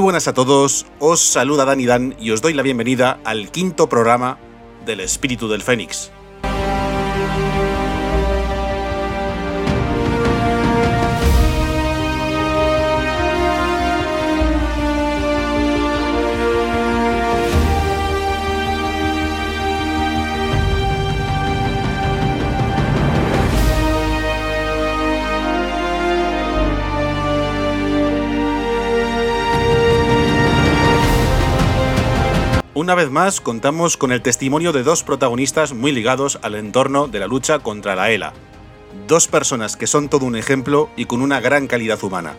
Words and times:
Buenas 0.00 0.28
a 0.28 0.32
todos, 0.32 0.86
os 0.98 1.20
saluda 1.20 1.66
Dani 1.66 1.84
Dan 1.84 2.16
y 2.18 2.30
os 2.30 2.40
doy 2.40 2.54
la 2.54 2.62
bienvenida 2.62 3.20
al 3.22 3.50
quinto 3.50 3.90
programa 3.90 4.38
del 4.86 5.00
Espíritu 5.00 5.46
del 5.46 5.62
Fénix. 5.62 6.10
Una 32.80 32.94
vez 32.94 33.10
más 33.10 33.42
contamos 33.42 33.98
con 33.98 34.10
el 34.10 34.22
testimonio 34.22 34.72
de 34.72 34.82
dos 34.82 35.02
protagonistas 35.02 35.74
muy 35.74 35.92
ligados 35.92 36.38
al 36.40 36.54
entorno 36.54 37.08
de 37.08 37.18
la 37.18 37.26
lucha 37.26 37.58
contra 37.58 37.94
la 37.94 38.10
ELA. 38.10 38.32
Dos 39.06 39.28
personas 39.28 39.76
que 39.76 39.86
son 39.86 40.08
todo 40.08 40.24
un 40.24 40.34
ejemplo 40.34 40.88
y 40.96 41.04
con 41.04 41.20
una 41.20 41.40
gran 41.40 41.66
calidad 41.66 42.02
humana. 42.02 42.36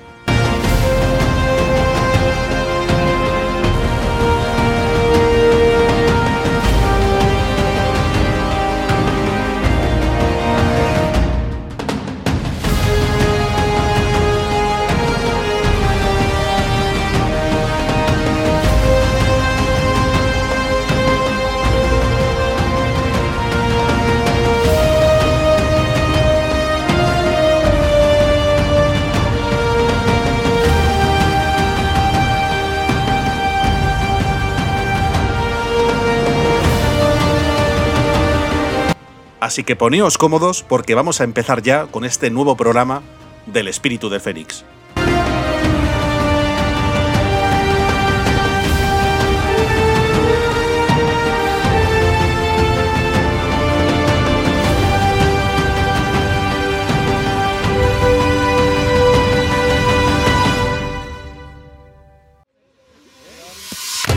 Así 39.41 39.63
que 39.63 39.75
poneos 39.75 40.19
cómodos 40.19 40.61
porque 40.61 40.93
vamos 40.93 41.19
a 41.19 41.23
empezar 41.23 41.63
ya 41.63 41.87
con 41.87 42.05
este 42.05 42.29
nuevo 42.29 42.55
programa 42.55 43.01
del 43.47 43.67
espíritu 43.67 44.07
de 44.07 44.19
Fénix. 44.19 44.63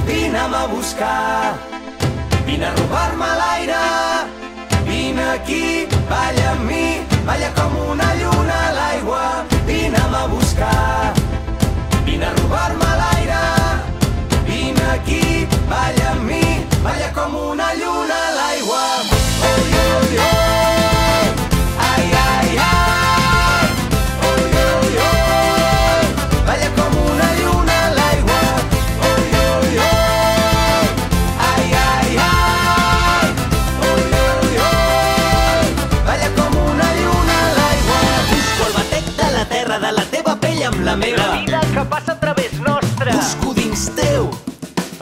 Vine 0.06 0.38
a 0.38 0.66
buscar, 0.66 1.54
vine 2.44 2.66
a 2.66 2.74
robar-me 2.74 4.03
aquí, 5.34 5.86
balla 6.08 6.50
amb 6.52 6.64
mi, 6.68 6.84
balla 7.26 7.50
com 7.56 7.74
una 7.90 8.10
lluna 8.20 8.58
a 8.68 8.72
l'aigua, 8.76 9.22
vine 9.66 10.02
a 10.20 10.26
buscar, 10.28 11.12
vine 12.04 12.26
a 12.26 12.34
robar-me 12.38 12.90
l'aire, 13.00 13.42
vine 14.46 14.86
aquí, 14.92 15.46
balla 15.72 16.12
amb 16.12 16.30
mi, 16.30 16.44
balla 16.86 17.10
com 17.18 17.34
una 17.50 17.74
lluna 17.74 18.22
a 18.28 18.32
l'aigua. 18.38 19.13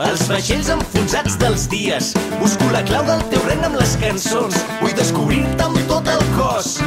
Els 0.00 0.22
vaixells 0.28 0.68
enfonsats 0.72 1.36
dels 1.40 1.66
dies. 1.68 2.12
Busco 2.40 2.68
la 2.72 2.82
clau 2.88 3.04
del 3.06 3.22
teu 3.32 3.42
ren 3.48 3.64
amb 3.66 3.76
les 3.80 3.94
cançons. 4.00 4.56
Vull 4.80 4.94
descobrir-te 4.96 5.66
amb 5.66 5.78
tot 5.90 6.08
el 6.08 6.22
cos. 6.36 6.78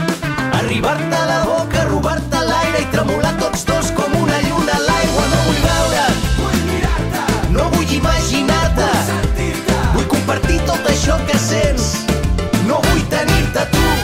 Arribar-te 0.60 1.16
a 1.18 1.26
la 1.30 1.40
boca, 1.46 1.86
robar-te 1.92 2.44
l'aire 2.50 2.82
i 2.82 2.90
tremolar 2.94 3.36
tots 3.42 3.66
dos 3.70 3.92
com 3.98 4.16
una 4.22 4.40
lluna 4.48 4.78
a 4.78 4.84
l'aigua. 4.88 5.26
No 5.34 5.42
vull 5.48 5.62
veure't, 5.66 6.24
vull 6.40 6.62
mirar-te. 6.72 7.26
No 7.58 7.70
vull 7.76 7.98
imaginar-te, 8.00 8.92
vull. 9.38 9.60
Vull 9.98 10.10
compartir 10.18 10.62
tot 10.70 10.90
això 10.94 11.20
que 11.30 11.38
sents. 11.50 11.92
No 12.66 12.82
vull 12.90 13.06
tenir-te 13.14 13.70
tu. 13.76 13.95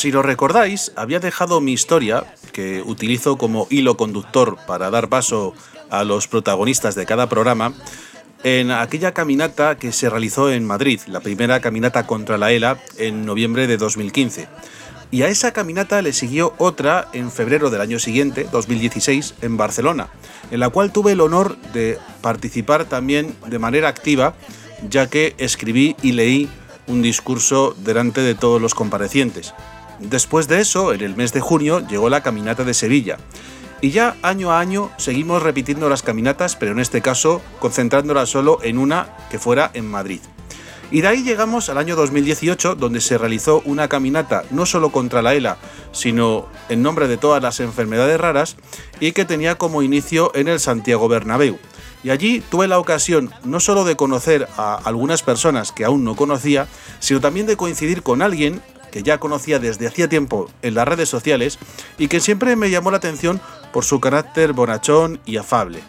Si 0.00 0.10
lo 0.10 0.22
recordáis, 0.22 0.92
había 0.96 1.20
dejado 1.20 1.60
mi 1.60 1.74
historia, 1.74 2.24
que 2.52 2.80
utilizo 2.80 3.36
como 3.36 3.66
hilo 3.68 3.98
conductor 3.98 4.56
para 4.66 4.88
dar 4.88 5.10
paso 5.10 5.52
a 5.90 6.04
los 6.04 6.26
protagonistas 6.26 6.94
de 6.94 7.04
cada 7.04 7.28
programa, 7.28 7.74
en 8.42 8.70
aquella 8.70 9.12
caminata 9.12 9.76
que 9.76 9.92
se 9.92 10.08
realizó 10.08 10.50
en 10.50 10.64
Madrid, 10.64 11.00
la 11.06 11.20
primera 11.20 11.60
caminata 11.60 12.06
contra 12.06 12.38
la 12.38 12.50
ELA 12.50 12.78
en 12.96 13.26
noviembre 13.26 13.66
de 13.66 13.76
2015. 13.76 14.48
Y 15.10 15.20
a 15.20 15.28
esa 15.28 15.52
caminata 15.52 16.00
le 16.00 16.14
siguió 16.14 16.54
otra 16.56 17.08
en 17.12 17.30
febrero 17.30 17.68
del 17.68 17.82
año 17.82 17.98
siguiente, 17.98 18.48
2016, 18.50 19.34
en 19.42 19.58
Barcelona, 19.58 20.08
en 20.50 20.60
la 20.60 20.70
cual 20.70 20.92
tuve 20.92 21.12
el 21.12 21.20
honor 21.20 21.58
de 21.74 21.98
participar 22.22 22.86
también 22.86 23.36
de 23.48 23.58
manera 23.58 23.88
activa, 23.88 24.32
ya 24.88 25.10
que 25.10 25.34
escribí 25.36 25.94
y 26.00 26.12
leí 26.12 26.48
un 26.86 27.02
discurso 27.02 27.76
delante 27.84 28.22
de 28.22 28.34
todos 28.34 28.62
los 28.62 28.74
comparecientes. 28.74 29.52
Después 30.00 30.48
de 30.48 30.60
eso, 30.60 30.94
en 30.94 31.02
el 31.02 31.14
mes 31.14 31.32
de 31.32 31.40
junio, 31.40 31.86
llegó 31.86 32.08
la 32.08 32.22
caminata 32.22 32.64
de 32.64 32.72
Sevilla. 32.72 33.18
Y 33.82 33.90
ya 33.90 34.16
año 34.22 34.50
a 34.50 34.60
año 34.60 34.90
seguimos 34.96 35.42
repitiendo 35.42 35.88
las 35.88 36.02
caminatas, 36.02 36.56
pero 36.56 36.72
en 36.72 36.80
este 36.80 37.02
caso 37.02 37.40
concentrándolas 37.60 38.28
solo 38.28 38.58
en 38.62 38.78
una 38.78 39.14
que 39.30 39.38
fuera 39.38 39.70
en 39.74 39.90
Madrid. 39.90 40.20
Y 40.90 41.02
de 41.02 41.08
ahí 41.08 41.22
llegamos 41.22 41.68
al 41.68 41.78
año 41.78 41.96
2018, 41.96 42.74
donde 42.74 43.00
se 43.00 43.16
realizó 43.16 43.62
una 43.64 43.88
caminata 43.88 44.42
no 44.50 44.66
solo 44.66 44.90
contra 44.90 45.22
la 45.22 45.34
ELA, 45.34 45.58
sino 45.92 46.48
en 46.68 46.82
nombre 46.82 47.06
de 47.06 47.16
todas 47.16 47.42
las 47.42 47.60
enfermedades 47.60 48.18
raras, 48.20 48.56
y 48.98 49.12
que 49.12 49.24
tenía 49.24 49.56
como 49.56 49.82
inicio 49.82 50.32
en 50.34 50.48
el 50.48 50.60
Santiago 50.60 51.08
Bernabéu. 51.08 51.58
Y 52.02 52.10
allí 52.10 52.42
tuve 52.50 52.66
la 52.66 52.78
ocasión 52.78 53.30
no 53.44 53.60
solo 53.60 53.84
de 53.84 53.94
conocer 53.94 54.48
a 54.56 54.74
algunas 54.76 55.22
personas 55.22 55.70
que 55.70 55.84
aún 55.84 56.02
no 56.02 56.16
conocía, 56.16 56.66
sino 56.98 57.20
también 57.20 57.46
de 57.46 57.56
coincidir 57.56 58.02
con 58.02 58.22
alguien 58.22 58.60
que 58.90 59.02
ya 59.02 59.18
conocía 59.18 59.58
desde 59.58 59.86
hacía 59.86 60.08
tiempo 60.08 60.50
en 60.62 60.74
las 60.74 60.86
redes 60.86 61.08
sociales 61.08 61.58
y 61.98 62.08
que 62.08 62.20
siempre 62.20 62.56
me 62.56 62.70
llamó 62.70 62.90
la 62.90 62.98
atención 62.98 63.40
por 63.72 63.84
su 63.84 64.00
carácter 64.00 64.52
bonachón 64.52 65.20
y 65.24 65.36
afable. 65.36 65.80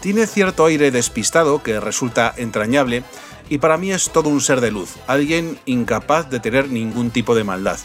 Tiene 0.00 0.26
cierto 0.26 0.66
aire 0.66 0.90
despistado 0.90 1.62
que 1.62 1.80
resulta 1.80 2.32
entrañable 2.36 3.02
y 3.48 3.58
para 3.58 3.78
mí 3.78 3.92
es 3.92 4.10
todo 4.10 4.28
un 4.28 4.40
ser 4.40 4.60
de 4.60 4.70
luz, 4.70 4.96
alguien 5.06 5.58
incapaz 5.64 6.28
de 6.30 6.40
tener 6.40 6.68
ningún 6.68 7.10
tipo 7.10 7.34
de 7.34 7.44
maldad 7.44 7.78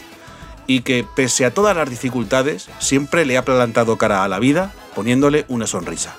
y 0.66 0.80
que 0.80 1.06
pese 1.14 1.44
a 1.44 1.52
todas 1.52 1.76
las 1.76 1.88
dificultades 1.88 2.68
siempre 2.78 3.24
le 3.24 3.36
ha 3.36 3.44
plantado 3.44 3.98
cara 3.98 4.24
a 4.24 4.28
la 4.28 4.38
vida 4.38 4.72
poniéndole 4.94 5.44
una 5.48 5.66
sonrisa. 5.66 6.16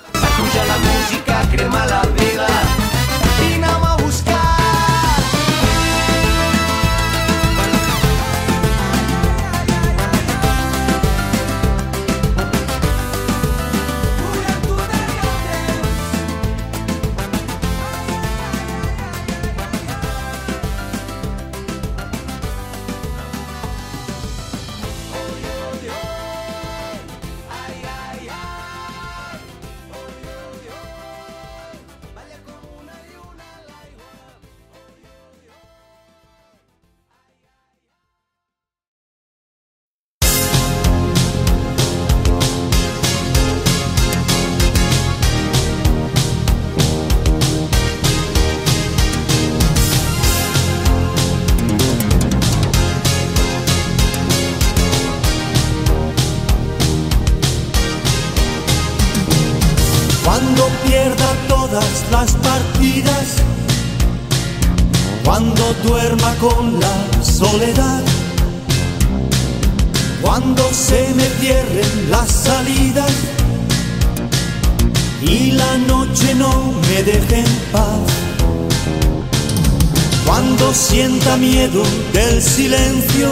Del 82.16 82.42
silencio, 82.42 83.28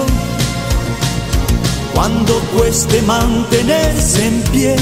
cuando 1.94 2.38
cueste 2.54 3.02
mantenerse 3.04 4.28
en 4.28 4.42
pie, 4.52 4.76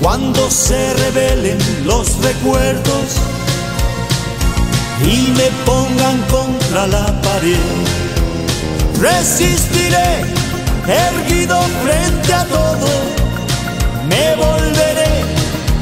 cuando 0.00 0.48
se 0.48 0.94
revelen 0.94 1.58
los 1.84 2.16
recuerdos 2.22 3.08
y 5.04 5.32
me 5.32 5.50
pongan 5.66 6.18
contra 6.30 6.86
la 6.86 7.06
pared, 7.22 7.58
resistiré 9.00 10.22
erguido 10.86 11.60
frente 11.82 12.32
a 12.32 12.44
todo, 12.44 12.88
me 14.08 14.36
volveré 14.36 15.39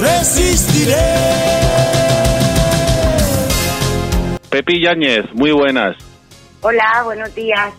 resistiré. 0.00 0.96
Pepi 4.50 4.82
Yáñez, 4.82 5.24
muy 5.34 5.52
buenas. 5.52 5.96
Hola, 6.62 7.02
buenos 7.04 7.34
días. 7.34 7.72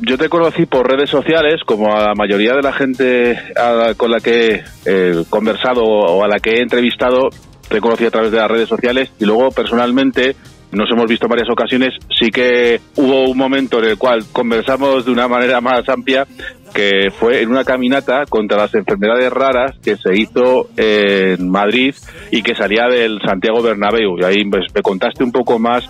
Yo 0.00 0.16
te 0.16 0.28
conocí 0.28 0.66
por 0.66 0.88
redes 0.88 1.10
sociales, 1.10 1.60
como 1.66 1.92
a 1.94 2.08
la 2.08 2.14
mayoría 2.14 2.52
de 2.54 2.62
la 2.62 2.72
gente 2.72 3.38
la- 3.56 3.94
con 3.96 4.10
la 4.10 4.20
que 4.20 4.62
he 4.84 5.24
conversado 5.28 5.82
o 5.82 6.22
a 6.22 6.28
la 6.28 6.38
que 6.38 6.50
he 6.50 6.60
entrevistado, 6.60 7.30
te 7.68 7.80
conocí 7.80 8.04
a 8.04 8.10
través 8.10 8.30
de 8.30 8.38
las 8.38 8.50
redes 8.50 8.68
sociales 8.68 9.10
y 9.18 9.24
luego 9.24 9.50
personalmente 9.50 10.36
nos 10.70 10.88
hemos 10.90 11.06
visto 11.06 11.26
en 11.26 11.30
varias 11.30 11.50
ocasiones. 11.50 11.94
Sí 12.18 12.30
que 12.30 12.80
hubo 12.96 13.24
un 13.28 13.36
momento 13.36 13.78
en 13.80 13.86
el 13.86 13.98
cual 13.98 14.24
conversamos 14.32 15.04
de 15.04 15.10
una 15.10 15.26
manera 15.26 15.60
más 15.60 15.88
amplia, 15.88 16.26
que 16.72 17.10
fue 17.10 17.42
en 17.42 17.50
una 17.50 17.64
caminata 17.64 18.24
contra 18.28 18.58
las 18.58 18.74
enfermedades 18.74 19.30
raras 19.32 19.76
que 19.82 19.96
se 19.96 20.16
hizo 20.16 20.68
en 20.76 21.48
Madrid 21.48 21.94
y 22.30 22.42
que 22.42 22.54
salía 22.54 22.86
del 22.86 23.20
Santiago 23.24 23.62
Bernabéu. 23.62 24.18
Y 24.18 24.24
ahí 24.24 24.44
pues, 24.44 24.66
me 24.74 24.82
contaste 24.82 25.22
un 25.24 25.32
poco 25.32 25.58
más 25.58 25.88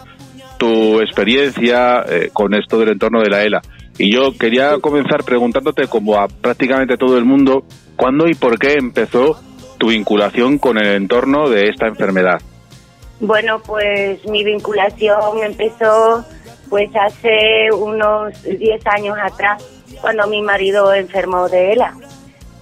tu 0.59 1.01
experiencia 1.01 2.05
eh, 2.09 2.31
con 2.33 2.55
esto 2.55 2.79
del 2.79 2.91
entorno 2.91 3.21
de 3.21 3.31
la 3.31 3.43
ELA. 3.43 3.63
Y 3.99 4.13
yo 4.15 4.33
quería 4.39 4.79
comenzar 4.81 5.25
preguntándote, 5.25 5.87
como 5.89 6.19
a 6.19 6.29
prácticamente 6.29 6.97
todo 6.97 7.19
el 7.19 7.25
mundo, 7.25 7.65
¿cuándo 7.97 8.27
y 8.27 8.35
por 8.35 8.59
qué 8.59 8.75
empezó 8.79 9.41
tu 9.79 9.89
vinculación 9.89 10.59
con 10.59 10.79
el 10.79 10.95
entorno 10.95 11.49
de 11.49 11.69
esta 11.69 11.89
enfermedad? 11.89 12.41
Bueno, 13.21 13.61
pues 13.65 14.25
mi 14.29 14.45
vinculación 14.45 15.43
empezó 15.45 16.25
pues 16.71 16.89
hace 16.97 17.71
unos 17.73 18.43
10 18.43 18.87
años 18.87 19.17
atrás, 19.23 19.82
cuando 20.01 20.27
mi 20.27 20.43
marido 20.43 20.93
enfermó 20.95 21.49
de 21.49 21.73
ELA. 21.73 21.95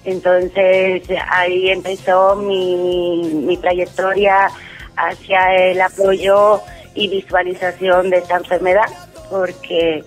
Entonces 0.04 1.02
ahí 1.30 1.70
empezó 1.70 2.34
mi, 2.36 3.22
mi 3.34 3.56
trayectoria 3.58 4.48
hacia 4.96 5.54
el 5.70 5.80
apoyo 5.80 6.60
y 6.94 7.08
visualización 7.08 8.10
de 8.10 8.18
esta 8.18 8.36
enfermedad, 8.38 8.86
porque 9.30 10.02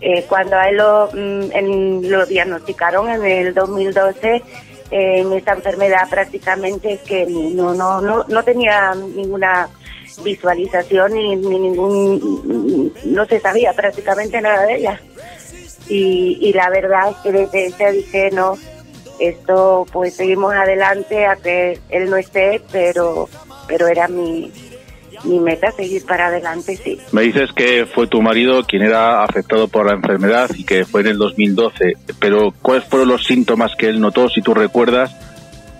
eh, 0.00 0.24
cuando 0.28 0.56
a 0.56 0.68
él 0.68 0.76
lo, 0.76 1.08
mm, 1.12 1.52
en- 1.52 2.10
lo 2.10 2.24
diagnosticaron 2.26 3.08
en 3.08 3.24
el 3.24 3.54
2012, 3.54 4.36
eh, 4.36 4.42
en 4.90 5.32
esta 5.32 5.52
enfermedad 5.52 6.08
prácticamente 6.10 7.00
que 7.06 7.26
no, 7.26 7.74
no, 7.74 8.00
no, 8.00 8.24
no 8.28 8.42
tenía 8.42 8.94
ninguna 8.94 9.68
visualización 10.22 11.14
ni, 11.14 11.36
ni 11.36 11.58
ningún, 11.58 12.92
no 13.04 13.24
se 13.26 13.40
sabía 13.40 13.72
prácticamente 13.72 14.40
nada 14.40 14.62
de 14.66 14.74
ella. 14.76 15.00
Y, 15.92 16.38
y 16.40 16.54
la 16.54 16.70
verdad 16.70 17.10
es 17.10 17.16
que 17.18 17.32
desde 17.32 17.66
ese 17.66 17.92
dije, 17.92 18.30
no, 18.32 18.56
esto 19.20 19.84
pues 19.92 20.14
seguimos 20.14 20.54
adelante 20.54 21.26
a 21.26 21.36
que 21.36 21.78
él 21.90 22.08
no 22.08 22.16
esté, 22.16 22.62
pero, 22.72 23.28
pero 23.68 23.88
era 23.88 24.08
mi, 24.08 24.50
mi 25.24 25.38
meta 25.38 25.70
seguir 25.70 26.02
para 26.06 26.28
adelante, 26.28 26.76
sí. 26.76 26.98
Me 27.12 27.20
dices 27.20 27.50
que 27.54 27.84
fue 27.84 28.06
tu 28.06 28.22
marido 28.22 28.64
quien 28.64 28.80
era 28.80 29.22
afectado 29.22 29.68
por 29.68 29.84
la 29.84 29.92
enfermedad 29.92 30.48
y 30.56 30.64
que 30.64 30.86
fue 30.86 31.02
en 31.02 31.08
el 31.08 31.18
2012, 31.18 31.92
pero 32.18 32.54
¿cuáles 32.62 32.84
fueron 32.84 33.08
los 33.08 33.26
síntomas 33.26 33.72
que 33.76 33.90
él 33.90 34.00
notó, 34.00 34.30
si 34.30 34.40
tú 34.40 34.54
recuerdas, 34.54 35.14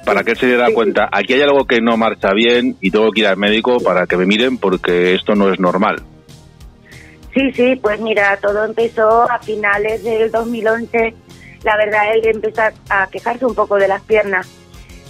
para 0.04 0.24
que 0.24 0.32
él 0.32 0.36
se 0.36 0.46
diera 0.46 0.74
cuenta, 0.74 1.08
aquí 1.10 1.32
hay 1.32 1.40
algo 1.40 1.64
que 1.64 1.80
no 1.80 1.96
marcha 1.96 2.34
bien 2.34 2.76
y 2.82 2.90
tengo 2.90 3.10
que 3.12 3.20
ir 3.20 3.28
al 3.28 3.38
médico 3.38 3.78
para 3.78 4.06
que 4.06 4.18
me 4.18 4.26
miren 4.26 4.58
porque 4.58 5.14
esto 5.14 5.34
no 5.34 5.50
es 5.50 5.58
normal? 5.58 6.02
Sí, 7.34 7.52
sí, 7.52 7.76
pues 7.76 8.00
mira, 8.00 8.36
todo 8.38 8.64
empezó 8.64 9.22
a 9.30 9.38
finales 9.38 10.04
del 10.04 10.30
2011. 10.30 11.14
La 11.64 11.76
verdad, 11.76 12.14
él 12.14 12.22
empezó 12.26 12.62
a 12.90 13.06
quejarse 13.06 13.46
un 13.46 13.54
poco 13.54 13.76
de 13.76 13.88
las 13.88 14.02
piernas, 14.02 14.48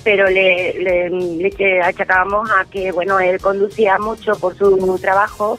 pero 0.05 0.29
le, 0.29 0.75
le, 0.75 1.11
le 1.11 1.83
achacábamos 1.83 2.51
a 2.51 2.65
que, 2.71 2.93
bueno, 2.93 3.19
él 3.19 3.41
conducía 3.41 3.99
mucho 3.99 4.33
por 4.39 4.57
su 4.57 4.99
trabajo, 5.01 5.59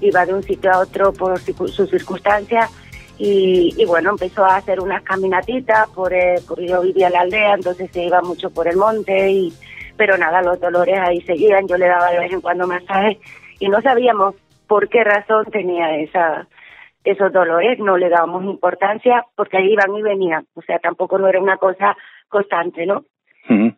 iba 0.00 0.26
de 0.26 0.34
un 0.34 0.42
sitio 0.42 0.72
a 0.72 0.80
otro 0.80 1.12
por 1.12 1.38
sus 1.38 1.88
circunstancias 1.90 2.70
y, 3.18 3.72
y 3.76 3.84
bueno, 3.84 4.10
empezó 4.10 4.44
a 4.44 4.56
hacer 4.56 4.80
unas 4.80 5.02
caminatitas, 5.02 5.88
por, 5.90 6.12
eh, 6.12 6.40
porque 6.46 6.66
yo 6.66 6.80
vivía 6.80 7.06
en 7.06 7.12
la 7.12 7.20
aldea, 7.20 7.54
entonces 7.54 7.90
se 7.92 8.02
iba 8.04 8.20
mucho 8.20 8.50
por 8.50 8.66
el 8.66 8.76
monte, 8.76 9.30
y 9.30 9.52
pero 9.96 10.18
nada, 10.18 10.42
los 10.42 10.58
dolores 10.58 10.98
ahí 10.98 11.20
seguían, 11.22 11.68
yo 11.68 11.76
le 11.76 11.86
daba 11.86 12.10
de 12.10 12.18
vez 12.18 12.32
en 12.32 12.40
cuando 12.40 12.66
masajes 12.66 13.18
y 13.60 13.68
no 13.68 13.80
sabíamos 13.80 14.34
por 14.72 14.88
qué 14.88 15.04
razón 15.04 15.44
tenía 15.52 15.98
esa 15.98 16.46
esos 17.04 17.30
dolores, 17.30 17.78
no 17.78 17.98
le 17.98 18.08
dábamos 18.08 18.42
importancia 18.44 19.22
porque 19.36 19.58
ahí 19.58 19.70
iban 19.70 19.94
y 19.94 20.00
venían, 20.00 20.46
o 20.54 20.62
sea, 20.62 20.78
tampoco 20.78 21.18
no 21.18 21.28
era 21.28 21.40
una 21.40 21.58
cosa 21.58 21.94
constante, 22.28 22.86
¿no? 22.86 23.04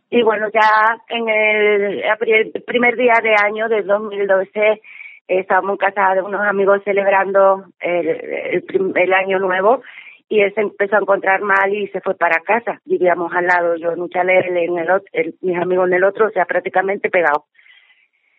Y 0.08 0.22
bueno, 0.22 0.46
ya 0.54 0.96
en 1.08 1.28
el, 1.28 2.04
el 2.04 2.62
primer 2.64 2.94
día 2.94 3.14
de 3.20 3.34
año 3.42 3.68
del 3.68 3.88
2012 3.88 4.50
eh, 4.54 4.80
estábamos 5.26 5.72
en 5.72 5.76
casa 5.78 6.14
de 6.14 6.22
unos 6.22 6.42
amigos 6.42 6.80
celebrando 6.84 7.64
el, 7.80 8.62
el, 8.94 9.12
año 9.14 9.40
nuevo 9.40 9.82
y 10.28 10.42
él 10.42 10.54
se 10.54 10.60
empezó 10.60 10.94
a 10.94 11.00
encontrar 11.00 11.40
mal 11.40 11.74
y 11.74 11.88
se 11.88 12.02
fue 12.02 12.14
para 12.14 12.38
casa. 12.40 12.80
Vivíamos 12.84 13.32
al 13.34 13.46
lado, 13.46 13.74
yo 13.74 13.90
en 13.90 14.00
un 14.00 14.10
chalet, 14.10 14.46
en 14.46 14.78
el 14.78 14.90
otro, 14.90 15.08
el- 15.12 15.34
mis 15.40 15.56
amigos 15.56 15.88
en 15.88 15.94
el 15.94 16.04
otro, 16.04 16.28
o 16.28 16.30
sea, 16.30 16.44
prácticamente 16.44 17.10
pegados. 17.10 17.42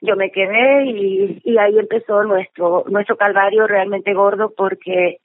Yo 0.05 0.15
me 0.15 0.31
quedé 0.31 0.85
y, 0.85 1.41
y 1.43 1.57
ahí 1.57 1.77
empezó 1.77 2.24
nuestro 2.24 2.85
nuestro 2.88 3.17
calvario 3.17 3.67
realmente 3.67 4.13
gordo 4.13 4.53
porque 4.55 5.19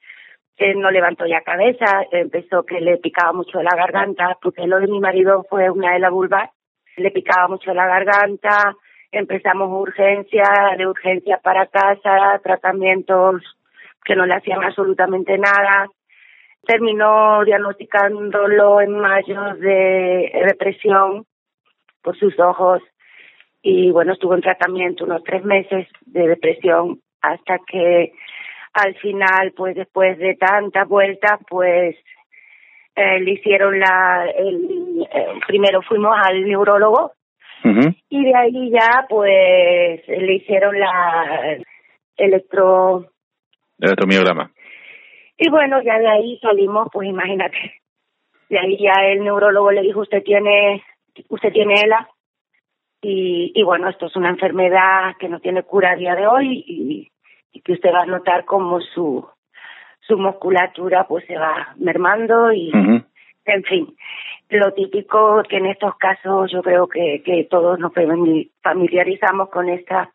no 0.77 0.91
levantó 0.91 1.27
ya 1.27 1.41
cabeza, 1.41 2.05
empezó 2.13 2.65
que 2.65 2.81
le 2.81 2.99
picaba 2.99 3.33
mucho 3.33 3.63
la 3.63 3.75
garganta, 3.75 4.37
porque 4.43 4.67
lo 4.67 4.79
de 4.79 4.89
mi 4.89 5.01
marido 5.01 5.45
fue 5.49 5.71
una 5.71 5.95
de 5.95 5.99
la 5.99 6.11
vulva, 6.11 6.51
le 6.97 7.11
picaba 7.11 7.49
mucho 7.49 7.73
la 7.73 7.87
garganta, 7.87 8.75
empezamos 9.11 9.71
urgencia, 9.71 10.45
de 10.77 10.87
urgencia 10.87 11.39
para 11.43 11.67
casa, 11.67 12.39
tratamientos 12.43 13.43
que 14.05 14.15
no 14.15 14.27
le 14.27 14.35
hacían 14.35 14.63
absolutamente 14.63 15.39
nada. 15.39 15.87
Terminó 16.67 17.43
diagnosticándolo 17.45 18.83
en 18.83 18.99
mayo 18.99 19.55
de 19.55 20.31
depresión 20.47 21.25
por 22.03 22.19
sus 22.19 22.39
ojos 22.39 22.83
y 23.63 23.91
bueno, 23.91 24.13
estuvo 24.13 24.35
en 24.35 24.41
tratamiento 24.41 25.05
unos 25.05 25.23
tres 25.25 25.45
meses 25.45 25.87
de 26.07 26.29
depresión 26.29 27.01
hasta 27.21 27.59
que 27.67 28.13
al 28.73 28.95
final, 28.97 29.53
pues 29.57 29.75
después 29.75 30.19
de 30.19 30.37
tantas 30.37 30.89
vueltas, 30.89 31.39
pues 31.49 31.97
eh, 32.95 33.21
le 33.21 33.33
hicieron 33.33 33.79
la, 33.79 34.27
el, 34.37 35.07
eh, 35.13 35.27
primero 35.47 35.83
fuimos 35.83 36.15
al 36.17 36.45
neurólogo 36.45 37.13
y 37.63 38.25
de 38.25 38.35
ahí 38.35 38.71
ya 38.71 39.07
pues 39.09 40.01
le 40.09 40.35
hicieron 40.35 40.79
la 40.79 41.59
electro 42.17 43.07
Electromiograma. 43.79 44.51
y 45.37 45.51
bueno 45.51 45.83
ya 45.83 45.99
de 45.99 46.09
ahí 46.09 46.39
salimos 46.41 46.89
pues 46.91 47.09
imagínate 47.09 47.83
de 48.49 48.59
ahí 48.59 48.79
ya 48.79 49.05
el 49.07 49.23
neurólogo 49.23 49.73
le 49.73 49.83
dijo 49.83 50.01
usted 50.01 50.23
tiene 50.23 50.83
usted 51.29 51.53
tiene 51.53 51.75
ELA 51.83 52.09
y, 53.03 53.53
y 53.55 53.63
bueno, 53.63 53.89
esto 53.89 54.07
es 54.07 54.17
una 54.17 54.31
enfermedad 54.31 55.17
que 55.19 55.29
no 55.29 55.41
tiene 55.41 55.63
cura 55.63 55.93
a 55.93 55.97
día 55.97 56.15
de 56.15 56.27
hoy 56.27 56.65
y, 56.67 57.11
y 57.53 57.61
que 57.63 57.73
usted 57.73 57.91
va 57.93 58.03
a 58.03 58.07
notar 58.07 58.45
como 58.45 58.81
su 58.81 59.27
su 60.03 60.17
musculatura 60.19 61.07
pues 61.07 61.25
se 61.27 61.37
va 61.37 61.75
mermando 61.77 62.53
y 62.53 62.71
en 63.45 63.63
fin. 63.65 63.95
Lo 64.49 64.73
típico 64.73 65.43
que 65.49 65.59
en 65.59 65.67
estos 65.67 65.95
casos 65.97 66.51
yo 66.51 66.63
creo 66.63 66.89
que, 66.89 67.23
que 67.25 67.47
todos 67.49 67.79
nos 67.79 67.93
famili- 67.93 68.51
familiarizamos 68.63 69.49
con 69.51 69.69
esta 69.69 70.11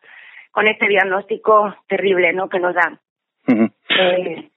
con 0.52 0.66
este 0.68 0.86
diagnóstico 0.88 1.74
terrible 1.88 2.32
no 2.34 2.48
que 2.48 2.60
nos 2.60 2.74
dan. 2.74 2.98
Eh, 3.48 4.48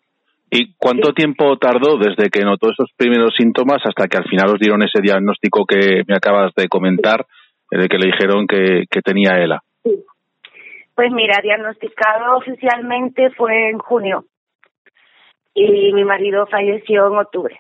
¿Y 0.51 0.73
cuánto 0.77 1.09
Sí. 1.09 1.13
tiempo 1.15 1.57
tardó 1.57 1.97
desde 1.97 2.29
que 2.29 2.43
notó 2.43 2.71
esos 2.71 2.89
primeros 2.97 3.33
síntomas 3.37 3.79
hasta 3.85 4.07
que 4.07 4.17
al 4.17 4.25
final 4.25 4.49
os 4.49 4.59
dieron 4.59 4.81
ese 4.81 4.99
diagnóstico 5.01 5.65
que 5.65 6.03
me 6.07 6.15
acabas 6.15 6.53
de 6.55 6.67
comentar, 6.67 7.25
eh, 7.71 7.77
de 7.77 7.87
que 7.87 7.97
le 7.97 8.07
dijeron 8.07 8.47
que, 8.47 8.85
que 8.89 9.01
tenía 9.01 9.37
ELA? 9.37 9.61
sí. 9.83 10.03
pues 10.95 11.11
mira 11.11 11.39
diagnosticado 11.41 12.37
oficialmente 12.37 13.29
fue 13.31 13.69
en 13.69 13.79
junio 13.79 14.25
y 15.53 15.93
mi 15.93 16.03
marido 16.03 16.45
falleció 16.47 17.07
en 17.07 17.17
octubre 17.17 17.59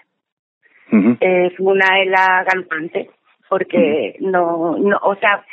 fue 1.57 1.65
una 1.73 2.01
ELA 2.01 2.43
galopante 2.43 3.09
porque 3.49 4.15
no 4.19 4.77
no 4.77 4.97
o 5.03 5.15
sea 5.15 5.43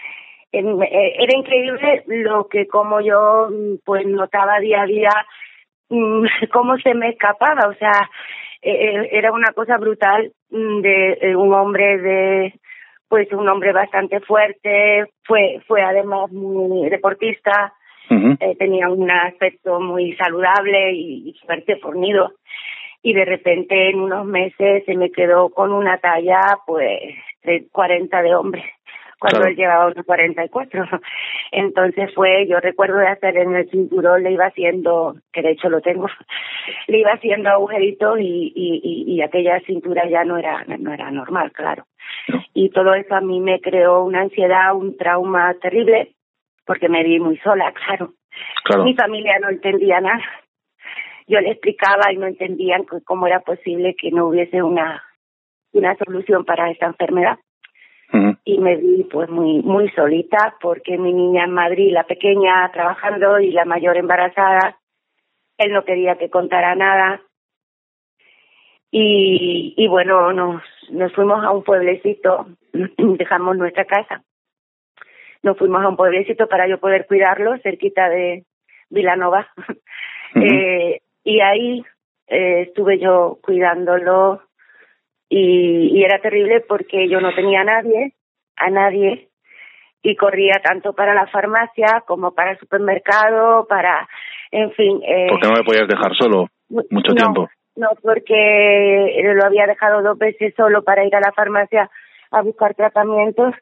en- 0.53 0.83
eh, 0.83 1.15
era 1.19 1.37
increíble 1.39 2.05
lo 2.07 2.49
que 2.49 2.67
como 2.67 3.01
yo 3.01 3.49
pues 3.85 4.07
notaba 4.07 4.59
día 4.61 4.83
a 4.83 4.87
día 4.87 5.11
mm, 5.91 6.25
cómo 6.53 6.77
se 6.79 6.95
me 6.95 7.11
escapaba 7.11 7.69
o 7.69 7.75
sea 7.75 8.11
eh, 8.63 8.73
eh, 8.73 9.09
era 9.13 9.33
una 9.33 9.53
cosa 9.53 9.77
brutal 9.79 10.33
mm, 10.51 10.81
de 10.81 11.37
un 11.37 11.53
hombre 11.55 11.99
de 11.99 12.55
pues 13.09 13.33
un 13.33 13.49
hombre 13.49 13.73
bastante 13.73 14.21
fuerte 14.21 15.05
fue 15.25 15.61
fue 15.67 15.83
además 15.83 16.31
muy 16.33 16.89
deportista 16.91 17.73
eh, 18.09 18.55
tenía 18.57 18.89
un 18.89 19.11
aspecto 19.11 19.81
muy 19.81 20.15
saludable 20.17 20.93
y, 20.93 21.31
y 21.31 21.35
fuerte, 21.45 21.77
fornido. 21.77 22.33
Y 23.03 23.13
de 23.13 23.25
repente 23.25 23.91
en 23.91 24.01
unos 24.01 24.27
meses 24.27 24.85
se 24.85 24.95
me 24.95 25.11
quedó 25.11 25.51
con 25.51 25.73
una 25.73 25.99
talla 25.99 26.59
pues 26.67 27.15
de 27.43 27.67
40 27.71 28.23
de 28.23 28.35
hombre, 28.35 28.65
cuando 29.19 29.39
Claro. 29.39 29.51
él 29.51 29.57
llevaba 29.57 29.87
unos 29.87 30.05
44. 30.07 30.85
Entonces 31.53 32.15
fue, 32.15 32.47
yo 32.47 32.61
recuerdo 32.61 32.99
de 32.99 33.09
hacer 33.09 33.37
en 33.37 33.55
el 33.55 33.71
cinturón, 33.71 34.23
le 34.23 34.33
iba 34.33 34.47
haciendo, 34.47 35.17
que 35.33 35.43
de 35.43 35.53
hecho 35.53 35.69
lo 35.69 35.81
tengo, 35.81 36.07
le 36.89 36.99
iba 36.99 37.13
haciendo 37.13 37.51
agujeritos 37.51 38.19
y, 38.21 38.53
y, 38.55 38.81
y, 38.83 39.15
y 39.15 39.23
aquella 39.23 39.61
cintura 39.61 40.09
ya 40.09 40.25
no 40.25 40.37
era, 40.39 40.65
no 40.79 40.93
era 40.93 41.11
normal, 41.11 41.53
claro. 41.53 41.85
Y 42.55 42.71
todo 42.71 42.95
eso 42.95 43.15
a 43.15 43.21
mí 43.21 43.41
me 43.41 43.61
creó 43.61 44.05
una 44.05 44.23
ansiedad, 44.23 44.75
un 44.75 44.97
trauma 44.97 45.55
terrible, 45.61 46.13
porque 46.65 46.89
me 46.89 47.03
vi 47.03 47.19
muy 47.21 47.37
sola, 47.39 47.73
claro. 47.73 48.13
Claro. 48.65 48.85
Mi 48.85 48.95
familia 48.95 49.39
no 49.39 49.49
entendía 49.49 50.01
nada. 50.01 50.23
Yo 51.27 51.41
le 51.41 51.51
explicaba 51.51 52.13
y 52.13 52.17
no 52.17 52.27
entendían 52.27 52.85
cómo 53.05 53.27
era 53.27 53.41
posible 53.41 53.95
que 53.99 54.11
no 54.11 54.27
hubiese 54.29 54.63
una 54.63 55.03
una 55.73 55.95
solución 55.97 56.45
para 56.45 56.71
esta 56.71 56.87
enfermedad. 56.87 57.39
Y 58.49 58.59
me 58.59 58.77
vi 58.77 59.03
pues 59.03 59.29
muy 59.29 59.61
muy 59.63 59.91
solita 59.91 60.57
porque 60.61 60.97
mi 60.97 61.13
niña 61.13 61.45
en 61.45 61.51
Madrid, 61.51 61.93
la 61.93 62.05
pequeña 62.05 62.71
trabajando 62.73 63.41
y 63.41 63.51
la 63.51 63.65
mayor 63.65 63.97
embarazada, 63.97 64.79
él 65.59 65.73
no 65.73 65.85
quería 65.85 66.17
que 66.17 66.31
contara 66.31 66.77
nada. 66.77 67.21
Y 68.93 69.75
y 69.77 69.89
bueno 69.89 70.33
nos 70.33 70.63
nos 70.91 71.13
fuimos 71.13 71.45
a 71.45 71.51
un 71.51 71.65
pueblecito, 71.65 72.47
dejamos 72.73 73.57
nuestra 73.57 73.85
casa, 73.85 74.23
nos 75.43 75.59
fuimos 75.59 75.83
a 75.83 75.89
un 75.89 75.97
pueblecito 75.97 76.47
para 76.47 76.69
yo 76.69 76.79
poder 76.79 77.07
cuidarlo 77.07 77.59
cerquita 77.59 78.09
de 78.09 78.45
Vilanova. 78.89 79.49
Eh, 80.35 81.01
y 81.25 81.41
ahí 81.41 81.83
eh, 82.27 82.65
estuve 82.67 82.99
yo 82.99 83.39
cuidándolo 83.41 84.43
y, 85.31 85.97
y 85.97 86.05
era 86.05 86.21
terrible 86.21 86.61
porque 86.61 87.09
yo 87.09 87.23
no 87.23 87.35
tenía 87.35 87.63
a 87.63 87.65
nadie, 87.65 88.16
a 88.57 88.71
nadie, 88.71 89.29
y 90.03 90.17
corría 90.17 90.61
tanto 90.63 90.93
para 90.93 91.15
la 91.15 91.27
farmacia 91.27 92.03
como 92.07 92.33
para 92.33 92.53
el 92.53 92.59
supermercado, 92.59 93.67
para, 93.69 94.09
en 94.51 94.71
fin. 94.73 95.01
Eh, 95.03 95.27
¿Por 95.29 95.41
qué 95.41 95.49
no 95.49 95.57
le 95.57 95.65
podías 95.65 95.89
dejar 95.89 96.15
solo 96.15 96.47
mucho 96.69 97.13
no, 97.13 97.15
tiempo? 97.15 97.49
No, 97.75 97.89
porque 98.03 99.21
lo 99.35 99.45
había 99.45 99.67
dejado 99.67 100.03
dos 100.03 100.17
veces 100.19 100.55
solo 100.57 100.83
para 100.83 101.05
ir 101.05 101.15
a 101.17 101.21
la 101.21 101.33
farmacia 101.33 101.91
a 102.31 102.43
buscar 102.43 102.75
tratamientos 102.75 103.55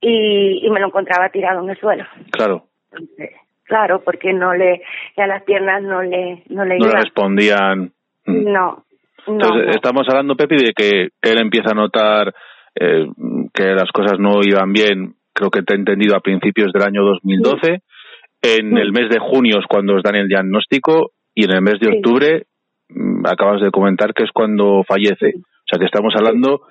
y, 0.00 0.64
y 0.64 0.70
me 0.70 0.80
lo 0.80 0.86
encontraba 0.86 1.28
tirado 1.28 1.62
en 1.62 1.70
el 1.70 1.78
suelo. 1.78 2.04
Claro. 2.30 2.64
Entonces, 2.92 3.30
claro, 3.64 4.00
porque 4.04 4.32
no 4.32 4.54
le, 4.54 4.82
ya 5.16 5.26
las 5.26 5.42
piernas 5.42 5.82
no 5.82 6.02
le, 6.02 6.42
no 6.48 6.64
le 6.64 6.78
No 6.78 6.86
le 6.86 6.92
respondían. 6.92 7.92
Mm. 8.26 8.44
No, 8.44 8.84
no, 9.26 9.32
Entonces, 9.34 9.66
no. 9.66 9.72
estamos 9.72 10.06
hablando, 10.08 10.36
Pepi, 10.36 10.56
de 10.56 10.72
que 10.74 11.08
él 11.22 11.38
empieza 11.38 11.72
a 11.72 11.74
notar 11.74 12.32
eh, 12.80 13.06
que 13.52 13.64
las 13.74 13.92
cosas 13.92 14.18
no 14.18 14.40
iban 14.42 14.72
bien, 14.72 15.14
creo 15.34 15.50
que 15.50 15.62
te 15.62 15.74
he 15.74 15.76
entendido 15.76 16.16
a 16.16 16.20
principios 16.20 16.72
del 16.72 16.82
año 16.82 17.04
2012. 17.04 17.82
En 18.42 18.78
el 18.78 18.90
mes 18.92 19.10
de 19.10 19.18
junio 19.18 19.58
es 19.58 19.66
cuando 19.68 19.96
os 19.96 20.02
dan 20.02 20.16
el 20.16 20.28
diagnóstico 20.28 21.12
y 21.34 21.44
en 21.44 21.52
el 21.52 21.60
mes 21.60 21.78
de 21.78 21.98
octubre 21.98 22.46
mm, 22.88 23.26
acabas 23.26 23.60
de 23.60 23.70
comentar 23.70 24.14
que 24.14 24.24
es 24.24 24.30
cuando 24.32 24.82
fallece. 24.88 25.34
O 25.36 25.66
sea 25.66 25.78
que 25.78 25.84
estamos 25.84 26.14
hablando 26.16 26.62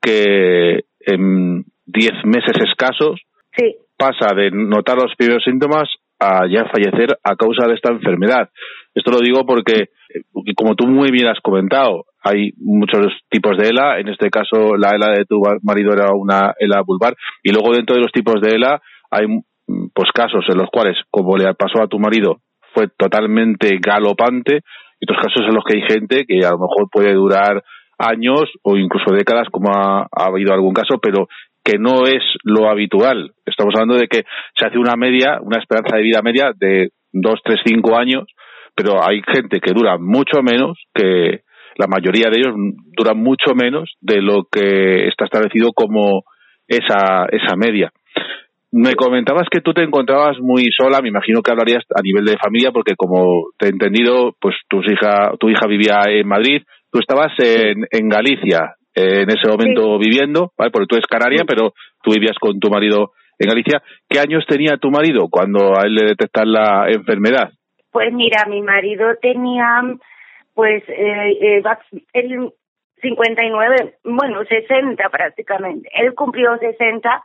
que 0.00 0.84
en 1.00 1.64
10 1.86 2.12
meses 2.24 2.56
escasos 2.64 3.20
Sí, 3.56 3.74
pasa 3.96 4.34
de 4.34 4.50
notar 4.50 4.96
los 4.96 5.14
primeros 5.16 5.42
síntomas 5.42 5.88
a 6.18 6.46
ya 6.46 6.66
fallecer 6.66 7.18
a 7.24 7.36
causa 7.36 7.66
de 7.66 7.74
esta 7.74 7.90
enfermedad. 7.90 8.50
Esto 8.94 9.10
lo 9.10 9.20
digo 9.20 9.44
porque, 9.46 9.88
eh, 10.14 10.54
como 10.54 10.74
tú 10.74 10.86
muy 10.86 11.10
bien 11.10 11.26
has 11.26 11.40
comentado, 11.40 12.04
hay 12.26 12.50
muchos 12.58 13.12
tipos 13.30 13.56
de 13.56 13.68
ELA. 13.68 14.00
En 14.00 14.08
este 14.08 14.30
caso, 14.30 14.76
la 14.76 14.90
ELA 14.90 15.10
de 15.10 15.24
tu 15.24 15.40
marido 15.62 15.92
era 15.92 16.12
una 16.12 16.54
ELA 16.58 16.82
vulvar. 16.84 17.14
Y 17.42 17.52
luego, 17.52 17.72
dentro 17.72 17.94
de 17.94 18.02
los 18.02 18.12
tipos 18.12 18.40
de 18.40 18.56
ELA, 18.56 18.80
hay 19.10 19.26
mm, 19.28 19.90
pues 19.94 20.10
casos 20.12 20.44
en 20.48 20.58
los 20.58 20.68
cuales, 20.70 20.96
como 21.10 21.36
le 21.36 21.54
pasó 21.54 21.82
a 21.82 21.88
tu 21.88 21.98
marido, 21.98 22.40
fue 22.74 22.88
totalmente 22.98 23.78
galopante. 23.80 24.60
Y 25.00 25.04
otros 25.04 25.22
casos 25.22 25.48
en 25.48 25.54
los 25.54 25.64
que 25.64 25.78
hay 25.78 25.82
gente 25.88 26.24
que 26.26 26.44
a 26.44 26.50
lo 26.50 26.58
mejor 26.58 26.88
puede 26.90 27.14
durar 27.14 27.62
años 27.98 28.50
o 28.62 28.76
incluso 28.76 29.14
décadas, 29.14 29.48
como 29.50 29.70
ha, 29.70 30.08
ha 30.10 30.26
habido 30.26 30.52
algún 30.52 30.74
caso, 30.74 30.98
pero 31.00 31.28
que 31.64 31.78
no 31.78 32.06
es 32.06 32.22
lo 32.44 32.68
habitual. 32.68 33.32
Estamos 33.44 33.74
hablando 33.74 33.96
de 33.96 34.08
que 34.08 34.24
se 34.58 34.66
hace 34.66 34.78
una 34.78 34.96
media, 34.96 35.38
una 35.42 35.58
esperanza 35.58 35.96
de 35.96 36.02
vida 36.02 36.22
media 36.22 36.52
de 36.56 36.90
dos, 37.12 37.40
tres, 37.44 37.60
cinco 37.64 37.96
años, 37.96 38.24
pero 38.74 39.02
hay 39.02 39.22
gente 39.32 39.60
que 39.60 39.72
dura 39.72 39.96
mucho 39.98 40.42
menos, 40.42 40.78
que 40.94 41.40
la 41.78 41.86
mayoría 41.86 42.30
de 42.30 42.38
ellos 42.38 42.54
duran 42.96 43.18
mucho 43.18 43.54
menos 43.54 43.94
de 44.00 44.20
lo 44.22 44.44
que 44.50 45.08
está 45.08 45.24
establecido 45.24 45.72
como 45.72 46.24
esa, 46.66 47.26
esa 47.30 47.56
media. 47.56 47.92
Me 48.72 48.94
comentabas 48.94 49.48
que 49.50 49.60
tú 49.60 49.72
te 49.72 49.82
encontrabas 49.82 50.38
muy 50.40 50.68
sola, 50.76 51.00
me 51.00 51.08
imagino 51.08 51.40
que 51.40 51.50
hablarías 51.50 51.84
a 51.94 52.02
nivel 52.02 52.24
de 52.24 52.36
familia, 52.36 52.72
porque 52.72 52.94
como 52.96 53.50
te 53.58 53.66
he 53.66 53.68
entendido, 53.70 54.34
pues 54.40 54.56
tus 54.68 54.84
hija, 54.90 55.32
tu 55.38 55.48
hija 55.48 55.66
vivía 55.66 56.02
en 56.08 56.26
Madrid, 56.26 56.62
tú 56.90 56.98
estabas 56.98 57.32
en, 57.38 57.86
en 57.90 58.08
Galicia 58.08 58.74
eh, 58.94 59.22
en 59.22 59.30
ese 59.30 59.48
momento 59.48 59.98
viviendo, 59.98 60.52
¿vale? 60.58 60.70
porque 60.70 60.86
tú 60.86 60.96
eres 60.96 61.06
canaria, 61.06 61.44
pero 61.46 61.72
tú 62.02 62.12
vivías 62.12 62.36
con 62.38 62.58
tu 62.58 62.68
marido 62.68 63.12
en 63.38 63.48
Galicia. 63.48 63.82
¿Qué 64.08 64.18
años 64.18 64.44
tenía 64.46 64.76
tu 64.78 64.90
marido 64.90 65.28
cuando 65.30 65.78
a 65.78 65.86
él 65.86 65.94
le 65.94 66.06
detectan 66.08 66.52
la 66.52 66.86
enfermedad? 66.88 67.50
pues 67.96 68.12
mira, 68.12 68.44
mi 68.46 68.60
marido 68.60 69.06
tenía, 69.22 69.80
pues, 70.56 70.82
eh, 70.88 71.38
eh, 71.60 71.62
él 72.14 72.50
59, 73.02 73.98
bueno, 74.04 74.42
60 74.44 75.08
prácticamente. 75.10 75.88
Él 75.94 76.14
cumplió 76.14 76.56
60 76.56 77.22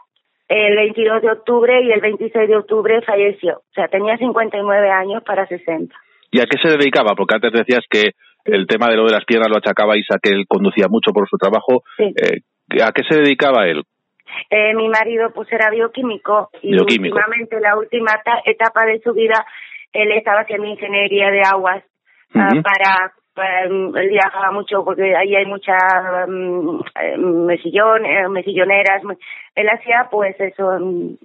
el 0.50 0.76
22 0.76 1.22
de 1.22 1.32
octubre 1.32 1.82
y 1.82 1.92
el 1.94 2.02
26 2.02 2.50
de 2.50 2.58
octubre 2.58 3.02
falleció. 3.04 3.60
O 3.60 3.74
sea, 3.74 3.88
tenía 3.88 4.18
59 4.18 4.90
años 4.92 5.24
para 5.24 5.48
60. 5.48 5.96
¿Y 6.30 6.42
a 6.42 6.46
qué 6.46 6.58
se 6.62 6.78
dedicaba? 6.78 7.16
Porque 7.16 7.36
antes 7.36 7.54
decías 7.54 7.86
que 7.90 8.12
el 8.44 8.68
tema 8.68 8.88
de 8.90 8.98
lo 8.98 9.06
de 9.06 9.14
las 9.14 9.24
piernas 9.24 9.48
lo 9.50 9.58
achacabais 9.58 10.06
a 10.12 10.20
que 10.22 10.30
él 10.32 10.46
conducía 10.48 10.88
mucho 10.90 11.12
por 11.14 11.28
su 11.30 11.38
trabajo. 11.38 11.84
Sí. 11.96 12.04
Eh, 12.22 12.82
¿A 12.84 12.92
qué 12.92 13.04
se 13.10 13.18
dedicaba 13.20 13.66
él? 13.66 13.84
Eh, 14.50 14.74
mi 14.76 14.90
marido 14.90 15.32
pues 15.34 15.52
era 15.54 15.70
bioquímico 15.70 16.50
y 16.62 16.72
Bioquímico. 16.72 17.16
últimamente 17.16 17.60
la 17.62 17.78
última 17.78 18.12
ta- 18.24 18.42
etapa 18.46 18.86
de 18.86 19.00
su 19.00 19.14
vida 19.14 19.46
él 19.94 20.12
estaba 20.14 20.42
haciendo 20.42 20.68
ingeniería 20.68 21.30
de 21.32 21.42
aguas 21.42 21.84
ah, 22.34 22.48
para, 22.64 23.14
mm, 23.36 23.96
él 23.98 24.10
viajaba 24.10 24.52
mucho 24.52 24.84
porque 24.84 25.16
ahí 25.16 25.36
hay 25.36 25.46
mucha 25.46 25.76
mm, 26.28 26.80
eh, 27.02 27.18
mesillón, 27.18 28.06
eh, 28.06 28.28
mesilloneras 28.30 29.04
mu- 29.04 29.16
él 29.56 29.70
hacía 29.70 30.08
pues 30.12 30.40
eso 30.40 30.78
mm, 30.80 31.16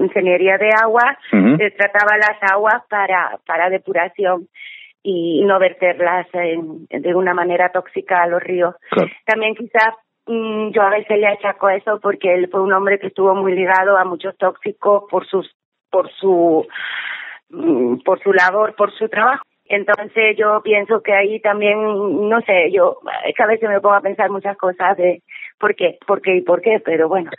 ingeniería 0.00 0.56
de 0.58 0.70
agua 0.82 1.18
Ujú. 1.32 1.56
eh, 1.62 1.70
trataba 1.76 2.16
las 2.16 2.52
aguas 2.52 2.82
para 2.88 3.38
para 3.46 3.68
depuración 3.70 4.48
y 5.02 5.42
no 5.44 5.58
verterlas 5.58 6.26
en- 6.34 6.86
de 6.88 7.14
una 7.14 7.34
manera 7.34 7.70
tóxica 7.70 8.22
a 8.22 8.26
los 8.26 8.42
ríos 8.42 8.74
Claro. 8.90 9.10
también 9.26 9.54
quizás 9.54 9.94
mm, 10.26 10.70
yo 10.70 10.82
a 10.82 10.90
veces 10.90 11.18
le 11.18 11.26
achaco 11.26 11.68
eso 11.68 12.00
porque 12.00 12.32
él 12.34 12.48
fue 12.50 12.62
un 12.62 12.72
hombre 12.72 12.98
que 12.98 13.08
estuvo 13.08 13.34
muy 13.34 13.54
ligado 13.54 13.96
a 13.98 14.04
muchos 14.04 14.36
tóxicos 14.38 15.04
por 15.10 15.26
sus 15.26 15.50
por 15.90 16.10
su 16.12 16.66
mm, 17.50 17.98
por 18.04 18.20
su 18.22 18.32
labor, 18.32 18.74
por 18.76 18.92
su 18.92 19.08
trabajo. 19.08 19.44
Entonces 19.70 20.36
yo 20.36 20.60
pienso 20.64 21.00
que 21.00 21.12
ahí 21.12 21.38
también, 21.40 21.78
no 22.28 22.40
sé, 22.40 22.72
yo 22.72 22.98
es 23.24 23.36
que 23.36 23.42
a 23.42 23.46
veces 23.46 23.68
me 23.68 23.80
pongo 23.80 23.94
a 23.94 24.00
pensar 24.00 24.28
muchas 24.28 24.56
cosas 24.56 24.96
de 24.96 25.22
por 25.60 25.76
qué, 25.76 25.96
por 26.04 26.20
qué 26.20 26.38
y 26.38 26.40
por 26.40 26.60
qué, 26.60 26.82
pero 26.84 27.08
bueno. 27.08 27.30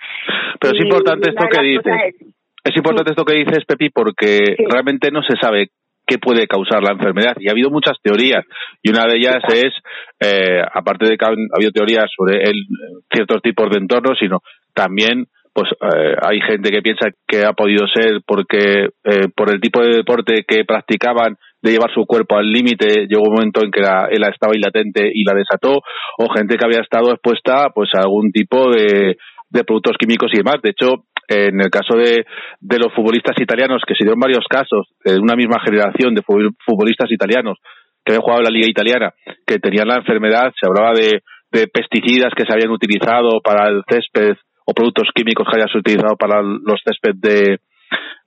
Pero 0.58 0.74
es 0.74 0.82
importante 0.82 1.30
esto 1.30 1.46
que 1.52 1.62
dices. 1.62 2.16
Es, 2.64 2.78
importante 2.78 3.12
esto 3.12 3.26
que 3.26 3.36
dices, 3.36 3.66
Pepi, 3.68 3.90
porque 3.90 4.56
realmente 4.70 5.12
no 5.12 5.22
se 5.24 5.36
sabe 5.42 5.72
qué 6.08 6.20
puede 6.20 6.48
causar 6.48 6.82
la 6.82 6.94
enfermedad. 6.94 7.36
Y 7.38 7.50
ha 7.50 7.52
habido 7.52 7.70
muchas 7.70 7.98
teorías. 8.02 8.46
Y 8.82 8.92
una 8.92 9.08
de 9.08 9.18
ellas 9.18 9.44
es, 9.50 9.74
eh, 10.22 10.62
aparte 10.74 11.10
de 11.10 11.18
que 11.18 11.26
ha 11.26 11.34
habido 11.54 11.72
teorías 11.74 12.10
sobre 12.16 12.44
el, 12.44 12.66
ciertos 13.14 13.42
tipos 13.42 13.70
de 13.72 13.80
entornos, 13.80 14.18
sino 14.18 14.40
también 14.74 15.26
pues 15.54 15.70
eh, 15.82 16.16
hay 16.22 16.40
gente 16.40 16.70
que 16.72 16.82
piensa 16.82 17.10
que 17.28 17.44
ha 17.44 17.52
podido 17.52 17.86
ser 17.94 18.22
porque 18.26 18.86
eh, 19.04 19.28
por 19.36 19.52
el 19.52 19.60
tipo 19.60 19.82
de 19.82 19.98
deporte 19.98 20.46
que 20.48 20.64
practicaban 20.64 21.36
de 21.62 21.72
llevar 21.72 21.94
su 21.94 22.06
cuerpo 22.06 22.38
al 22.38 22.52
límite. 22.52 23.08
Llegó 23.08 23.24
un 23.24 23.36
momento 23.36 23.64
en 23.64 23.72
que 23.72 23.82
la, 23.82 24.08
él 24.10 24.24
estaba 24.24 24.54
latente 24.58 25.12
y 25.14 25.24
la 25.24 25.34
desató. 25.34 25.82
O 26.18 26.34
gente 26.36 26.58
que 26.58 26.66
había 26.66 26.82
estado 26.82 27.12
expuesta 27.12 27.70
pues 27.74 27.90
a 27.96 28.02
algún 28.02 28.32
tipo 28.32 28.70
de, 28.72 29.18
de 29.50 29.64
productos 29.64 29.98
químicos 29.98 30.32
y 30.34 30.38
demás. 30.38 30.62
De 30.62 30.72
hecho 30.72 31.06
en 31.28 31.62
el 31.62 31.70
caso 31.70 31.96
de, 31.96 32.26
de 32.60 32.78
los 32.78 32.94
futbolistas 32.94 33.40
italianos 33.40 33.84
que 33.88 33.96
se 33.96 34.04
dieron 34.04 34.20
varios 34.20 34.46
casos 34.50 34.88
de 35.06 35.18
una 35.18 35.36
misma 35.36 35.62
generación 35.64 36.14
de 36.14 36.24
futbolistas 36.24 37.10
italianos 37.10 37.58
que 38.04 38.12
habían 38.12 38.22
jugado 38.22 38.42
en 38.42 38.46
la 38.46 38.58
liga 38.58 38.68
italiana 38.68 39.14
que 39.46 39.60
tenían 39.60 39.88
la 39.88 39.98
enfermedad 39.98 40.52
se 40.60 40.68
hablaba 40.68 40.92
de, 40.94 41.22
de 41.52 41.68
pesticidas 41.68 42.34
que 42.36 42.44
se 42.44 42.52
habían 42.52 42.72
utilizado 42.72 43.40
para 43.42 43.70
el 43.70 43.84
césped 43.88 44.36
o 44.66 44.74
productos 44.74 45.10
químicos 45.14 45.48
que 45.50 45.60
hayas 45.60 45.76
utilizado 45.76 46.16
para 46.18 46.42
los 46.42 46.82
césped 46.84 47.16
de, 47.16 47.60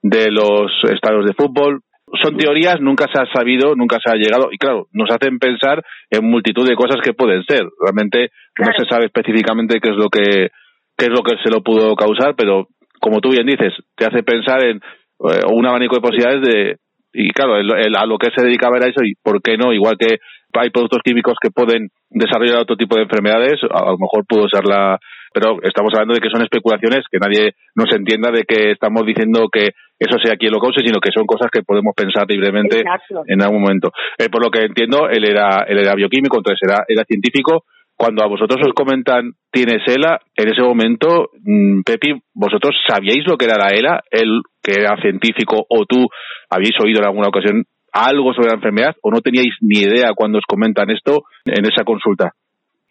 de 0.03 0.31
los 0.31 0.71
estadios 0.93 1.27
de 1.27 1.35
fútbol. 1.35 1.81
Son 2.23 2.37
teorías, 2.37 2.81
nunca 2.81 3.07
se 3.13 3.21
ha 3.21 3.27
sabido, 3.33 3.75
nunca 3.75 3.99
se 4.05 4.11
ha 4.11 4.17
llegado, 4.17 4.49
y 4.53 4.59
claro, 4.59 4.87
nos 4.93 5.11
hacen 5.11 5.39
pensar 5.39 5.83
en 6.11 6.29
multitud 6.29 6.69
de 6.69 6.77
cosas 6.77 6.97
que 7.03 7.15
pueden 7.15 7.43
ser. 7.45 7.65
Realmente 7.81 8.31
no 8.59 8.67
se 8.77 8.89
sabe 8.89 9.07
específicamente 9.07 9.81
qué 9.81 9.91
es 9.91 9.97
lo 9.97 10.09
que 10.09 10.51
qué 10.97 11.07
es 11.07 11.11
lo 11.11 11.23
que 11.23 11.37
se 11.43 11.51
lo 11.51 11.63
pudo 11.63 11.97
causar, 11.97 12.35
pero 12.37 12.69
como 13.01 13.21
tú 13.21 13.31
bien 13.31 13.47
dices, 13.47 13.73
te 13.97 14.07
hace 14.07 14.23
pensar 14.23 14.65
en 14.65 14.77
eh, 14.77 15.41
un 15.53 15.67
abanico 15.67 15.97
de 15.97 16.01
posibilidades 16.01 16.43
de 16.43 16.77
y 17.15 17.31
claro, 17.31 17.55
a 17.55 18.07
lo 18.07 18.19
que 18.19 18.31
se 18.35 18.45
dedicaba 18.45 18.77
era 18.77 18.89
eso 18.89 19.05
y 19.05 19.15
por 19.23 19.41
qué 19.41 19.57
no, 19.57 19.73
igual 19.73 19.97
que 19.97 20.19
hay 20.55 20.71
productos 20.71 20.99
químicos 21.05 21.35
que 21.41 21.51
pueden 21.51 21.89
desarrollar 22.11 22.59
otro 22.59 22.77
tipo 22.77 22.97
de 22.97 23.03
enfermedades, 23.03 23.61
a, 23.71 23.91
lo 23.93 23.99
mejor 23.99 24.27
pudo 24.27 24.49
ser 24.49 24.65
la, 24.67 24.99
pero 25.33 25.59
estamos 25.63 25.93
hablando 25.95 26.15
de 26.15 26.21
que 26.21 26.31
son 26.31 26.43
especulaciones, 26.43 27.05
que 27.11 27.19
nadie 27.19 27.55
nos 27.75 27.93
entienda 27.95 28.31
de 28.33 28.43
que 28.43 28.73
estamos 28.73 29.07
diciendo 29.07 29.49
que 29.53 29.71
eso 29.99 30.19
sea 30.23 30.37
quien 30.37 30.53
lo 30.53 30.59
cause, 30.59 30.81
sino 30.85 31.01
que 31.01 31.13
son 31.15 31.27
cosas 31.27 31.51
que 31.51 31.63
podemos 31.63 31.95
pensar 31.97 32.25
libremente 32.29 32.83
en 33.27 33.43
algún 33.43 33.63
momento. 33.63 33.93
Eh, 34.19 34.29
por 34.29 34.43
lo 34.43 34.51
que 34.51 34.61
entiendo, 34.61 35.09
él 35.09 35.25
era, 35.25 35.65
él 35.69 35.79
era 35.79 35.95
bioquímico, 35.95 36.39
entonces 36.39 36.61
era, 36.69 36.85
era 36.89 37.05
científico. 37.05 37.65
Cuando 37.97 38.25
a 38.25 38.27
vosotros 38.27 38.59
os 38.67 38.75
comentan 38.75 39.33
tienes 39.53 39.87
ELA, 39.87 40.19
en 40.35 40.49
ese 40.49 40.63
momento, 40.63 41.31
mm, 41.45 41.83
Pepi, 41.83 42.13
¿vosotros 42.35 42.75
sabíais 42.89 43.25
lo 43.27 43.37
que 43.37 43.45
era 43.45 43.57
la 43.57 43.71
ELA? 43.71 44.01
Él, 44.11 44.43
que 44.61 44.73
era 44.81 44.97
científico, 45.01 45.65
o 45.69 45.87
tú 45.87 46.09
habéis 46.51 46.75
oído 46.83 46.99
en 47.01 47.07
alguna 47.07 47.29
ocasión 47.29 47.65
algo 47.95 48.35
sobre 48.35 48.49
la 48.49 48.57
enfermedad 48.57 48.97
o 49.03 49.11
no 49.11 49.21
teníais 49.21 49.55
ni 49.61 49.83
idea 49.83 50.11
cuando 50.17 50.39
os 50.39 50.45
comentan 50.47 50.91
esto 50.91 51.23
en 51.47 51.65
esa 51.65 51.85
consulta? 51.85 52.33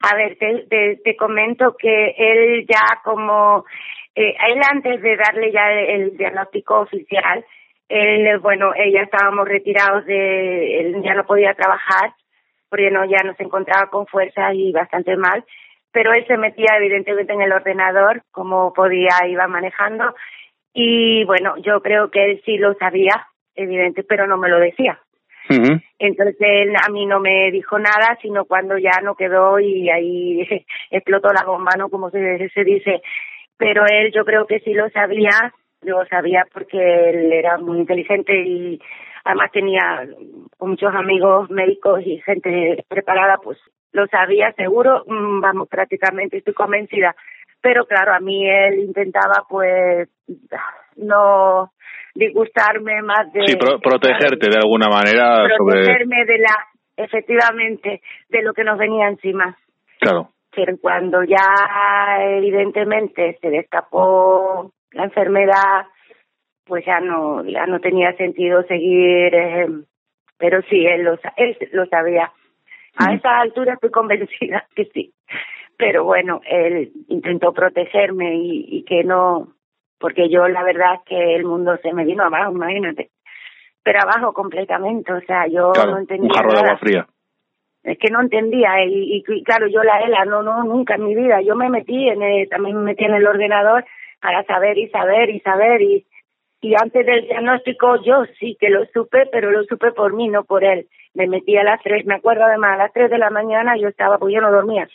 A 0.02 0.16
ver, 0.16 0.38
te, 0.38 1.00
te, 1.04 1.16
comento 1.16 1.76
que 1.78 2.14
él 2.18 2.66
ya 2.68 3.02
como, 3.04 3.64
eh, 4.16 4.36
él 4.50 4.62
antes 4.70 5.02
de 5.02 5.18
darle 5.18 5.52
ya 5.52 5.72
el, 5.72 6.18
diagnóstico 6.18 6.82
oficial, 6.82 7.46
él, 7.90 8.40
bueno, 8.40 8.74
ya 8.76 9.02
estábamos 9.02 9.48
retirados 9.48 10.06
de, 10.06 10.80
él 10.80 11.02
ya 11.04 11.14
no 11.14 11.26
podía 11.26 11.54
trabajar, 11.54 12.14
porque 12.70 12.90
no, 12.90 13.06
ya 13.06 13.24
no 13.24 13.36
se 13.36 13.44
encontraba 13.44 13.90
con 13.90 14.08
fuerza 14.08 14.54
y 14.54 14.72
bastante 14.72 15.16
mal, 15.16 15.44
pero 15.92 16.14
él 16.14 16.26
se 16.28 16.38
metía 16.38 16.78
evidentemente 16.78 17.34
en 17.34 17.42
el 17.42 17.52
ordenador, 17.52 18.24
como 18.32 18.74
podía, 18.74 19.28
iba 19.28 19.48
manejando, 19.48 20.16
y 20.74 21.24
bueno, 21.26 21.56
yo 21.58 21.82
creo 21.82 22.10
que 22.10 22.24
él 22.26 22.42
sí 22.46 22.58
lo 22.58 22.74
sabía, 22.76 23.28
evidente, 23.56 24.04
pero 24.04 24.28
no 24.28 24.38
me 24.38 24.50
lo 24.50 24.60
decía. 24.60 25.00
Entonces 26.00 26.36
él 26.40 26.74
a 26.76 26.90
mí 26.90 27.06
no 27.06 27.20
me 27.20 27.52
dijo 27.52 27.78
nada, 27.78 28.18
sino 28.22 28.46
cuando 28.46 28.78
ya 28.78 29.02
no 29.04 29.16
quedó 29.16 29.60
y 29.60 29.90
ahí 29.90 30.66
explotó 30.92 31.30
la 31.34 31.44
bomba, 31.44 31.72
¿no? 31.78 31.90
Como 31.90 32.10
se, 32.10 32.50
se 32.50 32.64
dice. 32.64 33.02
Pero 33.64 33.86
él 33.86 34.12
yo 34.14 34.26
creo 34.26 34.46
que 34.46 34.60
sí 34.60 34.74
lo 34.74 34.90
sabía, 34.90 35.54
lo 35.82 36.06
sabía 36.06 36.46
porque 36.54 36.78
él 37.10 37.32
era 37.32 37.58
muy 37.58 37.80
inteligente 37.80 38.34
y 38.46 38.80
además 39.24 39.52
tenía 39.52 40.06
muchos 40.60 40.94
amigos 40.94 41.50
médicos 41.50 42.02
y 42.06 42.20
gente 42.22 42.84
preparada, 42.90 43.38
pues 43.42 43.58
lo 43.94 44.08
sabía 44.08 44.52
seguro, 44.54 45.04
mm, 45.08 45.40
vamos, 45.40 45.70
prácticamente 45.70 46.38
estoy 46.38 46.54
convencida. 46.54 47.16
Pero 47.62 47.86
claro, 47.86 48.14
a 48.14 48.20
mí 48.20 48.46
él 48.50 48.80
intentaba 48.80 49.46
pues 49.48 50.10
no 50.98 51.72
disgustarme 52.14 53.02
más 53.02 53.32
de... 53.32 53.48
Sí, 53.48 53.56
protegerte 53.56 54.50
de 54.50 54.58
alguna 54.58 54.90
manera 54.90 55.46
protegerme 55.58 56.26
de 56.26 56.40
la, 56.40 56.56
efectivamente, 56.98 58.02
de 58.30 58.42
lo 58.42 58.54
que 58.54 58.64
nos 58.64 58.78
venía 58.78 59.08
encima. 59.08 59.58
Claro. 60.00 60.33
Pero 60.56 60.78
cuando 60.78 61.24
ya 61.24 62.18
evidentemente 62.20 63.38
se 63.42 63.50
destapó 63.50 64.72
la 64.92 65.06
enfermedad, 65.06 65.88
pues 66.66 66.86
ya 66.86 67.00
no, 67.00 67.44
ya 67.44 67.66
no 67.66 67.80
tenía 67.80 68.16
sentido 68.16 68.64
seguir, 68.64 69.34
eh, 69.34 69.68
pero 70.38 70.62
sí, 70.70 70.86
él 70.86 71.04
lo, 71.04 71.20
él 71.38 71.58
lo 71.72 71.86
sabía. 71.88 72.32
A 72.98 73.14
esa 73.14 73.40
altura 73.40 73.74
estoy 73.74 73.90
convencida 73.90 74.68
que 74.76 74.86
sí. 74.86 75.14
Pero 75.78 76.04
bueno, 76.04 76.42
él 76.46 76.92
intentó 77.08 77.52
protegerme 77.52 78.36
y, 78.36 78.66
y 78.70 78.84
que 78.84 79.04
no, 79.04 79.54
porque 80.04 80.30
yo 80.30 80.48
la 80.48 80.64
verdad 80.64 80.96
es 80.96 81.02
que 81.06 81.36
el 81.36 81.46
mundo 81.46 81.78
se 81.82 81.94
me 81.94 82.06
vino 82.06 82.24
abajo, 82.24 82.52
imagínate. 82.52 83.10
Pero 83.84 84.02
abajo 84.02 84.34
completamente, 84.34 85.12
o 85.12 85.22
sea, 85.22 85.48
yo 85.48 85.72
no 85.74 85.98
entendía. 85.98 86.30
Un 86.30 86.36
jarro 86.36 86.52
de 86.52 86.60
agua 86.60 86.78
fría. 86.78 87.08
Es 87.84 87.98
que 87.98 88.10
no 88.10 88.22
entendía, 88.22 88.84
y, 88.86 89.24
y, 89.28 89.44
claro, 89.44 89.68
yo 89.68 89.84
la 89.84 90.00
ELA, 90.00 90.26
no, 90.26 90.42
no, 90.42 90.64
nunca 90.64 90.96
en 90.96 91.06
mi 91.06 91.16
vida. 91.16 91.42
Yo 91.42 91.56
me 91.56 91.70
metí, 91.70 92.08
en 92.08 92.22
el, 92.22 92.48
también 92.48 92.78
me 92.78 92.84
metí 92.84 93.04
en 93.04 93.14
el 93.14 93.28
ordenador 93.28 93.84
para 94.22 94.44
saber 94.44 94.78
y 94.78 94.88
saber 94.90 95.30
y 95.30 95.42
saber, 95.42 95.82
y, 95.82 96.06
y 96.62 96.76
antes 96.76 97.06
del 97.06 97.26
diagnóstico 97.28 98.02
yo 98.04 98.24
sí 98.40 98.56
que 98.58 98.70
lo 98.70 98.86
supe, 98.94 99.26
pero 99.32 99.52
lo 99.52 99.64
supe 99.66 99.92
por 99.92 100.14
mí, 100.14 100.30
no 100.30 100.46
por 100.46 100.64
él. 100.64 100.88
Me 101.14 101.28
metí 101.28 101.58
a 101.58 101.64
las 101.64 101.82
tres, 101.84 102.06
me 102.06 102.16
acuerdo 102.16 102.46
además, 102.46 102.76
a 102.76 102.84
las 102.84 102.94
tres 102.94 103.12
de 103.12 103.18
la 103.18 103.30
mañana 103.30 103.76
yo 103.78 103.90
estaba, 103.90 104.18
pues 104.18 104.34
yo 104.34 104.40
no 104.40 104.50
dormía, 104.50 104.88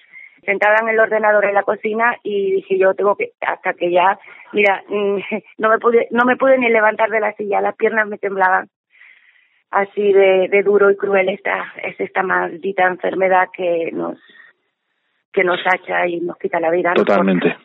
sentada 0.46 0.77
en 0.81 0.88
el 0.88 0.98
ordenador 0.98 1.44
en 1.44 1.55
la 1.55 1.62
cocina 1.62 2.16
y 2.22 2.53
dije 2.53 2.79
yo 2.79 2.94
tengo 2.94 3.16
que 3.16 3.33
hasta 3.40 3.74
que 3.74 3.90
ya 3.90 4.18
mira 4.53 4.83
no 5.59 5.68
me 5.68 5.79
pude 5.79 6.09
no 6.11 6.24
me 6.24 6.37
pude 6.37 6.57
ni 6.59 6.70
levantar 6.70 7.11
de 7.11 7.20
la 7.20 7.35
silla 7.35 7.61
las 7.61 7.77
piernas 7.77 8.09
me 8.09 8.16
temblaban 8.16 8.68
así 9.71 10.13
de, 10.13 10.49
de 10.51 10.63
duro 10.63 10.91
y 10.91 10.97
cruel 10.97 11.29
esta 11.29 11.73
es 11.83 11.99
esta 12.01 12.23
maldita 12.23 12.87
enfermedad 12.87 13.49
que 13.55 13.91
nos 13.93 14.19
que 15.33 15.45
nos 15.45 15.59
hacha 15.65 16.07
y 16.07 16.21
nos 16.21 16.37
quita 16.39 16.59
la 16.61 16.71
vida 16.71 16.95
totalmente 16.95 17.57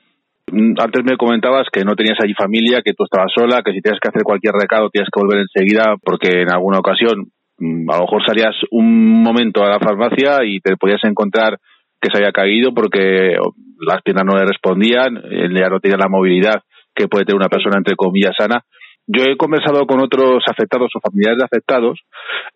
mm, 0.52 0.74
antes 0.80 1.04
me 1.04 1.18
comentabas 1.18 1.68
que 1.72 1.84
no 1.84 1.96
tenías 1.96 2.20
allí 2.22 2.34
familia, 2.34 2.82
que 2.84 2.94
tú 2.94 3.06
estabas 3.06 3.32
sola, 3.34 3.62
que 3.64 3.72
si 3.72 3.82
tienes 3.82 4.00
que 4.00 4.10
hacer 4.10 4.24
cualquier 4.24 4.54
recado 4.54 4.90
tienes 4.90 5.10
que 5.14 5.20
volver 5.20 5.40
enseguida 5.40 5.96
porque 6.04 6.42
en 6.42 6.52
alguna 6.52 6.80
ocasión 6.80 7.28
mm, 7.58 7.90
a 7.90 7.96
lo 7.96 8.02
mejor 8.02 8.26
salías 8.26 8.56
un 8.72 9.24
momento 9.24 9.64
a 9.64 9.70
la 9.70 9.80
farmacia 9.80 10.44
y 10.44 10.60
te 10.60 10.76
podías 10.78 11.04
encontrar 11.04 11.58
que 12.02 12.10
se 12.12 12.18
había 12.18 12.34
caído 12.34 12.74
porque 12.74 13.38
las 13.80 14.02
piernas 14.02 14.26
no 14.26 14.38
le 14.38 14.46
respondían, 14.46 15.18
él 15.32 15.58
ya 15.58 15.70
no 15.70 15.80
tenía 15.80 15.98
la 15.98 16.10
movilidad 16.10 16.62
que 16.94 17.08
puede 17.08 17.26
tener 17.26 17.38
una 17.38 17.50
persona 17.50 17.78
entre 17.78 17.96
comillas 17.96 18.36
sana. 18.38 18.64
Yo 19.06 19.24
he 19.24 19.36
conversado 19.36 19.86
con 19.86 20.02
otros 20.02 20.44
afectados 20.50 20.90
o 20.96 21.02
familiares 21.02 21.40
de 21.40 21.46
afectados 21.46 22.00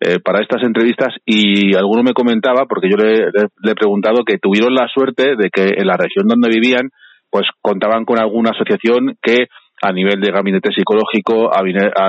eh, 0.00 0.18
para 0.18 0.40
estas 0.40 0.62
entrevistas 0.62 1.14
y 1.26 1.76
alguno 1.76 2.02
me 2.02 2.14
comentaba, 2.14 2.66
porque 2.66 2.88
yo 2.88 2.96
le, 2.96 3.28
he 3.28 3.74
preguntado, 3.74 4.24
que 4.24 4.38
tuvieron 4.38 4.74
la 4.74 4.88
suerte 4.88 5.36
de 5.36 5.50
que 5.50 5.74
en 5.76 5.86
la 5.86 5.96
región 5.96 6.26
donde 6.26 6.48
vivían, 6.48 6.88
pues 7.30 7.46
contaban 7.60 8.06
con 8.06 8.18
alguna 8.18 8.50
asociación 8.50 9.16
que 9.20 9.48
a 9.82 9.92
nivel 9.92 10.20
de 10.20 10.32
gabinete 10.32 10.70
psicológico, 10.74 11.50
a, 11.54 11.62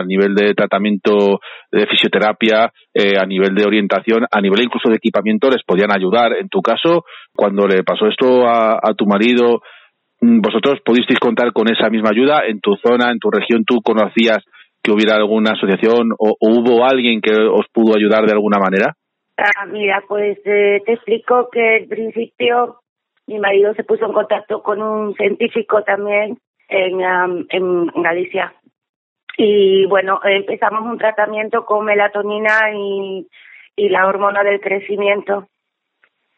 nivel 0.04 0.34
de 0.34 0.54
tratamiento 0.56 1.40
de 1.72 1.86
fisioterapia, 1.88 2.72
eh, 2.94 3.18
a 3.20 3.26
nivel 3.26 3.54
de 3.54 3.66
orientación, 3.66 4.26
a 4.32 4.42
nivel 4.42 4.64
incluso 4.64 4.90
de 4.90 4.96
equipamiento, 4.96 5.50
les 5.50 5.64
podían 5.64 5.96
ayudar. 5.96 6.34
En 6.40 6.50
tu 6.50 6.62
caso, 6.62 7.04
cuando 7.36 7.68
le 7.68 7.84
pasó 7.84 8.08
esto 8.08 8.48
a, 8.48 8.94
tu 8.98 9.06
marido, 9.06 9.62
¿vosotros 10.22 10.80
pudisteis 10.86 11.20
contar 11.20 11.52
con 11.54 11.72
esa 11.72 11.90
misma 11.90 12.10
ayuda? 12.10 12.46
¿En 12.46 12.60
tu 12.60 12.76
zona, 12.76 13.12
en 13.12 13.20
tu 13.20 13.30
región, 13.32 13.64
tú 13.66 13.82
conocías 13.82 14.44
que 14.84 14.92
hubiera 14.92 15.16
alguna 15.16 15.52
asociación 15.52 16.12
o, 16.18 16.36
hubo 16.40 16.86
alguien 16.86 17.22
que 17.22 17.34
os 17.34 17.68
pudo 17.72 17.96
ayudar 17.96 18.26
de 18.26 18.34
alguna 18.34 18.60
manera? 18.60 18.94
Ah, 19.38 19.66
mira, 19.66 20.04
pues 20.08 20.38
eh, 20.46 20.82
te 20.86 20.94
explico 20.94 21.50
que 21.52 21.78
al 21.78 21.88
principio 21.88 22.80
mi 23.28 23.40
marido 23.40 23.74
se 23.74 23.84
puso 23.84 24.06
en 24.06 24.14
contacto 24.14 24.62
con 24.62 24.82
un 24.82 25.14
científico 25.16 25.84
también 25.84 26.38
en, 26.68 27.00
en 27.50 27.86
Galicia. 28.02 28.54
Y 29.38 29.86
bueno, 29.86 30.20
empezamos 30.24 30.82
un 30.82 30.98
tratamiento 30.98 31.66
con 31.66 31.86
melatonina 31.86 32.72
y, 32.76 33.28
y 33.76 33.90
la 33.90 34.08
hormona 34.08 34.44
del 34.44 34.60
crecimiento, 34.60 35.48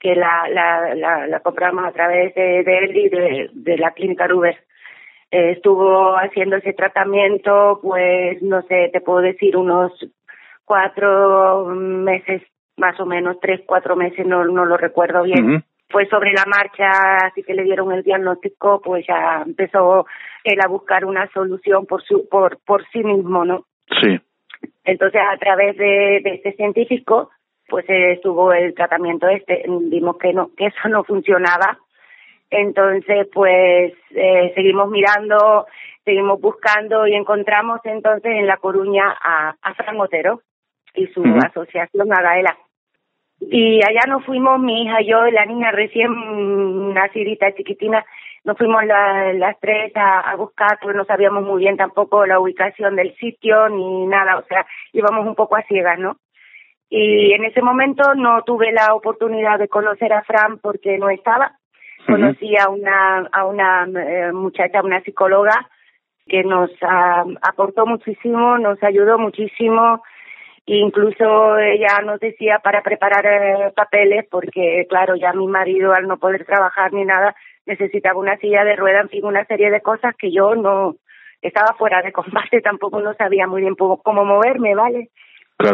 que 0.02 0.16
la, 0.16 0.50
la, 0.50 0.96
la, 0.96 1.28
la 1.28 1.40
compramos 1.42 1.86
a 1.86 1.92
través 1.92 2.34
de, 2.34 2.64
de 2.64 2.78
él 2.80 2.98
y 2.98 3.10
de, 3.10 3.50
de 3.54 3.78
la 3.78 3.92
clínica 3.92 4.28
Ruber. 4.28 4.58
Eh, 5.30 5.52
estuvo 5.52 6.18
haciendo 6.18 6.58
ese 6.58 6.74
tratamiento, 6.74 7.80
pues 7.84 8.42
no 8.42 8.64
sé, 8.64 8.90
te 8.92 9.00
puedo 9.00 9.20
decir 9.20 9.56
unos 9.56 9.94
cuatro 10.66 11.66
meses, 11.68 12.42
más 12.78 13.00
o 13.00 13.06
menos 13.06 13.40
tres, 13.40 13.62
cuatro 13.66 13.96
meses, 13.96 14.26
no, 14.26 14.44
no 14.46 14.66
lo 14.66 14.76
recuerdo 14.76 15.22
bien. 15.24 15.64
Pues 15.90 16.10
sobre 16.10 16.32
la 16.32 16.46
marcha, 16.48 17.28
así 17.28 17.44
que 17.44 17.54
le 17.54 17.64
dieron 17.64 17.92
el 17.92 18.02
diagnóstico, 18.02 18.82
pues 18.82 19.06
ya 19.06 19.44
empezó 19.46 20.08
él 20.44 20.58
a 20.64 20.68
buscar 20.68 21.06
una 21.06 21.30
solución 21.32 21.86
por 21.86 22.02
su, 22.02 22.28
por, 22.28 22.58
por 22.66 22.84
sí 22.92 23.04
mismo, 23.04 23.46
¿no? 23.46 23.66
Sí. 24.02 24.20
Entonces, 24.84 25.22
a 25.22 25.38
través 25.38 25.78
de, 25.78 26.22
de 26.24 26.34
este 26.36 26.54
científico, 26.54 27.30
pues 27.72 27.86
estuvo 27.88 28.52
el 28.52 28.76
tratamiento 28.76 29.30
este, 29.30 29.64
vimos 29.66 30.18
que 30.18 30.34
no, 30.34 30.52
que 30.58 30.66
eso 30.66 30.90
no 30.90 31.06
funcionaba. 31.06 31.80
Entonces, 32.50 33.30
pues 33.34 33.94
eh, 34.10 34.52
seguimos 34.54 34.90
mirando, 34.90 35.66
seguimos 36.04 36.42
buscando 36.42 37.08
y 37.08 37.16
encontramos 37.16 37.80
entonces 37.86 38.30
en 38.30 38.46
La 38.46 38.58
Coruña 38.58 39.06
a, 39.24 39.56
a 39.62 39.74
Fran 39.74 40.02
Otero 40.02 40.42
y 40.94 41.08
su 41.08 41.24
asociación 41.24 42.12
Agaela. 42.12 42.58
Y 43.40 43.78
allá 43.78 44.02
nos 44.08 44.26
fuimos, 44.26 44.60
mi 44.60 44.84
hija 44.84 45.02
y 45.02 45.08
yo, 45.08 45.26
la 45.28 45.46
niña 45.46 45.72
recién 45.72 46.94
nacidita, 46.94 47.54
chiquitina, 47.54 48.04
nos 48.44 48.58
fuimos 48.58 48.84
las 48.84 49.60
tres 49.62 49.96
a, 49.96 50.20
a 50.20 50.36
buscar, 50.36 50.78
pues 50.82 50.94
no 50.94 51.06
sabíamos 51.06 51.44
muy 51.44 51.62
bien 51.62 51.78
tampoco 51.78 52.26
la 52.26 52.40
ubicación 52.40 52.98
del 52.98 53.16
sitio 53.16 53.70
ni 53.70 54.08
nada, 54.08 54.38
o 54.38 54.44
sea, 54.44 54.66
íbamos 54.92 55.26
un 55.26 55.36
poco 55.36 55.56
a 55.56 55.64
ciegas, 55.64 55.98
¿no? 56.00 56.18
Y 56.94 57.32
en 57.32 57.46
ese 57.46 57.62
momento 57.62 58.14
no 58.16 58.44
tuve 58.44 58.72
la 58.72 58.94
oportunidad 58.94 59.58
de 59.58 59.70
conocer 59.70 60.12
a 60.12 60.24
Fran 60.24 60.60
porque 60.60 60.98
no 60.98 61.10
estaba. 61.10 61.54
Conocí 62.06 62.56
a 62.58 62.68
una, 62.70 63.30
a 63.32 63.46
una 63.46 63.86
eh, 63.86 64.34
muchacha, 64.34 64.84
una 64.84 65.02
psicóloga, 65.02 65.70
que 66.28 66.44
nos 66.44 66.70
ah, 66.82 67.24
aportó 67.42 67.86
muchísimo, 67.86 68.58
nos 68.58 68.82
ayudó 68.84 69.18
muchísimo, 69.18 70.02
Incluso 70.66 71.58
ella 71.58 72.00
nos 72.06 72.20
decía 72.20 72.60
para 72.60 72.84
preparar 72.84 73.26
eh, 73.26 73.74
papeles, 73.76 74.28
porque 74.30 74.86
claro, 74.88 75.16
ya 75.16 75.34
mi 75.34 75.48
marido 75.48 75.94
al 75.94 76.08
no 76.08 76.18
poder 76.18 76.46
trabajar 76.46 76.94
ni 76.94 77.04
nada, 77.04 77.36
necesitaba 77.66 78.20
una 78.20 78.38
silla 78.38 78.64
de 78.64 78.76
rueda, 78.76 79.02
en 79.02 79.10
fin, 79.10 79.26
una 79.26 79.44
serie 79.46 79.72
de 79.72 79.82
cosas 79.82 80.16
que 80.16 80.32
yo 80.32 80.56
no 80.56 80.96
estaba 81.42 81.74
fuera 81.78 82.02
de 82.04 82.12
combate, 82.12 82.62
tampoco 82.64 83.02
no 83.02 83.14
sabía 83.16 83.48
muy 83.48 83.62
bien 83.62 83.76
cómo 83.76 84.24
moverme, 84.24 84.76
¿vale? 84.76 85.10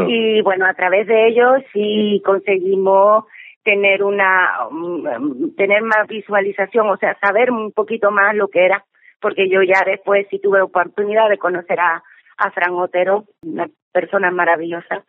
Y 0.07 0.41
bueno, 0.41 0.65
a 0.65 0.73
través 0.73 1.07
de 1.07 1.27
ellos 1.27 1.63
sí 1.73 2.21
conseguimos 2.25 3.25
tener 3.63 4.03
una 4.03 4.67
mm, 4.71 5.55
tener 5.55 5.81
más 5.81 6.07
visualización, 6.07 6.89
o 6.89 6.97
sea, 6.97 7.17
saber 7.19 7.51
un 7.51 7.71
poquito 7.71 8.11
más 8.11 8.35
lo 8.35 8.47
que 8.47 8.65
era, 8.65 8.85
porque 9.19 9.49
yo 9.49 9.61
ya 9.61 9.83
después 9.85 10.25
sí 10.29 10.39
tuve 10.39 10.61
oportunidad 10.61 11.29
de 11.29 11.37
conocer 11.37 11.79
a 11.79 12.03
a 12.37 12.51
Fran 12.51 12.73
Otero, 12.73 13.25
una 13.43 13.67
persona 13.91 14.31
maravillosa. 14.31 15.03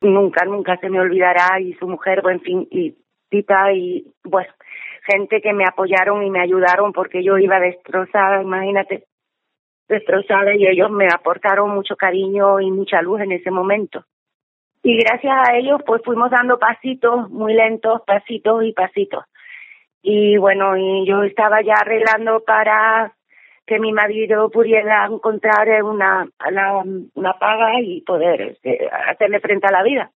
Nunca, 0.00 0.44
nunca 0.44 0.76
se 0.78 0.88
me 0.88 1.00
olvidará 1.00 1.60
y 1.60 1.74
su 1.74 1.86
mujer, 1.86 2.22
buen 2.22 2.40
fin, 2.40 2.66
y 2.70 2.96
Tita 3.28 3.72
y, 3.72 4.12
bueno, 4.24 4.52
gente 5.04 5.40
que 5.40 5.52
me 5.52 5.64
apoyaron 5.64 6.22
y 6.22 6.30
me 6.30 6.40
ayudaron 6.40 6.92
porque 6.92 7.24
yo 7.24 7.38
iba 7.38 7.58
destrozada, 7.58 8.42
imagínate, 8.42 9.04
destrozada 9.88 10.54
y 10.54 10.66
ellos 10.66 10.90
me 10.90 11.06
aportaron 11.06 11.70
mucho 11.70 11.96
cariño 11.96 12.60
y 12.60 12.70
mucha 12.70 13.02
luz 13.02 13.20
en 13.20 13.32
ese 13.32 13.50
momento. 13.50 14.04
Y 14.82 14.96
gracias 14.98 15.34
a 15.36 15.56
ellos 15.56 15.80
pues 15.84 16.02
fuimos 16.04 16.30
dando 16.30 16.58
pasitos 16.58 17.28
muy 17.30 17.54
lentos, 17.54 18.02
pasitos 18.06 18.64
y 18.64 18.72
pasitos. 18.72 19.24
Y 20.02 20.36
bueno, 20.36 20.76
y 20.76 21.04
yo 21.06 21.24
estaba 21.24 21.62
ya 21.62 21.74
arreglando 21.80 22.44
para 22.44 23.12
que 23.66 23.80
mi 23.80 23.92
marido 23.92 24.48
pudiera 24.50 25.06
encontrar 25.06 25.82
una, 25.82 26.28
una, 27.14 27.32
paga 27.32 27.80
y 27.80 28.00
poder 28.02 28.40
este, 28.42 28.88
hacerle 29.08 29.40
frente 29.40 29.66
a 29.66 29.72
la 29.72 29.82
vida. 29.82 30.10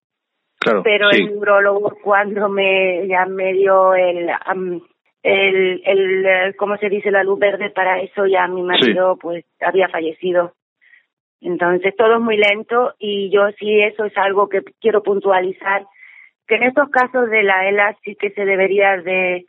Claro, 0.59 0.83
Pero 0.83 1.09
el 1.09 1.25
neurólogo 1.25 1.97
cuando 2.03 2.49
me 2.49 3.07
ya 3.07 3.25
me 3.25 3.53
dio 3.53 3.95
el, 3.95 4.29
el, 5.23 5.81
el, 5.85 6.55
¿cómo 6.55 6.77
se 6.77 6.89
dice? 6.89 7.11
La 7.11 7.23
luz 7.23 7.39
verde 7.39 7.69
para 7.69 8.01
eso 8.01 8.25
ya 8.25 8.47
mi 8.47 8.61
marido 8.61 9.17
pues 9.17 9.45
había 9.59 9.89
fallecido. 9.89 10.53
Entonces 11.41 11.95
todo 11.95 12.15
es 12.15 12.21
muy 12.21 12.37
lento 12.37 12.93
y 12.99 13.29
yo 13.29 13.49
sí 13.59 13.81
eso 13.81 14.05
es 14.05 14.17
algo 14.17 14.49
que 14.49 14.61
quiero 14.81 15.03
puntualizar, 15.03 15.85
que 16.47 16.55
en 16.55 16.63
estos 16.63 16.89
casos 16.89 17.29
de 17.29 17.43
la 17.43 17.67
ELA 17.69 17.97
sí 18.03 18.15
que 18.15 18.31
se 18.31 18.45
debería 18.45 18.97
de 18.97 19.45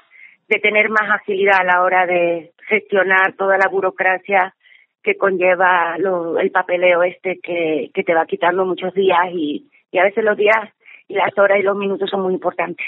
de 0.50 0.59
tener 0.59 0.90
más 0.90 1.09
agilidad 1.09 1.61
a 1.61 1.64
la 1.64 1.83
hora 1.83 2.06
de 2.06 2.50
gestionar 2.68 3.35
toda 3.37 3.56
la 3.56 3.68
burocracia 3.68 4.52
que 5.00 5.16
conlleva 5.16 5.96
lo, 5.98 6.40
el 6.40 6.50
papeleo 6.50 7.04
este 7.04 7.38
que, 7.40 7.90
que 7.94 8.02
te 8.02 8.14
va 8.14 8.26
quitando 8.26 8.66
muchos 8.66 8.92
días 8.92 9.28
y, 9.33 9.70
y 9.92 9.98
a 9.98 10.02
veces 10.02 10.24
los 10.24 10.37
días 10.37 10.74
y 11.06 11.14
las 11.14 11.37
horas 11.38 11.59
y 11.61 11.62
los 11.62 11.76
minutos 11.76 12.11
son 12.11 12.22
muy 12.22 12.35
importantes. 12.35 12.85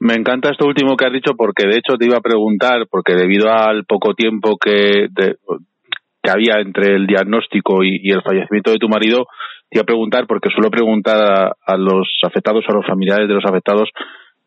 Me 0.00 0.14
encanta 0.14 0.50
esto 0.50 0.66
último 0.66 0.96
que 0.96 1.06
has 1.06 1.12
dicho 1.12 1.32
porque 1.36 1.66
de 1.66 1.78
hecho 1.78 1.96
te 1.98 2.06
iba 2.06 2.18
a 2.18 2.22
preguntar, 2.22 2.86
porque 2.90 3.14
debido 3.14 3.50
al 3.50 3.84
poco 3.84 4.14
tiempo 4.14 4.56
que, 4.58 5.08
que 5.14 6.30
había 6.30 6.60
entre 6.60 6.96
el 6.96 7.06
diagnóstico 7.06 7.82
y, 7.84 8.10
el 8.10 8.22
fallecimiento 8.22 8.70
de 8.70 8.78
tu 8.78 8.88
marido, 8.88 9.26
te 9.70 9.78
iba 9.78 9.82
a 9.82 9.86
preguntar, 9.86 10.26
porque 10.26 10.50
suelo 10.50 10.70
preguntar 10.70 11.16
a, 11.20 11.52
a 11.66 11.76
los 11.76 12.08
afectados 12.24 12.64
o 12.68 12.72
a 12.72 12.76
los 12.76 12.86
familiares 12.86 13.28
de 13.28 13.34
los 13.34 13.44
afectados 13.44 13.90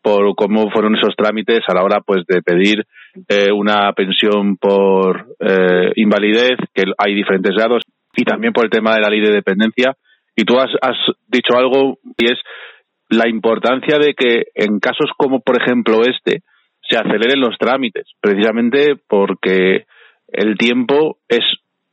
por 0.02 0.34
cómo 0.36 0.70
fueron 0.70 0.96
esos 0.96 1.14
trámites 1.16 1.60
a 1.66 1.74
la 1.74 1.82
hora 1.82 2.00
pues 2.00 2.24
de 2.26 2.42
pedir 2.42 2.84
eh, 3.28 3.50
una 3.52 3.92
pensión 3.92 4.56
por 4.56 5.26
eh, 5.40 5.92
invalidez, 5.96 6.56
que 6.74 6.84
hay 6.96 7.14
diferentes 7.14 7.54
grados, 7.54 7.82
y 8.16 8.24
también 8.24 8.52
por 8.52 8.64
el 8.64 8.70
tema 8.70 8.94
de 8.94 9.00
la 9.00 9.08
ley 9.08 9.20
de 9.20 9.32
dependencia. 9.32 9.94
Y 10.34 10.44
tú 10.44 10.58
has, 10.58 10.70
has 10.80 10.96
dicho 11.26 11.56
algo 11.56 11.98
y 12.16 12.26
es 12.26 12.38
la 13.08 13.28
importancia 13.28 13.98
de 13.98 14.14
que 14.14 14.44
en 14.54 14.80
casos 14.80 15.10
como 15.16 15.40
por 15.40 15.60
ejemplo 15.60 16.02
este 16.02 16.42
se 16.88 16.96
aceleren 16.96 17.40
los 17.40 17.56
trámites, 17.58 18.06
precisamente 18.20 18.96
porque 19.08 19.84
el 20.28 20.56
tiempo 20.56 21.18
es 21.28 21.44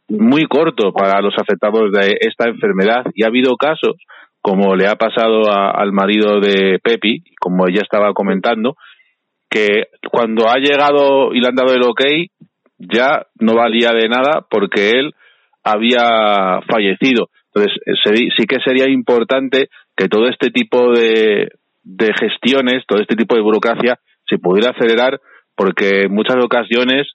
muy 0.08 0.46
corto 0.46 0.94
para 0.94 1.22
los 1.22 1.34
afectados 1.38 1.92
de 1.92 2.18
esta 2.20 2.50
enfermedad 2.50 3.04
y 3.14 3.24
ha 3.24 3.28
habido 3.28 3.56
casos 3.58 3.96
como 4.42 4.76
le 4.76 4.88
ha 4.88 4.96
pasado 4.96 5.50
al 5.52 5.92
marido 5.92 6.40
de 6.40 6.78
Pepi, 6.78 7.24
como 7.40 7.68
ella 7.68 7.82
estaba 7.82 8.14
comentando, 8.14 8.76
que 9.50 9.88
cuando 10.12 10.48
ha 10.48 10.60
llegado 10.60 11.34
y 11.34 11.40
le 11.42 11.48
han 11.48 11.56
dado 11.56 11.74
el 11.74 11.82
ok, 11.82 12.02
ya 12.78 13.26
no 13.40 13.56
valía 13.56 13.90
de 13.90 14.08
nada 14.08 14.46
porque 14.48 14.92
él 14.92 15.16
había 15.64 16.62
fallecido. 16.70 17.30
Entonces, 17.52 17.74
sí 18.38 18.46
que 18.46 18.60
sería 18.64 18.88
importante 18.88 19.70
que 19.96 20.08
todo 20.08 20.28
este 20.28 20.50
tipo 20.50 20.92
de, 20.92 21.50
de 21.84 22.14
gestiones, 22.20 22.84
todo 22.88 23.00
este 23.00 23.16
tipo 23.16 23.36
de 23.36 23.42
burocracia, 23.42 24.00
se 24.28 24.38
pudiera 24.38 24.72
acelerar 24.72 25.20
porque 25.56 26.04
en 26.04 26.14
muchas 26.14 26.38
ocasiones 26.44 27.08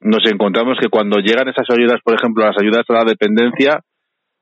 nos 0.00 0.24
encontramos 0.30 0.78
que 0.80 0.88
cuando 0.88 1.18
llegan 1.18 1.48
esas 1.48 1.68
ayudas, 1.70 2.00
por 2.04 2.14
ejemplo, 2.14 2.44
las 2.44 2.56
ayudas 2.60 2.84
a 2.88 2.92
la 2.92 3.04
dependencia, 3.04 3.80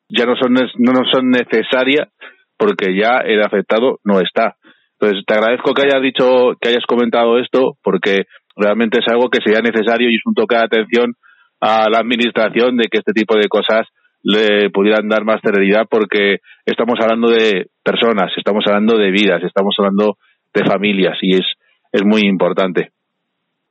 ya 0.09 0.27
no 0.27 0.37
son, 0.37 0.53
no 0.53 0.93
son 1.11 1.31
necesarias 1.31 2.09
porque 2.57 2.97
ya 2.97 3.19
el 3.25 3.43
afectado 3.43 3.99
no 4.05 4.21
está. 4.21 4.57
Entonces, 4.99 5.25
te 5.27 5.35
agradezco 5.35 5.75
que 5.75 5.83
hayas 5.83 6.03
dicho, 6.03 6.55
que 6.61 6.69
hayas 6.69 6.87
comentado 6.87 7.39
esto, 7.39 7.77
porque 7.83 8.25
realmente 8.57 9.01
es 9.01 9.09
algo 9.09 9.29
que 9.29 9.41
sería 9.45 9.61
necesario 9.61 10.09
y 10.11 10.17
es 10.17 10.23
un 10.25 10.35
toque 10.35 10.57
de 10.57 10.65
atención 10.65 11.15
a 11.61 11.89
la 11.91 11.99
administración 11.99 12.77
de 12.77 12.89
que 12.91 12.99
este 12.99 13.13
tipo 13.13 13.37
de 13.37 13.49
cosas 13.49 13.89
le 14.25 14.71
pudieran 14.71 15.09
dar 15.09 15.25
más 15.25 15.41
celeridad, 15.43 15.87
porque 15.89 16.39
estamos 16.65 16.99
hablando 17.01 17.29
de 17.29 17.67
personas, 17.85 18.33
estamos 18.37 18.65
hablando 18.67 18.97
de 18.97 19.11
vidas, 19.11 19.43
estamos 19.45 19.75
hablando 19.79 20.17
de 20.53 20.65
familias 20.65 21.19
y 21.21 21.37
es, 21.37 21.47
es 21.93 22.03
muy 22.05 22.23
importante. 22.23 22.91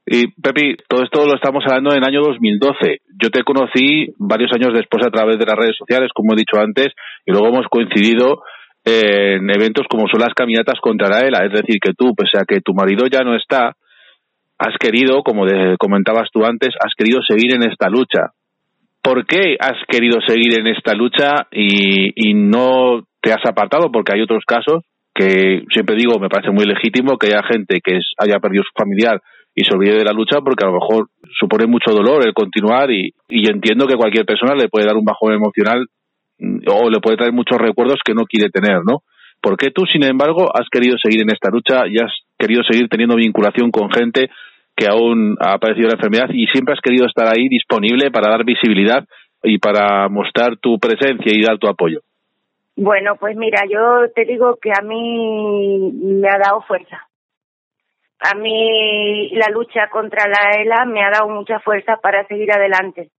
Y 0.06 0.28
Pepi, 0.28 0.76
todo 0.88 1.04
esto 1.04 1.26
lo 1.26 1.36
estamos 1.36 1.64
hablando 1.66 1.92
en 1.92 1.98
el 1.98 2.04
año 2.04 2.22
2012. 2.22 3.00
Yo 3.22 3.30
te 3.30 3.44
conocí 3.44 4.14
varios 4.18 4.52
años 4.54 4.74
después 4.74 5.04
a 5.06 5.10
través 5.10 5.40
de 5.40 5.46
las 5.46 5.56
redes 5.56 5.78
sociales, 5.78 6.12
como 6.14 6.34
he 6.34 6.38
dicho 6.38 6.60
antes, 6.60 6.94
y 7.26 7.32
luego 7.32 7.48
hemos 7.48 7.68
coincidido 7.68 8.44
en 8.86 9.50
eventos 9.50 9.88
como 9.90 10.08
son 10.12 10.20
las 10.20 10.34
caminatas 10.34 10.80
contra 10.82 11.08
la 11.08 11.22
ELA. 11.22 11.46
Es 11.46 11.54
decir, 11.54 11.78
que 11.82 11.94
tú, 11.98 12.14
pese 12.16 12.38
a 12.38 12.46
que 12.46 12.60
tu 12.60 12.74
marido 12.74 13.08
ya 13.08 13.24
no 13.24 13.36
está, 13.36 13.76
has 14.60 14.78
querido, 14.78 15.24
como 15.24 15.46
comentabas 15.80 16.30
tú 16.32 16.46
antes, 16.46 16.76
has 16.80 16.94
querido 16.98 17.22
seguir 17.28 17.56
en 17.56 17.64
esta 17.64 17.90
lucha. 17.90 18.34
¿Por 19.04 19.26
qué 19.26 19.58
has 19.60 19.78
querido 19.88 20.20
seguir 20.26 20.58
en 20.58 20.68
esta 20.68 20.94
lucha 20.94 21.48
y, 21.52 22.12
y 22.16 22.34
no 22.34 23.06
te 23.22 23.34
has 23.34 23.46
apartado? 23.46 23.92
Porque 23.92 24.14
hay 24.16 24.22
otros 24.22 24.44
casos 24.48 24.84
que 25.14 25.64
siempre 25.72 25.96
digo, 25.96 26.20
me 26.20 26.30
parece 26.30 26.52
muy 26.52 26.66
legítimo 26.66 27.18
que 27.18 27.28
haya 27.28 27.44
gente 27.44 27.82
que 27.84 28.00
haya 28.18 28.40
perdido 28.40 28.64
su 28.64 28.72
familiar 28.76 29.22
y 29.54 29.64
se 29.64 29.76
olvide 29.76 29.98
de 29.98 30.06
la 30.06 30.14
lucha 30.14 30.40
porque 30.42 30.66
a 30.66 30.70
lo 30.70 30.80
mejor 30.80 31.10
supone 31.40 31.68
mucho 31.68 31.92
dolor 31.92 32.26
el 32.26 32.34
continuar 32.34 32.90
y, 32.92 33.14
y 33.30 33.52
entiendo 33.52 33.86
que 33.86 33.96
cualquier 33.96 34.26
persona 34.26 34.56
le 34.56 34.70
puede 34.70 34.88
dar 34.88 34.96
un 34.96 35.06
bajón 35.06 35.34
emocional 35.34 35.86
mm, 36.40 36.60
o 36.68 36.90
le 36.90 37.00
puede 37.00 37.18
traer 37.18 37.34
muchos 37.34 37.58
recuerdos 37.58 38.00
que 38.04 38.14
no 38.14 38.24
quiere 38.24 38.50
tener, 38.50 38.80
¿no? 38.86 39.04
¿Por 39.42 39.58
qué 39.58 39.72
tú, 39.72 39.84
sin 39.86 40.06
embargo, 40.06 40.50
has 40.56 40.70
querido 40.72 40.96
seguir 40.98 41.22
en 41.22 41.32
esta 41.32 41.50
lucha 41.52 41.86
y 41.88 41.98
has 41.98 42.12
querido 42.40 42.64
seguir 42.64 42.88
teniendo 42.88 43.18
vinculación 43.18 43.72
con 43.72 43.92
gente 43.92 44.30
que 44.76 44.88
aún 44.88 45.38
ha 45.40 45.58
padecido 45.58 45.88
la 45.88 45.96
enfermedad 45.96 46.30
y 46.30 46.48
siempre 46.48 46.74
has 46.74 46.82
querido 46.82 47.06
estar 47.06 47.28
ahí 47.28 47.48
disponible 47.48 48.12
para 48.12 48.30
dar 48.30 48.44
visibilidad 48.44 49.06
y 49.44 49.60
para 49.60 50.08
mostrar 50.10 50.58
tu 50.58 50.80
presencia 50.80 51.32
y 51.34 51.44
dar 51.44 51.58
tu 51.58 51.68
apoyo? 51.68 52.00
Bueno, 52.76 53.18
pues 53.20 53.36
mira, 53.36 53.62
yo 53.70 54.12
te 54.16 54.26
digo 54.26 54.58
que 54.60 54.72
a 54.72 54.82
mí 54.82 55.92
me 55.94 56.28
ha 56.28 56.40
dado 56.40 56.62
fuerza. 56.62 57.08
A 58.20 58.36
mí 58.36 59.30
la 59.32 59.50
lucha 59.52 59.90
contra 59.92 60.28
la 60.28 60.62
ELA 60.62 60.86
me 60.86 61.04
ha 61.04 61.12
dado 61.12 61.30
mucha 61.30 61.60
fuerza 61.60 61.98
para 62.02 62.26
seguir 62.26 62.52
adelante, 62.52 63.10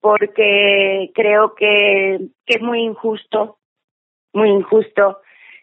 porque 0.00 1.10
creo 1.14 1.54
que, 1.54 2.18
que 2.46 2.54
es 2.54 2.62
muy 2.62 2.80
injusto, 2.80 3.58
muy 4.32 4.48
injusto 4.50 5.18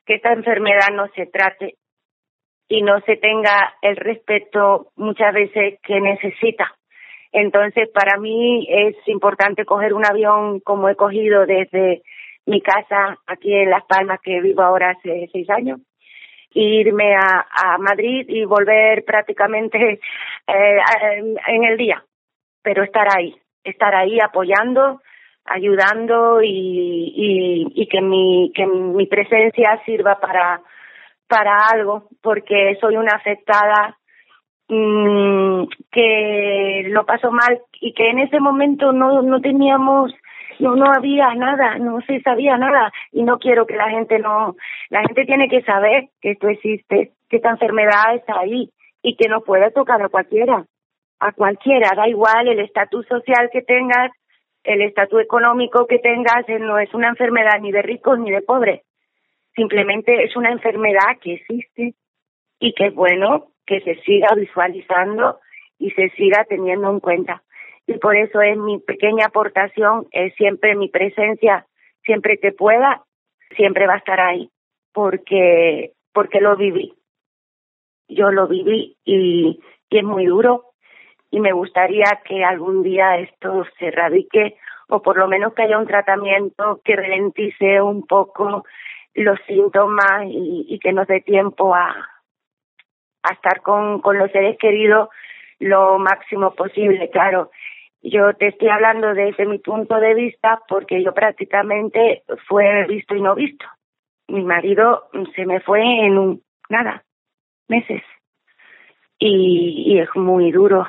que 0.05 0.15
esta 0.15 0.33
enfermedad 0.33 0.89
no 0.93 1.07
se 1.15 1.25
trate 1.27 1.75
y 2.69 2.81
no 2.81 2.99
se 3.01 3.15
tenga 3.17 3.75
el 3.81 3.95
respeto 3.95 4.87
muchas 4.95 5.33
veces 5.33 5.79
que 5.83 6.01
necesita. 6.01 6.73
Entonces, 7.31 7.89
para 7.89 8.17
mí 8.17 8.67
es 8.69 8.95
importante 9.07 9.65
coger 9.65 9.93
un 9.93 10.05
avión 10.05 10.59
como 10.61 10.89
he 10.89 10.95
cogido 10.95 11.45
desde 11.45 12.01
mi 12.45 12.61
casa 12.61 13.17
aquí 13.27 13.53
en 13.53 13.69
Las 13.69 13.85
Palmas, 13.85 14.19
que 14.21 14.41
vivo 14.41 14.61
ahora 14.61 14.91
hace 14.91 15.29
seis 15.31 15.49
años, 15.49 15.79
irme 16.51 17.15
a, 17.15 17.45
a 17.51 17.77
Madrid 17.77 18.25
y 18.27 18.45
volver 18.45 19.03
prácticamente 19.05 19.99
eh, 20.47 20.79
en 21.47 21.63
el 21.63 21.77
día, 21.77 22.03
pero 22.63 22.83
estar 22.83 23.07
ahí, 23.15 23.35
estar 23.63 23.93
ahí 23.93 24.19
apoyando, 24.19 25.01
ayudando 25.45 26.41
y, 26.41 27.13
y, 27.15 27.81
y 27.81 27.87
que 27.87 28.01
mi 28.01 28.51
que 28.53 28.65
mi 28.65 29.05
presencia 29.05 29.81
sirva 29.85 30.19
para 30.19 30.61
para 31.27 31.57
algo, 31.71 32.09
porque 32.21 32.77
soy 32.79 32.97
una 32.97 33.15
afectada 33.15 33.97
mmm, 34.69 35.65
que 35.91 36.83
lo 36.87 37.05
pasó 37.05 37.31
mal 37.31 37.61
y 37.79 37.93
que 37.93 38.09
en 38.09 38.19
ese 38.19 38.39
momento 38.39 38.91
no 38.91 39.21
no 39.21 39.41
teníamos 39.41 40.13
no 40.59 40.75
no 40.75 40.91
había 40.91 41.33
nada, 41.35 41.77
no 41.77 42.01
se 42.01 42.21
sabía 42.21 42.57
nada. 42.57 42.91
Y 43.11 43.23
no 43.23 43.37
quiero 43.39 43.65
que 43.65 43.75
la 43.75 43.89
gente 43.89 44.19
no, 44.19 44.55
la 44.89 45.01
gente 45.01 45.25
tiene 45.25 45.49
que 45.49 45.61
saber 45.63 46.09
que 46.21 46.31
esto 46.31 46.47
existe, 46.49 47.11
que 47.29 47.37
esta 47.37 47.51
enfermedad 47.51 48.15
está 48.15 48.39
ahí 48.39 48.71
y 49.01 49.15
que 49.15 49.29
no 49.29 49.41
puede 49.41 49.71
tocar 49.71 50.01
a 50.01 50.09
cualquiera, 50.09 50.65
a 51.19 51.31
cualquiera, 51.31 51.91
da 51.95 52.07
igual 52.07 52.47
el 52.47 52.59
estatus 52.59 53.05
social 53.07 53.49
que 53.51 53.61
tengas, 53.61 54.11
el 54.63 54.81
estatus 54.81 55.21
económico 55.21 55.87
que 55.87 55.99
tengas, 55.99 56.47
eh, 56.49 56.59
no 56.59 56.77
es 56.79 56.93
una 56.93 57.09
enfermedad 57.09 57.59
ni 57.61 57.71
de 57.71 57.81
ricos 57.81 58.19
ni 58.19 58.31
de 58.31 58.41
pobres, 58.41 58.81
simplemente 59.57 60.23
es 60.23 60.37
una 60.37 60.51
enfermedad 60.51 61.19
que 61.21 61.33
existe 61.33 61.95
y 62.59 62.73
que 62.73 62.85
es 62.85 62.95
bueno 62.95 63.47
que 63.65 63.81
se 63.81 63.95
siga 64.03 64.29
visualizando 64.33 65.41
y 65.77 65.91
se 65.91 66.09
siga 66.11 66.45
teniendo 66.45 66.89
en 66.89 67.01
cuenta 67.01 67.43
y 67.87 67.97
por 67.99 68.17
eso 68.17 68.41
es 68.41 68.57
mi 68.57 68.79
pequeña 68.79 69.27
aportación, 69.27 70.07
es 70.11 70.35
siempre 70.35 70.75
mi 70.75 70.89
presencia, 70.89 71.65
siempre 72.03 72.37
que 72.37 72.51
pueda, 72.51 73.03
siempre 73.55 73.87
va 73.87 73.93
a 73.93 73.99
estar 73.99 74.19
ahí, 74.19 74.49
porque, 74.93 75.93
porque 76.13 76.41
lo 76.41 76.57
viví. 76.57 76.93
Yo 78.09 78.29
lo 78.29 78.47
viví 78.47 78.97
y, 79.05 79.61
y 79.89 79.97
es 79.97 80.03
muy 80.03 80.25
duro 80.25 80.65
y 81.31 81.39
me 81.39 81.53
gustaría 81.53 82.21
que 82.25 82.43
algún 82.43 82.83
día 82.83 83.19
esto 83.19 83.65
se 83.79 83.87
erradique 83.87 84.57
o 84.89 85.01
por 85.01 85.17
lo 85.17 85.27
menos 85.27 85.53
que 85.53 85.63
haya 85.63 85.77
un 85.77 85.87
tratamiento 85.87 86.81
que 86.83 86.95
ralentice 86.95 87.81
un 87.81 88.05
poco 88.05 88.65
los 89.23 89.39
síntomas 89.47 90.25
y, 90.25 90.65
y 90.69 90.79
que 90.79 90.93
nos 90.93 91.07
dé 91.07 91.21
tiempo 91.21 91.73
a, 91.75 91.93
estar 93.31 93.61
con, 93.61 93.99
con 93.99 94.17
los 94.17 94.31
seres 94.31 94.57
queridos 94.57 95.09
lo 95.59 95.99
máximo 95.99 96.53
posible, 96.53 97.09
claro. 97.09 97.51
Yo 98.01 98.33
te 98.35 98.47
estoy 98.47 98.69
hablando 98.69 99.13
desde 99.13 99.45
mi 99.45 99.57
punto 99.57 99.99
de 99.99 100.13
vista 100.13 100.61
porque 100.69 101.03
yo 101.03 101.13
prácticamente 101.13 102.23
fue 102.47 102.85
visto 102.87 103.15
y 103.15 103.21
no 103.21 103.35
visto. 103.35 103.65
Mi 104.27 104.43
marido 104.43 105.09
se 105.35 105.45
me 105.45 105.59
fue 105.61 105.81
en 105.81 106.17
un, 106.17 106.41
nada, 106.69 107.03
meses. 107.67 108.03
Y, 109.19 109.93
y 109.93 109.99
es 109.99 110.15
muy 110.15 110.51
duro. 110.51 110.87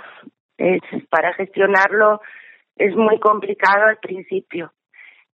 Es, 0.59 0.83
para 1.09 1.33
gestionarlo 1.33 2.21
es 2.77 2.95
muy 2.95 3.19
complicado 3.19 3.87
al 3.87 3.99
principio. 3.99 4.73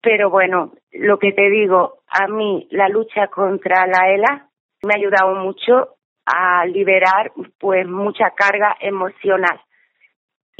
Pero 0.02 0.30
bueno, 0.30 0.72
lo 0.92 1.18
que 1.18 1.32
te 1.32 1.50
digo, 1.50 1.98
a 2.08 2.26
mí 2.28 2.66
la 2.70 2.88
lucha 2.88 3.28
contra 3.28 3.86
la 3.86 4.12
ELA 4.12 4.48
me 4.82 4.94
ha 4.94 4.96
ayudado 4.96 5.34
mucho 5.34 5.96
a 6.24 6.64
liberar 6.66 7.32
pues 7.58 7.86
mucha 7.86 8.30
carga 8.30 8.76
emocional 8.80 9.60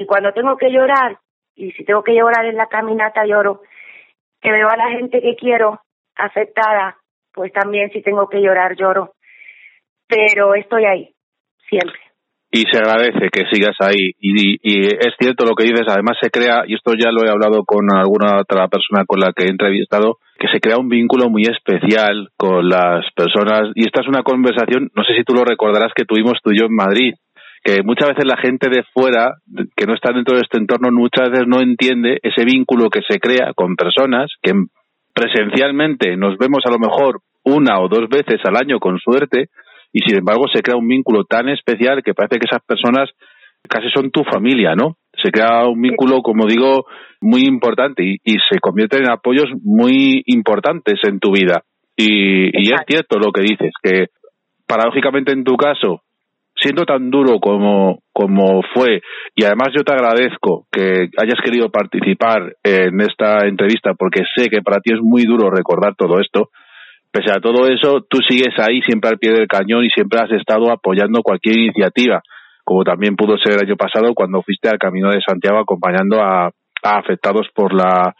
y 0.00 0.07
cuando 0.07 0.33
tengo 0.33 0.57
que 0.57 0.70
llorar, 0.70 1.18
y 1.55 1.72
si 1.72 1.85
tengo 1.85 2.03
que 2.03 2.14
llorar 2.14 2.46
en 2.46 2.57
la 2.57 2.68
caminata, 2.68 3.26
lloro. 3.26 3.61
Que 4.40 4.50
veo 4.50 4.66
a 4.66 4.76
la 4.79 4.88
gente 4.88 5.20
que 5.20 5.37
quiero 5.37 5.83
afectada, 6.16 6.96
pues 7.35 7.53
también 7.53 7.90
si 7.90 8.00
tengo 8.00 8.26
que 8.26 8.40
llorar, 8.40 8.76
lloro. 8.76 9.12
Pero 10.09 10.55
estoy 10.55 10.87
ahí, 10.87 11.14
siempre. 11.68 12.00
Y 12.53 12.65
se 12.71 12.79
agradece 12.79 13.29
que 13.31 13.45
sigas 13.53 13.77
ahí. 13.79 14.13
Y, 14.19 14.59
y, 14.63 14.87
es 14.87 15.15
cierto 15.19 15.45
lo 15.45 15.55
que 15.55 15.65
dices, 15.65 15.87
además 15.87 16.17
se 16.21 16.31
crea, 16.31 16.65
y 16.67 16.75
esto 16.75 16.93
ya 16.99 17.13
lo 17.13 17.25
he 17.25 17.31
hablado 17.31 17.65
con 17.65 17.87
alguna 17.95 18.41
otra 18.41 18.67
persona 18.67 19.05
con 19.07 19.21
la 19.21 19.33
que 19.33 19.45
he 19.45 19.51
entrevistado, 19.51 20.19
que 20.39 20.49
se 20.49 20.61
crea 20.61 20.79
un 20.79 20.89
vínculo 20.89 21.31
muy 21.31 21.45
especial 21.45 22.29
con 22.37 22.69
las 22.69 23.05
personas. 23.15 23.71
Y 23.75 23.87
esta 23.87 24.01
es 24.03 24.09
una 24.09 24.23
conversación, 24.23 24.91
no 24.97 25.05
sé 25.05 25.15
si 25.15 25.23
tú 25.23 25.35
lo 25.35 25.45
recordarás, 25.45 25.93
que 25.95 26.05
tuvimos 26.05 26.39
tú 26.43 26.51
y 26.51 26.59
yo 26.59 26.67
en 26.67 26.75
Madrid, 26.75 27.15
que 27.63 27.83
muchas 27.83 28.09
veces 28.09 28.25
la 28.25 28.39
gente 28.39 28.69
de 28.69 28.83
fuera, 28.95 29.35
que 29.77 29.87
no 29.87 29.95
está 29.95 30.13
dentro 30.13 30.35
de 30.35 30.43
este 30.43 30.59
entorno, 30.59 30.89
muchas 30.91 31.31
veces 31.31 31.47
no 31.47 31.61
entiende 31.61 32.19
ese 32.23 32.45
vínculo 32.45 32.89
que 32.91 33.03
se 33.09 33.21
crea 33.21 33.53
con 33.55 33.77
personas 33.77 34.31
que 34.43 34.53
presencialmente 35.15 36.17
nos 36.17 36.39
vemos 36.39 36.65
a 36.65 36.71
lo 36.71 36.79
mejor 36.79 37.21
una 37.45 37.81
o 37.81 37.89
dos 37.89 38.09
veces 38.09 38.41
al 38.45 38.57
año 38.57 38.79
con 38.79 38.99
suerte 38.99 39.49
y 39.92 40.00
sin 40.00 40.18
embargo 40.18 40.44
se 40.53 40.62
crea 40.62 40.76
un 40.76 40.88
vínculo 40.88 41.24
tan 41.24 41.48
especial 41.48 42.03
que 42.03 42.14
parece 42.14 42.38
que 42.38 42.46
esas 42.46 42.64
personas 42.64 43.11
casi 43.68 43.90
son 43.94 44.11
tu 44.11 44.22
familia, 44.24 44.74
¿no? 44.74 44.96
Se 45.22 45.31
crea 45.31 45.66
un 45.66 45.81
vínculo, 45.81 46.22
como 46.22 46.46
digo, 46.46 46.87
muy 47.20 47.42
importante 47.44 48.03
y, 48.03 48.16
y 48.24 48.38
se 48.50 48.59
convierten 48.61 49.03
en 49.03 49.11
apoyos 49.11 49.50
muy 49.62 50.22
importantes 50.26 50.98
en 51.03 51.18
tu 51.18 51.33
vida. 51.33 51.62
Y, 51.96 52.46
y 52.57 52.72
es 52.72 52.81
cierto 52.87 53.18
lo 53.18 53.33
que 53.33 53.42
dices, 53.42 53.72
que 53.83 54.07
paradójicamente 54.66 55.33
en 55.33 55.44
tu 55.44 55.57
caso 55.57 56.03
siendo 56.61 56.85
tan 56.85 57.11
duro 57.11 57.40
como, 57.40 58.00
como 58.12 58.62
fue, 58.74 59.00
y 59.35 59.44
además 59.44 59.68
yo 59.74 59.83
te 59.83 59.94
agradezco 59.94 60.66
que 60.70 61.09
hayas 61.16 61.40
querido 61.42 61.70
participar 61.70 62.55
en 62.62 63.00
esta 63.00 63.46
entrevista 63.46 63.94
porque 63.94 64.22
sé 64.37 64.48
que 64.48 64.61
para 64.61 64.81
ti 64.81 64.92
es 64.92 65.00
muy 65.00 65.22
duro 65.24 65.50
recordar 65.50 65.94
todo 65.96 66.20
esto, 66.20 66.50
pese 67.11 67.33
a 67.33 67.40
todo 67.40 67.66
eso, 67.66 68.07
tú 68.09 68.18
sigues 68.29 68.55
ahí 68.59 68.81
siempre 68.83 69.11
al 69.11 69.18
pie 69.18 69.33
del 69.33 69.49
cañón 69.49 69.85
y 69.85 69.90
siempre 69.90 70.20
has 70.20 70.31
estado 70.33 70.70
apoyando 70.70 71.23
cualquier 71.23 71.59
iniciativa, 71.59 72.23
como 72.64 72.85
también 72.85 73.16
pudo 73.16 73.37
ser 73.38 73.55
el 73.55 73.66
año 73.66 73.77
pasado 73.77 74.14
cuando 74.14 74.42
fuiste 74.42 74.68
al 74.68 74.79
Camino 74.79 75.11
de 75.11 75.20
Santiago 75.27 75.59
acompañando 75.59 76.20
a, 76.20 76.46
a 76.46 76.99
afectados 76.99 77.49
por 77.55 77.75
la, 77.75 78.14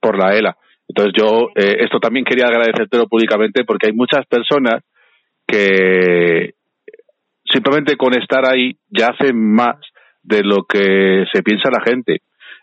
por 0.00 0.18
la 0.18 0.36
ELA. 0.36 0.56
Entonces 0.88 1.14
yo 1.18 1.48
eh, 1.54 1.76
esto 1.80 1.98
también 1.98 2.24
quería 2.24 2.46
agradecértelo 2.46 3.06
públicamente 3.06 3.64
porque 3.64 3.86
hay 3.88 3.94
muchas 3.94 4.26
personas 4.26 4.82
que 5.46 6.52
simplemente 7.44 7.96
con 7.96 8.14
estar 8.14 8.44
ahí 8.46 8.76
ya 8.88 9.08
hacen 9.08 9.36
más 9.36 9.76
de 10.22 10.42
lo 10.42 10.64
que 10.64 11.24
se 11.32 11.42
piensa 11.42 11.70
la 11.70 11.84
gente. 11.84 12.20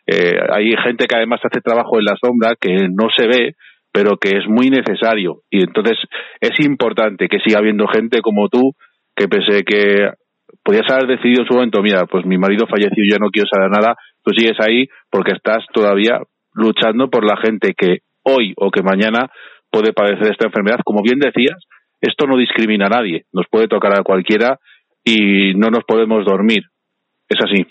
Eh, 0.08 0.38
hay 0.52 0.74
gente 0.84 1.06
que 1.08 1.16
además 1.16 1.40
hace 1.44 1.62
trabajo 1.62 2.00
en 2.00 2.06
la 2.06 2.18
sombra 2.22 2.56
que 2.60 2.74
no 2.90 3.08
se 3.16 3.28
ve, 3.28 3.56
pero 3.92 4.18
que 4.18 4.38
es 4.38 4.48
muy 4.48 4.70
necesario. 4.70 5.42
Y 5.50 5.64
entonces 5.64 5.98
es 6.40 6.60
importante 6.66 7.28
que 7.28 7.40
siga 7.40 7.60
habiendo 7.60 7.88
gente 7.88 8.22
como 8.22 8.48
tú, 8.50 8.74
que 9.16 9.28
pese 9.28 9.64
que 9.64 10.12
podías 10.64 10.90
haber 10.92 11.18
decidido 11.18 11.42
en 11.42 11.48
su 11.48 11.54
momento, 11.54 11.82
mira, 11.82 12.06
pues 12.06 12.26
mi 12.26 12.38
marido 12.38 12.68
falleció, 12.68 13.04
y 13.04 13.12
ya 13.12 13.18
no 13.20 13.30
quiero 13.30 13.48
saber 13.52 13.70
nada, 13.70 13.96
tú 14.24 14.32
sigues 14.36 14.58
ahí 14.60 14.88
porque 15.10 15.34
estás 15.34 15.66
todavía 15.74 16.20
luchando 16.54 17.10
por 17.10 17.26
la 17.26 17.38
gente 17.38 17.74
que 17.78 18.00
hoy 18.24 18.54
o 18.58 18.72
que 18.72 18.84
mañana 18.84 19.30
puede 19.72 19.94
padecer 19.94 20.32
esta 20.32 20.48
enfermedad. 20.48 20.80
Como 20.84 21.02
bien 21.02 21.20
decías, 21.20 21.58
esto 22.00 22.26
no 22.28 22.38
discrimina 22.38 22.88
a 22.88 22.98
nadie, 22.98 23.26
nos 23.32 23.46
puede 23.50 23.68
tocar 23.68 23.98
a 23.98 24.04
cualquiera 24.04 24.60
y 25.04 25.54
no 25.56 25.70
nos 25.70 25.84
podemos 25.86 26.26
dormir. 26.26 26.64
Es 27.30 27.40
así. 27.44 27.66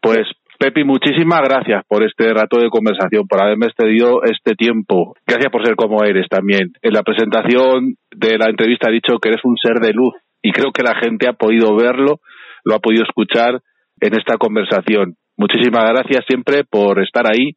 Pues 0.00 0.26
Pepi, 0.64 0.82
muchísimas 0.82 1.42
gracias 1.42 1.84
por 1.86 2.02
este 2.02 2.32
rato 2.32 2.58
de 2.58 2.70
conversación, 2.70 3.28
por 3.28 3.42
haberme 3.42 3.66
cedido 3.76 4.22
este 4.24 4.54
tiempo. 4.54 5.12
Gracias 5.26 5.52
por 5.52 5.62
ser 5.62 5.76
como 5.76 6.02
eres 6.02 6.26
también. 6.30 6.72
En 6.80 6.94
la 6.94 7.02
presentación 7.02 7.96
de 8.10 8.38
la 8.38 8.48
entrevista 8.48 8.88
he 8.88 8.94
dicho 8.94 9.18
que 9.18 9.28
eres 9.28 9.44
un 9.44 9.58
ser 9.58 9.74
de 9.74 9.92
luz 9.92 10.14
y 10.40 10.52
creo 10.52 10.72
que 10.72 10.82
la 10.82 10.94
gente 10.94 11.28
ha 11.28 11.34
podido 11.34 11.76
verlo 11.76 12.20
lo 12.64 12.74
ha 12.74 12.78
podido 12.78 13.04
escuchar 13.04 13.60
en 14.00 14.16
esta 14.16 14.38
conversación. 14.38 15.16
Muchísimas 15.36 15.84
gracias 15.90 16.24
siempre 16.26 16.64
por 16.64 16.98
estar 17.02 17.26
ahí 17.30 17.52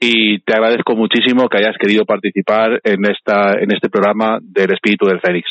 y 0.00 0.40
te 0.40 0.52
agradezco 0.52 0.96
muchísimo 0.96 1.48
que 1.48 1.58
hayas 1.58 1.78
querido 1.78 2.04
participar 2.04 2.80
en 2.82 3.04
esta 3.08 3.60
en 3.60 3.70
este 3.70 3.88
programa 3.88 4.40
del 4.42 4.72
espíritu 4.72 5.06
del 5.06 5.20
Fénix. 5.20 5.46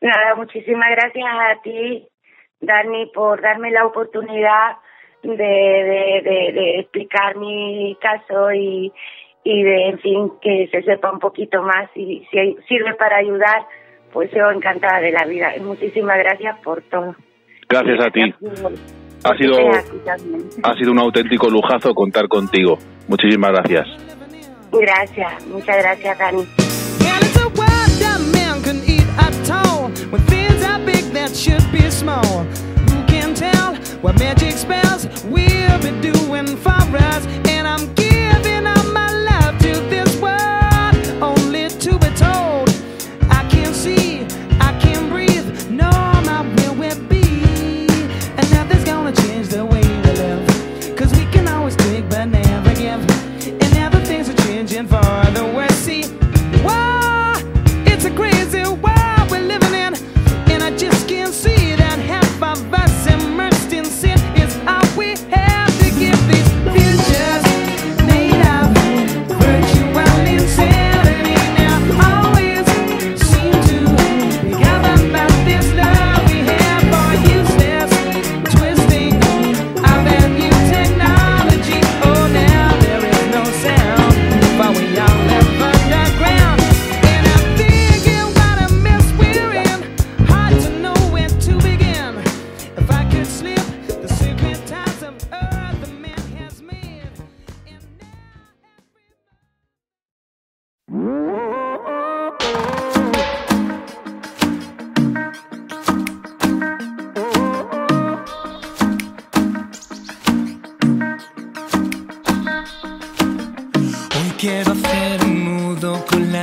Nada, 0.00 0.34
muchísimas 0.34 0.88
gracias 0.90 1.30
a 1.30 1.62
ti, 1.62 2.08
Dani, 2.60 3.12
por 3.14 3.40
darme 3.40 3.70
la 3.70 3.86
oportunidad 3.86 4.82
de, 5.24 5.36
de, 5.36 6.22
de, 6.22 6.52
de 6.52 6.80
explicar 6.80 7.36
mi 7.36 7.96
caso 8.00 8.52
y, 8.52 8.92
y 9.42 9.62
de, 9.62 9.88
en 9.88 9.98
fin, 9.98 10.32
que 10.40 10.68
se 10.70 10.82
sepa 10.82 11.12
un 11.12 11.18
poquito 11.18 11.62
más 11.62 11.90
y 11.94 12.26
si 12.30 12.56
sirve 12.68 12.94
para 12.94 13.16
ayudar, 13.16 13.66
pues 14.12 14.30
yo 14.32 14.50
encantada 14.50 15.00
de 15.00 15.12
la 15.12 15.24
vida. 15.24 15.52
Muchísimas 15.60 16.18
gracias 16.18 16.58
por 16.60 16.82
todo. 16.82 17.14
Gracias 17.68 18.06
a 18.06 18.10
ti. 18.10 18.34
Ha 19.24 19.36
sido, 19.36 19.56
ha 20.62 20.74
sido 20.74 20.92
un 20.92 20.98
auténtico 20.98 21.48
lujazo 21.48 21.94
contar 21.94 22.28
contigo. 22.28 22.78
Muchísimas 23.08 23.52
gracias. 23.52 23.86
Gracias, 24.70 25.46
muchas 25.46 25.76
gracias, 25.78 26.18
Dani. 26.18 26.44
What 34.00 34.18
magic 34.18 34.52
spells 34.52 35.06
we'll 35.24 35.78
be 35.80 35.90
doing 36.00 36.56
for 36.56 36.70
us. 36.70 37.26
And 37.48 37.66
I'm 37.66 37.92
giving 37.94 38.66
up 38.66 38.86
my 38.92 39.10
love 39.10 39.58
to 39.60 39.72
this 39.88 40.10
world, 40.20 41.22
only 41.22 41.68
to 41.68 41.98
be 41.98 42.08
told 42.16 42.53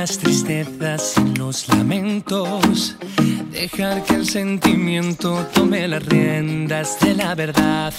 las 0.02 0.18
tristezas 0.18 1.14
y 1.16 1.36
los 1.36 1.68
lamentos. 1.68 2.96
Dejar 3.52 4.02
que 4.02 4.16
el 4.16 4.26
sentimiento 4.26 5.46
tome 5.54 5.86
las 5.86 6.04
riendas 6.06 6.98
de 6.98 7.14
la 7.14 7.36
verdad. 7.36 7.94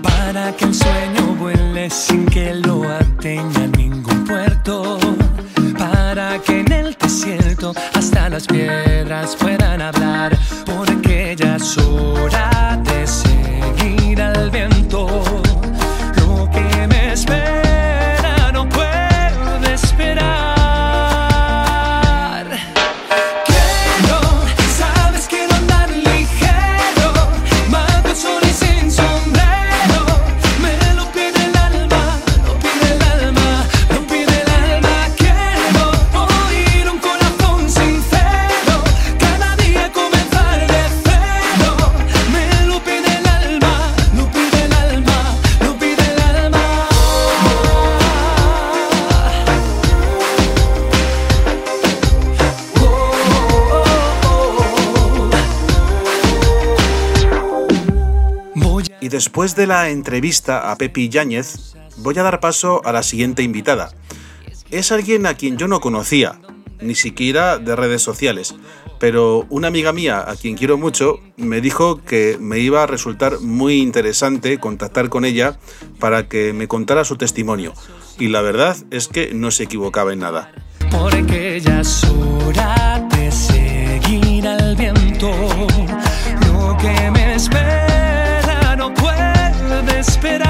Para 0.00 0.54
que 0.56 0.66
el 0.66 0.74
sueño 0.74 1.34
vuele 1.40 1.90
sin 1.90 2.24
que 2.26 2.54
lo 2.54 2.88
ateña 2.88 3.66
ningún 3.76 4.24
puerto. 4.24 5.00
Para 5.76 6.40
que 6.40 6.60
en 6.60 6.70
el 6.70 6.96
desierto 6.96 7.74
hasta 7.94 8.28
las 8.28 8.46
piedras 8.46 9.34
puedan 9.34 9.82
hablar. 9.82 10.38
Porque 10.64 11.34
ya 11.36 11.56
es 11.56 11.78
hora 11.78 12.80
de 12.84 13.29
después 59.40 59.56
de 59.56 59.66
la 59.66 59.88
entrevista 59.88 60.70
a 60.70 60.76
Pepi 60.76 61.08
Yáñez, 61.08 61.74
voy 61.96 62.18
a 62.18 62.22
dar 62.22 62.40
paso 62.40 62.82
a 62.84 62.92
la 62.92 63.02
siguiente 63.02 63.42
invitada. 63.42 63.90
Es 64.70 64.92
alguien 64.92 65.24
a 65.24 65.32
quien 65.32 65.56
yo 65.56 65.66
no 65.66 65.80
conocía, 65.80 66.38
ni 66.82 66.94
siquiera 66.94 67.56
de 67.56 67.74
redes 67.74 68.02
sociales, 68.02 68.54
pero 68.98 69.46
una 69.48 69.68
amiga 69.68 69.94
mía, 69.94 70.22
a 70.28 70.36
quien 70.36 70.58
quiero 70.58 70.76
mucho, 70.76 71.20
me 71.38 71.62
dijo 71.62 72.04
que 72.04 72.36
me 72.38 72.58
iba 72.58 72.82
a 72.82 72.86
resultar 72.86 73.40
muy 73.40 73.80
interesante 73.80 74.58
contactar 74.58 75.08
con 75.08 75.24
ella 75.24 75.58
para 75.98 76.28
que 76.28 76.52
me 76.52 76.68
contara 76.68 77.04
su 77.04 77.16
testimonio. 77.16 77.72
Y 78.18 78.28
la 78.28 78.42
verdad 78.42 78.76
es 78.90 79.08
que 79.08 79.32
no 79.32 79.50
se 79.50 79.62
equivocaba 79.62 80.12
en 80.12 80.18
nada. 80.18 80.52
Porque 80.90 81.62
ya 81.64 81.80
es 81.80 82.04
hora 82.04 83.08
de 83.16 83.32
seguir 83.32 84.44
viento. 84.76 85.30
Lo 86.46 86.76
que 86.76 87.10
me 87.10 87.38
esperar. 90.20 90.49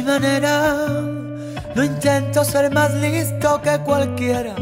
Mi 0.00 0.06
manera, 0.06 0.76
no 1.74 1.84
intento 1.84 2.42
ser 2.44 2.72
más 2.72 2.94
listo 2.94 3.60
que 3.60 3.78
cualquiera. 3.80 4.54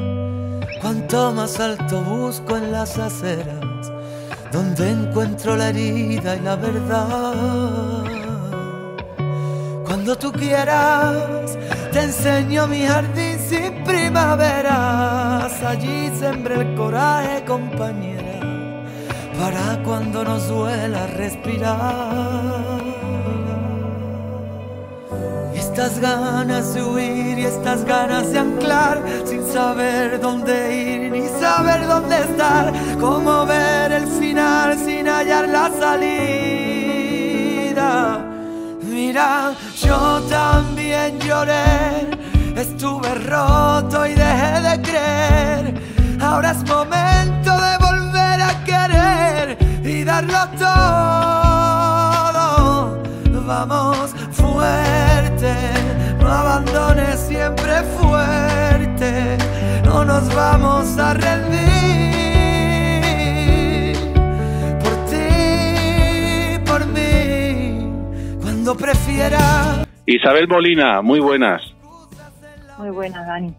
Cuanto 0.81 1.33
más 1.33 1.61
alto 1.61 2.03
busco 2.03 2.57
en 2.57 2.73
las 2.73 2.99
aceras, 2.99 3.93
donde 4.53 4.91
encuentro 4.91 5.57
la 5.57 5.69
herida 5.69 6.37
y 6.37 6.41
la 6.41 6.57
verdad. 6.57 8.05
Cuando 9.87 10.17
tú 10.17 10.33
quieras, 10.33 11.57
te 11.93 12.03
enseño 12.03 12.67
mi 12.67 12.87
jardín 12.87 13.39
sin 13.39 13.85
primaveras. 13.85 15.53
Allí 15.63 16.11
sembré 16.19 16.63
el 16.63 16.75
coraje, 16.75 17.45
compañera, 17.45 18.41
para 19.39 19.83
cuando 19.85 20.25
nos 20.25 20.49
duela 20.49 21.07
respirar. 21.07 22.28
Estas 25.79 26.01
ganas 26.01 26.75
de 26.75 26.83
huir 26.83 27.39
y 27.39 27.45
estas 27.45 27.85
ganas 27.85 28.33
de 28.33 28.41
anclar 28.41 29.01
sin 29.25 29.47
saber 29.47 30.21
dónde 30.21 30.77
ir 30.77 31.13
ni 31.13 31.29
saber 31.41 31.87
dónde 31.87 32.19
estar. 32.19 32.73
Cómo 32.99 33.47
ver 33.47 33.93
el 33.93 34.09
final 34.09 34.77
sin 34.77 35.07
hallar 35.07 35.49
la 35.49 35.71
salida. 35.79 36.19
Mira, 38.83 39.53
yo 39.77 40.21
también 40.23 41.21
lloré, 41.21 42.11
estuve 42.57 43.15
roto 43.15 44.05
y 44.05 44.15
dejé 44.15 44.61
de 44.61 44.83
creer. 44.83 45.81
Ahora 46.21 46.51
es 46.51 46.65
momento 46.67 47.53
de 47.57 47.79
volver 47.79 48.43
a 48.43 48.65
querer 48.65 49.57
y 49.85 50.03
darlo 50.03 50.41
todo. 50.59 50.89
Vamos 53.47 54.15
fuerte, 54.33 55.08
no 56.29 56.35
abandones 56.35 57.19
siempre 57.21 57.73
fuerte, 57.97 59.39
no 59.83 60.05
nos 60.05 60.35
vamos 60.35 60.99
a 60.99 61.15
rendir. 61.15 61.57
Por 64.79 64.93
ti, 65.09 66.59
por 66.67 66.87
mí, 66.89 67.79
cuando 68.43 68.77
prefiera. 68.77 69.87
Isabel 70.05 70.47
Molina, 70.49 71.01
muy 71.01 71.21
buenas. 71.21 71.63
Muy 72.77 72.91
buena, 72.91 73.25
Dani. 73.25 73.55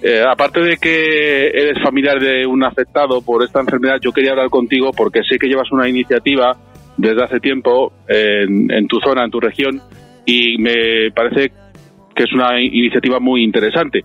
Eh, 0.00 0.22
aparte 0.24 0.60
de 0.60 0.76
que 0.76 1.48
eres 1.48 1.82
familiar 1.82 2.20
de 2.20 2.46
un 2.46 2.62
afectado 2.62 3.22
por 3.22 3.42
esta 3.42 3.58
enfermedad, 3.58 3.96
yo 4.00 4.12
quería 4.12 4.30
hablar 4.30 4.50
contigo 4.50 4.92
porque 4.92 5.22
sé 5.28 5.36
que 5.36 5.48
llevas 5.48 5.72
una 5.72 5.88
iniciativa 5.88 6.56
desde 6.96 7.24
hace 7.24 7.40
tiempo 7.40 7.92
en, 8.06 8.70
en 8.70 8.86
tu 8.86 9.00
zona, 9.00 9.24
en 9.24 9.32
tu 9.32 9.40
región, 9.40 9.82
y 10.24 10.58
me 10.58 11.10
parece 11.12 11.50
que 12.14 12.24
es 12.24 12.32
una 12.32 12.60
iniciativa 12.60 13.20
muy 13.20 13.42
interesante. 13.42 14.04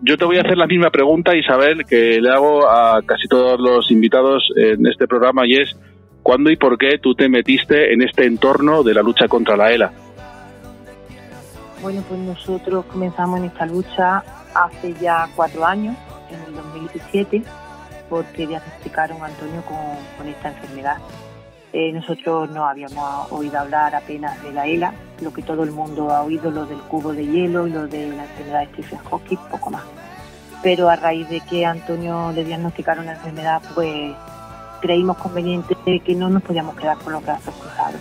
Yo 0.00 0.16
te 0.16 0.24
voy 0.24 0.36
a 0.38 0.40
hacer 0.40 0.58
la 0.58 0.66
misma 0.66 0.90
pregunta, 0.90 1.36
Isabel, 1.36 1.84
que 1.84 2.20
le 2.20 2.28
hago 2.28 2.68
a 2.68 3.00
casi 3.02 3.28
todos 3.28 3.60
los 3.60 3.90
invitados 3.90 4.52
en 4.56 4.84
este 4.86 5.06
programa, 5.06 5.46
y 5.46 5.54
es, 5.54 5.76
¿cuándo 6.22 6.50
y 6.50 6.56
por 6.56 6.76
qué 6.76 6.98
tú 6.98 7.14
te 7.14 7.28
metiste 7.28 7.92
en 7.92 8.02
este 8.02 8.26
entorno 8.26 8.82
de 8.82 8.94
la 8.94 9.02
lucha 9.02 9.28
contra 9.28 9.56
la 9.56 9.70
ELA? 9.70 9.92
Bueno, 11.80 12.02
pues 12.08 12.20
nosotros 12.20 12.84
comenzamos 12.86 13.38
en 13.40 13.46
esta 13.46 13.66
lucha 13.66 14.24
hace 14.54 14.94
ya 15.00 15.28
cuatro 15.36 15.64
años, 15.64 15.96
en 16.30 16.40
el 16.48 16.54
2017, 16.54 17.42
porque 18.10 18.46
diagnosticaron 18.46 19.22
a 19.22 19.26
Antonio 19.26 19.62
con, 19.62 19.78
con 20.18 20.28
esta 20.28 20.48
enfermedad. 20.48 20.96
Eh, 21.72 21.90
nosotros 21.90 22.50
no 22.50 22.66
habíamos 22.66 23.32
oído 23.32 23.58
hablar 23.58 23.94
apenas 23.94 24.42
de 24.42 24.52
la 24.52 24.66
ELA, 24.66 24.92
lo 25.22 25.32
que 25.32 25.42
todo 25.42 25.62
el 25.62 25.70
mundo 25.70 26.10
ha 26.10 26.22
oído, 26.22 26.50
lo 26.50 26.66
del 26.66 26.78
cubo 26.80 27.14
de 27.14 27.24
hielo 27.24 27.66
y 27.66 27.70
lo 27.70 27.86
de 27.86 28.08
la 28.08 28.24
enfermedad 28.24 28.60
de 28.60 28.66
Stephen 28.66 28.98
Hawking, 28.98 29.38
poco 29.50 29.70
más. 29.70 29.82
Pero 30.62 30.90
a 30.90 30.96
raíz 30.96 31.28
de 31.30 31.40
que 31.40 31.64
Antonio 31.64 32.30
le 32.32 32.44
diagnosticaron 32.44 33.06
la 33.06 33.12
enfermedad, 33.12 33.62
pues 33.74 34.14
creímos 34.82 35.16
conveniente 35.16 35.74
que 36.04 36.14
no 36.14 36.28
nos 36.28 36.42
podíamos 36.42 36.76
quedar 36.76 36.98
con 36.98 37.14
los 37.14 37.24
brazos 37.24 37.54
cruzados, 37.54 38.00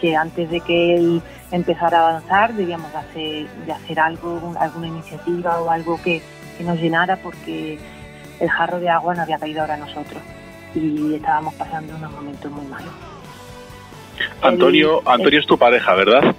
que 0.00 0.16
antes 0.16 0.48
de 0.48 0.60
que 0.60 0.94
él 0.94 1.22
empezara 1.50 1.98
a 1.98 2.08
avanzar 2.08 2.54
debíamos 2.54 2.90
de 2.92 2.98
hacer, 2.98 3.46
de 3.66 3.72
hacer 3.72 4.00
algo, 4.00 4.54
alguna 4.58 4.88
iniciativa 4.88 5.60
o 5.60 5.70
algo 5.70 6.00
que, 6.02 6.22
que 6.56 6.64
nos 6.64 6.78
llenara 6.78 7.16
porque 7.16 7.78
el 8.40 8.48
jarro 8.48 8.80
de 8.80 8.88
agua 8.88 9.14
no 9.14 9.22
había 9.22 9.38
caído 9.38 9.60
ahora 9.60 9.74
a 9.74 9.78
nosotros 9.78 10.22
y 10.74 11.14
estábamos 11.14 11.54
pasando 11.54 11.94
unos 11.96 12.12
momentos 12.12 12.50
muy 12.50 12.66
malos. 12.66 12.92
Antonio, 14.42 15.02
Antonio 15.06 15.40
es 15.40 15.46
tu 15.46 15.58
pareja, 15.58 15.94
¿verdad? 15.94 16.34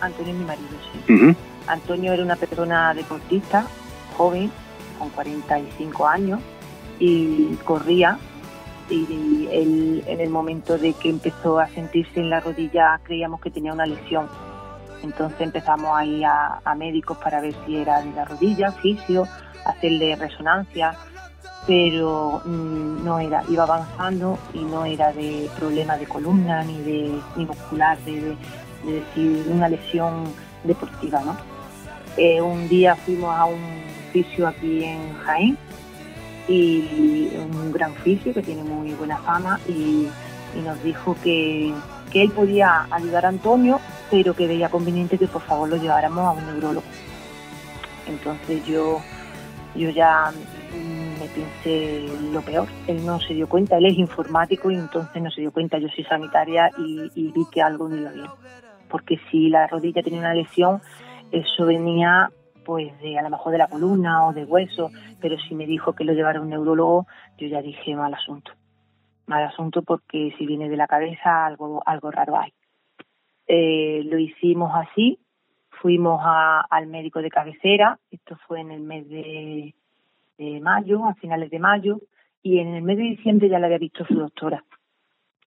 Antonio 0.00 0.32
es 0.32 0.38
mi 0.38 0.44
marido, 0.44 0.68
sí. 1.06 1.36
Antonio 1.66 2.12
era 2.12 2.22
una 2.22 2.36
persona 2.36 2.94
deportista, 2.94 3.66
joven, 4.16 4.50
con 4.98 5.10
45 5.10 6.06
años, 6.06 6.40
y 6.98 7.54
corría. 7.64 8.18
Y 8.90 9.46
él, 9.52 10.02
en 10.06 10.20
el 10.20 10.30
momento 10.30 10.78
de 10.78 10.94
que 10.94 11.10
empezó 11.10 11.58
a 11.58 11.68
sentirse 11.68 12.20
en 12.20 12.30
la 12.30 12.40
rodilla, 12.40 12.98
creíamos 13.02 13.40
que 13.40 13.50
tenía 13.50 13.72
una 13.72 13.84
lesión. 13.84 14.28
Entonces 15.02 15.40
empezamos 15.42 15.96
a 15.96 16.04
ir 16.04 16.24
a, 16.24 16.60
a 16.64 16.74
médicos 16.74 17.18
para 17.18 17.40
ver 17.40 17.54
si 17.66 17.76
era 17.76 18.00
de 18.00 18.12
la 18.12 18.24
rodilla, 18.24 18.72
fisio, 18.72 19.28
hacerle 19.64 20.16
resonancia, 20.16 20.96
pero 21.66 22.40
mm, 22.44 23.04
no 23.04 23.18
era, 23.18 23.42
iba 23.48 23.64
avanzando 23.64 24.38
y 24.54 24.60
no 24.60 24.84
era 24.84 25.12
de 25.12 25.50
problema 25.58 25.96
de 25.96 26.06
columna 26.06 26.62
ni 26.64 26.78
de 26.82 27.20
ni 27.36 27.44
muscular, 27.46 27.98
de, 28.00 28.12
de- 28.20 28.36
de 28.84 28.92
decir 28.92 29.44
una 29.50 29.68
lesión 29.68 30.24
deportiva, 30.64 31.20
¿no? 31.24 31.36
Eh, 32.16 32.40
un 32.40 32.68
día 32.68 32.94
fuimos 32.96 33.36
a 33.36 33.44
un 33.44 33.60
fisio 34.12 34.46
aquí 34.48 34.84
en 34.84 35.14
Jaén 35.24 35.58
y 36.48 37.28
un 37.36 37.72
gran 37.72 37.94
fisio 37.96 38.32
que 38.32 38.42
tiene 38.42 38.62
muy 38.62 38.92
buena 38.92 39.18
fama 39.18 39.60
y, 39.68 40.06
y 40.56 40.60
nos 40.64 40.82
dijo 40.82 41.16
que, 41.22 41.72
que 42.10 42.22
él 42.22 42.30
podía 42.30 42.86
ayudar 42.90 43.26
a 43.26 43.28
Antonio, 43.28 43.80
pero 44.10 44.34
que 44.34 44.46
veía 44.46 44.68
conveniente 44.70 45.18
que 45.18 45.26
por 45.28 45.42
favor 45.42 45.68
lo 45.68 45.76
lleváramos 45.76 46.24
a 46.26 46.30
un 46.30 46.46
neurólogo. 46.46 46.86
Entonces 48.06 48.64
yo, 48.64 49.00
yo 49.74 49.90
ya 49.90 50.32
me 51.18 51.26
pensé 51.28 52.06
lo 52.32 52.40
peor. 52.42 52.68
Él 52.86 53.04
no 53.04 53.18
se 53.20 53.34
dio 53.34 53.48
cuenta, 53.48 53.76
él 53.76 53.86
es 53.86 53.98
informático 53.98 54.70
y 54.70 54.76
entonces 54.76 55.22
no 55.22 55.30
se 55.30 55.40
dio 55.40 55.52
cuenta. 55.52 55.78
Yo 55.78 55.88
soy 55.88 56.04
sanitaria 56.04 56.70
y, 56.78 57.32
vi 57.32 57.44
que 57.50 57.62
algo 57.62 57.88
no 57.88 57.96
iba 57.96 58.10
bien. 58.10 58.26
Porque 58.88 59.18
si 59.30 59.48
la 59.48 59.66
rodilla 59.66 60.02
tenía 60.02 60.20
una 60.20 60.34
lesión, 60.34 60.80
eso 61.30 61.66
venía 61.66 62.30
pues 62.64 62.98
de 63.00 63.18
a 63.18 63.22
lo 63.22 63.30
mejor 63.30 63.52
de 63.52 63.58
la 63.58 63.66
columna 63.66 64.26
o 64.26 64.32
de 64.32 64.44
hueso, 64.44 64.90
pero 65.20 65.38
si 65.38 65.54
me 65.54 65.66
dijo 65.66 65.94
que 65.94 66.04
lo 66.04 66.12
llevara 66.12 66.40
un 66.40 66.50
neurólogo, 66.50 67.06
yo 67.38 67.48
ya 67.48 67.62
dije 67.62 67.96
mal 67.96 68.12
asunto. 68.12 68.52
Mal 69.26 69.44
asunto 69.44 69.82
porque 69.82 70.34
si 70.36 70.46
viene 70.46 70.68
de 70.68 70.76
la 70.76 70.86
cabeza 70.86 71.46
algo, 71.46 71.82
algo 71.86 72.10
raro 72.10 72.38
hay. 72.38 72.52
Eh, 73.46 74.02
lo 74.04 74.18
hicimos 74.18 74.70
así, 74.74 75.18
fuimos 75.80 76.20
al 76.22 76.86
médico 76.88 77.22
de 77.22 77.30
cabecera, 77.30 77.98
esto 78.10 78.36
fue 78.46 78.60
en 78.60 78.70
el 78.70 78.80
mes 78.80 79.08
de, 79.08 79.74
de 80.38 80.60
mayo, 80.60 81.04
a 81.04 81.14
finales 81.14 81.50
de 81.50 81.58
mayo, 81.58 82.00
y 82.42 82.58
en 82.60 82.68
el 82.68 82.82
mes 82.82 82.96
de 82.96 83.02
diciembre 83.02 83.48
ya 83.48 83.58
le 83.58 83.66
había 83.66 83.78
visto 83.78 84.04
su 84.06 84.14
doctora. 84.14 84.64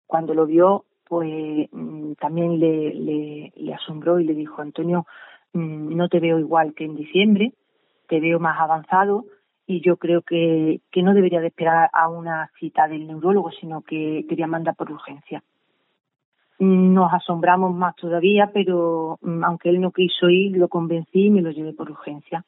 Cuando 0.06 0.34
lo 0.34 0.44
vio, 0.46 0.84
pues 1.08 1.68
mm, 1.72 2.12
también 2.14 2.58
le, 2.58 2.94
le, 2.94 3.74
asombró 3.74 4.20
y 4.20 4.24
le 4.24 4.34
dijo, 4.34 4.60
Antonio, 4.60 5.06
mm, 5.52 5.96
no 5.96 6.08
te 6.08 6.20
veo 6.20 6.38
igual 6.38 6.74
que 6.74 6.84
en 6.84 6.96
diciembre, 6.96 7.52
te 8.08 8.20
veo 8.20 8.40
más 8.40 8.60
avanzado 8.60 9.24
y 9.66 9.80
yo 9.80 9.96
creo 9.96 10.22
que, 10.22 10.80
que 10.90 11.02
no 11.02 11.14
debería 11.14 11.40
de 11.40 11.46
esperar 11.46 11.90
a 11.92 12.08
una 12.08 12.50
cita 12.58 12.88
del 12.88 13.06
neurólogo, 13.06 13.52
sino 13.52 13.82
que 13.82 14.26
quería 14.28 14.48
mandar 14.48 14.74
por 14.74 14.90
urgencia. 14.90 15.42
Nos 16.58 17.12
asombramos 17.12 17.74
más 17.74 17.94
todavía, 17.96 18.50
pero 18.52 19.18
mm, 19.22 19.44
aunque 19.44 19.70
él 19.70 19.80
no 19.80 19.92
quiso 19.92 20.28
ir, 20.28 20.56
lo 20.56 20.68
convencí 20.68 21.26
y 21.26 21.30
me 21.30 21.40
lo 21.40 21.50
llevé 21.50 21.72
por 21.72 21.90
urgencia. 21.90 22.44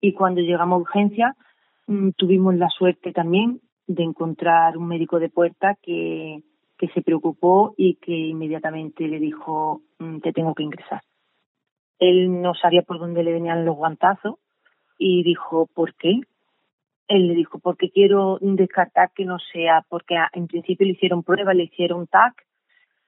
Y 0.00 0.12
cuando 0.12 0.40
llegamos 0.40 0.76
a 0.76 0.82
urgencia, 0.82 1.36
tuvimos 2.16 2.54
la 2.54 2.68
suerte 2.68 3.12
también 3.12 3.60
de 3.86 4.02
encontrar 4.04 4.76
un 4.76 4.86
médico 4.86 5.18
de 5.18 5.28
puerta 5.28 5.76
que, 5.82 6.42
que 6.78 6.88
se 6.88 7.02
preocupó 7.02 7.74
y 7.76 7.94
que 7.96 8.12
inmediatamente 8.12 9.06
le 9.08 9.18
dijo, 9.18 9.82
mm, 9.98 10.18
te 10.20 10.32
tengo 10.32 10.54
que 10.54 10.62
ingresar. 10.62 11.02
Él 11.98 12.40
no 12.40 12.54
sabía 12.54 12.82
por 12.82 12.98
dónde 12.98 13.22
le 13.22 13.32
venían 13.32 13.64
los 13.64 13.76
guantazos 13.76 14.36
y 14.98 15.22
dijo, 15.22 15.66
¿por 15.74 15.94
qué? 15.94 16.20
Él 17.08 17.26
le 17.26 17.34
dijo, 17.34 17.58
porque 17.58 17.90
quiero 17.90 18.38
descartar 18.40 19.10
que 19.12 19.24
no 19.24 19.38
sea, 19.52 19.84
porque 19.88 20.16
a- 20.16 20.30
en 20.32 20.46
principio 20.46 20.86
le 20.86 20.92
hicieron 20.92 21.22
pruebas, 21.22 21.56
le 21.56 21.64
hicieron 21.64 22.06
TAC 22.06 22.34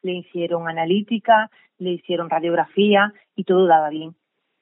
le 0.02 0.14
hicieron 0.14 0.68
analítica, 0.68 1.48
le 1.78 1.92
hicieron 1.92 2.28
radiografía 2.28 3.12
y 3.36 3.44
todo 3.44 3.66
daba 3.66 3.88
bien. 3.88 4.16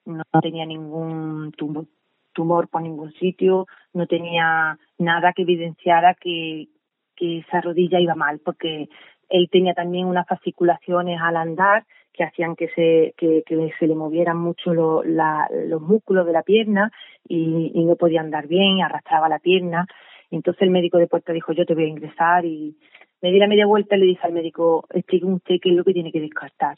No 0.05 0.23
tenía 0.39 0.67
ningún 0.67 1.51
tumor, 1.57 1.85
tumor 2.33 2.67
por 2.69 2.81
ningún 2.81 3.11
sitio, 3.13 3.67
no 3.93 4.07
tenía 4.07 4.77
nada 4.97 5.33
que 5.33 5.43
evidenciara 5.43 6.15
que, 6.15 6.67
que 7.15 7.39
esa 7.39 7.61
rodilla 7.61 7.99
iba 7.99 8.15
mal, 8.15 8.39
porque 8.43 8.89
él 9.29 9.49
tenía 9.51 9.73
también 9.73 10.07
unas 10.07 10.27
fasciculaciones 10.27 11.19
al 11.21 11.37
andar 11.37 11.85
que 12.13 12.23
hacían 12.23 12.55
que 12.55 12.67
se, 12.69 13.13
que, 13.17 13.43
se 13.79 13.87
le 13.87 13.95
movieran 13.95 14.37
mucho 14.37 14.73
los 14.73 15.81
músculos 15.81 16.25
de 16.25 16.33
la 16.33 16.43
pierna 16.43 16.91
y, 17.27 17.71
no 17.85 17.95
podía 17.95 18.21
andar 18.21 18.47
bien, 18.47 18.81
arrastraba 18.81 19.29
la 19.29 19.39
pierna. 19.39 19.87
Entonces 20.29 20.61
el 20.63 20.71
médico 20.71 20.97
de 20.97 21.07
puerta 21.07 21.33
dijo, 21.33 21.53
yo 21.53 21.65
te 21.65 21.73
voy 21.73 21.85
a 21.85 21.87
ingresar 21.87 22.45
y 22.45 22.75
me 23.21 23.31
di 23.31 23.39
la 23.39 23.47
media 23.47 23.65
vuelta 23.65 23.95
y 23.95 23.99
le 23.99 24.05
dije 24.05 24.25
al 24.25 24.33
médico, 24.33 24.85
explique 24.93 25.25
usted 25.25 25.55
qué 25.61 25.69
es 25.69 25.75
lo 25.75 25.83
que 25.83 25.93
tiene 25.93 26.11
que 26.11 26.19
descartar. 26.19 26.77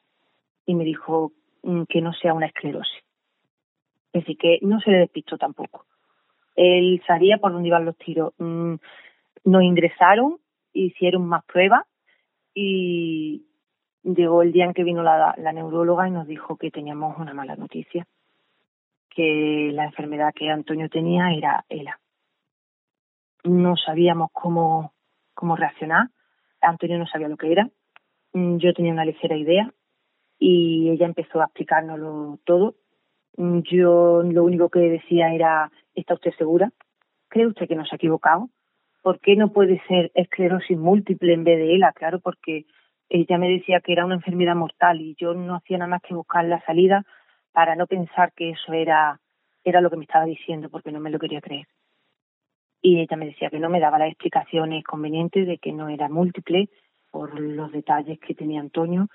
Y 0.65 0.75
me 0.75 0.83
dijo 0.83 1.31
mm, 1.63 1.83
que 1.89 2.01
no 2.01 2.13
sea 2.13 2.33
una 2.33 2.47
esclerosis. 2.47 3.03
Así 4.13 4.35
que 4.35 4.59
no 4.61 4.79
se 4.79 4.91
le 4.91 4.99
despistó 4.99 5.37
tampoco. 5.37 5.85
Él 6.55 7.01
sabía 7.07 7.37
por 7.37 7.51
dónde 7.51 7.67
iban 7.67 7.85
los 7.85 7.97
tiros. 7.97 8.33
Mm, 8.37 8.75
nos 9.45 9.63
ingresaron, 9.63 10.37
hicieron 10.71 11.25
más 11.27 11.43
pruebas 11.45 11.85
y 12.53 13.47
llegó 14.03 14.43
el 14.43 14.51
día 14.51 14.65
en 14.65 14.73
que 14.73 14.83
vino 14.83 15.01
la, 15.01 15.33
la 15.37 15.53
neuróloga 15.53 16.07
y 16.07 16.11
nos 16.11 16.27
dijo 16.27 16.57
que 16.57 16.71
teníamos 16.71 17.17
una 17.17 17.33
mala 17.33 17.55
noticia, 17.55 18.05
que 19.09 19.71
la 19.73 19.85
enfermedad 19.85 20.33
que 20.35 20.49
Antonio 20.49 20.89
tenía 20.89 21.31
era 21.33 21.65
ELA. 21.69 21.99
No 23.43 23.75
sabíamos 23.75 24.29
cómo, 24.31 24.93
cómo 25.33 25.55
reaccionar, 25.55 26.09
Antonio 26.61 26.97
no 26.97 27.07
sabía 27.07 27.27
lo 27.27 27.37
que 27.37 27.51
era, 27.51 27.69
mm, 28.33 28.57
yo 28.57 28.73
tenía 28.73 28.93
una 28.93 29.05
ligera 29.05 29.35
idea 29.35 29.73
y 30.39 30.89
ella 30.89 31.05
empezó 31.05 31.41
a 31.41 31.45
explicárnoslo 31.45 32.39
todo. 32.43 32.75
Yo 33.35 34.21
lo 34.23 34.43
único 34.43 34.69
que 34.69 34.79
decía 34.79 35.33
era, 35.33 35.71
¿está 35.95 36.13
usted 36.13 36.33
segura? 36.37 36.71
¿Cree 37.29 37.47
usted 37.47 37.67
que 37.67 37.75
nos 37.75 37.91
ha 37.91 37.95
equivocado? 37.95 38.49
¿Por 39.01 39.19
qué 39.19 39.35
no 39.35 39.51
puede 39.51 39.81
ser 39.87 40.11
esclerosis 40.13 40.77
múltiple 40.77 41.33
en 41.33 41.43
vez 41.43 41.57
de 41.57 41.75
ELA? 41.75 41.91
Claro, 41.93 42.19
porque 42.19 42.65
ella 43.09 43.37
me 43.37 43.49
decía 43.49 43.81
que 43.81 43.91
era 43.91 44.05
una 44.05 44.15
enfermedad 44.15 44.55
mortal 44.55 45.01
y 45.01 45.15
yo 45.19 45.33
no 45.33 45.55
hacía 45.55 45.77
nada 45.77 45.89
más 45.89 46.01
que 46.01 46.13
buscar 46.13 46.45
la 46.45 46.63
salida 46.65 47.05
para 47.51 47.75
no 47.75 47.87
pensar 47.87 48.33
que 48.33 48.51
eso 48.51 48.73
era, 48.73 49.19
era 49.63 49.81
lo 49.81 49.89
que 49.89 49.97
me 49.97 50.03
estaba 50.03 50.25
diciendo, 50.25 50.69
porque 50.69 50.91
no 50.91 50.99
me 50.99 51.09
lo 51.09 51.19
quería 51.19 51.41
creer. 51.41 51.67
Y 52.81 52.99
ella 52.99 53.17
me 53.17 53.27
decía 53.27 53.49
que 53.49 53.59
no 53.59 53.69
me 53.69 53.79
daba 53.79 53.99
las 53.99 54.09
explicaciones 54.09 54.83
convenientes 54.83 55.47
de 55.47 55.57
que 55.57 55.71
no 55.71 55.89
era 55.89 56.09
múltiple 56.09 56.69
por 57.11 57.39
los 57.39 57.71
detalles 57.71 58.19
que 58.19 58.35
tenía 58.35 58.59
Antonio 58.59 59.07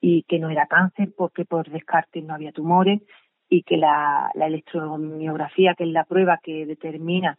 y 0.00 0.22
que 0.22 0.38
no 0.38 0.50
era 0.50 0.66
cáncer 0.66 1.10
porque 1.16 1.44
por 1.44 1.68
descarte 1.68 2.22
no 2.22 2.34
había 2.34 2.52
tumores 2.52 3.00
y 3.48 3.62
que 3.62 3.76
la, 3.76 4.30
la 4.34 4.46
electromiografía, 4.46 5.74
que 5.74 5.84
es 5.84 5.90
la 5.90 6.04
prueba 6.04 6.38
que 6.42 6.66
determina 6.66 7.38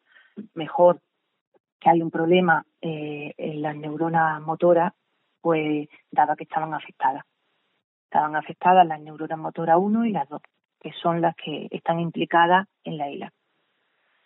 mejor 0.54 1.02
que 1.80 1.90
hay 1.90 2.02
un 2.02 2.12
problema 2.12 2.66
eh, 2.82 3.34
en 3.38 3.62
las 3.62 3.76
neuronas 3.76 4.42
motoras, 4.42 4.94
pues 5.42 5.88
daba 6.12 6.36
que 6.36 6.44
estaban 6.44 6.74
afectadas. 6.74 7.24
Estaban 8.06 8.36
afectadas 8.36 8.86
las 8.86 9.00
neuronas 9.00 9.38
motoras 9.38 9.78
1 9.80 10.06
y 10.06 10.12
las 10.12 10.28
2, 10.28 10.42
que 10.80 10.92
son 11.02 11.22
las 11.22 11.36
que 11.36 11.68
están 11.72 12.00
implicadas 12.00 12.68
en 12.84 12.98
la 12.98 13.10
isla. 13.10 13.34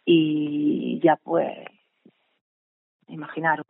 Y 0.06 1.00
ya 1.04 1.16
pues, 1.18 1.48
imaginaros, 3.08 3.66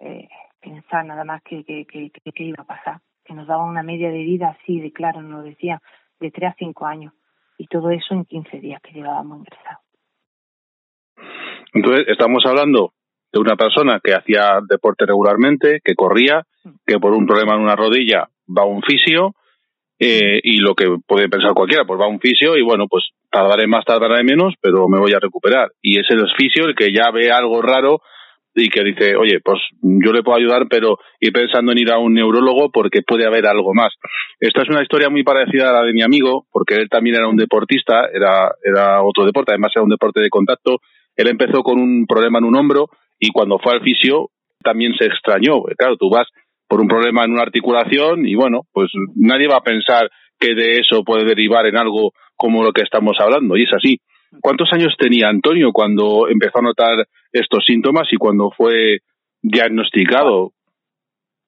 eh, 0.00 0.28
pensar 0.60 1.04
nada 1.04 1.24
más 1.24 1.42
que, 1.42 1.64
que, 1.64 1.86
que, 1.86 2.10
que, 2.10 2.44
iba 2.44 2.62
a 2.62 2.66
pasar, 2.66 3.00
que 3.24 3.34
nos 3.34 3.46
daban 3.46 3.68
una 3.68 3.82
media 3.82 4.10
de 4.10 4.18
vida 4.18 4.56
así, 4.60 4.80
de 4.80 4.92
claro, 4.92 5.22
nos 5.22 5.40
lo 5.40 5.42
decía, 5.42 5.82
de 6.20 6.30
3 6.30 6.52
a 6.52 6.56
5 6.58 6.86
años. 6.86 7.12
Y 7.58 7.66
todo 7.66 7.90
eso 7.90 8.14
en 8.14 8.24
15 8.24 8.60
días 8.60 8.80
que 8.80 8.92
llevábamos 8.92 9.40
ingresados. 9.40 9.82
Entonces, 11.74 12.06
estamos 12.08 12.44
hablando 12.46 12.92
de 13.32 13.40
una 13.40 13.56
persona 13.56 14.00
que 14.02 14.14
hacía 14.14 14.60
deporte 14.66 15.04
regularmente, 15.04 15.80
que 15.84 15.94
corría, 15.94 16.44
que 16.86 16.98
por 16.98 17.12
un 17.12 17.26
problema 17.26 17.54
en 17.54 17.62
una 17.62 17.76
rodilla 17.76 18.28
va 18.48 18.62
a 18.62 18.66
un 18.66 18.82
fisio, 18.82 19.34
eh, 20.00 20.38
y 20.42 20.58
lo 20.58 20.74
que 20.74 20.86
puede 21.06 21.28
pensar 21.28 21.54
cualquiera, 21.54 21.84
pues 21.84 22.00
va 22.00 22.04
a 22.04 22.08
un 22.08 22.20
fisio 22.20 22.56
y 22.56 22.62
bueno, 22.62 22.86
pues 22.88 23.10
tardaré 23.30 23.66
más, 23.66 23.84
tardaré 23.84 24.22
menos, 24.22 24.54
pero 24.60 24.88
me 24.88 25.00
voy 25.00 25.12
a 25.12 25.18
recuperar. 25.18 25.72
Y 25.82 25.98
es 25.98 26.06
el 26.10 26.24
fisio 26.36 26.66
el 26.66 26.76
que 26.76 26.92
ya 26.92 27.10
ve 27.10 27.32
algo 27.32 27.60
raro 27.60 28.00
y 28.58 28.68
que 28.68 28.82
dice, 28.82 29.16
oye, 29.16 29.40
pues 29.42 29.60
yo 29.82 30.12
le 30.12 30.22
puedo 30.22 30.38
ayudar, 30.38 30.66
pero 30.68 30.98
ir 31.20 31.32
pensando 31.32 31.72
en 31.72 31.78
ir 31.78 31.92
a 31.92 31.98
un 31.98 32.14
neurólogo 32.14 32.70
porque 32.70 33.02
puede 33.02 33.26
haber 33.26 33.46
algo 33.46 33.74
más. 33.74 33.94
Esta 34.40 34.62
es 34.62 34.68
una 34.68 34.82
historia 34.82 35.08
muy 35.08 35.22
parecida 35.22 35.70
a 35.70 35.72
la 35.72 35.82
de 35.82 35.92
mi 35.92 36.02
amigo, 36.02 36.46
porque 36.50 36.74
él 36.74 36.88
también 36.88 37.16
era 37.16 37.28
un 37.28 37.36
deportista, 37.36 38.08
era, 38.12 38.50
era 38.62 39.02
otro 39.02 39.24
deporte, 39.24 39.52
además 39.52 39.72
era 39.74 39.84
un 39.84 39.90
deporte 39.90 40.20
de 40.20 40.30
contacto. 40.30 40.78
Él 41.16 41.28
empezó 41.28 41.62
con 41.62 41.80
un 41.80 42.06
problema 42.06 42.38
en 42.38 42.44
un 42.44 42.56
hombro 42.56 42.88
y 43.18 43.30
cuando 43.30 43.58
fue 43.58 43.72
al 43.72 43.82
fisio 43.82 44.30
también 44.62 44.94
se 44.98 45.06
extrañó. 45.06 45.62
Claro, 45.76 45.96
tú 45.96 46.10
vas 46.10 46.28
por 46.68 46.80
un 46.80 46.88
problema 46.88 47.24
en 47.24 47.32
una 47.32 47.42
articulación 47.42 48.26
y 48.26 48.34
bueno, 48.34 48.62
pues 48.72 48.90
nadie 49.16 49.48
va 49.48 49.56
a 49.56 49.62
pensar 49.62 50.10
que 50.38 50.54
de 50.54 50.78
eso 50.78 51.02
puede 51.02 51.24
derivar 51.24 51.66
en 51.66 51.76
algo 51.76 52.12
como 52.36 52.62
lo 52.62 52.72
que 52.72 52.82
estamos 52.82 53.16
hablando 53.18 53.56
y 53.56 53.64
es 53.64 53.72
así. 53.72 53.98
¿Cuántos 54.40 54.68
años 54.72 54.94
tenía 54.98 55.28
Antonio 55.28 55.72
cuando 55.72 56.28
empezó 56.28 56.58
a 56.58 56.62
notar 56.62 57.06
estos 57.32 57.64
síntomas 57.64 58.08
y 58.12 58.16
cuando 58.16 58.50
fue 58.50 58.98
diagnosticado? 59.42 60.52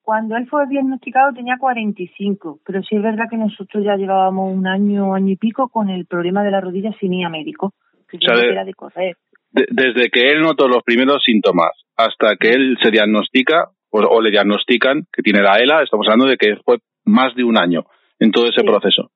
Cuando 0.01 0.35
él 0.35 0.47
fue 0.49 0.67
diagnosticado 0.67 1.33
tenía 1.33 1.57
45, 1.59 2.59
pero 2.65 2.81
sí 2.83 2.95
es 2.95 3.03
verdad 3.03 3.25
que 3.29 3.37
nosotros 3.37 3.83
ya 3.83 3.95
llevábamos 3.95 4.51
un 4.53 4.67
año, 4.67 5.13
año 5.13 5.29
y 5.31 5.37
pico 5.37 5.69
con 5.69 5.89
el 5.89 6.05
problema 6.05 6.43
de 6.43 6.51
la 6.51 6.61
rodilla 6.61 6.91
sin 6.99 7.13
ir 7.13 7.25
a 7.25 7.29
médico, 7.29 7.73
que 8.09 8.17
era 8.21 8.65
de 8.65 8.73
correr 8.73 9.15
desde 9.51 10.09
que 10.09 10.31
él 10.31 10.41
notó 10.41 10.67
los 10.67 10.83
primeros 10.83 11.21
síntomas 11.23 11.71
hasta 11.97 12.35
que 12.37 12.49
él 12.49 12.77
se 12.81 12.89
diagnostica 12.89 13.69
o, 13.89 14.21
le 14.21 14.31
diagnostican 14.31 15.03
que 15.11 15.21
tiene 15.21 15.41
la 15.41 15.57
ELA, 15.57 15.83
estamos 15.83 16.07
hablando 16.07 16.27
de 16.27 16.37
que 16.37 16.55
fue 16.63 16.77
más 17.05 17.35
de 17.35 17.43
un 17.43 17.57
año 17.57 17.83
en 18.19 18.31
todo 18.31 18.47
ese 18.47 18.63
proceso. 18.63 19.11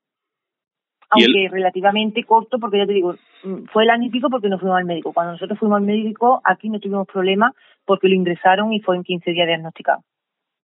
Aunque 1.09 1.49
relativamente 1.49 2.23
corto, 2.23 2.59
porque 2.59 2.79
ya 2.79 2.85
te 2.85 2.93
digo, 2.93 3.15
mm, 3.43 3.65
fue 3.71 3.83
el 3.83 3.89
año 3.89 4.07
y 4.07 4.09
pico 4.09 4.29
porque 4.29 4.49
no 4.49 4.59
fuimos 4.59 4.77
al 4.77 4.85
médico. 4.85 5.13
Cuando 5.13 5.33
nosotros 5.33 5.59
fuimos 5.59 5.77
al 5.77 5.83
médico, 5.85 6.41
aquí 6.43 6.69
no 6.69 6.79
tuvimos 6.79 7.07
problema 7.07 7.53
porque 7.85 8.07
lo 8.07 8.15
ingresaron 8.15 8.73
y 8.73 8.79
fue 8.79 8.95
en 8.95 9.03
15 9.03 9.31
días 9.31 9.47
diagnosticado. 9.47 10.01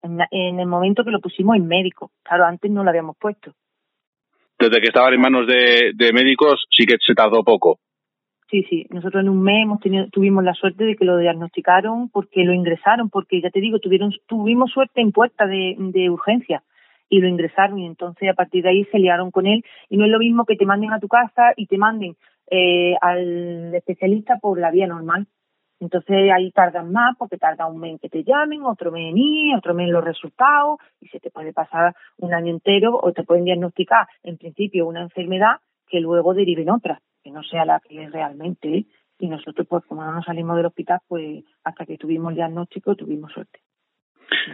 En, 0.01 0.59
el 0.59 0.67
momento 0.67 1.05
que 1.05 1.11
lo 1.11 1.21
pusimos 1.21 1.55
en 1.55 1.65
médico. 1.65 2.11
Claro, 2.23 2.45
antes 2.45 2.69
no 2.69 2.84
lo 2.84 2.89
habíamos 2.89 3.15
puesto. 3.17 3.53
Desde 4.59 4.81
que 4.81 4.88
estaban 4.88 5.13
en 5.13 5.21
manos 5.21 5.47
de, 5.47 5.91
de 5.95 6.11
médicos, 6.11 6.65
sí 6.69 6.86
que 6.86 6.97
se 6.99 7.13
tardó 7.13 7.43
poco. 7.43 7.79
Sí, 8.49 8.63
sí. 8.69 8.86
Nosotros 8.89 9.23
en 9.23 9.29
un 9.29 9.41
mes 9.41 9.63
hemos 9.63 9.79
tenido, 9.79 10.07
tuvimos 10.11 10.43
la 10.43 10.53
suerte 10.53 10.84
de 10.84 10.95
que 10.95 11.05
lo 11.05 11.17
diagnosticaron 11.17 12.09
porque 12.09 12.43
lo 12.43 12.53
ingresaron, 12.53 13.09
porque 13.09 13.41
ya 13.41 13.49
te 13.49 13.61
digo, 13.61 13.79
tuvieron, 13.79 14.13
tuvimos 14.27 14.71
suerte 14.71 14.99
en 14.99 15.11
puerta 15.11 15.47
de, 15.47 15.75
de 15.77 16.09
urgencia 16.09 16.63
y 17.14 17.20
lo 17.20 17.28
ingresaron 17.28 17.78
y 17.78 17.86
entonces 17.86 18.28
a 18.28 18.34
partir 18.34 18.64
de 18.64 18.70
ahí 18.70 18.86
se 18.86 18.97
liaron 18.97 19.30
con 19.30 19.45
él 19.45 19.64
y 19.88 19.97
no 19.97 20.05
es 20.05 20.11
lo 20.11 20.18
mismo 20.18 20.45
que 20.45 20.55
te 20.55 20.66
manden 20.66 20.93
a 20.93 20.99
tu 20.99 21.07
casa 21.07 21.53
y 21.55 21.68
te 21.68 21.78
manden 21.78 22.16
eh, 22.49 22.95
al 23.01 23.76
especialista 23.76 24.39
por 24.41 24.59
la 24.59 24.72
vía 24.72 24.88
normal. 24.88 25.28
Entonces 25.80 26.32
ahí 26.34 26.49
tardan 26.51 26.91
más 26.91 27.16
porque 27.20 27.38
tarda 27.38 27.68
un 27.68 27.80
mes 27.80 27.91
en 27.91 27.99
que 27.99 28.09
te 28.09 28.24
llamen, 28.24 28.64
otro 28.64 28.91
mes 28.91 29.11
en 29.11 29.18
ir, 29.20 29.55
otro 29.55 29.76
mes 29.76 29.86
en 29.88 29.93
los 29.93 30.03
resultados 30.03 30.80
y 30.99 31.07
se 31.09 31.20
te 31.20 31.30
puede 31.30 31.53
pasar 31.53 31.93
un 32.18 32.34
año 32.34 32.49
entero 32.49 32.99
o 32.99 33.11
te 33.11 33.24
pueden 33.24 33.45
diagnosticar 33.45 34.07
en 34.24 34.38
principio 34.39 34.88
una 34.88 35.01
enfermedad 35.01 35.57
que 35.88 35.99
luego 35.99 36.34
derive 36.34 36.64
en 36.64 36.72
otra 36.72 36.99
que 37.24 37.30
no 37.30 37.43
sea 37.43 37.64
la 37.64 37.80
que 37.80 38.05
es 38.05 38.11
realmente. 38.11 38.86
Y 39.20 39.28
nosotros, 39.28 39.68
pues 39.70 39.86
como 39.86 40.03
no 40.03 40.14
nos 40.14 40.26
salimos 40.26 40.57
del 40.57 40.66
hospital, 40.66 40.99
pues 41.07 41.43
hasta 41.64 41.86
que 41.86 41.99
tuvimos 41.99 42.32
el 42.32 42.38
diagnóstico 42.38 42.95
tuvimos 42.95 43.32
suerte. 43.32 43.59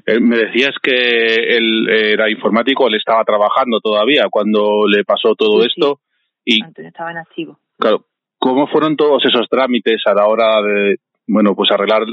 Eh, 0.06 0.20
me 0.20 0.38
decías 0.38 0.76
que 0.82 0.92
él 0.92 1.90
era 1.90 2.30
informático, 2.30 2.88
él 2.88 2.96
estaba 2.96 3.24
trabajando 3.24 3.80
todavía 3.80 4.26
cuando 4.30 4.88
le 4.88 5.04
pasó 5.04 5.36
todo 5.36 5.64
esto. 5.64 6.00
Y, 6.46 6.64
Antes 6.64 6.86
estaba 6.86 7.12
en 7.12 7.18
activo. 7.18 7.60
Claro, 7.78 8.06
¿cómo 8.38 8.68
fueron 8.68 8.96
todos 8.96 9.24
esos 9.26 9.48
trámites 9.50 10.02
a 10.06 10.14
la 10.14 10.28
hora 10.28 10.62
de, 10.62 10.98
bueno, 11.28 11.56
pues 11.56 11.72
arreglar 11.72 12.04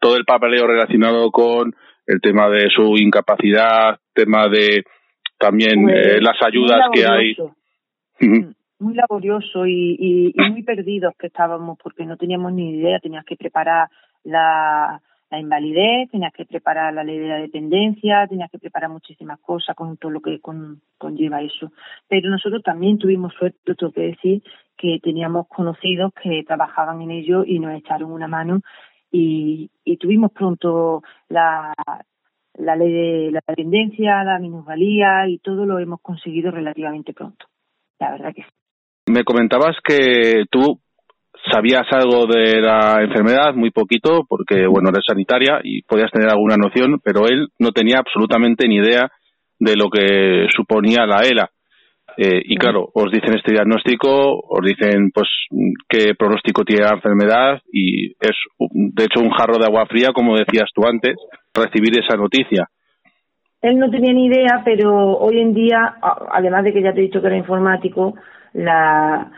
todo 0.00 0.16
el 0.16 0.24
papeleo 0.24 0.66
relacionado 0.66 1.30
con 1.30 1.72
el 2.06 2.20
tema 2.20 2.48
de 2.48 2.68
su 2.70 2.96
incapacidad, 2.96 3.98
tema 4.12 4.48
de 4.48 4.84
también 5.38 5.82
pues, 5.84 6.06
eh, 6.06 6.20
las 6.20 6.36
ayudas 6.42 6.80
que 6.92 7.06
hay? 7.06 7.36
muy 8.78 8.94
laborioso 8.94 9.64
y, 9.64 10.32
y, 10.34 10.50
muy 10.50 10.64
perdidos 10.64 11.14
que 11.16 11.28
estábamos 11.28 11.78
porque 11.82 12.04
no 12.04 12.16
teníamos 12.16 12.52
ni 12.52 12.78
idea, 12.78 12.98
tenías 12.98 13.24
que 13.24 13.36
preparar 13.36 13.88
la, 14.24 15.00
la 15.32 15.40
invalidez, 15.40 16.10
tenías 16.10 16.32
que 16.34 16.44
preparar 16.44 16.92
la 16.92 17.02
ley 17.02 17.18
de 17.18 17.28
la 17.28 17.38
dependencia, 17.38 18.26
tenías 18.28 18.50
que 18.50 18.58
preparar 18.58 18.90
muchísimas 18.90 19.40
cosas 19.40 19.74
con 19.74 19.96
todo 19.96 20.12
lo 20.12 20.20
que 20.20 20.40
conlleva 20.98 21.40
eso. 21.40 21.72
Pero 22.06 22.28
nosotros 22.28 22.62
también 22.62 22.98
tuvimos 22.98 23.32
suerte, 23.32 23.74
tengo 23.74 23.92
que 23.92 24.02
decir, 24.02 24.42
que 24.76 24.98
teníamos 25.02 25.48
conocidos 25.48 26.12
que 26.22 26.44
trabajaban 26.46 27.00
en 27.00 27.12
ello 27.12 27.44
y 27.46 27.60
nos 27.60 27.74
echaron 27.78 28.12
una 28.12 28.28
mano 28.28 28.60
y, 29.10 29.70
y 29.84 29.96
tuvimos 29.96 30.32
pronto 30.32 31.02
la, 31.30 31.72
la 32.58 32.76
ley 32.76 32.92
de 32.92 33.30
la 33.30 33.40
dependencia, 33.46 34.22
la 34.24 34.38
minusvalía 34.38 35.26
y 35.28 35.38
todo 35.38 35.64
lo 35.64 35.78
hemos 35.78 36.02
conseguido 36.02 36.50
relativamente 36.50 37.14
pronto. 37.14 37.46
La 37.98 38.10
verdad 38.10 38.34
que 38.34 38.42
sí. 38.42 38.50
Me 39.10 39.24
comentabas 39.24 39.76
que 39.82 40.44
tú 40.50 40.81
sabías 41.50 41.86
algo 41.90 42.26
de 42.26 42.60
la 42.60 43.02
enfermedad, 43.02 43.54
muy 43.54 43.70
poquito, 43.70 44.24
porque, 44.28 44.66
bueno, 44.66 44.90
eres 44.90 45.04
sanitaria 45.06 45.60
y 45.62 45.82
podías 45.82 46.10
tener 46.10 46.28
alguna 46.28 46.56
noción, 46.56 47.00
pero 47.02 47.26
él 47.26 47.48
no 47.58 47.70
tenía 47.72 47.98
absolutamente 47.98 48.68
ni 48.68 48.76
idea 48.76 49.10
de 49.58 49.76
lo 49.76 49.88
que 49.90 50.46
suponía 50.54 51.06
la 51.06 51.22
ELA. 51.22 51.48
Eh, 52.16 52.42
y 52.44 52.56
claro, 52.56 52.88
os 52.92 53.10
dicen 53.10 53.34
este 53.34 53.52
diagnóstico, 53.52 54.08
os 54.08 54.60
dicen 54.62 55.10
pues 55.14 55.28
qué 55.88 56.14
pronóstico 56.18 56.62
tiene 56.62 56.84
la 56.84 56.96
enfermedad 56.96 57.58
y 57.72 58.10
es 58.20 58.36
de 58.58 59.04
hecho 59.04 59.20
un 59.20 59.30
jarro 59.30 59.56
de 59.58 59.64
agua 59.64 59.86
fría, 59.86 60.08
como 60.12 60.36
decías 60.36 60.68
tú 60.74 60.86
antes, 60.86 61.16
recibir 61.54 61.98
esa 61.98 62.16
noticia. 62.16 62.68
Él 63.62 63.78
no 63.78 63.88
tenía 63.90 64.12
ni 64.12 64.26
idea, 64.26 64.60
pero 64.64 65.16
hoy 65.16 65.40
en 65.40 65.54
día, 65.54 65.94
además 66.32 66.64
de 66.64 66.72
que 66.72 66.82
ya 66.82 66.92
te 66.92 67.00
he 67.00 67.04
dicho 67.04 67.20
que 67.20 67.28
era 67.28 67.36
informático, 67.36 68.14
la, 68.52 69.30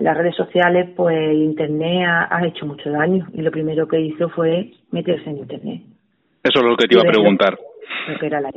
las 0.00 0.16
redes 0.16 0.36
sociales, 0.36 0.90
pues 0.96 1.34
Internet 1.34 2.06
ha, 2.30 2.46
hecho 2.46 2.66
mucho 2.66 2.90
daño 2.90 3.26
y 3.34 3.42
lo 3.42 3.50
primero 3.50 3.88
que 3.88 4.00
hizo 4.00 4.28
fue 4.30 4.70
meterse 4.90 5.30
en 5.30 5.38
Internet. 5.38 5.82
Eso 6.42 6.60
es 6.60 6.64
lo 6.64 6.76
que 6.76 6.86
te 6.86 6.94
iba 6.94 7.02
a 7.02 7.12
preguntar. 7.12 7.58
Lo 8.08 8.18
que 8.18 8.26
era 8.26 8.40
la 8.40 8.50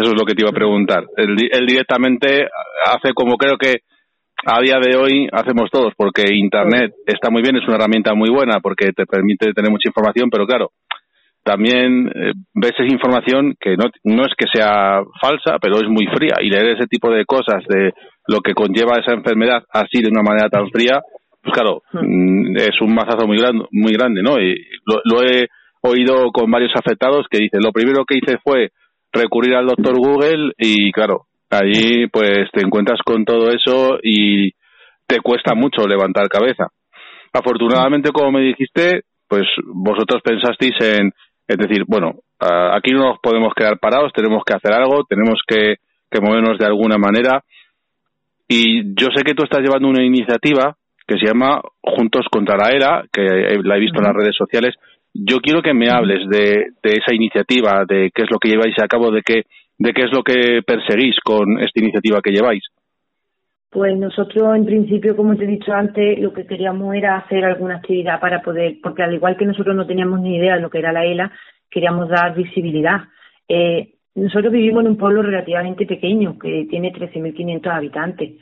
eso 0.00 0.12
es 0.12 0.18
lo 0.18 0.24
que 0.24 0.34
te 0.34 0.42
iba 0.42 0.50
a 0.50 0.54
preguntar. 0.54 1.04
Él, 1.16 1.36
directamente 1.66 2.48
hace 2.86 3.12
como 3.14 3.36
creo 3.36 3.58
que 3.58 3.80
a 4.44 4.60
día 4.60 4.78
de 4.80 4.96
hoy 4.96 5.28
hacemos 5.30 5.70
todos, 5.70 5.92
porque 5.96 6.24
Internet 6.32 6.94
está 7.06 7.30
muy 7.30 7.42
bien, 7.42 7.56
es 7.56 7.66
una 7.68 7.76
herramienta 7.76 8.14
muy 8.14 8.30
buena 8.30 8.60
porque 8.60 8.92
te 8.92 9.06
permite 9.06 9.52
tener 9.52 9.70
mucha 9.70 9.88
información, 9.88 10.30
pero 10.30 10.46
claro, 10.46 10.70
también 11.44 12.08
eh, 12.08 12.32
ves 12.54 12.72
esa 12.78 12.92
información 12.92 13.56
que 13.60 13.76
no, 13.76 13.84
no 14.04 14.22
es 14.24 14.32
que 14.36 14.46
sea 14.52 15.02
falsa, 15.20 15.58
pero 15.60 15.76
es 15.76 15.88
muy 15.88 16.06
fría 16.06 16.36
y 16.40 16.48
leer 16.48 16.76
ese 16.76 16.86
tipo 16.86 17.10
de 17.10 17.24
cosas 17.24 17.64
de 17.68 17.92
lo 18.28 18.40
que 18.40 18.54
conlleva 18.54 18.98
esa 18.98 19.12
enfermedad 19.12 19.64
así 19.72 20.00
de 20.00 20.10
una 20.10 20.22
manera 20.22 20.48
tan 20.48 20.70
fría, 20.70 21.00
pues 21.42 21.52
claro, 21.52 21.82
mm, 21.92 22.56
es 22.56 22.80
un 22.80 22.94
mazazo 22.94 23.26
muy 23.26 23.38
grande, 23.38 23.64
muy 23.72 23.92
grande, 23.92 24.22
¿no? 24.22 24.40
Y 24.40 24.54
lo, 24.86 25.00
lo 25.04 25.22
he 25.24 25.48
oído 25.82 26.30
con 26.32 26.50
varios 26.50 26.72
afectados 26.76 27.26
que 27.28 27.38
dicen, 27.38 27.60
lo 27.62 27.72
primero 27.72 28.04
que 28.04 28.18
hice 28.18 28.38
fue 28.42 28.70
recurrir 29.12 29.54
al 29.54 29.66
doctor 29.66 29.96
Google 29.96 30.52
y 30.56 30.92
claro, 30.92 31.26
allí 31.50 32.06
pues 32.06 32.48
te 32.52 32.64
encuentras 32.64 33.00
con 33.04 33.24
todo 33.24 33.50
eso 33.50 33.98
y 34.02 34.52
te 35.06 35.20
cuesta 35.20 35.54
mucho 35.54 35.86
levantar 35.86 36.28
cabeza. 36.28 36.68
Afortunadamente, 37.32 38.10
como 38.12 38.32
me 38.32 38.42
dijiste, 38.42 39.02
pues 39.28 39.44
vosotros 39.66 40.22
pensasteis 40.22 40.74
en, 40.80 41.10
es 41.52 41.58
decir, 41.58 41.84
bueno, 41.86 42.14
aquí 42.38 42.90
no 42.92 43.08
nos 43.08 43.18
podemos 43.20 43.52
quedar 43.54 43.78
parados, 43.78 44.12
tenemos 44.12 44.42
que 44.44 44.54
hacer 44.54 44.72
algo, 44.72 45.04
tenemos 45.04 45.40
que, 45.46 45.76
que 46.10 46.20
movernos 46.20 46.58
de 46.58 46.66
alguna 46.66 46.98
manera. 46.98 47.42
Y 48.48 48.94
yo 48.94 49.08
sé 49.14 49.22
que 49.24 49.34
tú 49.34 49.44
estás 49.44 49.60
llevando 49.60 49.88
una 49.88 50.04
iniciativa 50.04 50.76
que 51.06 51.18
se 51.18 51.26
llama 51.26 51.60
Juntos 51.80 52.26
contra 52.30 52.56
la 52.56 52.70
ERA, 52.70 53.04
que 53.12 53.22
la 53.22 53.76
he 53.76 53.80
visto 53.80 53.98
en 53.98 54.04
las 54.04 54.14
redes 54.14 54.36
sociales, 54.36 54.74
yo 55.14 55.40
quiero 55.40 55.62
que 55.62 55.74
me 55.74 55.90
hables 55.90 56.28
de, 56.28 56.72
esa 56.82 57.14
iniciativa, 57.14 57.84
de 57.86 58.10
qué 58.14 58.22
es 58.22 58.30
lo 58.30 58.38
que 58.38 58.48
lleváis 58.48 58.74
a 58.82 58.88
cabo, 58.88 59.10
de 59.10 59.22
qué, 59.22 59.42
de 59.78 59.92
qué 59.92 60.02
es 60.02 60.12
lo 60.12 60.22
que 60.22 60.62
perseguís 60.66 61.16
con 61.22 61.60
esta 61.60 61.80
iniciativa 61.80 62.20
que 62.22 62.32
lleváis. 62.32 62.62
Pues 63.72 63.96
nosotros, 63.96 64.54
en 64.54 64.66
principio, 64.66 65.16
como 65.16 65.34
te 65.34 65.44
he 65.44 65.46
dicho 65.46 65.72
antes, 65.72 66.18
lo 66.18 66.30
que 66.34 66.44
queríamos 66.44 66.94
era 66.94 67.16
hacer 67.16 67.42
alguna 67.42 67.76
actividad 67.76 68.20
para 68.20 68.42
poder, 68.42 68.76
porque 68.82 69.02
al 69.02 69.14
igual 69.14 69.38
que 69.38 69.46
nosotros 69.46 69.74
no 69.74 69.86
teníamos 69.86 70.20
ni 70.20 70.36
idea 70.36 70.56
de 70.56 70.60
lo 70.60 70.68
que 70.68 70.78
era 70.78 70.92
la 70.92 71.06
ELA, 71.06 71.32
queríamos 71.70 72.10
dar 72.10 72.34
visibilidad. 72.34 73.00
Eh, 73.48 73.94
nosotros 74.14 74.52
vivimos 74.52 74.84
en 74.84 74.90
un 74.90 74.98
pueblo 74.98 75.22
relativamente 75.22 75.86
pequeño, 75.86 76.38
que 76.38 76.66
tiene 76.68 76.92
13.500 76.92 77.66
habitantes. 77.74 78.32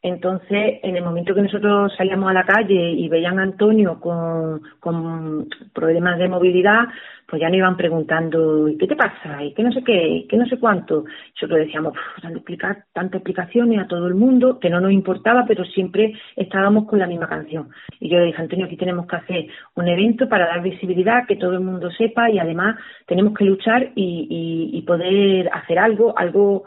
Entonces, 0.00 0.78
en 0.82 0.96
el 0.96 1.02
momento 1.02 1.34
que 1.34 1.42
nosotros 1.42 1.92
salíamos 1.96 2.30
a 2.30 2.32
la 2.32 2.44
calle 2.44 2.92
y 2.92 3.08
veían 3.08 3.40
a 3.40 3.42
Antonio 3.42 3.98
con, 3.98 4.62
con 4.78 5.48
problemas 5.74 6.18
de 6.18 6.28
movilidad, 6.28 6.86
pues 7.26 7.42
ya 7.42 7.48
nos 7.48 7.58
iban 7.58 7.76
preguntando, 7.76 8.68
¿y 8.68 8.78
qué 8.78 8.86
te 8.86 8.96
pasa? 8.96 9.42
¿Y 9.42 9.52
qué 9.54 9.62
no 9.62 9.72
sé 9.72 9.82
qué? 9.82 10.08
¿Y 10.08 10.26
qué 10.28 10.36
no 10.36 10.46
sé 10.46 10.58
cuánto? 10.58 11.04
Nosotros 11.34 11.58
decíamos, 11.58 11.94
explicar 12.22 12.84
tantas 12.92 13.16
explicaciones 13.16 13.80
a 13.80 13.88
todo 13.88 14.06
el 14.06 14.14
mundo 14.14 14.60
que 14.60 14.70
no 14.70 14.80
nos 14.80 14.92
importaba, 14.92 15.44
pero 15.46 15.64
siempre 15.64 16.14
estábamos 16.36 16.86
con 16.86 17.00
la 17.00 17.06
misma 17.06 17.28
canción. 17.28 17.68
Y 17.98 18.08
yo 18.08 18.18
le 18.18 18.26
dije, 18.26 18.40
Antonio, 18.40 18.66
aquí 18.66 18.76
tenemos 18.76 19.06
que 19.06 19.16
hacer 19.16 19.46
un 19.74 19.88
evento 19.88 20.28
para 20.28 20.46
dar 20.46 20.62
visibilidad, 20.62 21.26
que 21.26 21.36
todo 21.36 21.54
el 21.54 21.60
mundo 21.60 21.90
sepa 21.90 22.30
y 22.30 22.38
además 22.38 22.76
tenemos 23.06 23.34
que 23.34 23.44
luchar 23.44 23.90
y, 23.96 24.70
y, 24.72 24.78
y 24.78 24.82
poder 24.82 25.50
hacer 25.52 25.80
algo, 25.80 26.16
algo 26.16 26.64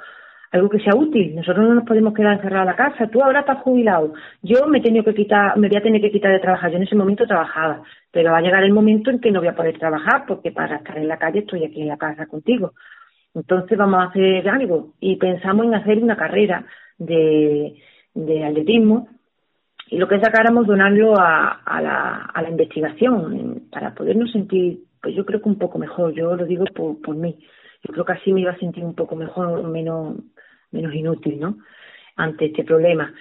algo 0.51 0.69
que 0.69 0.79
sea 0.79 0.95
útil. 0.95 1.35
Nosotros 1.35 1.65
no 1.65 1.75
nos 1.75 1.85
podemos 1.85 2.13
quedar 2.13 2.33
encerrados 2.33 2.67
a 2.67 2.71
la 2.71 2.75
casa. 2.75 3.07
Tú 3.07 3.23
ahora 3.23 3.41
estás 3.41 3.61
jubilado. 3.61 4.13
Yo 4.41 4.67
me 4.67 4.79
he 4.79 4.81
que 4.81 5.13
quitar, 5.13 5.57
me 5.57 5.69
voy 5.69 5.77
a 5.77 5.81
tener 5.81 6.01
que 6.01 6.11
quitar 6.11 6.31
de 6.31 6.39
trabajar. 6.39 6.71
Yo 6.71 6.77
en 6.77 6.83
ese 6.83 6.95
momento 6.95 7.25
trabajaba, 7.25 7.81
pero 8.11 8.31
va 8.31 8.39
a 8.39 8.41
llegar 8.41 8.63
el 8.63 8.73
momento 8.73 9.09
en 9.09 9.19
que 9.19 9.31
no 9.31 9.39
voy 9.39 9.47
a 9.47 9.55
poder 9.55 9.79
trabajar 9.79 10.25
porque 10.27 10.51
para 10.51 10.77
estar 10.77 10.97
en 10.97 11.07
la 11.07 11.17
calle 11.17 11.39
estoy 11.39 11.63
aquí 11.63 11.81
en 11.81 11.87
la 11.87 11.97
casa 11.97 12.25
contigo. 12.25 12.73
Entonces 13.33 13.77
vamos 13.77 14.01
a 14.01 14.09
hacer 14.09 14.47
algo 14.49 14.93
y 14.99 15.15
pensamos 15.15 15.65
en 15.65 15.75
hacer 15.75 16.03
una 16.03 16.17
carrera 16.17 16.65
de, 16.97 17.75
de 18.13 18.43
atletismo 18.43 19.07
y 19.87 19.97
lo 19.97 20.07
que 20.07 20.19
sacáramos 20.19 20.67
donarlo 20.67 21.17
a, 21.17 21.61
a, 21.65 21.81
la, 21.81 22.15
a 22.33 22.41
la 22.41 22.49
investigación 22.49 23.63
para 23.71 23.93
podernos 23.93 24.31
sentir, 24.31 24.79
pues 25.01 25.15
yo 25.15 25.25
creo 25.25 25.41
que 25.41 25.49
un 25.49 25.57
poco 25.57 25.77
mejor. 25.77 26.13
Yo 26.13 26.35
lo 26.35 26.45
digo 26.45 26.65
por, 26.75 27.01
por 27.01 27.15
mí. 27.15 27.37
Yo 27.83 27.93
creo 27.93 28.05
que 28.05 28.13
así 28.13 28.31
me 28.33 28.41
iba 28.41 28.51
a 28.51 28.59
sentir 28.59 28.83
un 28.83 28.95
poco 28.95 29.15
mejor, 29.15 29.63
menos 29.63 30.17
menos 30.71 30.93
inútil, 30.93 31.39
¿no? 31.39 31.57
Ante 32.15 32.45
este 32.45 32.63
problema. 32.63 33.13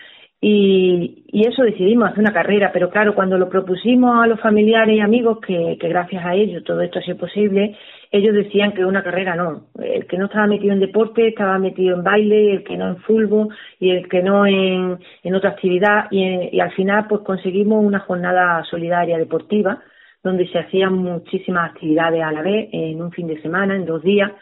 Y, 0.42 1.24
y 1.26 1.46
eso 1.46 1.62
decidimos 1.62 2.08
hacer 2.08 2.20
una 2.20 2.32
carrera, 2.32 2.70
pero 2.72 2.88
claro, 2.88 3.14
cuando 3.14 3.36
lo 3.36 3.50
propusimos 3.50 4.24
a 4.24 4.26
los 4.26 4.40
familiares 4.40 4.96
y 4.96 5.00
amigos, 5.00 5.38
que, 5.46 5.76
gracias 5.78 6.24
a 6.24 6.34
ellos 6.34 6.64
todo 6.64 6.80
esto 6.80 6.98
ha 6.98 7.02
sido 7.02 7.18
posible, 7.18 7.76
ellos 8.10 8.34
decían 8.34 8.72
que 8.72 8.86
una 8.86 9.02
carrera 9.02 9.36
no. 9.36 9.66
El 9.78 10.06
que 10.06 10.16
no 10.16 10.26
estaba 10.26 10.46
metido 10.46 10.72
en 10.72 10.80
deporte 10.80 11.28
estaba 11.28 11.58
metido 11.58 11.94
en 11.94 12.02
baile, 12.02 12.54
el 12.54 12.64
que 12.64 12.78
no 12.78 12.88
en 12.88 12.96
fútbol 12.98 13.48
y 13.78 13.90
el 13.90 14.08
que 14.08 14.22
no 14.22 14.46
en, 14.46 14.98
en 15.22 15.34
otra 15.34 15.50
actividad. 15.50 16.06
Y, 16.10 16.56
y 16.56 16.60
al 16.60 16.72
final, 16.72 17.06
pues 17.06 17.20
conseguimos 17.20 17.84
una 17.84 18.00
jornada 18.00 18.64
solidaria 18.64 19.18
deportiva 19.18 19.82
donde 20.22 20.48
se 20.48 20.58
hacían 20.58 20.94
muchísimas 20.94 21.70
actividades 21.70 22.22
a 22.22 22.32
la 22.32 22.42
vez 22.42 22.68
en 22.72 23.00
un 23.02 23.12
fin 23.12 23.26
de 23.26 23.40
semana, 23.42 23.76
en 23.76 23.84
dos 23.84 24.02
días 24.02 24.32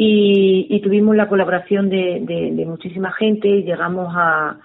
y, 0.00 0.80
tuvimos 0.80 1.16
la 1.16 1.28
colaboración 1.28 1.90
de, 1.90 2.20
de, 2.22 2.64
muchísima 2.66 3.10
gente 3.12 3.48
y 3.48 3.64
llegamos 3.64 4.14
a, 4.14 4.60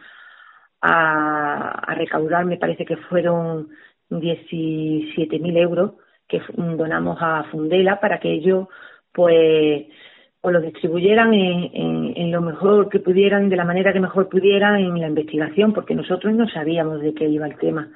recaudar, 1.88 2.46
me 2.46 2.58
parece 2.58 2.86
que 2.86 2.98
fueron 2.98 3.70
17.000 4.12 5.58
euros 5.58 5.94
que 6.28 6.42
donamos 6.56 7.18
a 7.20 7.46
Fundela 7.46 8.00
para 8.00 8.20
que 8.20 8.32
ellos 8.32 8.68
pues, 9.12 9.86
pues 10.40 10.54
lo 10.54 10.62
distribuyeran 10.62 11.34
en, 11.34 12.14
en, 12.16 12.32
lo 12.32 12.42
mejor 12.42 12.90
que 12.90 13.00
pudieran, 13.00 13.50
de 13.50 13.56
la 13.56 13.66
manera 13.66 13.92
que 13.92 14.00
mejor 14.00 14.30
pudieran 14.30 14.76
en 14.76 15.00
la 15.00 15.08
investigación, 15.08 15.74
porque 15.74 15.96
nosotros 15.96 16.34
no 16.36 16.48
sabíamos 16.50 17.02
de 17.02 17.14
qué 17.16 17.28
iba 17.28 17.48
el 17.48 17.58
tema. 17.58 17.90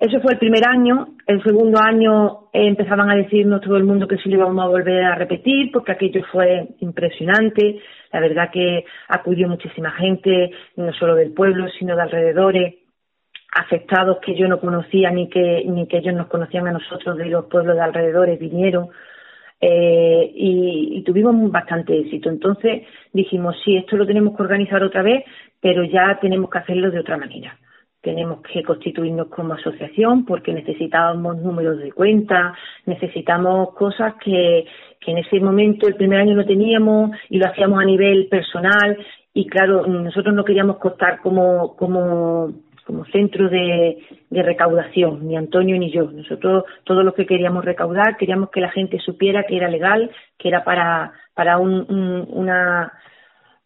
Eso 0.00 0.18
fue 0.22 0.32
el 0.32 0.38
primer 0.38 0.66
año. 0.66 1.08
El 1.26 1.42
segundo 1.42 1.78
año 1.78 2.48
empezaban 2.54 3.10
a 3.10 3.16
decirnos 3.16 3.60
todo 3.60 3.76
el 3.76 3.84
mundo 3.84 4.08
que 4.08 4.16
sí 4.16 4.30
lo 4.30 4.38
íbamos 4.38 4.64
a 4.64 4.68
volver 4.68 5.04
a 5.04 5.14
repetir 5.14 5.70
porque 5.70 5.92
aquello 5.92 6.24
fue 6.32 6.68
impresionante. 6.80 7.78
La 8.10 8.20
verdad 8.20 8.50
que 8.50 8.86
acudió 9.08 9.46
muchísima 9.46 9.90
gente, 9.90 10.52
no 10.76 10.90
solo 10.94 11.14
del 11.16 11.32
pueblo, 11.32 11.68
sino 11.78 11.94
de 11.94 12.02
alrededores, 12.02 12.74
afectados 13.52 14.20
que 14.24 14.34
yo 14.34 14.48
no 14.48 14.58
conocía 14.58 15.10
ni 15.10 15.28
que, 15.28 15.64
ni 15.66 15.86
que 15.86 15.98
ellos 15.98 16.14
nos 16.14 16.28
conocían 16.28 16.66
a 16.66 16.72
nosotros 16.72 17.18
de 17.18 17.26
los 17.26 17.44
pueblos 17.44 17.76
de 17.76 17.82
alrededores, 17.82 18.40
vinieron. 18.40 18.88
Eh, 19.60 20.30
y, 20.34 21.02
tuvimos 21.04 21.34
bastante 21.50 21.98
éxito. 21.98 22.30
Entonces 22.30 22.86
dijimos, 23.12 23.54
sí, 23.62 23.76
esto 23.76 23.96
lo 23.96 24.06
tenemos 24.06 24.34
que 24.34 24.44
organizar 24.44 24.82
otra 24.82 25.02
vez, 25.02 25.24
pero 25.60 25.84
ya 25.84 26.18
tenemos 26.22 26.48
que 26.48 26.58
hacerlo 26.58 26.90
de 26.90 27.00
otra 27.00 27.18
manera 27.18 27.54
tenemos 28.00 28.40
que 28.42 28.62
constituirnos 28.62 29.28
como 29.28 29.54
asociación 29.54 30.24
porque 30.24 30.52
necesitábamos 30.52 31.36
números 31.38 31.78
de 31.78 31.92
cuenta, 31.92 32.54
necesitamos 32.86 33.74
cosas 33.74 34.14
que, 34.22 34.64
en 35.06 35.18
ese 35.18 35.40
momento, 35.40 35.86
el 35.86 35.96
primer 35.96 36.20
año 36.20 36.34
no 36.34 36.44
teníamos 36.44 37.10
y 37.28 37.38
lo 37.38 37.46
hacíamos 37.46 37.80
a 37.80 37.84
nivel 37.84 38.28
personal 38.28 38.98
y 39.32 39.46
claro, 39.46 39.86
nosotros 39.86 40.34
no 40.34 40.44
queríamos 40.44 40.78
costar 40.78 41.20
como, 41.20 41.76
como, 41.76 42.52
como 42.84 43.04
centro 43.06 43.48
de, 43.48 43.98
recaudación, 44.30 45.26
ni 45.26 45.36
Antonio 45.36 45.78
ni 45.78 45.90
yo. 45.90 46.10
Nosotros 46.10 46.64
todo 46.84 47.02
lo 47.02 47.14
que 47.14 47.26
queríamos 47.26 47.64
recaudar, 47.64 48.16
queríamos 48.16 48.50
que 48.50 48.60
la 48.60 48.70
gente 48.70 48.98
supiera 48.98 49.44
que 49.44 49.56
era 49.56 49.68
legal, 49.68 50.10
que 50.38 50.48
era 50.48 50.64
para, 50.64 51.12
para 51.34 51.58
un, 51.58 51.86
una 52.30 52.92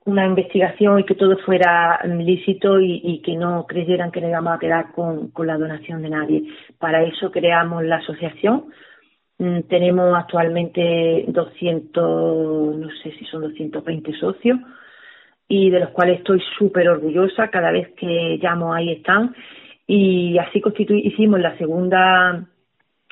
una 0.07 0.27
investigación 0.27 1.01
y 1.01 1.05
que 1.05 1.15
todo 1.15 1.39
fuera 1.39 2.01
lícito 2.05 2.81
y, 2.81 3.23
que 3.25 3.37
no 3.37 3.67
creyeran 3.67 4.11
que 4.11 4.21
nos 4.21 4.31
íbamos 4.31 4.55
a 4.55 4.59
quedar 4.59 4.93
con, 4.93 5.33
la 5.47 5.57
donación 5.57 6.03
de 6.03 6.11
nadie. 6.11 6.43
Para 6.79 7.03
eso 7.03 7.31
creamos 7.31 7.85
la 7.85 7.97
asociación 7.97 8.65
Mm, 9.39 9.63
tenemos 9.63 10.17
actualmente 10.17 11.25
200, 11.29 12.77
no 12.77 12.89
sé 13.03 13.11
si 13.19 13.25
son 13.27 13.43
220 13.43 14.13
socios, 14.19 14.59
y 15.49 15.71
de 15.71 15.81
los 15.81 15.91
cuales 15.91 16.19
estoy 16.19 16.41
súper 16.59 16.89
orgullosa. 16.89 17.49
Cada 17.49 17.71
vez 17.73 17.91
que 17.97 18.39
llamo 18.41 18.73
ahí 18.75 18.93
están. 18.93 19.35
Y 19.87 20.39
así 20.39 20.63
hicimos 20.89 21.41
la 21.41 21.57
segunda 21.59 22.47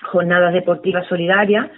jornada 0.02 0.50
deportiva 0.50 1.04
solidaria, 1.08 1.70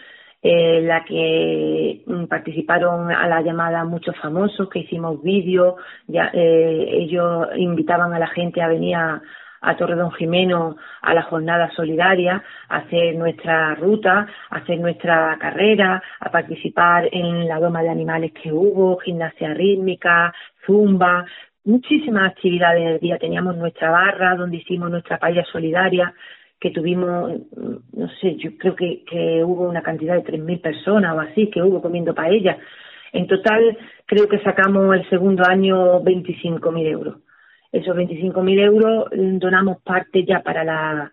en 0.47 0.87
la 0.87 1.05
que 1.05 2.03
mm, 2.07 2.27
participaron 2.27 3.11
a 3.11 3.27
la 3.27 3.41
llamada 3.41 3.83
muchos 3.85 4.15
famosos, 4.19 4.69
que 4.69 4.81
hicimos 4.81 5.23
vídeos, 5.23 5.77
eh, 6.13 6.87
ellos 6.91 7.49
invitaban 7.57 8.13
a 8.13 8.19
la 8.19 8.27
gente 8.27 8.61
a 8.61 8.69
venir 8.69 8.95
a, 8.95 9.23
a 9.63 9.77
Torredón 9.77 10.13
Jimeno 10.13 10.77
a 11.01 11.15
la 11.15 11.23
jornada 11.23 11.71
solidaria, 11.75 12.43
a 12.69 12.77
hacer 12.77 13.17
nuestra 13.17 13.75
ruta, 13.75 14.27
a 14.51 14.57
hacer 14.57 14.79
nuestra 14.79 15.39
carrera, 15.41 16.03
a 16.21 16.31
participar 16.31 17.09
en 17.11 17.49
la 17.49 17.59
doma 17.59 17.83
de 17.83 17.89
animales 17.89 18.33
que 18.33 18.53
hubo, 18.53 18.99
gimnasia 18.99 19.55
rítmica, 19.55 20.35
zumba, 20.67 21.25
muchísimas 21.65 22.33
actividades 22.33 22.85
del 22.85 23.01
día. 23.01 23.19
Teníamos 23.19 23.57
nuestra 23.57 23.91
barra 23.91 24.37
donde 24.37 24.59
hicimos 24.59 24.91
nuestra 24.91 25.17
paella 25.19 25.45
solidaria, 25.51 26.13
que 26.61 26.71
tuvimos, 26.71 27.33
no 27.93 28.09
sé, 28.21 28.37
yo 28.37 28.57
creo 28.59 28.75
que, 28.75 29.05
que 29.05 29.45
hubo 29.45 29.69
una 29.69 29.83
cantidad 29.83 30.15
de 30.15 30.25
3.000 30.25 30.61
personas 30.61 31.15
o 31.15 31.21
así 31.21 31.51
que 31.51 31.63
hubo 31.63 31.83
comiendo 31.83 32.15
paella. 32.15 32.59
En 33.13 33.27
total, 33.27 33.77
creo 34.07 34.29
que 34.29 34.41
sacamos 34.41 34.95
el 34.95 35.09
segundo 35.09 35.45
año 35.47 36.03
25.000 36.03 36.87
euros. 36.87 37.17
Esos 37.71 37.97
25.000 37.97 38.61
euros 38.61 39.07
donamos 39.13 39.83
parte 39.83 40.25
ya 40.25 40.41
para 40.41 40.65
la, 40.65 41.13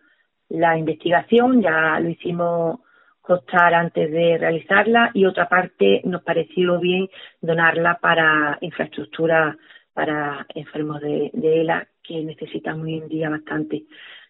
la 0.49 0.77
investigación, 0.77 1.61
ya 1.61 1.99
lo 1.99 2.09
hicimos 2.09 2.79
costar 3.21 3.73
antes 3.73 4.11
de 4.11 4.37
realizarla 4.37 5.11
y 5.13 5.25
otra 5.25 5.47
parte 5.47 6.01
nos 6.05 6.23
pareció 6.23 6.79
bien 6.79 7.07
donarla 7.39 7.99
para 8.01 8.57
infraestructura 8.61 9.57
para 9.93 10.45
enfermos 10.55 11.01
de, 11.01 11.29
de 11.33 11.61
ELA 11.61 11.87
que 12.03 12.23
necesitan 12.23 12.81
hoy 12.81 12.95
en 12.95 13.07
día 13.07 13.29
bastante. 13.29 13.83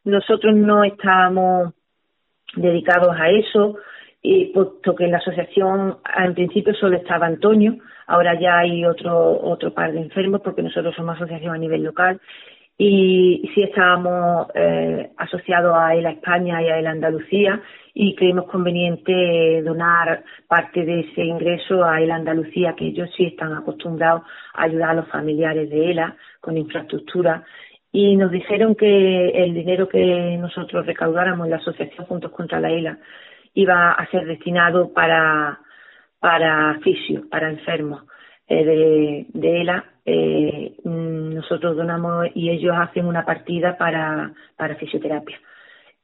Nosotros 0.04 0.56
no 0.56 0.84
estábamos 0.84 1.74
dedicados 2.56 3.16
a 3.20 3.30
eso, 3.30 3.78
y 4.22 4.48
puesto 4.54 4.96
que 4.96 5.06
en 5.06 5.12
la 5.12 5.18
asociación 5.18 5.98
en 6.18 6.34
principio 6.36 6.74
solo 6.76 6.98
estaba 6.98 7.26
Antonio, 7.26 7.78
ahora 8.08 8.40
ya 8.40 8.60
hay 8.60 8.86
otro, 8.86 9.42
otro 9.42 9.74
par 9.74 9.94
de 9.94 10.02
enfermos 10.02 10.42
porque 10.42 10.62
nosotros 10.62 10.94
somos 10.96 11.16
asociación 11.16 11.56
a 11.56 11.58
nivel 11.58 11.84
local 11.84 12.20
y 12.78 13.50
sí 13.54 13.64
estábamos 13.64 14.48
eh, 14.56 15.12
asociados 15.18 15.76
a 15.76 15.96
él 15.96 16.06
a 16.06 16.12
España 16.12 16.62
y 16.62 16.68
a 16.68 16.80
él 16.80 16.88
a 16.88 16.92
Andalucía 16.92 17.62
y 17.94 18.16
creemos 18.16 18.46
conveniente 18.46 19.62
donar 19.64 20.24
parte 20.48 20.86
de 20.86 21.02
ese 21.02 21.24
ingreso 21.24 21.84
a 21.84 22.02
él 22.02 22.12
Andalucía, 22.12 22.74
que 22.76 22.88
ellos 22.88 23.10
sí 23.16 23.26
están 23.26 23.54
acostumbrados 23.54 24.24
a 24.54 24.64
ayudar 24.64 24.92
a 24.92 24.96
los 24.96 25.08
familiares 25.10 25.70
de 25.70 25.92
ELA 25.92 26.16
con 26.40 26.58
infraestructura 26.58 27.44
y 27.92 28.16
nos 28.16 28.32
dijeron 28.32 28.76
que 28.76 29.30
el 29.30 29.54
dinero 29.54 29.88
que 29.90 30.38
nosotros 30.40 30.86
recaudáramos 30.86 31.46
en 31.46 31.52
la 31.52 31.58
asociación 31.58 32.06
Juntos 32.06 32.32
contra 32.32 32.60
la 32.60 32.72
ELA 32.72 32.98
iba 33.54 33.92
a 33.92 34.10
ser 34.10 34.26
destinado 34.26 34.94
para, 34.94 35.60
para 36.20 36.80
fisio, 36.80 37.28
para 37.30 37.50
enfermos 37.50 38.04
eh, 38.48 38.64
de, 38.64 39.26
de 39.30 39.62
ELA. 39.62 39.86
Eh, 40.06 40.76
mm, 40.84 41.36
nosotros 41.36 41.76
donamos 41.76 42.28
y 42.34 42.50
ellos 42.50 42.76
hacen 42.78 43.06
una 43.06 43.26
partida 43.26 43.78
para, 43.78 44.32
para 44.56 44.76
fisioterapia. 44.76 45.38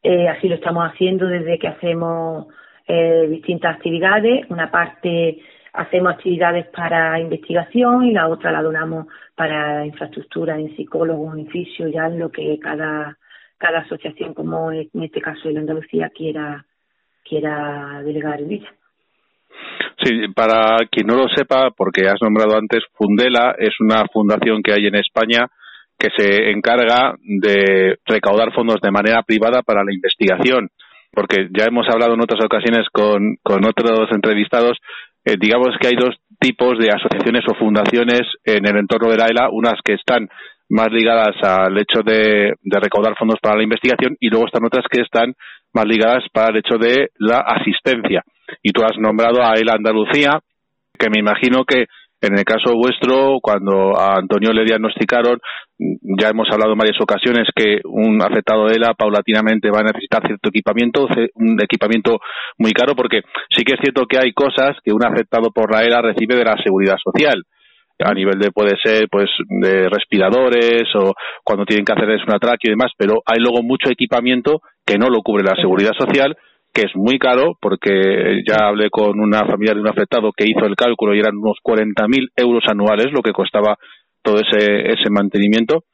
Eh, 0.03 0.27
así 0.27 0.47
lo 0.47 0.55
estamos 0.55 0.85
haciendo 0.89 1.25
desde 1.27 1.57
que 1.57 1.67
hacemos 1.67 2.47
eh, 2.87 3.27
distintas 3.29 3.75
actividades. 3.75 4.45
Una 4.49 4.69
parte 4.69 5.39
hacemos 5.77 6.13
actividades 6.13 6.67
para 6.67 7.19
investigación 7.19 8.03
y 8.03 8.11
la 8.11 8.27
otra 8.27 8.51
la 8.51 8.61
donamos 8.61 9.07
para 9.35 9.85
infraestructura 9.85 10.59
en 10.59 10.75
psicólogos, 10.75 11.37
en 11.37 11.47
fisio, 11.47 11.87
ya 11.87 12.07
en 12.07 12.19
lo 12.19 12.29
que 12.29 12.57
cada, 12.59 13.17
cada 13.57 13.79
asociación, 13.79 14.33
como 14.33 14.71
en 14.71 14.89
este 15.03 15.21
caso 15.21 15.49
en 15.49 15.59
Andalucía, 15.59 16.09
quiera 16.09 16.65
quiera 17.27 18.01
delegar 18.03 18.41
en 18.41 18.51
ella. 18.53 18.73
Sí, 20.03 20.27
para 20.35 20.77
quien 20.89 21.07
no 21.07 21.15
lo 21.15 21.27
sepa, 21.27 21.71
porque 21.75 22.07
has 22.07 22.21
nombrado 22.21 22.57
antes, 22.57 22.83
Fundela 22.93 23.55
es 23.57 23.73
una 23.79 24.05
fundación 24.11 24.61
que 24.63 24.73
hay 24.73 24.87
en 24.87 24.95
España 24.95 25.47
que 25.97 26.09
se 26.15 26.51
encarga 26.51 27.15
de 27.23 27.97
recaudar 28.05 28.53
fondos 28.53 28.79
de 28.81 28.91
manera 28.91 29.23
privada 29.23 29.63
para 29.63 29.83
la 29.83 29.93
investigación. 29.93 30.69
Porque 31.11 31.47
ya 31.51 31.65
hemos 31.65 31.87
hablado 31.89 32.13
en 32.13 32.21
otras 32.21 32.43
ocasiones 32.45 32.87
con, 32.91 33.37
con 33.41 33.65
otros 33.65 34.07
entrevistados, 34.11 34.77
eh, 35.27 35.35
digamos 35.37 35.75
que 35.81 35.89
hay 35.89 35.95
dos 35.95 36.15
tipos 36.39 36.79
de 36.79 36.87
asociaciones 36.87 37.43
o 37.49 37.55
fundaciones 37.55 38.21
en 38.45 38.65
el 38.65 38.77
entorno 38.77 39.09
de 39.09 39.17
la 39.17 39.25
ELA, 39.25 39.49
unas 39.51 39.75
que 39.83 39.95
están 39.95 40.29
más 40.69 40.87
ligadas 40.89 41.35
al 41.43 41.77
hecho 41.77 42.01
de, 42.01 42.53
recaudar 42.63 43.13
fondos 43.17 43.37
para 43.41 43.57
la 43.57 43.63
investigación 43.63 44.15
y 44.21 44.29
luego 44.29 44.45
están 44.45 44.63
otras 44.63 44.85
que 44.89 45.01
están 45.01 45.33
más 45.73 45.85
ligadas 45.85 46.23
para 46.31 46.51
el 46.51 46.57
hecho 46.57 46.77
de 46.77 47.09
la 47.17 47.39
asistencia. 47.39 48.23
Y 48.63 48.71
tú 48.71 48.83
has 48.83 48.97
nombrado 48.97 49.43
a 49.43 49.55
ELA 49.55 49.73
Andalucía, 49.73 50.39
que 50.97 51.09
me 51.09 51.19
imagino 51.19 51.65
que 51.65 51.87
en 52.21 52.37
el 52.37 52.43
caso 52.43 52.73
vuestro, 52.75 53.37
cuando 53.41 53.97
a 53.97 54.15
Antonio 54.15 54.51
le 54.51 54.65
diagnosticaron, 54.65 55.39
ya 55.77 56.29
hemos 56.29 56.47
hablado 56.51 56.71
en 56.73 56.79
varias 56.79 56.99
ocasiones 56.99 57.47
que 57.55 57.79
un 57.85 58.21
afectado 58.23 58.65
de 58.65 58.75
ELA 58.75 58.95
paulatinamente 58.95 59.69
va 59.69 59.81
a 59.81 59.91
necesitar 59.91 60.25
cierto 60.25 60.49
equipamiento, 60.49 61.07
un 61.35 61.61
equipamiento 61.61 62.17
muy 62.57 62.71
caro, 62.71 62.95
porque 62.95 63.21
sí 63.55 63.63
que 63.63 63.75
es 63.75 63.79
cierto 63.81 64.05
que 64.07 64.17
hay 64.17 64.33
cosas 64.33 64.77
que 64.83 64.91
un 64.91 65.05
afectado 65.05 65.51
por 65.53 65.71
la 65.71 65.83
ELA 65.83 66.01
recibe 66.01 66.35
de 66.35 66.45
la 66.45 66.55
seguridad 66.63 66.97
social. 67.03 67.43
A 67.99 68.13
nivel 68.13 68.37
de 68.37 68.51
puede 68.51 68.77
ser 68.83 69.07
pues 69.09 69.27
de 69.47 69.89
respiradores 69.89 70.83
o 70.95 71.13
cuando 71.43 71.65
tienen 71.65 71.83
que 71.83 71.93
hacerles 71.93 72.21
una 72.27 72.37
tráqueo 72.37 72.69
y 72.69 72.75
demás, 72.77 72.91
pero 72.95 73.21
hay 73.25 73.39
luego 73.39 73.63
mucho 73.63 73.89
equipamiento 73.89 74.61
que 74.85 74.97
no 74.97 75.09
lo 75.09 75.21
cubre 75.21 75.43
la 75.43 75.55
seguridad 75.55 75.93
social 75.97 76.37
que 76.77 76.83
es 76.83 76.95
muy 76.95 77.17
caro 77.17 77.57
porque 77.59 78.43
ya 78.47 78.67
hablé 78.67 78.91
con 78.91 79.19
una 79.19 79.47
familia 79.47 79.73
de 79.73 79.81
un 79.81 79.87
afectado 79.87 80.31
que 80.31 80.45
hizo 80.45 80.63
el 80.67 80.75
cálculo 80.75 81.15
y 81.15 81.19
eran 81.19 81.35
unos 81.35 81.57
40.000 81.63 82.29
euros 82.35 82.63
anuales 82.69 83.07
lo 83.11 83.23
que 83.23 83.31
costaba 83.31 83.77
todo 84.21 84.35
ese, 84.35 84.91
ese 84.91 85.09
mantenimiento 85.09 85.85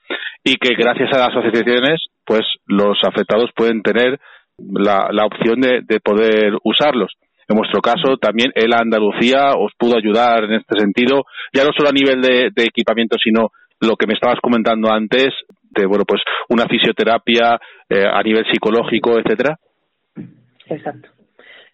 y 0.44 0.56
que 0.56 0.76
gracias 0.76 1.10
a 1.14 1.20
las 1.20 1.38
asociaciones 1.38 2.08
pues 2.26 2.42
los 2.66 2.98
afectados 3.04 3.50
pueden 3.56 3.82
tener 3.82 4.20
la, 4.58 5.08
la 5.12 5.26
opción 5.26 5.62
de, 5.62 5.84
de 5.88 6.02
poder 6.02 6.58
usarlos. 6.66 7.14
En 7.48 7.58
vuestro 7.58 7.80
caso, 7.80 8.18
también 8.18 8.52
el 8.54 8.74
Andalucía 8.74 9.54
os 9.58 9.72
pudo 9.78 9.98
ayudar 9.98 10.44
en 10.46 10.54
este 10.54 10.80
sentido, 10.80 11.24
ya 11.54 11.64
no 11.64 11.72
solo 11.76 11.90
a 11.90 11.94
nivel 11.94 12.22
de, 12.22 12.64
equipamiento, 12.64 13.16
sino 13.24 13.52
lo 13.80 13.96
que 13.96 14.08
me 14.08 14.16
estabas 14.16 14.40
comentando 14.42 14.92
antes, 14.92 15.30
de 15.72 15.86
bueno, 15.86 16.04
pues 16.06 16.22
una 16.50 16.66
fisioterapia 16.68 17.58
eh, 17.90 18.06
a 18.06 18.22
nivel 18.22 18.46
psicológico, 18.52 19.18
etcétera. 19.20 19.58
Exacto. 20.76 21.10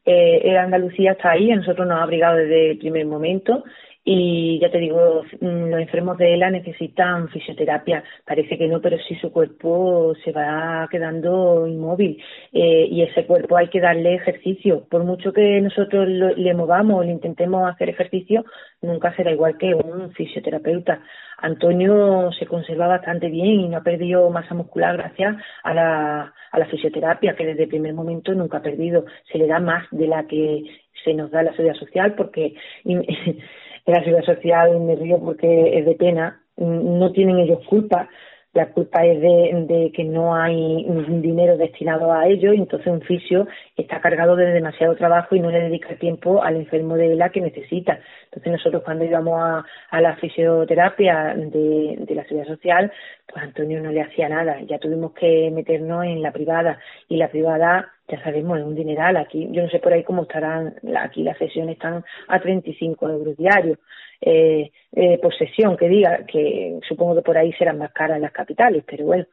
Eh, 0.05 0.41
el 0.43 0.57
Andalucía 0.57 1.11
está 1.11 1.31
ahí, 1.31 1.51
a 1.51 1.55
nosotros 1.55 1.87
nos 1.87 1.99
ha 1.99 2.03
abrigado 2.03 2.37
desde 2.37 2.71
el 2.71 2.77
primer 2.77 3.05
momento 3.05 3.63
y 4.03 4.59
ya 4.59 4.71
te 4.71 4.79
digo, 4.79 5.23
mm, 5.41 5.69
los 5.69 5.81
enfermos 5.81 6.17
de 6.17 6.33
ELA 6.33 6.49
necesitan 6.49 7.29
fisioterapia. 7.29 8.03
Parece 8.25 8.57
que 8.57 8.67
no, 8.67 8.81
pero 8.81 8.97
si 9.07 9.15
su 9.15 9.31
cuerpo 9.31 10.13
se 10.23 10.31
va 10.31 10.87
quedando 10.89 11.67
inmóvil 11.67 12.21
eh, 12.53 12.87
y 12.89 13.03
ese 13.03 13.25
cuerpo 13.25 13.57
hay 13.57 13.67
que 13.67 13.81
darle 13.81 14.15
ejercicio. 14.15 14.87
Por 14.89 15.03
mucho 15.03 15.33
que 15.33 15.61
nosotros 15.61 16.07
le 16.07 16.53
movamos 16.53 17.05
le 17.05 17.11
intentemos 17.11 17.69
hacer 17.69 17.89
ejercicio, 17.89 18.45
nunca 18.81 19.15
será 19.15 19.31
igual 19.31 19.57
que 19.57 19.75
un 19.75 20.11
fisioterapeuta. 20.13 21.01
Antonio 21.37 22.31
se 22.37 22.45
conserva 22.45 22.87
bastante 22.87 23.29
bien 23.29 23.61
y 23.61 23.69
no 23.69 23.77
ha 23.77 23.83
perdido 23.83 24.29
masa 24.29 24.53
muscular 24.55 24.97
gracias 24.97 25.35
a 25.63 25.73
la, 25.73 26.33
a 26.51 26.59
la 26.59 26.65
fisioterapia, 26.65 27.35
que 27.35 27.45
desde 27.45 27.63
el 27.63 27.69
primer 27.69 27.93
momento 27.93 28.33
nunca 28.33 28.57
ha 28.57 28.61
perdido. 28.61 29.05
Se 29.31 29.37
le 29.37 29.47
da 29.47 29.59
más 29.59 29.85
de 29.91 30.07
la 30.07 30.25
que 30.25 30.63
se 31.03 31.13
nos 31.13 31.31
da 31.31 31.43
la 31.43 31.51
seguridad 31.51 31.79
social 31.79 32.15
porque 32.15 32.55
en 33.89 33.95
la 33.95 34.03
seguridad 34.03 34.35
social 34.35 34.79
me 34.81 34.95
río 34.95 35.19
porque 35.19 35.79
es 35.79 35.85
de 35.85 35.95
pena, 35.95 36.41
no 36.57 37.11
tienen 37.11 37.39
ellos 37.39 37.65
culpa, 37.67 38.07
la 38.53 38.69
culpa 38.71 39.05
es 39.05 39.19
de, 39.19 39.65
de, 39.67 39.91
que 39.91 40.03
no 40.03 40.35
hay 40.35 40.83
dinero 41.21 41.57
destinado 41.57 42.11
a 42.11 42.27
ello 42.27 42.53
y 42.53 42.57
entonces 42.57 42.87
un 42.87 43.01
fisio 43.01 43.47
está 43.75 43.99
cargado 43.99 44.35
de 44.35 44.45
demasiado 44.47 44.95
trabajo 44.95 45.35
y 45.35 45.39
no 45.39 45.49
le 45.49 45.61
dedica 45.61 45.95
tiempo 45.95 46.43
al 46.43 46.55
enfermo 46.55 46.95
de 46.95 47.13
ELA 47.13 47.29
que 47.29 47.41
necesita. 47.41 47.99
Entonces 48.25 48.51
nosotros 48.51 48.83
cuando 48.83 49.05
íbamos 49.05 49.39
a, 49.41 49.65
a 49.89 50.01
la 50.01 50.15
fisioterapia 50.17 51.35
de, 51.35 51.97
de 51.99 52.15
la 52.15 52.23
seguridad 52.23 52.47
social, 52.47 52.91
pues 53.31 53.43
Antonio 53.43 53.81
no 53.81 53.91
le 53.91 54.01
hacía 54.01 54.29
nada, 54.29 54.59
ya 54.61 54.79
tuvimos 54.79 55.13
que 55.13 55.51
meternos 55.51 56.05
en 56.05 56.21
la 56.21 56.31
privada 56.31 56.79
y 57.07 57.17
la 57.17 57.29
privada 57.29 57.91
ya 58.09 58.21
sabemos, 58.23 58.57
es 58.57 58.65
un 58.65 58.75
dineral. 58.75 59.17
Aquí, 59.17 59.47
yo 59.51 59.63
no 59.63 59.69
sé 59.69 59.79
por 59.79 59.93
ahí 59.93 60.03
cómo 60.03 60.23
estarán, 60.23 60.75
aquí 60.97 61.23
las 61.23 61.37
sesiones 61.37 61.75
están 61.75 62.03
a 62.27 62.39
35 62.39 63.09
euros 63.09 63.37
diarios 63.37 63.77
eh, 64.21 64.71
eh, 64.91 65.17
por 65.21 65.35
sesión, 65.37 65.77
que 65.77 65.87
diga, 65.87 66.25
que 66.25 66.79
supongo 66.87 67.15
que 67.15 67.21
por 67.21 67.37
ahí 67.37 67.53
serán 67.53 67.77
más 67.77 67.91
caras 67.91 68.19
las 68.19 68.31
capitales, 68.31 68.83
pero 68.85 69.05
bueno, 69.05 69.25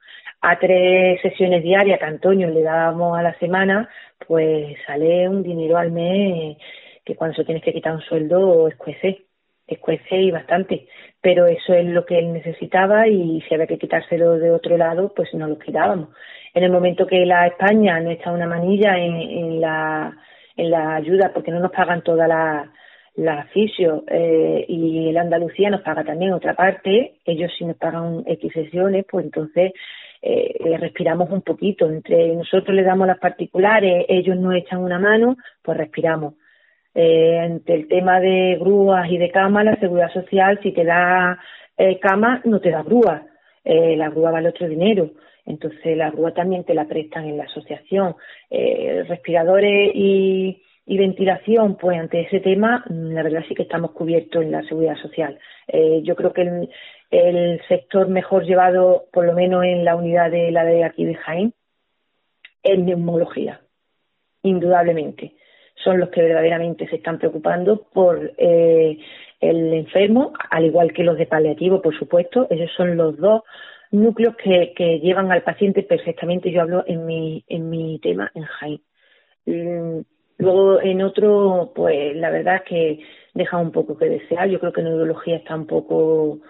a 0.42 0.58
tres 0.58 1.20
sesiones 1.22 1.62
diarias 1.62 1.98
que 1.98 2.04
Antonio 2.04 2.48
le 2.48 2.62
dábamos 2.62 3.18
a 3.18 3.22
la 3.22 3.34
semana, 3.38 3.88
pues 4.26 4.76
sale 4.86 5.28
un 5.28 5.42
dinero 5.42 5.76
al 5.76 5.90
mes 5.90 6.56
que 7.04 7.14
cuando 7.16 7.36
se 7.36 7.44
tienes 7.44 7.62
que 7.62 7.72
quitar 7.72 7.94
un 7.94 8.02
sueldo 8.02 8.68
escuece, 8.68 9.26
escuece 9.66 10.16
y 10.16 10.30
bastante. 10.30 10.88
Pero 11.20 11.46
eso 11.46 11.72
es 11.72 11.86
lo 11.86 12.04
que 12.04 12.18
él 12.18 12.32
necesitaba 12.32 13.08
y 13.08 13.40
si 13.42 13.54
había 13.54 13.66
que 13.66 13.78
quitárselo 13.78 14.38
de 14.38 14.50
otro 14.50 14.76
lado, 14.76 15.12
pues 15.14 15.32
no 15.34 15.46
lo 15.46 15.58
quitábamos. 15.58 16.10
En 16.56 16.64
el 16.64 16.72
momento 16.72 17.06
que 17.06 17.26
la 17.26 17.46
España 17.46 18.00
no 18.00 18.10
echa 18.10 18.32
una 18.32 18.46
manilla 18.46 18.96
en, 18.96 19.14
en 19.14 19.60
la 19.60 20.16
en 20.56 20.70
la 20.70 20.94
ayuda 20.94 21.30
porque 21.34 21.50
no 21.50 21.60
nos 21.60 21.70
pagan 21.70 22.00
toda 22.00 22.26
la, 22.26 22.72
la 23.16 23.44
fisio 23.52 24.04
eh, 24.08 24.64
y 24.66 25.10
el 25.10 25.18
Andalucía 25.18 25.68
nos 25.68 25.82
paga 25.82 26.02
también 26.02 26.32
otra 26.32 26.54
parte, 26.54 27.16
ellos 27.26 27.52
sí 27.58 27.66
nos 27.66 27.76
pagan 27.76 28.24
X 28.26 28.52
sesiones, 28.54 29.04
pues 29.06 29.26
entonces 29.26 29.74
eh, 30.22 30.78
respiramos 30.80 31.28
un 31.30 31.42
poquito. 31.42 31.90
Entre 31.90 32.34
nosotros 32.34 32.74
le 32.74 32.84
damos 32.84 33.06
las 33.06 33.18
particulares, 33.18 34.06
ellos 34.08 34.38
nos 34.38 34.54
echan 34.54 34.82
una 34.82 34.98
mano, 34.98 35.36
pues 35.62 35.76
respiramos. 35.76 36.36
Eh, 36.94 37.38
ante 37.38 37.74
el 37.74 37.86
tema 37.86 38.18
de 38.18 38.56
grúas 38.58 39.10
y 39.10 39.18
de 39.18 39.30
cama, 39.30 39.62
la 39.62 39.76
seguridad 39.76 40.10
social, 40.10 40.58
si 40.62 40.72
te 40.72 40.86
da 40.86 41.38
eh, 41.76 41.98
cama, 41.98 42.40
no 42.46 42.60
te 42.60 42.70
da 42.70 42.82
grúa. 42.82 43.26
Eh, 43.62 43.94
la 43.94 44.08
grúa 44.08 44.30
vale 44.30 44.48
otro 44.48 44.66
dinero. 44.66 45.10
Entonces, 45.46 45.96
la 45.96 46.10
grúa 46.10 46.34
también 46.34 46.64
te 46.64 46.74
la 46.74 46.86
prestan 46.86 47.24
en 47.26 47.38
la 47.38 47.44
asociación. 47.44 48.16
Eh, 48.50 49.04
respiradores 49.08 49.92
y, 49.94 50.62
ventilación, 50.86 51.76
pues 51.76 51.98
ante 51.98 52.20
ese 52.20 52.40
tema, 52.40 52.84
la 52.88 53.22
verdad 53.22 53.44
sí 53.48 53.54
que 53.54 53.62
estamos 53.62 53.92
cubiertos 53.92 54.42
en 54.42 54.52
la 54.52 54.62
seguridad 54.64 54.96
social. 54.96 55.38
Eh, 55.68 56.00
yo 56.02 56.16
creo 56.16 56.32
que 56.32 56.42
el, 56.42 56.68
el, 57.10 57.60
sector 57.68 58.08
mejor 58.08 58.44
llevado, 58.44 59.06
por 59.12 59.24
lo 59.24 59.32
menos 59.32 59.64
en 59.64 59.84
la 59.84 59.96
unidad 59.96 60.30
de 60.30 60.50
la 60.50 60.64
de 60.64 60.84
aquí 60.84 61.04
de 61.04 61.14
Jaén, 61.14 61.54
es 62.62 62.78
neumología, 62.78 63.60
indudablemente. 64.42 65.34
Son 65.84 66.00
los 66.00 66.08
que 66.08 66.22
verdaderamente 66.22 66.88
se 66.88 66.96
están 66.96 67.18
preocupando 67.18 67.82
por 67.92 68.32
eh, 68.38 68.98
el 69.40 69.74
enfermo, 69.74 70.32
al 70.50 70.64
igual 70.64 70.92
que 70.92 71.04
los 71.04 71.18
de 71.18 71.26
paliativo, 71.26 71.82
por 71.82 71.96
supuesto. 71.96 72.46
Ellos 72.50 72.70
son 72.76 72.96
los 72.96 73.16
dos 73.18 73.42
núcleos 73.90 74.36
que, 74.36 74.72
que 74.76 75.00
llevan 75.00 75.30
al 75.32 75.42
paciente 75.42 75.82
perfectamente. 75.82 76.50
Yo 76.50 76.62
hablo 76.62 76.84
en 76.86 77.06
mi, 77.06 77.44
en 77.48 77.68
mi 77.70 77.98
tema 78.00 78.30
en 78.34 78.42
Jaén. 78.44 78.80
Mm, 79.46 80.00
Luego 80.38 80.80
en 80.80 81.02
otro, 81.02 81.72
pues 81.74 82.14
la 82.16 82.30
verdad 82.30 82.56
es 82.56 82.62
que 82.62 82.98
deja 83.34 83.56
un 83.56 83.72
poco 83.72 83.96
que 83.96 84.06
desear. 84.08 84.48
Yo 84.48 84.60
creo 84.60 84.72
que 84.72 84.82
neurología 84.82 85.36
está 85.36 85.54
un 85.54 85.66
poco, 85.66 86.40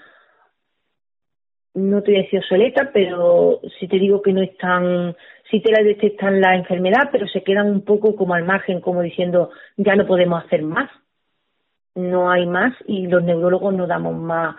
no 1.75 2.03
te 2.03 2.11
voy 2.11 2.21
a 2.21 2.23
decir 2.25 2.41
obsoleta, 2.41 2.91
pero 2.93 3.61
si 3.79 3.87
te 3.87 3.99
digo 3.99 4.23
que 4.23 4.33
no 4.33 4.43
están, 4.43 5.15
sí 5.51 5.61
te 5.61 5.71
la 5.71 5.83
detectan 5.85 6.41
la 6.41 6.57
enfermedad, 6.57 7.11
pero 7.13 7.29
se 7.29 7.43
quedan 7.43 7.71
un 7.71 7.83
poco 7.83 8.17
como 8.17 8.35
al 8.35 8.45
margen, 8.45 8.81
como 8.81 9.03
diciendo, 9.03 9.51
ya 9.77 9.95
no 9.95 10.07
podemos 10.07 10.45
hacer 10.45 10.63
más. 10.63 10.91
No 11.95 12.31
hay 12.31 12.45
más 12.47 12.75
y 12.87 13.07
los 13.07 13.23
neurólogos 13.23 13.73
no 13.73 13.87
damos 13.87 14.17
más 14.17 14.57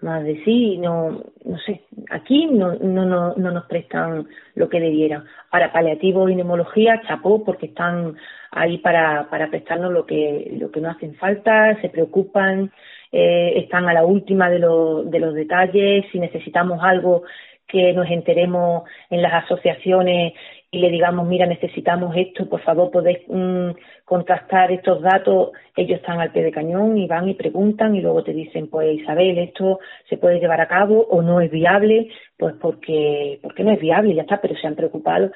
más 0.00 0.24
de 0.24 0.42
sí, 0.44 0.76
no, 0.78 1.22
no 1.44 1.58
sé, 1.64 1.82
aquí 2.10 2.46
no, 2.46 2.74
no, 2.74 3.04
no, 3.04 3.34
no 3.34 3.50
nos 3.50 3.64
prestan 3.66 4.26
lo 4.54 4.68
que 4.68 4.80
debieran. 4.80 5.24
Ahora, 5.50 5.72
paliativo 5.72 6.28
y 6.28 6.36
neumología, 6.36 7.00
chapó, 7.06 7.44
porque 7.44 7.66
están 7.66 8.16
ahí 8.50 8.78
para, 8.78 9.28
para 9.30 9.48
prestarnos 9.48 9.92
lo 9.92 10.04
que, 10.04 10.56
lo 10.60 10.70
que 10.70 10.80
nos 10.80 10.96
hacen 10.96 11.14
falta, 11.14 11.80
se 11.80 11.88
preocupan, 11.88 12.70
eh, 13.12 13.54
están 13.56 13.88
a 13.88 13.94
la 13.94 14.04
última 14.04 14.50
de, 14.50 14.58
lo, 14.58 15.04
de 15.04 15.20
los 15.20 15.34
detalles, 15.34 16.04
si 16.12 16.18
necesitamos 16.18 16.80
algo 16.82 17.22
que 17.66 17.92
nos 17.92 18.10
enteremos 18.10 18.84
en 19.10 19.22
las 19.22 19.44
asociaciones 19.44 20.34
y 20.74 20.78
le 20.78 20.90
digamos, 20.90 21.26
mira, 21.28 21.46
necesitamos 21.46 22.16
esto, 22.16 22.48
por 22.48 22.60
favor, 22.62 22.90
podéis 22.90 23.18
mm, 23.28 23.70
contrastar 24.04 24.72
estos 24.72 25.00
datos, 25.02 25.52
ellos 25.76 26.00
están 26.00 26.20
al 26.20 26.32
pie 26.32 26.42
de 26.42 26.50
cañón 26.50 26.98
y 26.98 27.06
van 27.06 27.28
y 27.28 27.34
preguntan 27.34 27.94
y 27.94 28.00
luego 28.00 28.24
te 28.24 28.32
dicen, 28.32 28.68
pues 28.68 29.00
Isabel, 29.00 29.38
esto 29.38 29.78
se 30.08 30.16
puede 30.16 30.40
llevar 30.40 30.60
a 30.60 30.66
cabo 30.66 31.06
o 31.08 31.22
no 31.22 31.40
es 31.40 31.50
viable, 31.50 32.08
pues 32.36 32.56
porque, 32.60 33.38
porque 33.40 33.62
no 33.62 33.70
es 33.70 33.80
viable, 33.80 34.16
ya 34.16 34.22
está, 34.22 34.40
pero 34.40 34.56
se 34.56 34.66
han 34.66 34.74
preocupado 34.74 35.30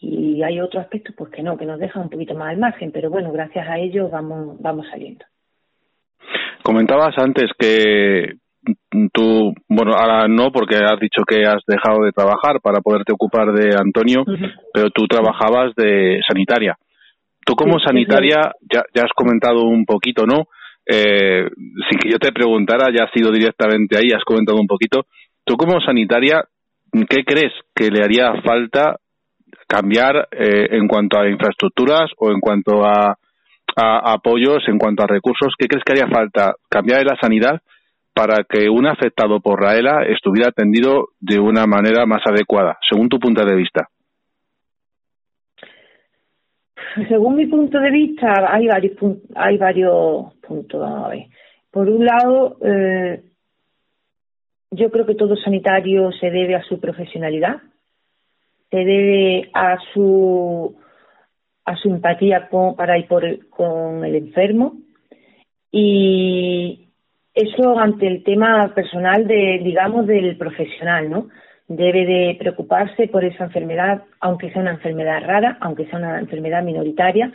y 0.00 0.42
hay 0.42 0.58
otro 0.60 0.80
aspecto, 0.80 1.12
pues 1.14 1.30
que 1.30 1.42
no, 1.42 1.58
que 1.58 1.66
nos 1.66 1.78
deja 1.78 2.00
un 2.00 2.08
poquito 2.08 2.34
más 2.34 2.48
al 2.48 2.58
margen, 2.58 2.90
pero 2.90 3.10
bueno, 3.10 3.30
gracias 3.30 3.68
a 3.68 3.78
ellos 3.78 4.10
vamos, 4.10 4.56
vamos 4.58 4.86
saliendo. 4.90 5.26
Comentabas 6.62 7.14
antes 7.18 7.50
que 7.58 8.36
tú, 9.12 9.52
bueno, 9.68 9.92
ahora 9.94 10.28
no 10.28 10.50
porque 10.50 10.76
has 10.76 10.98
dicho 11.00 11.22
que 11.26 11.44
has 11.44 11.62
dejado 11.66 12.04
de 12.04 12.12
trabajar 12.12 12.60
para 12.62 12.80
poderte 12.80 13.12
ocupar 13.12 13.52
de 13.52 13.74
Antonio, 13.76 14.24
pero 14.72 14.90
tú 14.90 15.06
trabajabas 15.06 15.74
de 15.76 16.20
sanitaria. 16.26 16.76
Tú 17.44 17.54
como 17.54 17.78
sanitaria, 17.78 18.52
ya, 18.72 18.82
ya 18.94 19.02
has 19.04 19.12
comentado 19.14 19.64
un 19.64 19.86
poquito, 19.86 20.26
¿no? 20.26 20.48
Eh, 20.86 21.48
sin 21.88 21.98
que 21.98 22.10
yo 22.10 22.18
te 22.18 22.32
preguntara, 22.32 22.88
ya 22.90 23.04
has 23.04 23.16
ido 23.16 23.30
directamente 23.30 23.96
ahí, 23.96 24.08
has 24.14 24.24
comentado 24.24 24.58
un 24.58 24.66
poquito. 24.66 25.06
Tú 25.44 25.56
como 25.56 25.80
sanitaria, 25.80 26.44
¿qué 27.08 27.24
crees 27.24 27.52
que 27.74 27.90
le 27.90 28.02
haría 28.02 28.32
falta 28.42 28.96
cambiar 29.66 30.28
eh, 30.32 30.68
en 30.72 30.88
cuanto 30.88 31.18
a 31.18 31.28
infraestructuras 31.28 32.10
o 32.18 32.30
en 32.30 32.40
cuanto 32.40 32.84
a, 32.84 33.16
a 33.76 34.12
apoyos, 34.12 34.66
en 34.66 34.78
cuanto 34.78 35.04
a 35.04 35.06
recursos? 35.06 35.54
¿Qué 35.58 35.68
crees 35.68 35.84
que 35.84 35.92
haría 35.92 36.08
falta 36.08 36.54
cambiar 36.70 37.00
en 37.00 37.06
la 37.06 37.18
sanidad 37.20 37.60
para 38.18 38.42
que 38.42 38.68
un 38.68 38.84
afectado 38.84 39.38
por 39.38 39.60
Raela 39.60 40.02
estuviera 40.08 40.48
atendido 40.48 41.10
de 41.20 41.38
una 41.38 41.66
manera 41.66 42.04
más 42.04 42.20
adecuada, 42.26 42.76
según 42.90 43.08
tu 43.08 43.20
punto 43.20 43.44
de 43.44 43.54
vista? 43.54 43.86
Según 47.08 47.36
mi 47.36 47.46
punto 47.46 47.78
de 47.78 47.92
vista, 47.92 48.52
hay 48.52 48.66
varios, 48.66 48.96
hay 49.36 49.56
varios 49.56 50.34
puntos. 50.44 50.82
a 50.82 51.08
ver. 51.10 51.26
Por 51.70 51.88
un 51.88 52.04
lado, 52.04 52.56
eh, 52.60 53.22
yo 54.72 54.90
creo 54.90 55.06
que 55.06 55.14
todo 55.14 55.36
sanitario 55.36 56.10
se 56.10 56.28
debe 56.32 56.56
a 56.56 56.62
su 56.64 56.80
profesionalidad, 56.80 57.62
se 58.68 58.78
debe 58.78 59.48
a 59.54 59.76
su 59.94 60.76
a 61.64 61.76
su 61.76 61.88
empatía 61.88 62.48
con, 62.48 62.74
para 62.74 62.98
ir 62.98 63.06
por 63.06 63.48
con 63.50 64.04
el 64.04 64.16
enfermo 64.16 64.72
y, 65.70 66.87
eso 67.38 67.78
ante 67.78 68.06
el 68.06 68.24
tema 68.24 68.72
personal 68.74 69.26
de, 69.26 69.60
digamos, 69.62 70.06
del 70.06 70.36
profesional, 70.36 71.08
¿no? 71.08 71.28
Debe 71.68 72.04
de 72.04 72.36
preocuparse 72.38 73.06
por 73.08 73.24
esa 73.24 73.44
enfermedad, 73.44 74.02
aunque 74.20 74.50
sea 74.50 74.62
una 74.62 74.72
enfermedad 74.72 75.22
rara, 75.24 75.58
aunque 75.60 75.86
sea 75.86 75.98
una 75.98 76.18
enfermedad 76.18 76.62
minoritaria. 76.64 77.32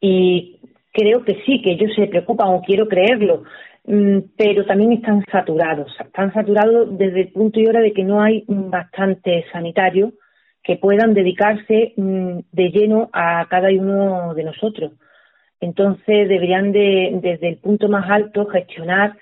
Y 0.00 0.60
creo 0.92 1.24
que 1.24 1.42
sí, 1.44 1.60
que 1.60 1.72
ellos 1.72 1.90
se 1.94 2.06
preocupan 2.06 2.48
o 2.48 2.62
quiero 2.62 2.88
creerlo, 2.88 3.42
mm, 3.84 4.18
pero 4.36 4.64
también 4.64 4.92
están 4.92 5.22
saturados. 5.30 5.94
Están 6.00 6.32
saturados 6.32 6.96
desde 6.96 7.22
el 7.22 7.32
punto 7.32 7.60
y 7.60 7.66
hora 7.66 7.80
de 7.80 7.92
que 7.92 8.04
no 8.04 8.22
hay 8.22 8.44
bastante 8.46 9.44
sanitarios 9.52 10.14
que 10.62 10.76
puedan 10.76 11.12
dedicarse 11.12 11.92
mm, 11.96 12.38
de 12.52 12.70
lleno 12.70 13.10
a 13.12 13.46
cada 13.50 13.68
uno 13.68 14.32
de 14.34 14.44
nosotros. 14.44 14.92
Entonces 15.60 16.28
deberían 16.28 16.72
de, 16.72 17.18
desde 17.20 17.48
el 17.48 17.56
punto 17.58 17.88
más 17.88 18.08
alto, 18.10 18.46
gestionar 18.46 19.16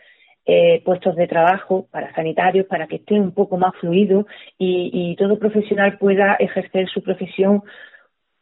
eh, 0.44 0.82
puestos 0.84 1.16
de 1.16 1.26
trabajo 1.26 1.88
para 1.90 2.14
sanitarios, 2.14 2.66
para 2.66 2.86
que 2.86 2.96
estén 2.96 3.20
un 3.20 3.32
poco 3.32 3.56
más 3.56 3.74
fluidos 3.80 4.26
y, 4.58 4.90
y 4.92 5.16
todo 5.16 5.38
profesional 5.38 5.98
pueda 5.98 6.34
ejercer 6.34 6.88
su 6.88 7.02
profesión 7.02 7.62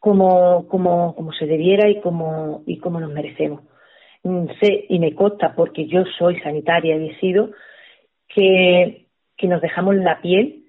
como, 0.05 0.67
como, 0.67 1.15
como 1.15 1.33
se 1.33 1.47
debiera 1.47 1.89
y 1.89 1.99
como, 1.99 2.61
y 2.67 2.77
como 2.77 2.99
nos 2.99 3.11
merecemos. 3.11 3.61
Mm, 4.21 4.45
sé 4.59 4.85
y 4.89 4.99
me 4.99 5.15
consta, 5.15 5.55
porque 5.55 5.87
yo 5.87 6.03
soy 6.19 6.39
sanitaria 6.41 6.95
y 6.95 7.09
he 7.09 7.19
sido, 7.19 7.49
que, 8.27 9.07
que 9.35 9.47
nos 9.47 9.61
dejamos 9.61 9.95
la 9.95 10.21
piel 10.21 10.65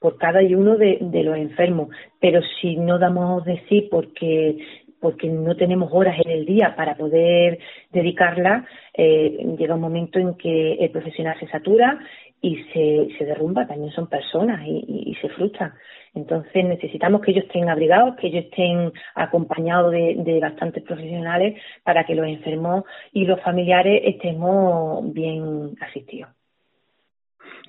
por 0.00 0.16
cada 0.18 0.40
uno 0.40 0.76
de, 0.76 0.98
de, 1.00 1.22
los 1.22 1.36
enfermos. 1.36 1.90
Pero 2.20 2.40
si 2.60 2.76
no 2.76 2.98
damos 2.98 3.44
de 3.44 3.62
sí 3.68 3.88
porque 3.90 4.58
porque 5.00 5.28
no 5.28 5.56
tenemos 5.56 5.90
horas 5.92 6.16
en 6.24 6.30
el 6.30 6.44
día 6.44 6.74
para 6.76 6.96
poder 6.96 7.58
dedicarla, 7.90 8.66
eh, 8.94 9.54
llega 9.58 9.74
un 9.74 9.80
momento 9.80 10.18
en 10.18 10.34
que 10.34 10.74
el 10.74 10.90
profesional 10.90 11.38
se 11.40 11.48
satura 11.48 11.98
y 12.42 12.56
se, 12.72 13.24
derrumba, 13.24 13.66
también 13.66 13.92
son 13.92 14.08
personas 14.08 14.62
y, 14.66 15.10
y, 15.10 15.14
se 15.16 15.28
frustran. 15.28 15.74
Entonces 16.14 16.64
necesitamos 16.64 17.20
que 17.20 17.32
ellos 17.32 17.44
estén 17.44 17.68
abrigados, 17.68 18.16
que 18.16 18.28
ellos 18.28 18.44
estén 18.44 18.92
acompañados 19.14 19.92
de, 19.92 20.16
de 20.18 20.40
bastantes 20.40 20.82
profesionales 20.82 21.60
para 21.84 22.04
que 22.04 22.14
los 22.14 22.26
enfermos 22.26 22.84
y 23.12 23.26
los 23.26 23.40
familiares 23.42 24.02
estemos 24.04 25.12
bien 25.12 25.76
asistidos. 25.80 26.30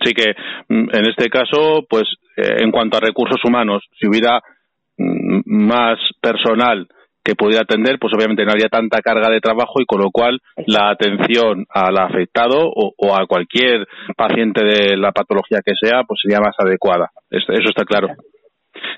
Sí 0.04 0.14
que 0.14 0.34
mm, 0.70 0.90
en 0.96 1.06
este 1.06 1.30
caso, 1.30 1.86
pues 1.90 2.04
eh, 2.38 2.64
en 2.64 2.72
cuanto 2.72 2.98
a 2.98 3.02
recursos 3.02 3.44
humanos, 3.44 3.84
si 4.00 4.08
hubiera 4.08 4.42
mm, 4.98 5.42
más 5.46 6.00
personal 6.22 6.88
que 7.24 7.36
pudiera 7.36 7.64
atender, 7.64 7.98
pues 8.00 8.14
obviamente 8.16 8.46
no 8.46 8.52
habría 8.52 8.70
tanta 8.70 9.02
carga 9.02 9.30
de 9.30 9.42
trabajo 9.42 9.80
y 9.80 9.86
con 9.86 10.02
lo 10.02 10.10
cual 10.12 10.40
la 10.66 10.90
atención 10.90 11.66
al 11.70 11.98
afectado 11.98 12.72
o, 12.74 13.16
a 13.16 13.28
cualquier 13.28 13.88
paciente 14.18 14.64
de 14.64 14.98
la 14.98 15.12
patología 15.12 15.60
que 15.64 15.74
sea, 15.80 16.04
pues 16.08 16.20
sería 16.22 16.40
más 16.40 16.56
adecuada. 16.58 17.12
Eso 17.30 17.52
está 17.52 17.84
claro. 17.86 18.10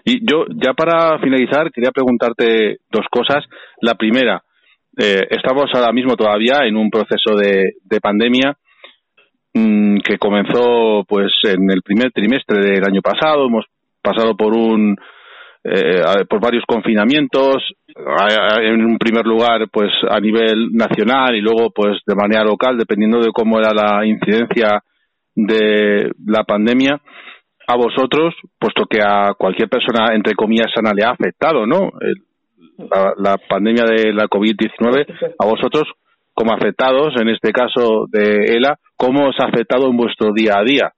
Y 0.05 0.19
yo, 0.29 0.45
ya 0.49 0.73
para 0.73 1.19
finalizar, 1.19 1.71
quería 1.71 1.91
preguntarte 1.91 2.77
dos 2.89 3.05
cosas. 3.11 3.43
La 3.81 3.95
primera, 3.95 4.41
eh, 4.97 5.27
estamos 5.29 5.65
ahora 5.73 5.91
mismo 5.91 6.15
todavía 6.15 6.65
en 6.65 6.77
un 6.77 6.89
proceso 6.89 7.35
de, 7.35 7.73
de 7.83 7.99
pandemia 7.99 8.55
mm, 9.53 9.97
que 9.97 10.17
comenzó 10.17 11.03
pues 11.07 11.31
en 11.43 11.69
el 11.71 11.81
primer 11.81 12.11
trimestre 12.11 12.59
del 12.59 12.85
año 12.85 13.01
pasado. 13.01 13.47
Hemos 13.47 13.65
pasado 14.01 14.35
por 14.35 14.53
un 14.53 14.97
eh, 15.63 16.25
por 16.29 16.41
varios 16.41 16.65
confinamientos 16.67 17.63
en 17.95 18.85
un 18.85 18.97
primer 18.97 19.25
lugar 19.25 19.69
pues 19.71 19.91
a 20.09 20.19
nivel 20.19 20.73
nacional 20.73 21.35
y 21.35 21.41
luego 21.41 21.71
pues 21.71 21.99
de 22.05 22.15
manera 22.15 22.43
local 22.43 22.77
dependiendo 22.77 23.19
de 23.19 23.31
cómo 23.31 23.59
era 23.59 23.71
la 23.73 24.05
incidencia 24.05 24.83
de 25.35 26.11
la 26.25 26.43
pandemia 26.43 26.99
a 27.65 27.75
vosotros 27.77 28.33
puesto 28.59 28.85
que 28.89 28.99
a 29.01 29.33
cualquier 29.37 29.69
persona 29.69 30.13
entre 30.13 30.35
comillas 30.35 30.71
sana 30.73 30.91
le 30.93 31.05
ha 31.05 31.11
afectado 31.11 31.65
no 31.65 31.91
la, 32.77 33.13
la 33.17 33.37
pandemia 33.37 33.85
de 33.85 34.11
la 34.11 34.25
covid-19 34.25 35.33
a 35.39 35.45
vosotros 35.45 35.83
como 36.33 36.53
afectados 36.53 37.13
en 37.21 37.29
este 37.29 37.53
caso 37.53 38.07
de 38.11 38.57
ELA 38.57 38.79
cómo 38.97 39.29
os 39.29 39.35
ha 39.39 39.45
afectado 39.45 39.89
en 39.89 39.95
vuestro 39.95 40.33
día 40.33 40.55
a 40.57 40.63
día 40.63 40.91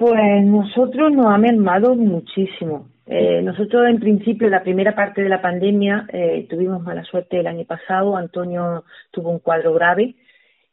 pues 0.00 0.42
nosotros 0.46 1.12
nos 1.12 1.26
ha 1.26 1.36
mermado 1.36 1.94
muchísimo. 1.94 2.88
Eh, 3.04 3.42
nosotros 3.42 3.86
en 3.86 4.00
principio, 4.00 4.48
la 4.48 4.62
primera 4.62 4.94
parte 4.94 5.22
de 5.22 5.28
la 5.28 5.42
pandemia, 5.42 6.06
eh, 6.10 6.46
tuvimos 6.48 6.82
mala 6.82 7.04
suerte 7.04 7.38
el 7.38 7.46
año 7.46 7.66
pasado. 7.66 8.16
Antonio 8.16 8.84
tuvo 9.10 9.28
un 9.28 9.40
cuadro 9.40 9.74
grave 9.74 10.14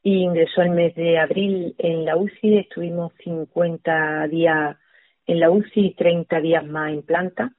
y 0.02 0.22
ingresó 0.24 0.62
el 0.62 0.70
mes 0.70 0.96
de 0.96 1.20
abril 1.20 1.76
en 1.78 2.06
la 2.06 2.16
UCI. 2.16 2.60
Estuvimos 2.60 3.12
50 3.22 4.30
días 4.30 4.78
en 5.26 5.42
la 5.42 5.52
UCI 5.52 5.88
y 5.88 5.94
30 5.96 6.40
días 6.40 6.66
más 6.66 6.94
en 6.94 7.02
planta, 7.02 7.52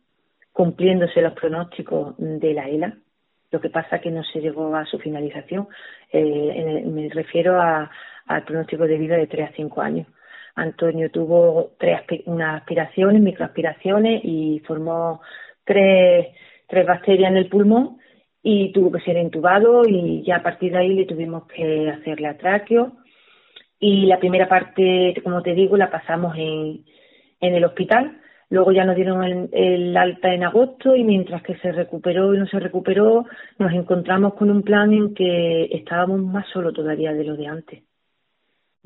cumpliéndose 0.55 1.21
los 1.21 1.35
pronósticos 1.35 2.15
de 2.17 2.55
la 2.55 2.67
ELA. 2.67 2.97
Lo 3.51 3.61
que 3.61 3.69
pasa 3.69 4.01
que 4.01 4.11
no 4.11 4.25
se 4.25 4.41
llegó 4.41 4.75
a 4.75 4.87
su 4.87 4.99
finalización. 4.99 5.69
Eh, 6.11 6.83
me 6.87 7.11
refiero 7.11 7.61
al 7.61 8.45
pronóstico 8.47 8.87
de 8.87 8.97
vida 8.97 9.19
de 9.19 9.27
3 9.27 9.51
a 9.51 9.53
5 9.55 9.83
años 9.83 10.07
Antonio 10.59 11.11
tuvo 11.11 11.73
tres 11.79 12.03
unas 12.27 12.61
aspiraciones, 12.61 13.23
microaspiraciones 13.23 14.21
y 14.25 14.61
formó 14.67 15.21
tres, 15.65 16.29
tres 16.67 16.87
bacterias 16.87 17.31
en 17.31 17.37
el 17.37 17.49
pulmón 17.49 17.99
y 18.43 18.73
tuvo 18.73 18.91
que 18.93 19.01
ser 19.01 19.17
intubado 19.17 19.83
y 19.87 20.23
ya 20.25 20.37
a 20.37 20.43
partir 20.43 20.73
de 20.73 20.79
ahí 20.79 20.95
le 20.95 21.07
tuvimos 21.07 21.47
que 21.47 21.91
hacerle 21.91 22.29
atraqueo 22.29 22.93
y 23.81 24.07
la 24.07 24.19
primera 24.19 24.49
parte, 24.49 25.15
como 25.23 25.43
te 25.43 25.55
digo, 25.55 25.77
la 25.77 25.91
pasamos 25.91 26.37
en, 26.37 26.85
en 27.41 27.55
el 27.55 27.65
hospital. 27.65 28.19
Luego 28.51 28.73
ya 28.73 28.85
nos 28.85 28.97
dieron 28.97 29.23
el, 29.23 29.49
el, 29.53 29.97
alta 29.97 30.33
en 30.33 30.43
agosto 30.43 30.97
y 30.97 31.05
mientras 31.05 31.43
que 31.43 31.57
se 31.59 31.71
recuperó 31.71 32.35
y 32.35 32.39
no 32.39 32.47
se 32.47 32.59
recuperó, 32.59 33.27
nos 33.59 33.73
encontramos 33.73 34.35
con 34.35 34.51
un 34.51 34.63
plan 34.63 34.93
en 34.93 35.15
que 35.15 35.65
estábamos 35.71 36.21
más 36.23 36.47
solos 36.49 36.75
todavía 36.75 37.13
de 37.13 37.25
lo 37.25 37.37
de 37.37 37.47
antes. 37.47 37.88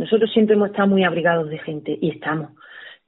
Nosotros 0.03 0.33
siempre 0.33 0.57
hemos 0.57 0.71
estado 0.71 0.89
muy 0.89 1.05
abrigados 1.05 1.49
de 1.49 1.59
gente 1.59 1.97
y 2.01 2.11
estamos, 2.11 2.51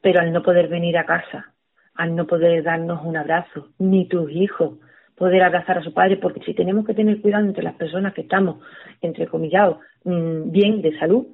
pero 0.00 0.20
al 0.20 0.32
no 0.32 0.44
poder 0.44 0.68
venir 0.68 0.96
a 0.96 1.04
casa, 1.04 1.52
al 1.96 2.14
no 2.14 2.24
poder 2.24 2.62
darnos 2.62 3.04
un 3.04 3.16
abrazo, 3.16 3.70
ni 3.80 4.06
tus 4.06 4.30
hijos 4.30 4.78
poder 5.16 5.42
abrazar 5.42 5.78
a 5.78 5.82
su 5.82 5.92
padre, 5.92 6.18
porque 6.18 6.44
si 6.44 6.54
tenemos 6.54 6.86
que 6.86 6.94
tener 6.94 7.20
cuidado 7.20 7.46
entre 7.46 7.64
las 7.64 7.74
personas 7.74 8.14
que 8.14 8.20
estamos, 8.20 8.62
entre 9.00 9.26
comillados, 9.26 9.78
mm, 10.04 10.52
bien 10.52 10.82
de 10.82 10.96
salud, 10.96 11.26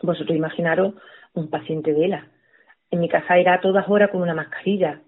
vosotros 0.00 0.36
imaginaros 0.36 0.94
un 1.34 1.50
paciente 1.50 1.92
de 1.92 2.04
ELA. 2.04 2.28
En 2.92 3.00
mi 3.00 3.08
casa 3.08 3.38
era 3.38 3.54
a 3.54 3.60
todas 3.60 3.88
horas 3.88 4.10
con 4.10 4.22
una 4.22 4.32
mascarilla 4.32 5.00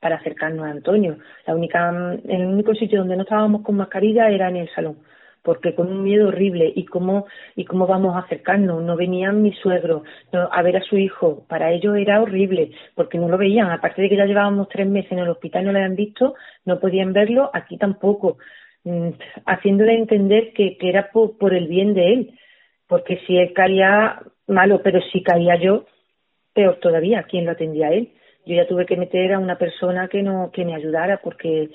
para 0.00 0.16
acercarnos 0.16 0.66
a 0.66 0.70
Antonio. 0.70 1.18
La 1.46 1.54
única, 1.54 1.88
el 2.24 2.46
único 2.46 2.74
sitio 2.74 2.98
donde 2.98 3.14
no 3.14 3.22
estábamos 3.22 3.62
con 3.62 3.76
mascarilla 3.76 4.28
era 4.28 4.48
en 4.48 4.56
el 4.56 4.68
salón 4.70 4.96
porque 5.42 5.74
con 5.74 5.88
un 5.88 6.02
miedo 6.02 6.28
horrible 6.28 6.72
y 6.74 6.84
cómo 6.84 7.26
y 7.56 7.64
cómo 7.64 7.86
vamos 7.86 8.14
a 8.14 8.20
acercarnos 8.20 8.82
no 8.82 8.96
venían 8.96 9.42
mis 9.42 9.58
suegros 9.58 10.02
a 10.32 10.62
ver 10.62 10.76
a 10.76 10.82
su 10.82 10.96
hijo. 10.96 11.44
Para 11.48 11.72
ellos 11.72 11.96
era 11.96 12.22
horrible 12.22 12.70
porque 12.94 13.18
no 13.18 13.28
lo 13.28 13.38
veían. 13.38 13.70
Aparte 13.70 14.02
de 14.02 14.08
que 14.08 14.16
ya 14.16 14.26
llevábamos 14.26 14.68
tres 14.68 14.86
meses 14.86 15.12
en 15.12 15.18
el 15.18 15.28
hospital 15.28 15.64
no 15.64 15.72
lo 15.72 15.78
habían 15.78 15.96
visto 15.96 16.34
no 16.64 16.78
podían 16.78 17.12
verlo 17.12 17.50
aquí 17.52 17.76
tampoco. 17.76 18.38
Mm, 18.84 19.10
haciéndole 19.46 19.94
entender 19.94 20.52
que, 20.54 20.76
que 20.76 20.88
era 20.88 21.10
por, 21.10 21.38
por 21.38 21.54
el 21.54 21.66
bien 21.66 21.94
de 21.94 22.12
él. 22.12 22.38
Porque 22.86 23.20
si 23.26 23.36
él 23.36 23.52
caía 23.52 24.20
malo 24.46 24.82
pero 24.82 25.00
si 25.12 25.22
caía 25.22 25.56
yo 25.56 25.86
peor 26.54 26.76
todavía 26.80 27.24
quién 27.24 27.46
lo 27.46 27.52
atendía 27.52 27.88
a 27.88 27.92
él 27.92 28.12
yo 28.44 28.56
ya 28.56 28.66
tuve 28.66 28.86
que 28.86 28.96
meter 28.96 29.32
a 29.32 29.38
una 29.38 29.56
persona 29.56 30.08
que 30.08 30.22
no 30.22 30.50
que 30.52 30.64
me 30.64 30.74
ayudara 30.74 31.20
porque 31.22 31.70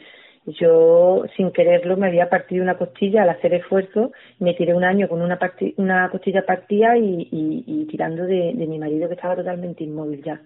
yo, 0.47 1.25
sin 1.35 1.51
quererlo, 1.51 1.97
me 1.97 2.07
había 2.07 2.29
partido 2.29 2.63
una 2.63 2.77
costilla 2.77 3.23
al 3.23 3.29
hacer 3.29 3.53
esfuerzo, 3.53 4.13
me 4.39 4.53
tiré 4.53 4.73
un 4.73 4.85
año 4.85 5.09
con 5.09 5.21
una, 5.21 5.37
una 5.75 6.09
costilla 6.09 6.45
partida 6.45 6.97
y, 6.97 7.85
tirando 7.91 8.25
de, 8.25 8.53
mi 8.53 8.79
marido 8.79 9.09
que 9.09 9.15
estaba 9.15 9.35
totalmente 9.35 9.83
inmóvil 9.83 10.23
ya. 10.23 10.41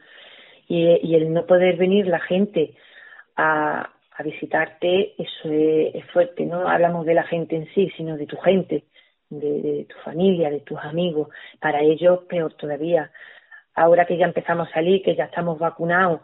Y, 0.68 1.16
el 1.16 1.32
no 1.32 1.45
poder 1.45 1.78
venir 1.78 2.08
la 2.08 2.20
gente 2.20 2.74
a, 3.36 3.89
visitarte, 4.24 5.16
eso 5.18 5.49
es, 5.49 6.06
fuerte, 6.12 6.45
no 6.45 6.68
hablamos 6.68 7.08
de 7.08 7.16
la 7.16 7.24
gente 7.24 7.56
en 7.56 7.66
sí, 7.74 7.91
sino 7.97 8.18
de 8.18 8.28
tu 8.28 8.38
gente, 8.38 8.84
de 9.30 9.88
tu 9.89 9.97
familia, 10.04 10.52
de 10.52 10.60
tus 10.60 10.78
amigos. 10.80 11.30
Para 11.60 11.82
ellos, 11.82 12.22
peor 12.30 12.54
todavía. 12.54 13.12
Ahora 13.74 14.06
que 14.06 14.18
ya 14.18 14.26
empezamos 14.26 14.70
a 14.70 14.74
salir, 14.74 15.02
que 15.02 15.16
ya 15.16 15.26
estamos 15.26 15.58
vacunados, 15.58 16.22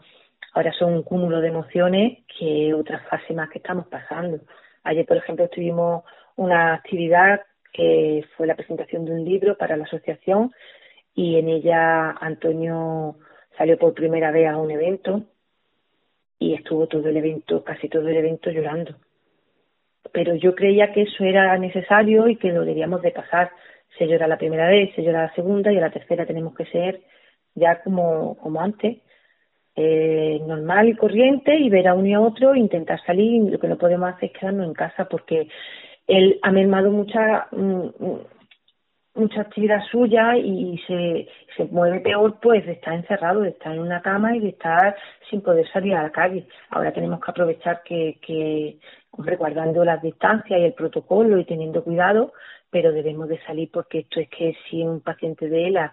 Ahora 0.54 0.72
son 0.72 0.94
un 0.94 1.02
cúmulo 1.02 1.40
de 1.40 1.48
emociones 1.48 2.18
que 2.38 2.72
otras 2.74 3.06
fases 3.08 3.36
más 3.36 3.50
que 3.50 3.58
estamos 3.58 3.86
pasando. 3.88 4.40
Ayer, 4.84 5.04
por 5.06 5.16
ejemplo, 5.16 5.48
tuvimos 5.48 6.04
una 6.36 6.74
actividad 6.74 7.42
que 7.72 8.24
fue 8.36 8.46
la 8.46 8.56
presentación 8.56 9.04
de 9.04 9.12
un 9.12 9.24
libro 9.24 9.56
para 9.56 9.76
la 9.76 9.84
asociación 9.84 10.52
y 11.14 11.36
en 11.36 11.48
ella 11.48 12.10
Antonio 12.12 13.16
salió 13.56 13.76
por 13.76 13.94
primera 13.94 14.30
vez 14.30 14.48
a 14.48 14.56
un 14.56 14.70
evento 14.70 15.22
y 16.38 16.54
estuvo 16.54 16.86
todo 16.86 17.08
el 17.08 17.16
evento, 17.16 17.64
casi 17.64 17.88
todo 17.88 18.08
el 18.08 18.16
evento 18.16 18.50
llorando. 18.50 18.94
Pero 20.12 20.34
yo 20.36 20.54
creía 20.54 20.92
que 20.92 21.02
eso 21.02 21.24
era 21.24 21.58
necesario 21.58 22.28
y 22.28 22.36
que 22.36 22.52
lo 22.52 22.64
debíamos 22.64 23.02
de 23.02 23.10
pasar. 23.10 23.50
Se 23.98 24.06
llora 24.06 24.28
la 24.28 24.38
primera 24.38 24.68
vez, 24.68 24.94
se 24.94 25.02
llora 25.02 25.22
la 25.22 25.34
segunda 25.34 25.72
y 25.72 25.78
a 25.78 25.80
la 25.80 25.90
tercera 25.90 26.24
tenemos 26.24 26.54
que 26.54 26.64
ser 26.66 27.02
ya 27.54 27.82
como, 27.82 28.36
como 28.38 28.60
antes 28.60 28.98
eh, 29.80 30.40
normal 30.44 30.88
y 30.88 30.96
corriente 30.96 31.56
y 31.56 31.70
ver 31.70 31.86
a 31.86 31.94
uno 31.94 32.08
y 32.08 32.12
a 32.12 32.20
otro 32.20 32.56
intentar 32.56 33.00
salir 33.06 33.48
lo 33.48 33.60
que 33.60 33.68
no 33.68 33.78
podemos 33.78 34.12
hacer 34.12 34.32
es 34.32 34.36
quedarnos 34.36 34.66
en 34.66 34.74
casa 34.74 35.04
porque 35.04 35.48
él 36.08 36.40
ha 36.42 36.50
mermado 36.50 36.90
mucha 36.90 37.46
mm, 37.52 37.84
mm, 37.96 38.20
mucha 39.14 39.42
actividad 39.42 39.80
suya 39.88 40.36
y 40.36 40.78
se, 40.84 41.28
se 41.56 41.64
mueve 41.66 42.00
peor 42.00 42.40
pues 42.42 42.66
de 42.66 42.72
estar 42.72 42.92
encerrado, 42.92 43.42
de 43.42 43.50
estar 43.50 43.72
en 43.72 43.78
una 43.78 44.02
cama 44.02 44.36
y 44.36 44.40
de 44.40 44.48
estar 44.48 44.96
sin 45.30 45.42
poder 45.42 45.70
salir 45.70 45.94
a 45.94 46.02
la 46.02 46.10
calle. 46.10 46.48
Ahora 46.70 46.92
tenemos 46.92 47.20
que 47.20 47.30
aprovechar 47.30 47.82
que, 47.84 48.18
que 48.20 48.78
hombre, 49.12 49.36
guardando 49.36 49.84
las 49.84 50.02
distancias 50.02 50.58
y 50.58 50.64
el 50.64 50.74
protocolo 50.74 51.38
y 51.38 51.44
teniendo 51.44 51.84
cuidado, 51.84 52.32
pero 52.68 52.90
debemos 52.90 53.28
de 53.28 53.40
salir 53.44 53.70
porque 53.72 54.00
esto 54.00 54.18
es 54.18 54.28
que 54.28 54.56
si 54.68 54.82
un 54.82 55.02
paciente 55.02 55.48
de 55.48 55.68
ELA 55.68 55.92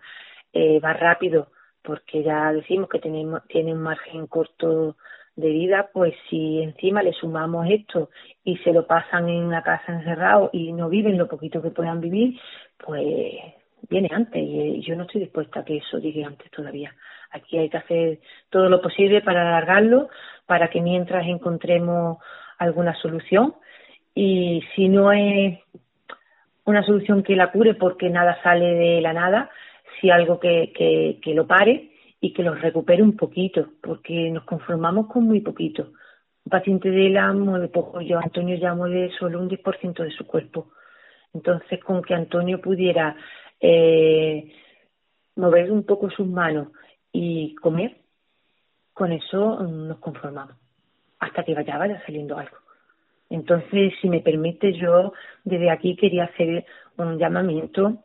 eh, 0.54 0.80
va 0.80 0.94
rápido 0.94 1.50
porque 1.86 2.24
ya 2.24 2.52
decimos 2.52 2.90
que 2.90 3.00
tenemos, 3.00 3.46
tiene 3.48 3.74
un 3.74 3.82
margen 3.82 4.28
corto 4.28 4.96
de 5.36 5.50
vida, 5.50 5.90
pues 5.94 6.14
si 6.30 6.62
encima 6.62 7.04
le 7.04 7.12
sumamos 7.14 7.68
esto 7.70 8.10
y 8.44 8.58
se 8.58 8.72
lo 8.72 8.88
pasan 8.88 9.28
en 9.30 9.44
una 9.44 9.64
casa 9.64 9.92
encerrado 9.92 10.50
y 10.54 10.72
no 10.72 10.90
viven 10.90 11.18
lo 11.18 11.28
poquito 11.28 11.62
que 11.62 11.72
puedan 11.72 12.00
vivir, 12.00 12.40
pues 12.78 13.06
viene 13.90 14.10
antes 14.12 14.42
y 14.42 14.82
yo 14.82 14.96
no 14.96 15.04
estoy 15.04 15.22
dispuesta 15.22 15.60
a 15.60 15.66
que 15.66 15.78
eso 15.78 16.00
llegue 16.00 16.24
antes 16.24 16.50
todavía. 16.52 16.94
Aquí 17.32 17.58
hay 17.58 17.70
que 17.70 17.78
hacer 17.78 18.20
todo 18.50 18.70
lo 18.70 18.82
posible 18.82 19.22
para 19.22 19.42
alargarlo, 19.42 20.10
para 20.46 20.70
que 20.70 20.82
mientras 20.82 21.28
encontremos 21.28 22.18
alguna 22.58 22.96
solución 22.96 23.56
y 24.14 24.64
si 24.76 24.88
no 24.88 25.12
es 25.12 25.60
una 26.64 26.84
solución 26.84 27.24
que 27.24 27.36
la 27.36 27.52
cure 27.52 27.76
porque 27.76 28.10
nada 28.10 28.42
sale 28.42 28.74
de 28.74 29.02
la 29.02 29.14
nada, 29.14 29.50
algo 30.10 30.40
que, 30.40 30.72
que, 31.22 31.34
lo 31.34 31.48
pare 31.48 31.92
y 32.20 32.34
que 32.34 32.44
lo 32.44 32.56
recupere 32.56 33.04
un 33.04 33.16
poquito, 33.16 33.70
porque 33.82 34.30
nos 34.30 34.44
conformamos 34.44 35.08
con 35.08 35.24
muy 35.24 35.42
poquito. 35.42 35.92
Un 36.46 36.50
paciente 36.50 36.90
de 36.90 37.08
ELA 37.08 37.34
mueve 37.34 37.68
poco, 37.68 38.02
yo 38.02 38.20
Antonio 38.20 38.56
ya 38.58 38.74
mueve 38.74 39.12
solo 39.18 39.40
un 39.40 39.50
10% 39.50 40.04
de 40.04 40.12
su 40.12 40.26
cuerpo. 40.26 40.70
Entonces, 41.34 41.84
con 41.84 42.02
que 42.02 42.14
Antonio 42.14 42.62
pudiera 42.62 43.16
eh, 43.60 44.52
mover 45.36 45.72
un 45.72 45.84
poco 45.84 46.10
sus 46.10 46.28
manos 46.28 46.70
y 47.12 47.56
comer, 47.56 47.98
con 48.94 49.12
eso 49.12 49.62
nos 49.64 49.98
conformamos, 50.00 50.56
hasta 51.20 51.44
que 51.44 51.54
vaya, 51.54 51.78
vaya 51.78 52.02
saliendo 52.06 52.38
algo. 52.38 52.58
Entonces, 53.30 53.94
si 54.02 54.10
me 54.10 54.22
permite, 54.22 54.74
yo 54.74 55.14
desde 55.44 55.70
aquí 55.70 55.96
quería 55.96 56.26
hacer 56.26 56.66
un 56.98 57.18
llamamiento 57.18 58.05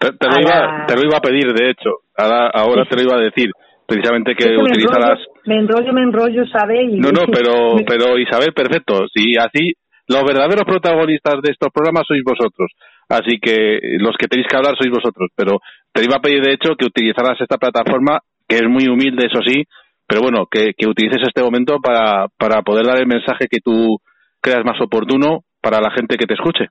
te, 0.00 0.28
lo 0.28 0.40
iba, 0.40 0.86
te, 0.86 0.96
lo 0.96 1.02
iba, 1.04 1.18
a 1.18 1.20
pedir, 1.20 1.52
de 1.52 1.70
hecho. 1.70 1.90
Ahora, 2.16 2.50
ahora 2.54 2.84
te 2.88 2.96
lo 2.96 3.02
iba 3.02 3.16
a 3.16 3.20
decir. 3.20 3.50
precisamente 3.86 4.34
que 4.34 4.56
utilizaras... 4.56 5.18
Me 5.44 5.56
enrollo, 5.56 5.92
me 5.92 6.02
enrollo, 6.02 6.46
¿sabes? 6.46 6.88
no, 6.92 7.10
no, 7.10 7.22
pero, 7.32 7.76
pero 7.86 8.18
Isabel, 8.18 8.52
perfecto. 8.54 9.06
Si 9.12 9.36
así, 9.36 9.74
los 10.08 10.24
verdaderos 10.24 10.64
protagonistas 10.64 11.42
de 11.42 11.52
estos 11.52 11.70
programas 11.72 12.04
sois 12.06 12.22
vosotros. 12.24 12.72
Así 13.08 13.38
que 13.40 13.78
los 13.98 14.16
que 14.16 14.28
tenéis 14.28 14.48
que 14.48 14.56
hablar 14.56 14.74
sois 14.78 14.90
vosotros. 14.90 15.30
Pero 15.36 15.58
te 15.92 16.04
iba 16.04 16.16
a 16.16 16.20
pedir, 16.20 16.42
de 16.42 16.52
hecho, 16.52 16.76
que 16.76 16.86
utilizaras 16.86 17.40
esta 17.40 17.58
plataforma, 17.58 18.20
que 18.48 18.56
es 18.56 18.68
muy 18.68 18.88
humilde, 18.88 19.26
eso 19.26 19.40
sí, 19.44 19.64
pero 20.06 20.22
bueno, 20.22 20.46
que, 20.50 20.72
que 20.76 20.88
utilices 20.88 21.22
este 21.22 21.42
momento 21.42 21.78
para, 21.80 22.26
para 22.36 22.62
poder 22.62 22.86
dar 22.86 22.98
el 22.98 23.06
mensaje 23.06 23.46
que 23.48 23.60
tú 23.62 23.98
creas 24.40 24.64
más 24.64 24.80
oportuno 24.80 25.44
para 25.60 25.80
la 25.80 25.90
gente 25.92 26.16
que 26.16 26.26
te 26.26 26.34
escuche. 26.34 26.66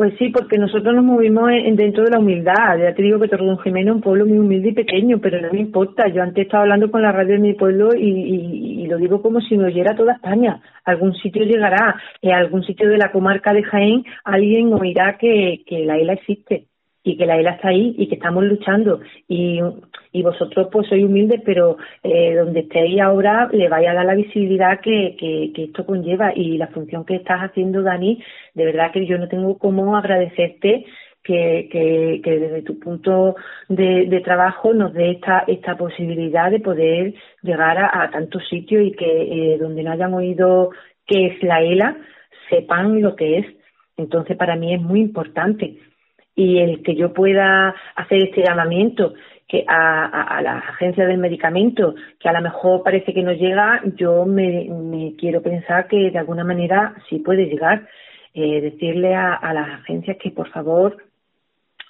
Pues 0.00 0.14
sí, 0.18 0.30
porque 0.30 0.56
nosotros 0.56 0.94
nos 0.94 1.04
movimos 1.04 1.50
en, 1.50 1.76
dentro 1.76 2.04
de 2.04 2.10
la 2.12 2.20
humildad. 2.20 2.78
Ya 2.78 2.94
te 2.94 3.02
digo 3.02 3.20
que 3.20 3.28
Torredón 3.28 3.58
Jimeno 3.58 3.90
es 3.90 3.96
un 3.96 4.00
pueblo 4.00 4.24
muy 4.24 4.38
humilde 4.38 4.70
y 4.70 4.72
pequeño, 4.72 5.18
pero 5.20 5.42
no 5.42 5.52
me 5.52 5.60
importa. 5.60 6.08
Yo 6.08 6.22
antes 6.22 6.46
estaba 6.46 6.62
hablando 6.62 6.90
con 6.90 7.02
la 7.02 7.12
radio 7.12 7.34
de 7.34 7.40
mi 7.40 7.52
pueblo 7.52 7.90
y, 7.94 8.86
lo 8.86 8.96
digo 8.96 9.20
como 9.20 9.42
si 9.42 9.58
me 9.58 9.66
oyera 9.66 9.94
toda 9.94 10.14
España. 10.14 10.62
Algún 10.86 11.14
sitio 11.16 11.44
llegará, 11.44 12.00
en 12.22 12.32
algún 12.32 12.64
sitio 12.64 12.88
de 12.88 12.96
la 12.96 13.12
comarca 13.12 13.52
de 13.52 13.62
Jaén 13.62 14.04
alguien 14.24 14.72
oirá 14.72 15.18
que, 15.18 15.64
la 15.84 15.98
isla 15.98 16.14
existe 16.14 16.68
y 17.04 17.18
que 17.18 17.26
la 17.26 17.38
ELA 17.38 17.50
está 17.56 17.68
ahí 17.68 17.94
y 17.98 18.08
que 18.08 18.14
estamos 18.14 18.42
luchando 18.44 19.00
y, 19.28 19.60
y 20.12 20.22
vosotros 20.22 20.68
pues 20.72 20.88
sois 20.88 21.04
humildes 21.04 21.40
pero 21.44 21.76
eh, 22.02 22.34
donde 22.34 22.60
estéis 22.60 23.00
ahora 23.00 23.48
le 23.52 23.68
vaya 23.68 23.92
a 23.92 23.94
dar 23.94 24.06
la 24.06 24.14
visibilidad 24.14 24.80
que, 24.80 25.16
que, 25.18 25.52
que, 25.54 25.64
esto 25.64 25.86
conlleva 25.86 26.32
y 26.34 26.58
la 26.58 26.68
función 26.68 27.04
que 27.04 27.16
estás 27.16 27.40
haciendo 27.40 27.82
Dani 27.82 28.22
de 28.54 28.64
verdad 28.64 28.92
que 28.92 29.06
yo 29.06 29.18
no 29.18 29.28
tengo 29.28 29.58
cómo 29.58 29.96
agradecerte 29.96 30.86
que, 31.22 31.68
que, 31.70 32.20
que 32.24 32.38
desde 32.38 32.62
tu 32.62 32.78
punto 32.78 33.36
de, 33.68 34.20
trabajo 34.24 34.72
nos 34.72 34.92
dé 34.94 35.12
esta, 35.12 35.44
esta 35.46 35.76
posibilidad 35.76 36.50
de 36.50 36.60
poder 36.60 37.14
llegar 37.42 37.78
a, 37.78 38.02
a 38.02 38.10
tantos 38.10 38.42
sitios 38.48 38.82
y 38.82 38.92
que 38.92 39.54
eh, 39.54 39.58
donde 39.58 39.82
no 39.82 39.92
hayan 39.92 40.14
oído 40.14 40.70
qué 41.06 41.26
es 41.26 41.42
la 41.42 41.62
ELA 41.62 41.96
sepan 42.48 43.00
lo 43.02 43.16
que 43.16 43.38
es. 43.38 43.46
Entonces 43.96 44.36
para 44.36 44.56
mí 44.56 44.74
es 44.74 44.80
muy 44.80 45.00
importante. 45.00 45.76
Y 46.34 46.58
el 46.58 46.82
que 46.82 46.94
yo 46.94 47.12
pueda 47.12 47.74
hacer 47.96 48.24
este 48.24 48.42
llamamiento 48.42 49.14
que 49.50 49.64
a, 49.66 50.04
a, 50.36 50.42
la 50.42 50.58
agencia 50.58 51.06
del 51.06 51.18
medicamento, 51.18 51.94
que 52.20 52.28
a 52.28 52.32
lo 52.32 52.40
mejor 52.40 52.84
parece 52.84 53.12
que 53.12 53.22
no 53.22 53.32
llega, 53.32 53.82
yo 53.96 54.24
me, 54.24 54.68
me 54.70 55.16
quiero 55.16 55.42
pensar 55.42 55.88
que 55.88 56.10
de 56.10 56.18
alguna 56.18 56.44
manera 56.44 56.94
sí 57.08 57.18
puede 57.18 57.46
llegar. 57.46 57.88
Eh, 58.32 58.60
decirle 58.60 59.12
a, 59.12 59.34
a 59.34 59.52
las 59.52 59.68
agencias 59.80 60.16
que 60.18 60.30
por 60.30 60.48
favor 60.50 60.98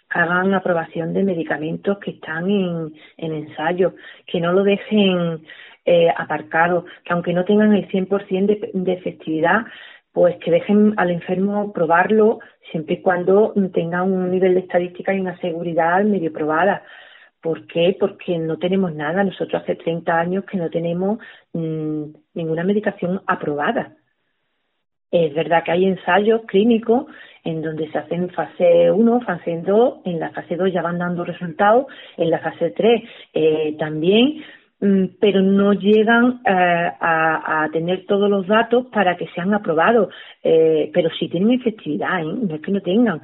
hagan 0.09 0.55
aprobación 0.55 1.13
de 1.13 1.23
medicamentos 1.23 1.99
que 1.99 2.13
están 2.13 2.49
en, 2.51 2.95
en 3.19 3.33
ensayo, 3.35 3.95
que 4.27 4.41
no 4.41 4.55
lo 4.55 4.65
dejen 4.65 5.43
eh, 5.85 6.09
aparcado, 6.17 6.87
que 7.05 7.13
aunque 7.13 7.35
no 7.35 7.45
tengan 7.45 7.75
el 7.75 7.87
100% 7.89 8.47
de, 8.47 8.71
de 8.73 8.93
efectividad, 8.95 9.67
pues 10.13 10.37
que 10.39 10.51
dejen 10.51 10.95
al 10.97 11.11
enfermo 11.11 11.75
probarlo 11.75 12.41
siempre 12.71 12.95
y 12.95 13.03
cuando 13.03 13.53
tenga 13.75 14.03
un 14.03 14.31
nivel 14.31 14.55
de 14.55 14.61
estadística 14.61 15.13
y 15.13 15.21
una 15.21 15.39
seguridad 15.39 16.03
medio 16.05 16.33
probada. 16.33 16.83
¿Por 17.41 17.67
qué? 17.67 17.97
Porque 17.99 18.39
no 18.39 18.59
tenemos 18.59 18.95
nada. 18.95 19.25
Nosotros 19.25 19.63
hace 19.63 19.77
30 19.77 20.19
años 20.19 20.45
que 20.45 20.59
no 20.59 20.71
tenemos 20.71 21.19
mmm, 21.53 22.05
ninguna 22.35 22.65
medicación 22.65 23.23
aprobada. 23.27 23.97
Es 25.11 25.35
verdad 25.35 25.65
que 25.65 25.73
hay 25.73 25.87
ensayos 25.87 26.43
clínicos 26.47 27.07
en 27.43 27.63
donde 27.63 27.91
se 27.91 27.99
hacen 27.99 28.31
fase 28.31 28.91
1, 28.93 29.21
fase 29.23 29.61
2, 29.67 30.01
en 30.05 30.21
la 30.21 30.31
fase 30.31 30.57
2 30.57 30.73
ya 30.73 30.83
van 30.83 30.99
dando 30.99 31.25
resultados, 31.25 31.87
en 32.17 32.31
la 32.31 32.39
fase 32.39 32.71
3 32.71 33.03
eh, 33.33 33.77
también, 33.77 34.45
Mm, 34.81 35.17
pero 35.21 35.43
no 35.43 35.75
llegan 35.75 36.41
eh, 36.47 36.91
a, 37.01 37.69
tener 37.71 38.07
todos 38.07 38.31
los 38.31 38.47
datos 38.47 38.87
para 38.87 39.17
que 39.17 39.29
sean 39.35 39.53
aprobados. 39.53 40.13
Eh, 40.43 40.91
pero 40.95 41.11
sí 41.19 41.29
tienen 41.29 41.61
efectividad, 41.61 42.21
¿eh? 42.21 42.25
no 42.25 42.55
es 42.55 42.63
que 42.63 42.73
no 42.73 42.81
tengan. 42.81 43.21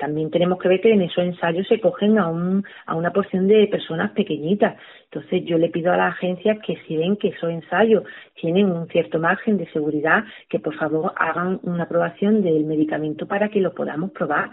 También 0.00 0.30
tenemos 0.30 0.58
que 0.58 0.68
ver 0.68 0.80
que 0.80 0.92
en 0.92 1.02
esos 1.02 1.22
ensayos 1.22 1.68
se 1.68 1.78
cogen 1.78 2.18
a, 2.18 2.26
un, 2.28 2.64
a 2.86 2.96
una 2.96 3.12
porción 3.12 3.46
de 3.46 3.68
personas 3.68 4.10
pequeñitas. 4.12 4.76
Entonces 5.04 5.44
yo 5.44 5.58
le 5.58 5.68
pido 5.68 5.92
a 5.92 5.96
las 5.96 6.14
agencias 6.14 6.58
que 6.66 6.76
si 6.86 6.96
ven 6.96 7.16
que 7.16 7.28
esos 7.28 7.50
ensayos 7.50 8.04
tienen 8.34 8.66
un 8.66 8.88
cierto 8.88 9.18
margen 9.20 9.58
de 9.58 9.70
seguridad, 9.70 10.24
que 10.48 10.58
por 10.58 10.74
favor 10.74 11.12
hagan 11.16 11.60
una 11.62 11.84
aprobación 11.84 12.42
del 12.42 12.64
medicamento 12.64 13.26
para 13.26 13.48
que 13.50 13.60
lo 13.60 13.72
podamos 13.74 14.10
probar. 14.10 14.50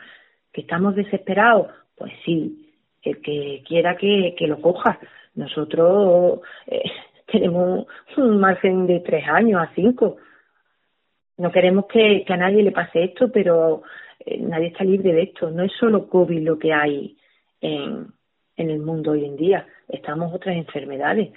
¿Que 0.54 0.62
estamos 0.62 0.96
desesperados? 0.96 1.68
Pues 1.98 2.12
sí, 2.26 2.70
el 3.02 3.22
que 3.22 3.64
quiera 3.66 3.96
que, 3.96 4.36
que 4.38 4.48
lo 4.48 4.62
coja 4.62 5.00
nosotros 5.38 6.42
eh, 6.66 6.92
tenemos 7.32 7.86
un 8.18 8.40
margen 8.40 8.86
de 8.88 9.00
tres 9.00 9.24
años 9.30 9.62
a 9.62 9.72
cinco. 9.74 10.18
No 11.38 11.52
queremos 11.52 11.86
que, 11.86 12.26
a 12.28 12.38
nadie 12.38 12.64
le 12.64 12.72
pase 12.72 13.04
esto, 13.04 13.32
pero 13.32 13.84
nadie 14.40 14.68
está 14.68 14.84
libre 14.84 15.14
de 15.14 15.24
esto. 15.24 15.52
No 15.52 15.64
es 15.64 15.72
solo 15.80 16.08
COVID 16.08 16.42
lo 16.42 16.60
que 16.60 16.74
hay 16.74 17.18
en, 17.62 18.08
en 18.56 18.70
el 18.70 18.80
mundo 18.80 19.12
hoy 19.12 19.26
en 19.26 19.36
día. 19.36 19.68
Estamos 19.88 20.34
otras 20.34 20.56
enfermedades 20.56 21.30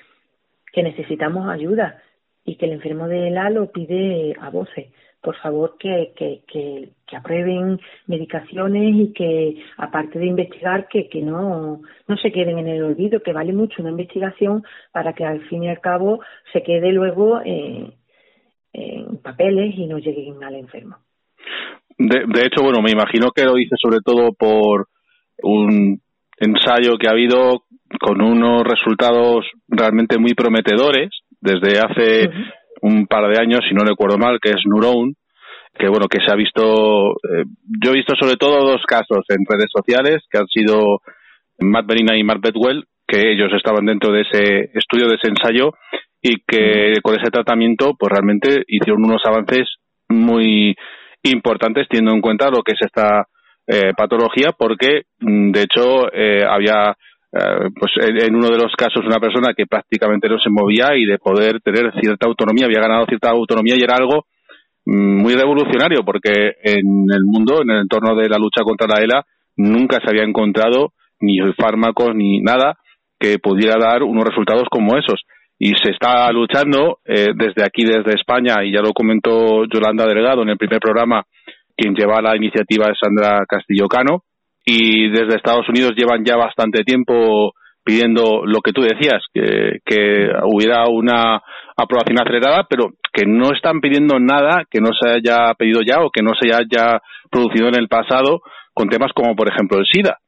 que 0.73 0.83
necesitamos 0.83 1.49
ayuda 1.49 2.03
y 2.45 2.57
que 2.57 2.67
el 2.67 2.73
enfermo 2.73 3.09
de 3.09 3.29
ELA 3.29 3.51
lo 3.51 3.71
pide 3.71 4.35
a 4.41 4.51
voces 4.51 4.89
por 5.21 5.37
favor 5.37 5.77
que, 5.79 6.13
que, 6.17 6.43
que, 6.47 7.17
aprueben 7.17 7.81
medicaciones 8.07 8.95
y 8.95 9.13
que 9.13 9.63
aparte 9.77 10.19
de 10.19 10.27
investigar 10.27 10.89
que, 10.89 11.09
que 11.09 11.21
no, 11.21 11.83
no 12.07 12.17
se 12.17 12.33
queden 12.33 12.59
en 12.59 12.69
el 12.69 12.83
olvido, 12.83 13.21
que 13.21 13.33
vale 13.33 13.53
mucho 13.53 13.83
una 13.83 13.91
investigación 13.91 14.63
para 14.93 15.13
que 15.13 15.25
al 15.25 15.41
fin 15.49 15.65
y 15.65 15.69
al 15.69 15.81
cabo 15.81 16.21
se 16.53 16.63
quede 16.63 16.93
luego 16.93 17.41
en, 17.45 17.95
en 18.73 19.19
papeles 19.19 19.75
y 19.77 19.87
no 19.87 19.99
lleguen 19.99 20.43
al 20.43 20.55
enfermo. 20.55 20.99
De, 21.99 22.25
de 22.27 22.47
hecho, 22.47 22.63
bueno, 22.63 22.81
me 22.83 22.91
imagino 22.91 23.31
que 23.31 23.45
lo 23.45 23.55
dice 23.55 23.77
sobre 23.81 24.01
todo 24.05 24.33
por 24.33 24.87
un 25.43 26.01
ensayo 26.39 26.97
que 26.99 27.09
ha 27.09 27.13
habido 27.13 27.65
con 28.01 28.23
unos 28.23 28.63
resultados 28.65 29.47
realmente 29.69 30.19
muy 30.19 30.35
prometedores 30.35 31.11
desde 31.41 31.81
hace 31.81 32.31
un 32.83 33.07
par 33.07 33.29
de 33.29 33.41
años, 33.41 33.61
si 33.69 33.75
no 33.75 33.85
recuerdo 33.85 34.17
mal, 34.17 34.39
que 34.41 34.51
es 34.51 34.63
Neuron, 34.65 35.15
que 35.79 35.89
bueno, 35.89 36.07
que 36.09 36.19
se 36.25 36.33
ha 36.33 36.37
visto, 36.37 37.13
eh, 37.13 37.45
yo 37.83 37.91
he 37.91 37.95
visto 37.97 38.15
sobre 38.19 38.37
todo 38.37 38.65
dos 38.65 38.83
casos 38.87 39.25
en 39.29 39.45
redes 39.49 39.71
sociales, 39.75 40.23
que 40.31 40.39
han 40.39 40.47
sido 40.47 41.01
Matt 41.59 41.87
Berina 41.87 42.17
y 42.17 42.25
Mark 42.25 42.41
Bedwell, 42.43 42.85
que 43.07 43.33
ellos 43.33 43.51
estaban 43.55 43.87
dentro 43.87 44.13
de 44.13 44.23
ese 44.23 44.71
estudio, 44.75 45.09
de 45.09 45.17
ese 45.17 45.29
ensayo, 45.29 45.73
y 46.23 46.43
que 46.47 47.01
con 47.03 47.19
ese 47.19 47.31
tratamiento, 47.31 47.95
pues 47.99 48.11
realmente 48.13 48.63
hicieron 48.67 49.05
unos 49.05 49.23
avances 49.25 49.69
muy 50.09 50.77
importantes, 51.23 51.87
teniendo 51.89 52.15
en 52.15 52.21
cuenta 52.21 52.51
lo 52.51 52.63
que 52.63 52.73
es 52.73 52.79
esta 52.81 53.27
eh, 53.67 53.93
patología, 53.97 54.53
porque 54.57 55.03
mm, 55.21 55.53
de 55.53 55.63
hecho 55.63 56.13
eh, 56.13 56.45
había 56.45 56.97
eh, 57.33 57.71
pues 57.79 57.93
en 58.01 58.35
uno 58.35 58.49
de 58.49 58.59
los 58.59 58.73
casos 58.77 59.05
una 59.07 59.21
persona 59.21 59.55
que 59.57 59.67
prácticamente 59.67 60.29
no 60.29 60.39
se 60.41 60.51
movía 60.51 60.97
y 60.97 61.05
de 61.05 61.19
poder 61.19 61.61
tener 61.61 61.93
cierta 62.01 62.27
autonomía, 62.27 62.67
había 62.67 62.81
ganado 62.81 63.07
cierta 63.07 63.31
autonomía 63.31 63.77
y 63.77 63.83
era 63.83 63.95
algo 63.97 64.25
mm, 64.87 65.23
muy 65.23 65.35
revolucionario 65.35 66.03
porque 66.05 66.55
en 66.65 67.07
el 67.13 67.25
mundo, 67.25 67.63
en 67.63 67.71
el 67.71 67.83
entorno 67.83 68.17
de 68.17 68.29
la 68.29 68.39
lucha 68.39 68.63
contra 68.65 68.89
la 68.89 69.03
ELA, 69.05 69.25
nunca 69.57 69.99
se 70.03 70.11
había 70.11 70.25
encontrado 70.25 70.93
ni 71.21 71.39
fármacos 71.53 72.15
ni 72.15 72.41
nada 72.41 72.79
que 73.21 73.39
pudiera 73.39 73.77
dar 73.79 74.03
unos 74.03 74.25
resultados 74.25 74.65
como 74.71 74.97
esos. 74.97 75.21
Y 75.63 75.75
se 75.77 75.91
está 75.91 76.33
luchando 76.33 77.01
eh, 77.05 77.29
desde 77.37 77.63
aquí, 77.63 77.85
desde 77.85 78.15
España, 78.15 78.65
y 78.65 78.73
ya 78.73 78.81
lo 78.81 78.95
comentó 78.95 79.67
Yolanda 79.67 80.07
Delgado 80.07 80.41
en 80.41 80.49
el 80.49 80.57
primer 80.57 80.81
programa, 80.81 81.23
quien 81.77 81.95
lleva 81.95 82.23
la 82.23 82.35
iniciativa 82.35 82.87
es 82.87 82.99
Sandra 82.99 83.45
Castillo 83.47 83.87
Cano, 83.87 84.23
y 84.65 85.11
desde 85.11 85.37
Estados 85.37 85.69
Unidos 85.69 85.93
llevan 85.95 86.25
ya 86.25 86.37
bastante 86.37 86.83
tiempo 86.83 87.53
pidiendo 87.85 88.47
lo 88.47 88.61
que 88.63 88.73
tú 88.73 88.81
decías, 88.81 89.23
que, 89.35 89.81
que 89.85 90.31
hubiera 90.45 90.87
una 90.89 91.43
aprobación 91.77 92.21
acelerada, 92.21 92.65
pero 92.69 92.93
que 93.13 93.27
no 93.27 93.53
están 93.53 93.81
pidiendo 93.81 94.19
nada 94.19 94.65
que 94.71 94.81
no 94.81 94.91
se 94.99 95.11
haya 95.11 95.53
pedido 95.59 95.81
ya 95.83 96.01
o 96.01 96.11
que 96.11 96.23
no 96.23 96.33
se 96.41 96.55
haya 96.55 97.01
producido 97.31 97.69
en 97.69 97.77
el 97.77 97.89
pasado 97.89 98.41
con 98.73 98.89
temas 98.89 99.13
como, 99.15 99.37
por 99.37 99.53
ejemplo, 99.53 99.79
el 99.79 99.87
SIDA. 99.87 100.19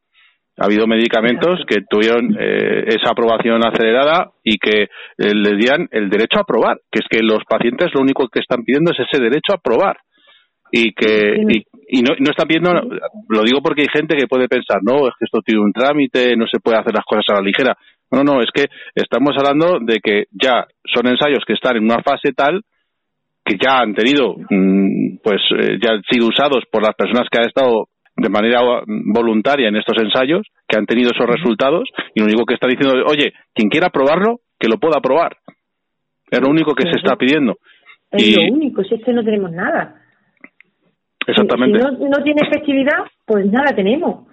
Ha 0.59 0.67
habido 0.67 0.87
medicamentos 0.87 1.61
que 1.67 1.81
tuvieron 1.89 2.37
eh, 2.39 2.85
esa 2.89 3.13
aprobación 3.13 3.65
acelerada 3.65 4.33
y 4.45 4.59
que 4.59 4.83
eh, 4.83 4.89
les 5.17 5.59
dieran 5.59 5.89
el 5.91 6.11
derecho 6.11 6.41
a 6.41 6.45
probar, 6.45 6.79
que 6.91 7.01
es 7.01 7.07
que 7.09 7.23
los 7.23 7.43
pacientes 7.49 7.91
lo 7.95 8.03
único 8.03 8.29
que 8.29 8.41
están 8.41 8.63
pidiendo 8.63 8.93
es 8.93 8.99
ese 9.01 9.23
derecho 9.23 9.55
a 9.55 9.59
probar. 9.59 9.97
Y 10.71 10.93
que 10.93 11.37
y, 11.89 12.03
no, 12.03 12.15
no 12.19 12.31
está 12.31 12.45
viendo 12.49 12.73
lo 13.29 13.43
digo 13.43 13.61
porque 13.63 13.83
hay 13.83 13.89
gente 13.93 14.17
que 14.17 14.27
puede 14.27 14.49
pensar 14.49 14.79
no 14.81 15.07
es 15.07 15.13
que 15.19 15.27
esto 15.27 15.41
tiene 15.45 15.61
un 15.61 15.73
trámite 15.73 16.35
no 16.35 16.47
se 16.51 16.61
puede 16.61 16.79
hacer 16.79 16.95
las 16.95 17.05
cosas 17.05 17.27
a 17.29 17.35
la 17.35 17.43
ligera 17.43 17.77
no 18.11 18.25
no 18.25 18.41
es 18.41 18.49
que 18.55 18.69
estamos 18.95 19.37
hablando 19.37 19.79
de 19.81 20.01
que 20.03 20.25
ya 20.31 20.65
son 20.87 21.07
ensayos 21.09 21.45
que 21.47 21.53
están 21.53 21.77
en 21.77 21.85
una 21.85 22.03
fase 22.03 22.33
tal 22.35 22.63
que 23.45 23.57
ya 23.63 23.81
han 23.81 23.95
tenido 23.95 24.37
mm, 24.49 25.19
pues 25.23 25.43
eh, 25.59 25.77
ya 25.83 25.93
han 25.93 26.03
sido 26.11 26.29
usados 26.29 26.65
por 26.71 26.83
las 26.83 26.95
personas 26.95 27.29
que 27.31 27.39
han 27.39 27.49
estado 27.49 27.89
de 28.17 28.29
manera 28.29 28.61
voluntaria 28.87 29.69
en 29.69 29.77
estos 29.77 29.97
ensayos 30.03 30.47
que 30.69 30.79
han 30.79 30.87
tenido 30.87 31.11
esos 31.11 31.27
resultados 31.27 31.89
y 32.15 32.21
lo 32.21 32.27
único 32.27 32.45
que 32.45 32.55
está 32.55 32.67
diciendo 32.67 32.99
es 32.99 33.13
oye 33.13 33.33
quien 33.55 33.69
quiera 33.69 33.89
probarlo 33.91 34.41
que 34.59 34.69
lo 34.69 34.79
pueda 34.79 35.01
probar. 35.01 35.37
Es 36.31 36.41
lo 36.41 36.49
único 36.49 36.75
que 36.75 36.85
se 36.91 36.97
está 36.97 37.17
pidiendo. 37.17 37.57
Es 38.11 38.29
Y- 38.29 38.35
lo 38.35 38.55
único, 38.55 38.85
si 38.85 38.95
es 38.95 39.05
que 39.05 39.13
no 39.13 39.23
tenemos 39.25 39.51
nada. 39.53 39.97
Exactamente. 41.27 41.79
Si, 41.79 41.85
no, 41.85 41.91
no 42.09 42.23
tiene 42.23 42.41
efectividad, 42.49 43.05
pues 43.27 43.47
nada 43.47 43.75
tenemos. 43.75 44.27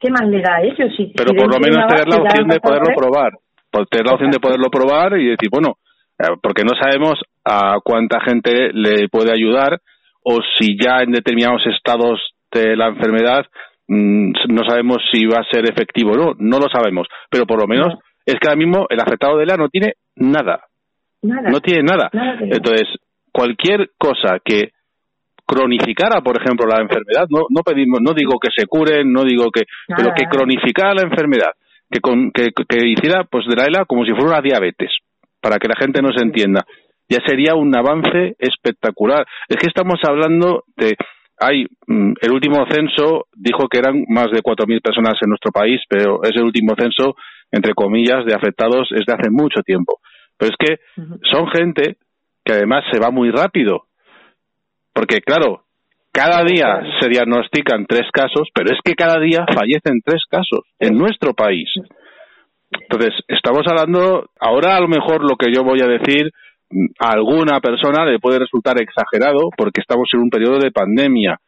¿Qué 0.00 0.10
más 0.10 0.28
le 0.28 0.40
da 0.40 0.56
a 0.56 0.62
ellos? 0.62 0.94
Si, 0.96 1.12
Pero 1.16 1.30
si 1.30 1.36
por 1.36 1.52
lo 1.52 1.58
menos 1.58 1.86
tener 1.88 2.08
la 2.08 2.16
opción 2.22 2.48
de 2.48 2.60
poderlo 2.60 2.94
probar. 2.96 3.32
Por 3.70 3.86
tener 3.86 4.06
la 4.06 4.12
opción 4.12 4.30
de 4.30 4.40
poderlo 4.40 4.68
probar 4.70 5.18
y 5.18 5.26
decir, 5.26 5.48
bueno, 5.50 5.74
eh, 6.18 6.36
porque 6.42 6.62
no 6.62 6.70
sabemos 6.80 7.14
a 7.44 7.78
cuánta 7.82 8.20
gente 8.20 8.72
le 8.72 9.08
puede 9.08 9.32
ayudar 9.32 9.80
o 10.22 10.38
si 10.56 10.76
ya 10.80 11.02
en 11.02 11.12
determinados 11.12 11.62
estados 11.66 12.20
de 12.52 12.76
la 12.76 12.88
enfermedad 12.88 13.46
mm, 13.88 14.32
no 14.48 14.62
sabemos 14.68 14.98
si 15.12 15.24
va 15.26 15.38
a 15.40 15.50
ser 15.50 15.68
efectivo 15.70 16.12
o 16.12 16.16
no, 16.16 16.32
no 16.38 16.58
lo 16.58 16.68
sabemos. 16.72 17.06
Pero 17.30 17.46
por 17.46 17.60
lo 17.60 17.66
menos 17.66 17.88
No. 17.94 18.00
es 18.26 18.34
que 18.40 18.48
ahora 18.48 18.58
mismo 18.58 18.86
el 18.90 19.00
afectado 19.00 19.36
de 19.38 19.46
la 19.46 19.56
no 19.56 19.68
tiene 19.68 19.94
nada. 20.16 20.64
Nada. 21.22 21.50
no 21.50 21.60
tiene 21.60 21.82
nada. 21.82 22.10
Entonces, 22.40 22.86
cualquier 23.32 23.90
cosa 23.98 24.38
que 24.44 24.70
cronificara, 25.46 26.20
por 26.20 26.40
ejemplo, 26.40 26.66
la 26.66 26.80
enfermedad, 26.82 27.26
no, 27.30 27.42
no 27.48 27.62
pedimos, 27.62 28.00
no 28.02 28.12
digo 28.12 28.38
que 28.38 28.50
se 28.54 28.66
curen, 28.66 29.10
no 29.12 29.24
digo 29.24 29.50
que, 29.50 29.62
Nada, 29.88 30.02
pero 30.02 30.14
que 30.14 30.24
cronificara 30.26 30.94
la 30.94 31.02
enfermedad, 31.02 31.52
que, 31.90 32.00
con- 32.00 32.30
que, 32.32 32.50
que 32.68 32.86
hiciera 32.86 33.24
pues 33.24 33.46
de 33.46 33.56
la 33.56 33.64
ELA 33.66 33.84
como 33.86 34.04
si 34.04 34.12
fuera 34.12 34.32
una 34.32 34.40
diabetes, 34.42 34.90
para 35.40 35.56
que 35.58 35.68
la 35.68 35.76
gente 35.78 36.02
nos 36.02 36.20
entienda. 36.20 36.64
Ya 37.08 37.18
sería 37.26 37.54
un 37.54 37.74
avance 37.74 38.36
espectacular. 38.38 39.24
Es 39.48 39.56
que 39.56 39.68
estamos 39.68 39.98
hablando 40.06 40.64
de 40.76 40.94
hay 41.40 41.66
mm, 41.86 42.12
el 42.20 42.32
último 42.32 42.66
censo 42.70 43.26
dijo 43.34 43.68
que 43.68 43.78
eran 43.78 44.04
más 44.08 44.30
de 44.30 44.42
4.000 44.42 44.82
personas 44.82 45.14
en 45.20 45.30
nuestro 45.30 45.52
país, 45.52 45.80
pero 45.88 46.22
es 46.22 46.32
el 46.34 46.44
último 46.44 46.74
censo, 46.78 47.14
entre 47.50 47.74
comillas, 47.74 48.24
de 48.24 48.34
afectados 48.34 48.88
es 48.92 49.06
de 49.06 49.14
hace 49.14 49.30
mucho 49.30 49.62
tiempo. 49.62 50.00
Pero 50.36 50.52
es 50.52 50.56
que 50.58 50.76
son 51.30 51.48
gente 51.48 51.96
que 52.44 52.52
además 52.52 52.84
se 52.92 53.00
va 53.00 53.10
muy 53.10 53.30
rápido. 53.30 53.84
Porque, 54.92 55.20
claro, 55.20 55.64
cada 56.12 56.42
día 56.44 56.80
se 57.00 57.08
diagnostican 57.08 57.86
tres 57.86 58.10
casos, 58.12 58.48
pero 58.54 58.72
es 58.72 58.78
que 58.84 58.94
cada 58.94 59.20
día 59.20 59.46
fallecen 59.54 60.00
tres 60.04 60.22
casos 60.28 60.60
en 60.78 60.96
nuestro 60.96 61.34
país. 61.34 61.68
Entonces, 62.70 63.14
estamos 63.28 63.62
hablando, 63.66 64.30
ahora 64.40 64.76
a 64.76 64.80
lo 64.80 64.88
mejor 64.88 65.22
lo 65.22 65.36
que 65.36 65.52
yo 65.52 65.62
voy 65.62 65.80
a 65.80 65.86
decir 65.86 66.32
a 66.98 67.10
alguna 67.10 67.60
persona 67.60 68.04
le 68.04 68.18
puede 68.18 68.40
resultar 68.40 68.80
exagerado 68.80 69.50
porque 69.56 69.80
estamos 69.80 70.08
en 70.12 70.20
un 70.20 70.30
periodo 70.30 70.58
de 70.58 70.70
pandemia 70.70 71.38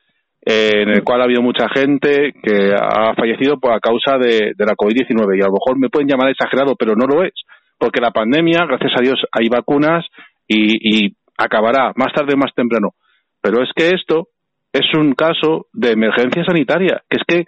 eh, 0.44 0.82
en 0.82 0.88
el 0.88 1.04
cual 1.04 1.20
ha 1.20 1.24
habido 1.24 1.42
mucha 1.42 1.68
gente 1.68 2.32
que 2.42 2.72
ha 2.74 3.14
fallecido 3.14 3.58
por 3.58 3.72
a 3.72 3.80
causa 3.80 4.16
de, 4.18 4.54
la 4.56 4.74
COVID-19 4.74 5.38
y 5.38 5.42
a 5.42 5.46
lo 5.46 5.52
mejor 5.52 5.78
me 5.78 5.90
pueden 5.90 6.08
llamar 6.08 6.30
exagerado, 6.30 6.74
pero 6.76 6.94
no 6.94 7.06
lo 7.06 7.22
es, 7.22 7.34
porque 7.78 8.00
la 8.00 8.10
pandemia, 8.10 8.64
gracias 8.66 8.92
a 8.96 9.02
Dios, 9.02 9.20
hay 9.32 9.48
vacunas 9.48 10.06
y, 10.48 11.06
y 11.06 11.16
acabará 11.36 11.92
más 11.96 12.12
tarde 12.14 12.34
o 12.34 12.38
más 12.38 12.54
temprano. 12.54 12.94
Pero 13.42 13.62
es 13.62 13.70
que 13.74 13.90
esto 13.90 14.28
es 14.72 14.86
un 14.96 15.12
caso 15.12 15.66
de 15.74 15.92
emergencia 15.92 16.44
sanitaria, 16.44 17.02
que 17.08 17.18
es 17.18 17.22
que 17.26 17.44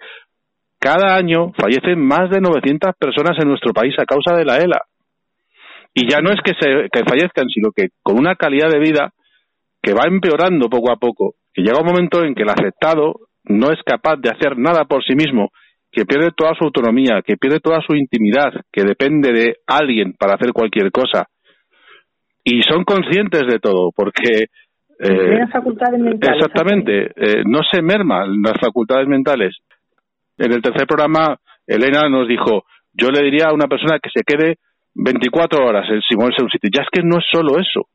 cada 0.79 1.15
año 1.15 1.53
fallecen 1.57 1.99
más 2.05 2.29
de 2.29 2.41
900 2.41 2.91
personas 2.99 3.37
en 3.41 3.47
nuestro 3.47 3.73
país 3.73 3.95
a 3.97 4.05
causa 4.05 4.35
de 4.35 4.45
la 4.45 4.57
ELA. 4.57 4.81
Y 5.93 6.09
ya 6.09 6.19
no 6.21 6.31
es 6.31 6.39
que, 6.43 6.53
se, 6.59 6.89
que 6.91 7.03
fallezcan, 7.07 7.47
sino 7.49 7.69
que 7.75 7.89
con 8.01 8.17
una 8.17 8.35
calidad 8.35 8.69
de 8.69 8.79
vida 8.79 9.11
que 9.81 9.93
va 9.93 10.05
empeorando 10.07 10.69
poco 10.69 10.91
a 10.91 10.97
poco, 10.97 11.35
que 11.53 11.61
llega 11.61 11.81
un 11.81 11.85
momento 11.87 12.23
en 12.23 12.33
que 12.33 12.43
el 12.43 12.49
afectado 12.49 13.15
no 13.43 13.71
es 13.71 13.79
capaz 13.85 14.15
de 14.17 14.29
hacer 14.29 14.57
nada 14.57 14.85
por 14.85 15.03
sí 15.03 15.13
mismo, 15.15 15.49
que 15.91 16.05
pierde 16.05 16.31
toda 16.35 16.55
su 16.57 16.63
autonomía, 16.63 17.21
que 17.23 17.37
pierde 17.37 17.59
toda 17.59 17.79
su 17.85 17.93
intimidad, 17.95 18.51
que 18.71 18.83
depende 18.83 19.31
de 19.31 19.57
alguien 19.67 20.13
para 20.13 20.35
hacer 20.35 20.51
cualquier 20.51 20.91
cosa. 20.91 21.27
Y 22.43 22.61
son 22.63 22.83
conscientes 22.83 23.43
de 23.47 23.59
todo, 23.59 23.91
porque... 23.95 24.45
eh, 24.99 25.47
facultades 25.51 25.99
mentales. 25.99 26.37
Exactamente, 26.37 27.11
eh, 27.15 27.43
no 27.45 27.59
se 27.71 27.81
merman 27.81 28.41
las 28.41 28.55
facultades 28.59 29.07
mentales. 29.07 29.55
En 30.37 30.51
el 30.51 30.61
tercer 30.61 30.87
programa, 30.87 31.37
Elena 31.67 32.09
nos 32.09 32.27
dijo, 32.27 32.63
yo 32.93 33.09
le 33.09 33.21
diría 33.23 33.49
a 33.49 33.53
una 33.53 33.67
persona 33.67 33.99
que 33.99 34.09
se 34.13 34.23
quede 34.23 34.57
24 34.95 35.65
horas 35.65 35.89
en 35.89 36.01
sin 36.01 36.17
moverse 36.17 36.37
de 36.39 36.45
un 36.45 36.49
sitio. 36.49 36.69
Ya 36.73 36.83
es 36.83 36.89
que 36.91 37.01
no 37.03 37.17
es 37.17 37.25
solo 37.31 37.59
eso. 37.59 37.87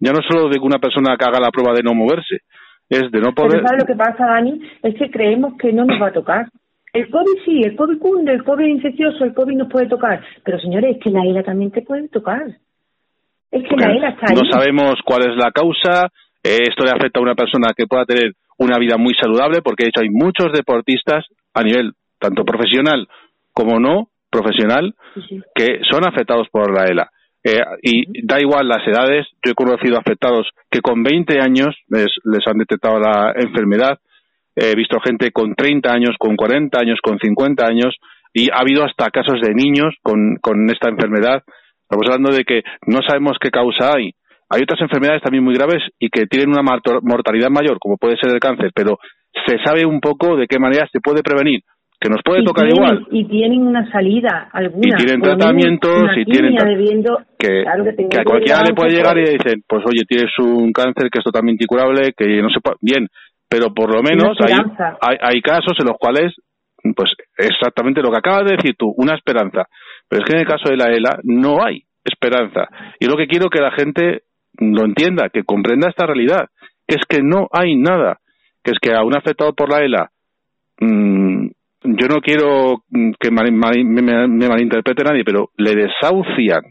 Ya 0.00 0.12
no 0.12 0.20
es 0.20 0.26
solo 0.26 0.48
de 0.48 0.58
que 0.58 0.66
una 0.66 0.78
persona 0.78 1.16
que 1.16 1.24
haga 1.24 1.40
la 1.40 1.50
prueba 1.50 1.74
de 1.74 1.82
no 1.82 1.94
moverse, 1.94 2.38
es 2.88 3.10
de 3.10 3.20
no 3.20 3.32
poder... 3.32 3.62
¿sabes 3.62 3.82
lo 3.82 3.86
que 3.86 3.94
pasa, 3.94 4.26
Dani? 4.26 4.60
Es 4.82 4.94
que 4.96 5.10
creemos 5.10 5.54
que 5.58 5.72
no 5.72 5.84
nos 5.84 6.00
va 6.00 6.08
a 6.08 6.12
tocar. 6.12 6.46
El 6.92 7.08
COVID 7.08 7.44
sí, 7.44 7.60
el 7.62 7.76
COVID 7.76 7.98
cunde, 7.98 8.32
el 8.32 8.42
COVID 8.42 8.66
infeccioso, 8.66 9.24
el 9.24 9.34
COVID 9.34 9.56
nos 9.56 9.68
puede 9.68 9.86
tocar. 9.86 10.24
Pero 10.44 10.58
señores, 10.58 10.96
es 10.96 11.02
que 11.02 11.10
la 11.10 11.22
ELA 11.22 11.42
también 11.44 11.70
te 11.70 11.82
puede 11.82 12.08
tocar. 12.08 12.42
Es 13.50 13.68
que 13.68 13.76
la 13.76 13.92
ELA 13.92 14.08
está 14.10 14.26
ahí. 14.30 14.36
no 14.36 14.50
sabemos 14.50 14.94
cuál 15.04 15.30
es 15.30 15.36
la 15.36 15.52
causa, 15.52 16.08
eh, 16.42 16.58
esto 16.68 16.84
le 16.84 16.90
afecta 16.90 17.20
a 17.20 17.22
una 17.22 17.34
persona 17.34 17.68
que 17.76 17.86
pueda 17.86 18.04
tener 18.04 18.32
una 18.58 18.78
vida 18.78 18.96
muy 18.96 19.14
saludable, 19.14 19.62
porque 19.62 19.84
de 19.84 19.88
hecho 19.90 20.00
hay 20.00 20.10
muchos 20.10 20.52
deportistas 20.52 21.26
a 21.54 21.62
nivel 21.62 21.92
tanto 22.18 22.44
profesional 22.44 23.06
como 23.52 23.78
no 23.78 24.08
profesional 24.30 24.94
Sí, 25.28 25.40
que 25.54 25.80
son 25.90 26.06
afectados 26.06 26.48
por 26.50 26.72
la 26.72 26.84
ELA. 26.84 27.10
Eh, 27.42 27.58
y 27.82 28.26
da 28.26 28.38
igual 28.38 28.68
las 28.68 28.86
edades, 28.86 29.26
yo 29.44 29.52
he 29.52 29.54
conocido 29.54 29.98
afectados 29.98 30.48
que 30.70 30.80
con 30.80 31.02
20 31.02 31.40
años 31.40 31.74
les, 31.88 32.08
les 32.24 32.46
han 32.46 32.58
detectado 32.58 33.00
la 33.00 33.32
enfermedad, 33.34 33.98
he 34.54 34.74
visto 34.74 35.00
gente 35.00 35.30
con 35.32 35.54
30 35.54 35.90
años, 35.90 36.16
con 36.18 36.36
40 36.36 36.78
años, 36.78 36.98
con 37.02 37.18
50 37.18 37.66
años, 37.66 37.96
y 38.32 38.50
ha 38.50 38.60
habido 38.60 38.84
hasta 38.84 39.10
casos 39.10 39.40
de 39.40 39.54
niños 39.54 39.94
con, 40.02 40.36
con 40.40 40.70
esta 40.70 40.90
enfermedad. 40.90 41.42
Estamos 41.82 42.06
hablando 42.06 42.32
de 42.32 42.44
que 42.44 42.62
no 42.86 43.00
sabemos 43.06 43.36
qué 43.40 43.50
causa 43.50 43.92
hay. 43.96 44.12
Hay 44.48 44.62
otras 44.62 44.80
enfermedades 44.80 45.22
también 45.22 45.44
muy 45.44 45.54
graves 45.54 45.82
y 45.98 46.10
que 46.10 46.26
tienen 46.26 46.50
una 46.50 46.62
mortalidad 47.02 47.50
mayor, 47.50 47.78
como 47.78 47.96
puede 47.96 48.16
ser 48.16 48.32
el 48.32 48.40
cáncer, 48.40 48.70
pero 48.74 48.98
se 49.46 49.58
sabe 49.64 49.86
un 49.86 50.00
poco 50.00 50.36
de 50.36 50.46
qué 50.46 50.58
manera 50.58 50.88
se 50.92 51.00
puede 51.00 51.22
prevenir, 51.22 51.62
que 52.00 52.08
nos 52.08 52.22
puede 52.24 52.40
Y 52.40 52.44
tocar 52.44 52.66
tienen- 52.66 52.82
igual. 52.82 53.06
Y 53.10 53.24
tienen 53.26 53.66
una 53.66 53.90
salida 53.92 54.48
alguna. 54.52 54.88
Y 54.98 55.04
tienen 55.04 55.20
tratamientos 55.20 55.94
una 56.02 56.18
y 56.18 56.24
tienen 56.24 56.54
debiendo- 56.56 57.18
que, 57.38 57.62
claro 57.62 57.84
que, 57.84 58.18
a 58.20 58.24
cualquiera 58.24 58.62
le 58.62 58.74
puede 58.74 58.90
llegar 58.90 59.18
y 59.18 59.20
y 59.22 59.32
dicen, 59.36 59.62
pues 59.68 59.84
oye, 59.86 60.02
tienes 60.08 60.30
un 60.38 60.72
cáncer 60.72 61.10
que 61.10 61.18
es 61.18 61.24
totalmente 61.24 61.64
incurable, 61.64 62.12
que 62.16 62.40
no 62.40 62.48
se 62.48 62.60
puede... 62.60 62.76
Bien, 62.80 63.06
pero 63.48 63.74
por 63.74 63.92
lo 63.94 64.02
menos 64.02 64.36
hay, 64.40 64.54
hay, 65.00 65.16
hay 65.20 65.42
casos 65.42 65.74
en 65.78 65.86
los 65.88 65.98
cuales, 65.98 66.34
pues 66.96 67.12
exactamente 67.36 68.00
lo 68.00 68.10
que 68.10 68.18
acabas 68.18 68.44
de 68.46 68.56
decir 68.56 68.74
tú, 68.78 68.94
una 68.96 69.14
esperanza. 69.14 69.66
Pero 70.08 70.22
es 70.22 70.28
que 70.28 70.36
en 70.36 70.40
el 70.42 70.46
caso 70.48 70.70
de 70.70 70.76
la 70.78 70.86
ELA 70.90 71.18
no 71.24 71.62
hay 71.62 71.82
esperanza. 72.04 72.68
Y 72.98 73.06
lo 73.06 73.16
que 73.16 73.26
quiero 73.26 73.50
que 73.50 73.60
la 73.60 73.72
gente 73.72 74.22
lo 74.58 74.84
entienda, 74.84 75.28
que 75.28 75.42
comprenda 75.44 75.88
esta 75.90 76.06
realidad, 76.06 76.48
que 76.88 76.96
es 76.96 77.02
que 77.08 77.22
no 77.22 77.46
hay 77.52 77.76
nada, 77.76 78.18
que 78.64 78.72
es 78.72 78.78
que 78.80 78.92
a 78.94 79.02
un 79.04 79.14
afectado 79.16 79.52
por 79.52 79.70
la 79.70 79.84
ELA, 79.84 80.10
mm, 80.80 81.48
yo 81.82 82.06
no 82.08 82.20
quiero 82.20 82.82
mm, 82.90 83.12
que 83.18 83.30
me, 83.30 83.50
me- 83.50 84.28
me 84.28 84.48
malinterprete 84.48 85.02
nadie, 85.04 85.24
pero 85.24 85.50
le 85.56 85.74
desahucian. 85.74 86.62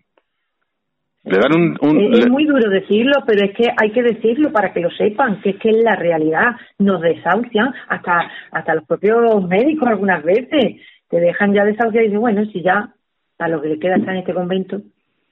Le 1.25 1.37
dan 1.37 1.53
un... 1.55 1.77
un- 1.81 2.13
Es, 2.13 2.19
es 2.19 2.25
le- 2.25 2.31
muy 2.31 2.45
duro 2.45 2.69
decirlo, 2.69 3.13
pero 3.27 3.45
es 3.45 3.55
que 3.55 3.65
hay 3.75 3.91
que 3.91 4.03
decirlo 4.03 4.51
para 4.51 4.71
que 4.73 4.79
lo 4.81 4.89
sepan, 4.91 5.41
que 5.41 5.51
es 5.51 5.55
que 5.57 5.69
es 5.69 5.77
la 5.83 5.95
realidad. 5.95 6.55
Nos 6.77 7.01
desahucian 7.01 7.73
hasta, 7.87 8.31
hasta 8.51 8.75
los 8.75 8.85
propios 8.85 9.45
médicos 9.47 9.87
algunas 9.87 10.23
veces. 10.23 10.81
Te 11.09 11.19
dejan 11.19 11.53
ya 11.53 11.65
desahuciar 11.65 12.03
y 12.03 12.07
dicen, 12.07 12.21
bueno, 12.21 12.45
si 12.45 12.61
ya 12.61 12.93
a 13.39 13.47
lo 13.47 13.61
que 13.61 13.69
le 13.69 13.79
queda 13.79 13.95
está 13.97 14.11
en 14.11 14.17
este 14.19 14.33
convento. 14.33 14.81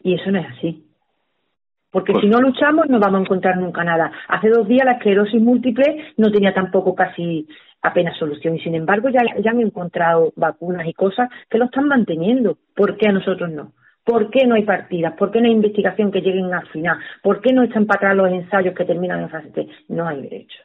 Y 0.04 0.16
eso 0.16 0.32
no 0.32 0.40
es 0.40 0.48
así. 0.58 0.84
Porque 1.92 2.12
Pues- 2.12 2.24
si 2.24 2.30
no 2.30 2.40
luchamos 2.42 2.90
no 2.90 3.00
vamos 3.00 3.20
a 3.20 3.24
encontrar 3.24 3.58
nunca 3.58 3.84
nada. 3.84 4.12
Hace 4.28 4.50
dos 4.50 4.68
días 4.68 4.86
la 4.86 4.94
esclerosis 4.94 5.42
múltiple 5.42 6.14
no 6.18 6.32
tenía 6.32 6.54
tampoco 6.54 6.94
casi 6.96 7.48
apenas 7.82 8.18
solución 8.18 8.56
y 8.56 8.60
sin 8.60 8.76
embargo 8.76 9.10
ya, 9.10 9.22
ya 9.40 9.52
han 9.52 9.62
encontrado 9.62 10.34
vacunas 10.36 10.86
y 10.88 10.94
cosas 10.94 11.30
que 11.50 11.58
lo 11.58 11.66
están 11.66 11.88
manteniendo. 11.88 12.58
¿Por 12.76 12.98
qué 12.98 13.08
a 13.10 13.14
nosotros 13.14 13.50
no? 13.52 13.72
¿Por 14.04 14.30
qué 14.30 14.46
no 14.48 14.56
hay 14.56 14.64
partidas? 14.64 15.14
¿Por 15.14 15.32
qué 15.32 15.42
no 15.42 15.48
hay 15.48 15.54
investigación 15.54 16.12
que 16.12 16.22
lleguen 16.22 16.54
al 16.54 16.66
final? 16.68 16.98
¿Por 17.22 17.42
qué 17.42 17.54
no 17.54 17.64
están 17.64 17.86
para 17.86 18.12
atrás 18.12 18.16
los 18.16 18.32
ensayos 18.32 18.74
que 18.74 18.86
terminan 18.86 19.22
en 19.22 19.30
fase 19.30 19.52
3? 19.54 19.68
No 19.90 20.08
hay 20.08 20.22
derecho. 20.22 20.64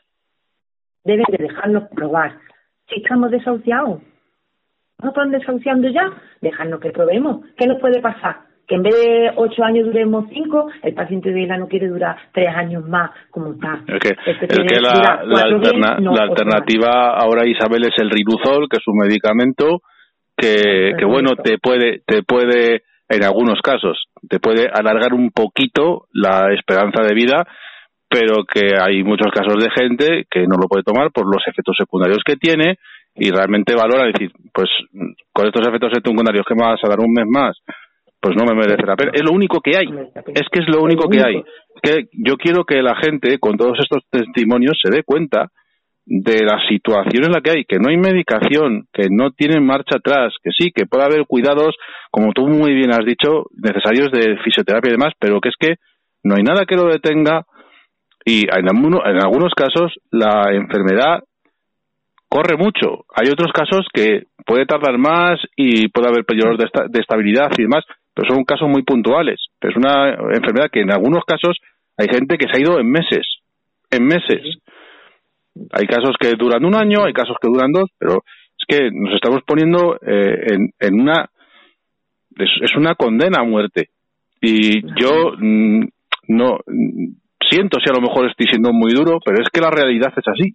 Deben 1.04 1.24
de 1.28 1.38
dejarnos 1.38 1.88
probar. 1.88 2.38
Si 2.88 3.00
estamos 3.00 3.30
desahuciados, 3.32 4.00
¿no 5.02 5.08
están 5.08 5.30
desahuciando 5.32 5.88
ya? 5.88 6.04
Dejarnos 6.40 6.80
que 6.80 6.90
probemos. 6.90 7.44
¿Qué 7.56 7.66
nos 7.66 7.80
puede 7.80 8.00
pasar? 8.00 8.51
Que 8.66 8.76
en 8.76 8.82
vez 8.82 8.94
de 8.94 9.30
ocho 9.36 9.64
años 9.64 9.86
duremos 9.86 10.26
cinco, 10.32 10.70
el 10.82 10.94
paciente 10.94 11.30
de 11.30 11.44
ELA 11.44 11.58
no 11.58 11.68
quiere 11.68 11.88
durar 11.88 12.16
tres 12.32 12.48
años 12.54 12.88
más, 12.88 13.10
como 13.30 13.52
está. 13.52 13.80
Es 13.86 13.98
que, 14.00 14.08
El 14.10 14.38
que 14.38 14.44
es 14.46 14.48
que 14.66 14.80
la, 14.80 15.20
alterna- 15.44 15.98
no, 16.00 16.14
alternativa 16.16 17.14
ahora, 17.16 17.46
Isabel, 17.46 17.82
es 17.84 17.94
el 17.98 18.08
riduzol, 18.10 18.68
que 18.70 18.76
es 18.78 18.86
un 18.86 18.98
medicamento 18.98 19.80
que, 20.36 20.92
que 20.98 21.04
bueno, 21.04 21.30
te 21.42 21.58
puede, 21.58 22.00
te 22.06 22.22
puede, 22.22 22.82
en 23.08 23.24
algunos 23.24 23.60
casos, 23.60 24.04
te 24.28 24.38
puede 24.38 24.68
alargar 24.72 25.12
un 25.12 25.30
poquito 25.30 26.06
la 26.12 26.52
esperanza 26.54 27.02
de 27.02 27.14
vida, 27.14 27.44
pero 28.08 28.44
que 28.44 28.76
hay 28.80 29.02
muchos 29.02 29.30
casos 29.32 29.56
de 29.62 29.70
gente 29.70 30.24
que 30.30 30.42
no 30.46 30.56
lo 30.60 30.68
puede 30.68 30.84
tomar 30.84 31.10
por 31.12 31.24
los 31.26 31.42
efectos 31.46 31.74
secundarios 31.78 32.22
que 32.24 32.36
tiene 32.36 32.76
y 33.14 33.30
realmente 33.30 33.74
valora 33.74 34.06
decir, 34.06 34.30
pues 34.54 34.70
con 35.32 35.46
estos 35.46 35.66
efectos 35.66 35.90
secundarios 35.94 36.44
que 36.46 36.54
me 36.54 36.64
vas 36.64 36.80
a 36.82 36.88
dar 36.88 37.00
un 37.00 37.12
mes 37.12 37.26
más 37.28 37.56
pues 38.22 38.36
no 38.36 38.44
me 38.44 38.54
merece 38.54 38.86
la 38.86 38.94
pena. 38.94 39.10
Es 39.12 39.22
lo 39.22 39.32
único 39.32 39.60
que 39.60 39.76
hay. 39.76 39.88
Es 40.32 40.46
que 40.50 40.60
es 40.60 40.68
lo 40.68 40.80
único 40.80 41.08
que 41.08 41.20
hay. 41.20 41.42
Que 41.82 42.06
yo 42.12 42.36
quiero 42.36 42.64
que 42.64 42.80
la 42.80 42.94
gente, 42.94 43.38
con 43.40 43.56
todos 43.56 43.78
estos 43.80 44.04
testimonios, 44.08 44.78
se 44.80 44.94
dé 44.94 45.02
cuenta 45.02 45.50
de 46.06 46.44
la 46.44 46.58
situación 46.68 47.24
en 47.24 47.32
la 47.32 47.40
que 47.40 47.50
hay, 47.50 47.64
que 47.64 47.78
no 47.78 47.90
hay 47.90 47.96
medicación, 47.96 48.86
que 48.92 49.08
no 49.10 49.32
tienen 49.32 49.66
marcha 49.66 49.96
atrás, 49.96 50.34
que 50.42 50.50
sí, 50.56 50.70
que 50.72 50.86
puede 50.86 51.04
haber 51.04 51.26
cuidados, 51.26 51.74
como 52.12 52.32
tú 52.32 52.46
muy 52.46 52.72
bien 52.74 52.92
has 52.92 53.04
dicho, 53.04 53.46
necesarios 53.56 54.12
de 54.12 54.36
fisioterapia 54.44 54.90
y 54.90 54.92
demás, 54.92 55.14
pero 55.18 55.40
que 55.40 55.48
es 55.48 55.56
que 55.58 55.74
no 56.22 56.36
hay 56.36 56.44
nada 56.44 56.64
que 56.64 56.76
lo 56.76 56.88
detenga 56.88 57.44
y 58.24 58.42
en, 58.42 58.66
en 58.66 59.22
algunos 59.22 59.52
casos 59.54 59.94
la 60.10 60.52
enfermedad 60.52 61.24
corre 62.28 62.56
mucho. 62.56 63.04
Hay 63.14 63.28
otros 63.30 63.52
casos 63.52 63.86
que 63.92 64.24
puede 64.46 64.64
tardar 64.64 64.96
más 64.98 65.38
y 65.54 65.88
puede 65.88 66.08
haber 66.08 66.24
periodos 66.24 66.58
de, 66.58 67.00
estabilidad 67.00 67.50
y 67.58 67.62
demás, 67.62 67.84
pero 68.14 68.34
son 68.34 68.44
casos 68.44 68.68
muy 68.68 68.82
puntuales. 68.82 69.40
Es 69.60 69.76
una 69.76 70.10
enfermedad 70.10 70.70
que 70.70 70.80
en 70.80 70.92
algunos 70.92 71.24
casos 71.24 71.58
hay 71.96 72.08
gente 72.08 72.36
que 72.36 72.46
se 72.48 72.58
ha 72.58 72.60
ido 72.60 72.78
en 72.78 72.90
meses, 72.90 73.26
en 73.90 74.04
meses. 74.04 74.58
Hay 75.72 75.86
casos 75.86 76.16
que 76.18 76.32
duran 76.36 76.64
un 76.64 76.74
año, 76.74 77.04
hay 77.04 77.12
casos 77.12 77.36
que 77.40 77.48
duran 77.48 77.72
dos, 77.72 77.90
pero 77.98 78.22
es 78.58 78.64
que 78.66 78.90
nos 78.90 79.14
estamos 79.14 79.42
poniendo 79.46 79.96
eh, 79.96 80.54
en, 80.54 80.70
en, 80.78 81.00
una 81.00 81.28
es, 82.38 82.76
una 82.76 82.94
condena 82.94 83.40
a 83.40 83.44
muerte. 83.44 83.88
Y 84.40 84.82
yo 85.00 85.32
mm, 85.38 85.84
no 86.28 86.58
siento 87.48 87.78
si 87.80 87.90
a 87.90 87.94
lo 87.94 88.00
mejor 88.00 88.28
estoy 88.28 88.46
siendo 88.46 88.72
muy 88.72 88.92
duro, 88.92 89.18
pero 89.24 89.42
es 89.42 89.48
que 89.52 89.60
la 89.60 89.70
realidad 89.70 90.12
es 90.16 90.26
así. 90.26 90.54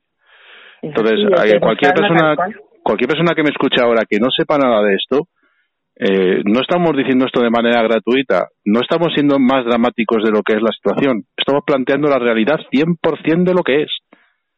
Entonces, 0.81 1.19
cualquier 1.59 1.93
persona 1.93 2.35
cualquier 2.83 3.09
persona 3.09 3.35
que 3.35 3.43
me 3.43 3.49
escuche 3.49 3.81
ahora 3.81 4.03
que 4.09 4.17
no 4.17 4.27
sepa 4.31 4.57
nada 4.57 4.81
de 4.81 4.95
esto, 4.95 5.27
eh, 5.99 6.41
no 6.45 6.61
estamos 6.61 6.95
diciendo 6.95 7.25
esto 7.25 7.41
de 7.41 7.49
manera 7.49 7.81
gratuita, 7.81 8.49
no 8.65 8.81
estamos 8.81 9.09
siendo 9.15 9.39
más 9.39 9.65
dramáticos 9.65 10.23
de 10.23 10.31
lo 10.31 10.43
que 10.43 10.53
es 10.53 10.61
la 10.61 10.71
situación, 10.71 11.23
estamos 11.35 11.63
planteando 11.65 12.07
la 12.07 12.19
realidad 12.19 12.59
100% 12.71 13.43
de 13.43 13.53
lo 13.53 13.63
que 13.63 13.81
es, 13.83 13.91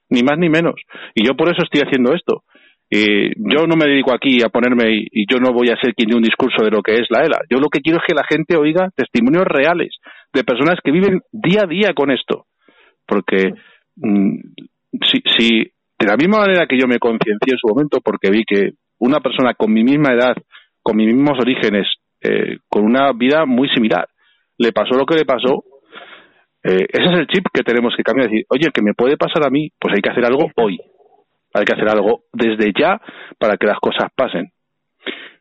ni 0.10 0.22
más 0.22 0.38
ni 0.38 0.49
menos. 0.49 0.76
Y 1.16 1.26
yo 1.26 1.36
por 1.36 1.49
eso 1.49 1.64
estoy 1.64 1.82
haciendo 1.82 2.14
esto. 2.14 2.44
Y 2.91 3.30
yo 3.38 3.68
no 3.68 3.76
me 3.78 3.86
dedico 3.88 4.14
aquí 4.14 4.41
a 4.44 4.49
ponerme 4.49 4.91
y, 4.91 5.26
yo 5.32 5.40
no 5.40 5.53
voy 5.53 5.70
a 5.70 5.80
ser 5.80 5.94
quien 5.94 6.10
dé 6.10 6.16
un 6.16 6.24
discurso 6.24 6.64
de 6.64 6.72
lo 6.72 6.82
que 6.82 6.95
es 6.95 7.07
la 7.10 7.22
ELA. 7.22 7.40
Yo 7.49 7.60
lo 7.60 7.70
que 7.70 7.82
quiero 7.82 7.99
es 7.99 8.06
que 8.06 8.16
la 8.16 8.26
gente 8.28 8.57
oiga 8.57 8.90
testimonios 8.95 9.45
reales 9.45 9.95
de 10.34 10.44
personas 10.44 10.80
que 10.84 10.91
viven 10.91 11.22
día 11.32 11.61
a 11.64 11.68
día 11.68 11.94
con 11.94 12.10
esto. 12.10 12.48
Porque 13.06 13.53
mm, 13.95 14.40
si, 15.06 15.22
si 15.38 15.72
de 15.99 16.07
la 16.07 16.18
misma 16.18 16.40
manera 16.40 16.66
que 16.66 16.80
yo 16.80 16.88
me 16.88 16.98
conciencié 16.98 17.53
en 17.53 17.60
su 17.60 17.68
momento 17.68 17.99
porque 18.03 18.32
vi 18.32 18.44
que 18.44 18.72
una 18.98 19.20
persona 19.20 19.53
con 19.53 19.72
mi 19.72 19.84
misma 19.84 20.14
edad, 20.14 20.36
con 20.81 20.97
mis 20.97 21.07
mismos 21.07 21.38
orígenes, 21.39 21.88
eh, 22.22 22.57
con 22.68 22.84
una 22.84 23.11
vida 23.14 23.45
muy 23.45 23.69
similar, 23.69 24.07
le 24.57 24.72
pasó 24.72 24.95
lo 24.95 25.06
que 25.06 25.15
le 25.15 25.26
pasó, 25.26 25.64
eh, 26.64 26.85
ese 26.89 27.06
es 27.06 27.19
el 27.19 27.27
chip 27.27 27.45
que 27.53 27.64
tenemos 27.64 27.93
que 27.95 28.03
cambiar. 28.03 28.30
Decir, 28.30 28.45
oye, 28.49 28.69
que 28.73 28.81
me 28.81 28.93
puede 28.93 29.18
pasar 29.18 29.45
a 29.45 29.49
mí, 29.49 29.69
pues 29.80 29.93
hay 29.95 30.01
que 30.01 30.10
hacer 30.10 30.26
algo 30.26 30.51
hoy. 30.56 30.80
Hay 31.53 31.65
que 31.65 31.73
hacer 31.73 31.89
algo 31.89 32.23
desde 32.34 32.72
ya 32.77 33.01
para 33.39 33.57
que 33.57 33.68
las 33.68 33.80
cosas 33.80 34.10
pasen. 34.15 34.51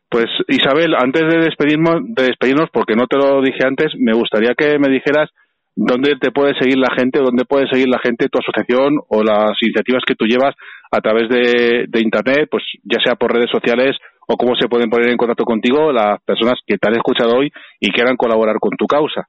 Pues 0.09 0.25
Isabel, 0.47 0.95
antes 0.95 1.21
de 1.21 1.39
despedirnos, 1.45 2.01
de 2.15 2.23
despedirnos, 2.23 2.69
porque 2.73 2.95
no 2.95 3.05
te 3.05 3.17
lo 3.17 3.41
dije 3.41 3.59
antes, 3.63 3.93
me 3.95 4.13
gustaría 4.13 4.55
que 4.57 4.79
me 4.79 4.89
dijeras 4.89 5.29
dónde 5.75 6.15
te 6.19 6.31
puede 6.31 6.57
seguir 6.57 6.77
la 6.77 6.93
gente, 6.97 7.19
dónde 7.19 7.45
puede 7.45 7.69
seguir 7.69 7.87
la 7.87 7.99
gente 7.99 8.27
tu 8.27 8.39
asociación 8.39 8.97
o 9.07 9.23
las 9.23 9.51
iniciativas 9.61 10.03
que 10.05 10.15
tú 10.15 10.25
llevas 10.25 10.55
a 10.91 10.99
través 10.99 11.29
de, 11.29 12.01
Internet, 12.01 12.47
pues 12.49 12.63
ya 12.83 12.97
sea 13.03 13.15
por 13.15 13.31
redes 13.31 13.51
sociales 13.51 13.95
o 14.31 14.37
cómo 14.37 14.55
se 14.55 14.67
pueden 14.67 14.91
poner 14.91 15.09
en 15.09 15.17
contacto 15.17 15.43
contigo 15.43 15.91
las 15.91 16.21
personas 16.21 16.59
que 16.65 16.77
te 16.77 16.87
han 16.87 16.95
escuchado 16.95 17.37
hoy 17.37 17.51
y 17.79 17.91
quieran 17.91 18.15
colaborar 18.15 18.59
con 18.59 18.77
tu 18.77 18.85
causa. 18.85 19.27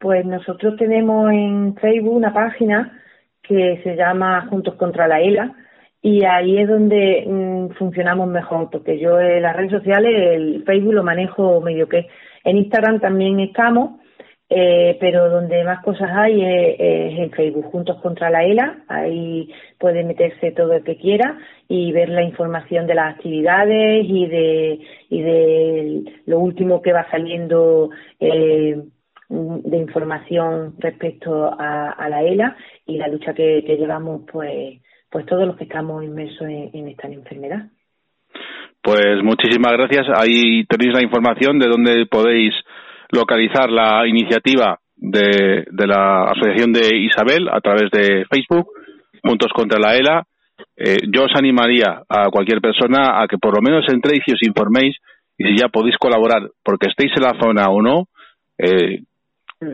Pues 0.00 0.26
nosotros 0.26 0.76
tenemos 0.76 1.30
en 1.30 1.76
Facebook 1.76 2.16
una 2.16 2.34
página 2.34 3.00
que 3.40 3.80
se 3.84 3.94
llama 3.94 4.46
Juntos 4.50 4.74
contra 4.74 5.06
la 5.06 5.20
ELA 5.20 5.54
y 6.02 6.24
ahí 6.24 6.58
es 6.58 6.68
donde 6.68 7.24
mm, 7.26 7.76
funcionamos 7.78 8.28
mejor, 8.28 8.68
porque 8.70 8.98
yo 8.98 9.18
en 9.20 9.42
las 9.42 9.54
redes 9.54 9.70
sociales, 9.70 10.12
el 10.34 10.64
Facebook 10.66 10.92
lo 10.92 11.04
manejo 11.04 11.60
medio 11.60 11.88
que. 11.88 12.08
En 12.42 12.58
Instagram 12.58 13.00
también 13.00 13.40
estamos, 13.40 14.00
eh, 14.50 14.96
pero 15.00 15.30
donde 15.30 15.64
más 15.64 15.82
cosas 15.82 16.10
hay 16.12 16.42
es, 16.42 17.18
en 17.18 17.30
Facebook, 17.30 17.66
Juntos 17.66 18.00
contra 18.00 18.30
la 18.30 18.44
ELA. 18.44 18.84
Ahí 18.88 19.50
puede 19.78 20.04
meterse 20.04 20.52
todo 20.52 20.74
el 20.74 20.84
que 20.84 20.96
quiera 20.96 21.38
y 21.68 21.92
ver 21.92 22.10
la 22.10 22.22
información 22.22 22.86
de 22.86 22.94
las 22.94 23.14
actividades 23.14 24.04
y 24.06 24.26
de, 24.26 24.80
y 25.08 25.22
de 25.22 26.02
lo 26.26 26.38
último 26.38 26.82
que 26.82 26.92
va 26.92 27.10
saliendo 27.10 27.90
eh, 28.20 28.76
de 29.28 29.76
información 29.76 30.74
respecto 30.78 31.50
a, 31.58 32.08
la 32.08 32.22
ELA 32.22 32.56
y 32.86 32.98
la 32.98 33.08
lucha 33.08 33.32
que, 33.34 33.62
llevamos, 33.62 34.22
pues, 34.30 34.80
pues 35.10 35.24
todos 35.26 35.46
los 35.46 35.56
que 35.56 35.64
estamos 35.64 36.04
inmersos 36.04 36.46
en 36.48 36.88
esta 36.88 37.08
enfermedad. 37.08 37.70
Pues 38.84 39.22
muchísimas 39.22 39.72
gracias. 39.72 40.06
Ahí 40.14 40.66
tenéis 40.66 40.92
la 40.92 41.02
información 41.02 41.58
de 41.58 41.68
dónde 41.68 42.04
podéis 42.04 42.52
localizar 43.14 43.70
la 43.70 44.06
iniciativa 44.06 44.78
de, 44.96 45.64
la 45.70 46.30
Asociación 46.30 46.72
de 46.72 46.96
Isabel 46.96 47.48
a 47.48 47.60
través 47.60 47.90
de 47.90 48.24
Facebook, 48.30 48.68
Juntos 49.22 49.52
contra 49.54 49.80
la 49.80 49.96
ELA. 49.96 50.26
Eh, 50.76 50.98
yo 51.10 51.24
os 51.24 51.32
animaría 51.34 52.02
a 52.06 52.28
cualquier 52.30 52.60
persona 52.60 53.22
a 53.22 53.26
que 53.26 53.38
por 53.38 53.56
lo 53.56 53.62
menos 53.62 53.86
entréis 53.88 54.22
y 54.26 54.32
os 54.34 54.42
informéis 54.42 54.96
y 55.38 55.44
si 55.44 55.56
ya 55.56 55.68
podéis 55.68 55.96
colaborar, 55.96 56.42
porque 56.62 56.88
estéis 56.88 57.12
en 57.16 57.22
la 57.22 57.32
zona 57.40 57.70
o 57.70 57.80
no, 57.80 58.08
eh, 58.58 59.00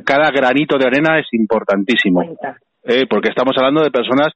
cada 0.05 0.31
granito 0.31 0.79
de 0.79 0.87
arena 0.87 1.19
es 1.19 1.27
importantísimo. 1.33 2.23
Eh, 2.85 3.07
porque 3.11 3.31
estamos 3.31 3.55
hablando 3.59 3.83
de 3.83 3.91
personas 3.91 4.29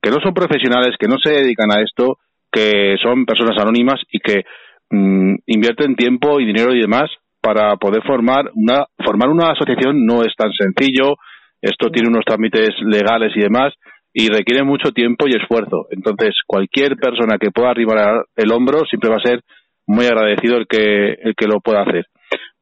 que 0.00 0.10
no 0.10 0.18
son 0.22 0.34
profesionales, 0.34 0.96
que 0.98 1.08
no 1.08 1.16
se 1.18 1.30
dedican 1.30 1.72
a 1.74 1.80
esto, 1.80 2.18
que 2.52 2.96
son 3.02 3.24
personas 3.24 3.56
anónimas 3.58 4.00
y 4.10 4.20
que 4.20 4.44
mm, 4.90 5.36
invierten 5.46 5.96
tiempo 5.96 6.38
y 6.38 6.46
dinero 6.46 6.74
y 6.74 6.80
demás 6.80 7.10
para 7.40 7.76
poder 7.76 8.02
formar 8.06 8.50
una 8.54 8.86
formar 9.04 9.28
una 9.28 9.52
asociación 9.52 10.04
no 10.04 10.22
es 10.22 10.34
tan 10.36 10.52
sencillo. 10.52 11.16
Esto 11.60 11.90
tiene 11.90 12.08
unos 12.08 12.24
trámites 12.24 12.70
legales 12.80 13.32
y 13.34 13.40
demás 13.40 13.72
y 14.12 14.28
requiere 14.28 14.64
mucho 14.64 14.90
tiempo 14.92 15.26
y 15.28 15.36
esfuerzo. 15.36 15.86
Entonces 15.90 16.34
cualquier 16.46 16.96
persona 16.96 17.38
que 17.38 17.50
pueda 17.50 17.70
arribar 17.70 18.24
el 18.36 18.52
hombro 18.52 18.80
siempre 18.88 19.10
va 19.10 19.16
a 19.16 19.28
ser 19.28 19.40
muy 19.86 20.06
agradecido 20.06 20.56
el 20.56 20.66
que 20.66 21.12
el 21.12 21.34
que 21.34 21.46
lo 21.46 21.60
pueda 21.60 21.82
hacer. 21.82 22.06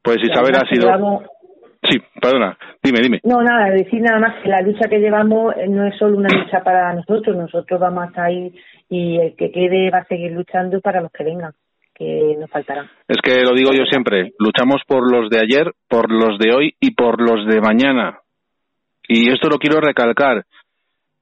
Pues 0.01 0.17
Isabel 0.23 0.55
ha 0.55 0.67
sido 0.69 1.23
sí 1.89 1.97
perdona 2.21 2.57
dime 2.83 2.99
dime. 3.01 3.19
No 3.23 3.41
nada 3.41 3.71
decir 3.71 4.01
nada 4.01 4.19
más 4.19 4.41
que 4.41 4.49
la 4.49 4.61
lucha 4.61 4.89
que 4.89 4.99
llevamos 4.99 5.55
eh, 5.55 5.67
no 5.67 5.87
es 5.87 5.97
solo 5.97 6.17
una 6.17 6.29
lucha 6.29 6.61
para 6.63 6.93
nosotros 6.93 7.35
nosotros 7.35 7.79
vamos 7.79 8.03
a 8.03 8.07
estar 8.07 8.25
ahí 8.25 8.53
y 8.89 9.17
el 9.17 9.35
que 9.35 9.51
quede 9.51 9.89
va 9.91 9.99
a 9.99 10.07
seguir 10.07 10.31
luchando 10.31 10.81
para 10.81 11.01
los 11.01 11.11
que 11.11 11.23
vengan 11.23 11.53
faltará. 12.51 12.89
Es 13.07 13.17
que 13.21 13.43
lo 13.43 13.53
digo 13.53 13.71
yo 13.73 13.83
siempre, 13.89 14.31
luchamos 14.39 14.81
por 14.87 15.11
los 15.11 15.29
de 15.29 15.39
ayer, 15.39 15.73
por 15.87 16.11
los 16.11 16.37
de 16.39 16.53
hoy 16.53 16.75
y 16.79 16.91
por 16.91 17.21
los 17.21 17.45
de 17.45 17.59
mañana. 17.61 18.19
Y 19.07 19.31
esto 19.31 19.49
lo 19.49 19.57
quiero 19.57 19.81
recalcar. 19.81 20.45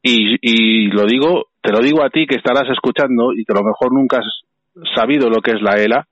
Y, 0.04 0.38
y 0.42 0.88
lo 0.88 1.06
digo, 1.06 1.48
te 1.62 1.72
lo 1.72 1.80
digo 1.80 2.04
a 2.04 2.10
ti 2.10 2.28
que 2.28 2.36
estarás 2.36 2.70
escuchando 2.72 3.34
y 3.34 3.44
que 3.44 3.54
a 3.54 3.60
lo 3.60 3.66
mejor 3.66 3.92
nunca 3.92 4.20
has 4.20 4.92
sabido 4.96 5.30
lo 5.30 5.42
que 5.42 5.52
es 5.52 5.62
la 5.62 5.82
ELA. 5.82 6.08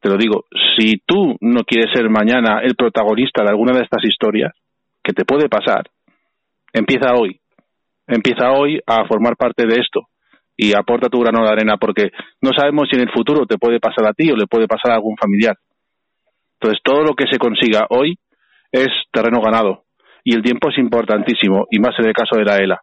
Te 0.00 0.08
lo 0.08 0.16
digo, 0.16 0.44
si 0.76 1.02
tú 1.04 1.36
no 1.40 1.64
quieres 1.64 1.92
ser 1.92 2.08
mañana 2.08 2.60
el 2.62 2.76
protagonista 2.76 3.42
de 3.42 3.50
alguna 3.50 3.72
de 3.72 3.82
estas 3.82 4.04
historias, 4.04 4.52
que 5.02 5.12
te 5.12 5.24
puede 5.24 5.48
pasar, 5.48 5.88
empieza 6.72 7.14
hoy. 7.14 7.40
Empieza 8.06 8.52
hoy 8.52 8.80
a 8.86 9.04
formar 9.06 9.36
parte 9.36 9.66
de 9.66 9.80
esto 9.80 10.08
y 10.56 10.74
aporta 10.74 11.08
tu 11.08 11.20
grano 11.20 11.44
de 11.44 11.50
arena 11.50 11.76
porque 11.76 12.10
no 12.40 12.50
sabemos 12.56 12.88
si 12.88 12.96
en 12.96 13.02
el 13.02 13.12
futuro 13.12 13.46
te 13.46 13.58
puede 13.58 13.78
pasar 13.80 14.06
a 14.06 14.12
ti 14.12 14.30
o 14.30 14.36
le 14.36 14.46
puede 14.46 14.66
pasar 14.66 14.92
a 14.92 14.94
algún 14.94 15.16
familiar. 15.16 15.56
Entonces, 16.60 16.80
todo 16.82 17.02
lo 17.02 17.14
que 17.14 17.26
se 17.30 17.38
consiga 17.38 17.86
hoy 17.90 18.18
es 18.72 18.88
terreno 19.12 19.40
ganado 19.40 19.84
y 20.24 20.34
el 20.34 20.42
tiempo 20.42 20.70
es 20.70 20.78
importantísimo 20.78 21.66
y 21.70 21.78
más 21.78 21.94
en 21.98 22.06
el 22.06 22.12
caso 22.12 22.36
de 22.36 22.44
la 22.44 22.56
ELA. 22.56 22.80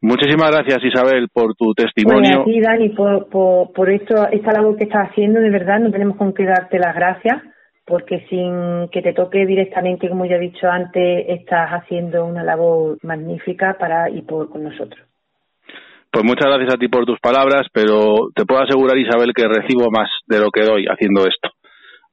Muchísimas 0.00 0.50
gracias 0.50 0.84
Isabel 0.84 1.28
por 1.32 1.54
tu 1.54 1.74
testimonio. 1.74 2.44
Bueno, 2.44 2.62
Dani, 2.62 2.90
por, 2.90 3.28
por, 3.28 3.72
por 3.72 3.90
esto, 3.90 4.28
esta 4.30 4.52
labor 4.52 4.76
que 4.76 4.84
estás 4.84 5.10
haciendo, 5.10 5.40
de 5.40 5.50
verdad, 5.50 5.80
no 5.80 5.90
tenemos 5.90 6.16
con 6.16 6.32
qué 6.32 6.44
darte 6.44 6.78
las 6.78 6.94
gracias, 6.94 7.42
porque 7.84 8.26
sin 8.28 8.88
que 8.90 9.02
te 9.02 9.14
toque 9.14 9.46
directamente, 9.46 10.08
como 10.08 10.26
ya 10.26 10.36
he 10.36 10.40
dicho 10.40 10.68
antes, 10.68 11.24
estás 11.28 11.70
haciendo 11.70 12.24
una 12.24 12.44
labor 12.44 12.98
magnífica 13.02 13.76
para 13.78 14.10
y 14.10 14.22
por 14.22 14.48
con 14.50 14.64
nosotros. 14.64 15.05
Pues 16.16 16.24
muchas 16.24 16.46
gracias 16.46 16.72
a 16.72 16.78
ti 16.78 16.88
por 16.88 17.04
tus 17.04 17.20
palabras, 17.20 17.66
pero 17.74 18.30
te 18.34 18.46
puedo 18.46 18.62
asegurar, 18.62 18.96
Isabel, 18.96 19.34
que 19.34 19.46
recibo 19.46 19.90
más 19.90 20.08
de 20.26 20.40
lo 20.40 20.50
que 20.50 20.62
doy 20.62 20.86
haciendo 20.86 21.26
esto. 21.26 21.50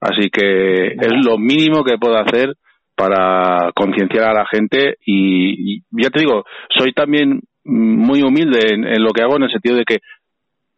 Así 0.02 0.30
que 0.30 0.88
es 0.88 1.26
lo 1.26 1.38
mínimo 1.38 1.86
que 1.86 1.98
puedo 1.98 2.18
hacer 2.18 2.54
para 2.98 3.72
concienciar 3.74 4.26
a 4.26 4.34
la 4.34 4.46
gente 4.46 4.98
y, 5.06 5.84
ya 5.92 6.10
te 6.10 6.20
digo, 6.20 6.44
soy 6.78 6.92
también 6.92 7.44
muy 7.64 8.24
humilde 8.24 8.74
en, 8.74 9.02
lo 9.02 9.12
que 9.12 9.22
hago 9.22 9.38
en 9.38 9.44
el 9.44 9.52
sentido 9.52 9.78
de 9.78 9.86
que 9.86 10.00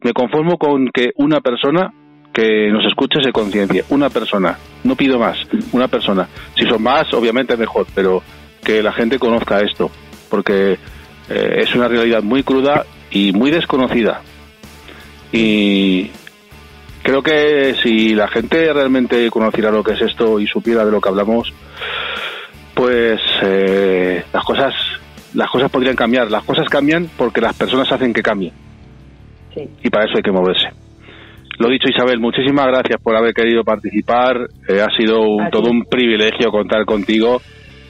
me 0.04 0.12
conformo 0.12 0.56
con 0.56 0.86
que 0.94 1.10
una 1.16 1.40
persona 1.40 1.92
que 2.32 2.70
nos 2.70 2.84
escuche 2.86 3.20
se 3.24 3.32
conciencie. 3.32 3.82
Una 3.90 4.08
persona, 4.08 4.56
no 4.84 4.94
pido 4.94 5.18
más, 5.18 5.36
una 5.72 5.88
persona. 5.88 6.28
Si 6.54 6.64
son 6.64 6.80
más, 6.80 7.12
obviamente 7.12 7.56
mejor, 7.56 7.86
pero 7.92 8.22
que 8.64 8.84
la 8.84 8.92
gente 8.92 9.18
conozca 9.18 9.58
esto, 9.62 9.90
porque 10.30 10.74
eh, 11.28 11.56
es 11.56 11.74
una 11.74 11.88
realidad 11.88 12.22
muy 12.22 12.44
cruda 12.44 12.86
y 13.10 13.32
muy 13.32 13.50
desconocida. 13.50 14.20
Y 15.32 16.10
creo 17.02 17.22
que 17.22 17.74
si 17.82 18.14
la 18.14 18.28
gente 18.28 18.72
realmente 18.72 19.30
conociera 19.30 19.70
lo 19.70 19.82
que 19.82 19.92
es 19.92 20.02
esto 20.02 20.40
y 20.40 20.46
supiera 20.46 20.84
de 20.84 20.90
lo 20.90 21.00
que 21.00 21.08
hablamos, 21.08 21.52
pues 22.74 23.20
eh, 23.42 24.24
las 24.32 24.44
cosas 24.44 24.74
las 25.34 25.50
cosas 25.50 25.70
podrían 25.70 25.96
cambiar. 25.96 26.30
Las 26.30 26.44
cosas 26.44 26.66
cambian 26.68 27.08
porque 27.16 27.40
las 27.40 27.54
personas 27.54 27.90
hacen 27.92 28.12
que 28.12 28.22
cambien. 28.22 28.52
Y 29.82 29.90
para 29.90 30.04
eso 30.04 30.16
hay 30.16 30.22
que 30.22 30.32
moverse. 30.32 30.68
Lo 31.58 31.70
dicho, 31.70 31.88
Isabel, 31.88 32.20
muchísimas 32.20 32.66
gracias 32.66 33.00
por 33.02 33.16
haber 33.16 33.32
querido 33.32 33.64
participar. 33.64 34.48
Eh, 34.68 34.80
ha 34.80 34.94
sido 34.96 35.24
todo 35.50 35.70
un 35.70 35.84
privilegio 35.84 36.50
contar 36.50 36.84
contigo 36.84 37.40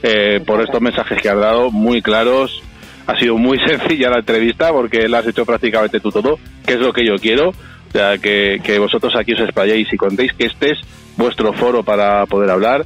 eh, 0.03 0.41
por 0.47 0.61
estos 0.61 0.81
mensajes 0.81 1.21
que 1.21 1.29
has 1.29 1.39
dado, 1.39 1.71
muy 1.73 2.01
claros. 2.03 2.63
Ha 3.07 3.19
sido 3.19 3.37
muy 3.37 3.59
sencilla 3.66 4.11
la 4.11 4.19
entrevista 4.19 4.73
porque 4.73 5.09
la 5.09 5.19
has 5.19 5.27
hecho 5.27 5.45
prácticamente 5.45 6.01
tú 6.01 6.11
todo, 6.11 6.39
que 6.65 6.74
es 6.74 6.81
lo 6.81 6.93
que 6.93 7.07
yo 7.07 7.16
quiero. 7.16 7.51
O 7.51 7.93
sea, 7.93 8.19
que, 8.19 8.61
que 8.62 8.78
vosotros 8.78 9.15
aquí 9.16 9.33
os 9.33 9.41
explayéis 9.41 9.93
y 9.93 9.97
contéis 9.97 10.33
que 10.33 10.47
este 10.47 10.73
es 10.73 10.78
vuestro 11.16 11.53
foro 11.53 11.83
para 11.83 12.27
poder 12.27 12.51
hablar. 12.51 12.85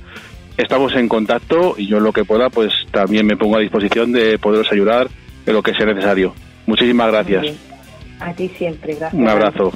Estamos 0.56 0.94
en 0.94 1.09
contacto 1.09 1.74
y 1.78 1.86
yo 1.86 1.98
en 1.98 2.05
lo 2.05 2.12
que 2.12 2.24
pueda, 2.24 2.51
pues 2.51 2.72
también 2.90 3.26
me 3.26 3.36
pongo 3.36 3.56
a 3.56 3.60
disposición 3.60 4.12
de 4.12 4.38
poderos 4.38 4.70
ayudar 4.70 5.09
en 5.47 5.55
lo 5.55 5.62
que 5.62 5.74
sea 5.74 5.86
necesario. 5.86 6.34
Muchísimas 6.66 7.10
gracias. 7.10 7.47
A 8.20 8.32
ti 8.34 8.48
siempre, 8.56 8.94
gracias. 8.94 9.20
Un 9.20 9.28
abrazo. 9.28 9.72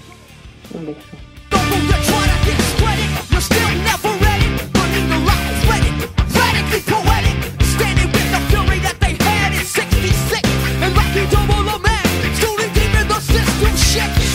Un 0.74 0.86
beso. 0.86 1.24
Check 13.94 14.10
it. 14.18 14.33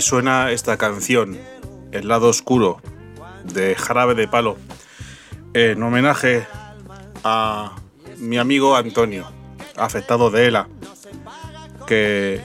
Suena 0.00 0.50
esta 0.50 0.76
canción, 0.76 1.38
El 1.92 2.08
lado 2.08 2.28
oscuro, 2.28 2.80
de 3.44 3.74
Jarabe 3.74 4.14
de 4.14 4.28
Palo, 4.28 4.56
en 5.54 5.82
homenaje 5.82 6.46
a 7.24 7.76
mi 8.18 8.38
amigo 8.38 8.76
Antonio, 8.76 9.26
afectado 9.76 10.30
de 10.30 10.46
ELA, 10.46 10.68
que 11.86 12.40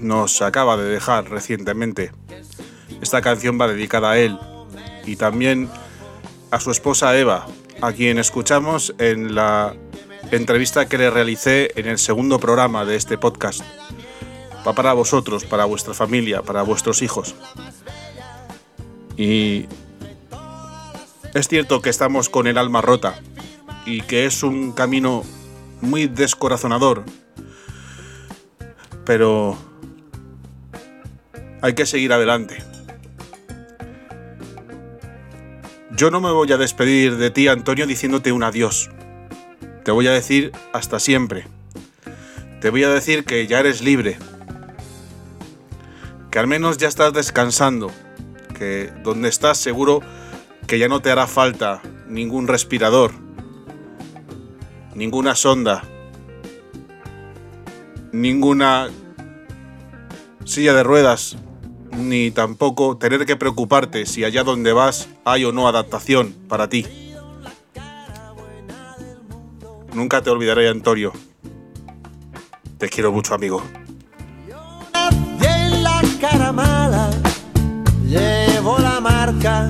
nos 0.00 0.40
acaba 0.42 0.76
de 0.76 0.88
dejar 0.88 1.28
recientemente. 1.30 2.12
Esta 3.02 3.22
canción 3.22 3.60
va 3.60 3.68
dedicada 3.68 4.12
a 4.12 4.18
él 4.18 4.38
y 5.04 5.16
también 5.16 5.68
a 6.50 6.60
su 6.60 6.70
esposa 6.70 7.18
Eva, 7.18 7.46
a 7.80 7.92
quien 7.92 8.18
escuchamos 8.18 8.94
en 8.98 9.34
la 9.34 9.74
entrevista 10.30 10.88
que 10.88 10.98
le 10.98 11.10
realicé 11.10 11.72
en 11.76 11.86
el 11.86 11.98
segundo 11.98 12.38
programa 12.38 12.84
de 12.84 12.96
este 12.96 13.18
podcast 13.18 13.62
va 14.68 14.74
para 14.74 14.92
vosotros, 14.92 15.44
para 15.44 15.64
vuestra 15.64 15.94
familia, 15.94 16.42
para 16.42 16.62
vuestros 16.62 17.00
hijos. 17.00 17.34
Y 19.16 19.66
es 21.34 21.48
cierto 21.48 21.80
que 21.80 21.88
estamos 21.88 22.28
con 22.28 22.46
el 22.46 22.58
alma 22.58 22.82
rota 22.82 23.18
y 23.86 24.02
que 24.02 24.26
es 24.26 24.42
un 24.42 24.72
camino 24.72 25.24
muy 25.80 26.06
descorazonador, 26.06 27.04
pero 29.04 29.56
hay 31.62 31.74
que 31.74 31.86
seguir 31.86 32.12
adelante. 32.12 32.62
Yo 35.96 36.10
no 36.10 36.20
me 36.20 36.30
voy 36.30 36.52
a 36.52 36.58
despedir 36.58 37.16
de 37.16 37.30
ti, 37.30 37.48
Antonio, 37.48 37.86
diciéndote 37.86 38.32
un 38.32 38.44
adiós. 38.44 38.90
Te 39.84 39.90
voy 39.90 40.06
a 40.06 40.12
decir 40.12 40.52
hasta 40.72 41.00
siempre. 41.00 41.46
Te 42.60 42.70
voy 42.70 42.84
a 42.84 42.90
decir 42.90 43.24
que 43.24 43.46
ya 43.46 43.60
eres 43.60 43.82
libre, 43.82 44.18
que 46.30 46.38
al 46.38 46.46
menos 46.46 46.78
ya 46.78 46.88
estás 46.88 47.12
descansando, 47.12 47.90
que 48.56 48.92
donde 49.02 49.28
estás 49.28 49.58
seguro 49.58 50.00
que 50.66 50.78
ya 50.78 50.88
no 50.88 51.00
te 51.00 51.10
hará 51.10 51.26
falta 51.26 51.80
ningún 52.06 52.48
respirador, 52.48 53.12
ninguna 54.94 55.34
sonda, 55.34 55.82
ninguna 58.12 58.88
silla 60.44 60.74
de 60.74 60.82
ruedas, 60.82 61.36
ni 61.92 62.30
tampoco 62.30 62.98
tener 62.98 63.26
que 63.26 63.36
preocuparte 63.36 64.06
si 64.06 64.24
allá 64.24 64.44
donde 64.44 64.72
vas 64.72 65.08
hay 65.24 65.44
o 65.44 65.52
no 65.52 65.68
adaptación 65.68 66.34
para 66.48 66.68
ti. 66.68 66.86
Nunca 69.94 70.22
te 70.22 70.30
olvidaré, 70.30 70.68
Antonio. 70.68 71.12
Te 72.78 72.88
quiero 72.88 73.10
mucho, 73.10 73.34
amigo. 73.34 73.62
Llevo 78.08 78.78
la 78.78 79.00
marca 79.00 79.68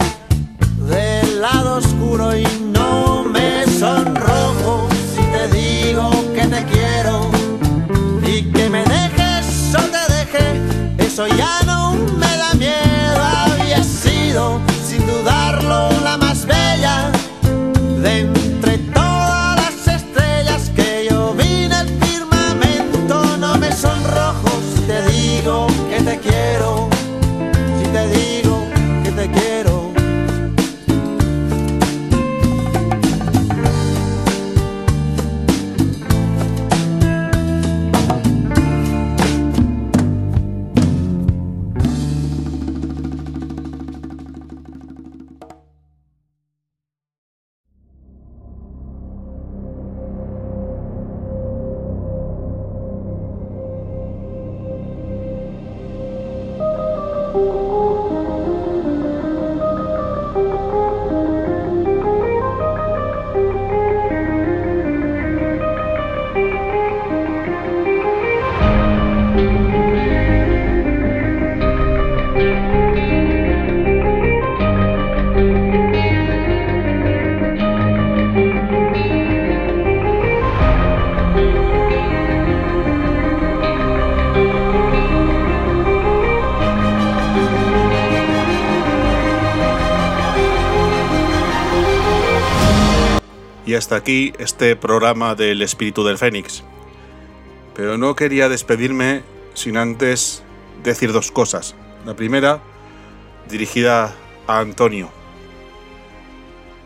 del 0.89 1.40
lado 1.40 1.78
oscuro 1.78 2.36
y 2.36 2.47
no 2.73 3.24
me 3.24 3.65
sonrojo 3.66 4.89
si 5.15 5.23
te 5.23 5.48
digo 5.48 6.10
que 6.35 6.47
te 6.47 6.65
quiero 6.66 7.31
y 8.23 8.43
que 8.52 8.70
me 8.70 8.85
dejes 8.85 9.74
o 9.74 9.82
te 9.94 10.12
deje, 10.15 11.05
eso 11.05 11.27
ya 11.27 11.60
no 11.66 11.94
me 11.94 12.36
da 12.36 12.55
miedo, 12.55 13.20
había 13.20 13.82
sido 13.82 14.60
hasta 93.79 93.97
aquí 93.97 94.33
este 94.39 94.77
programa 94.77 95.35
del 95.35 95.63
espíritu 95.63 96.05
del 96.05 96.19
Fénix. 96.19 96.65
Pero 97.75 97.97
no 97.97 98.15
quería 98.15 98.49
despedirme 98.49 99.23
sin 99.55 99.77
antes 99.77 100.43
decir 100.83 101.13
dos 101.13 101.31
cosas. 101.31 101.75
La 102.05 102.15
primera, 102.15 102.61
dirigida 103.49 104.15
a 104.47 104.59
Antonio. 104.59 105.11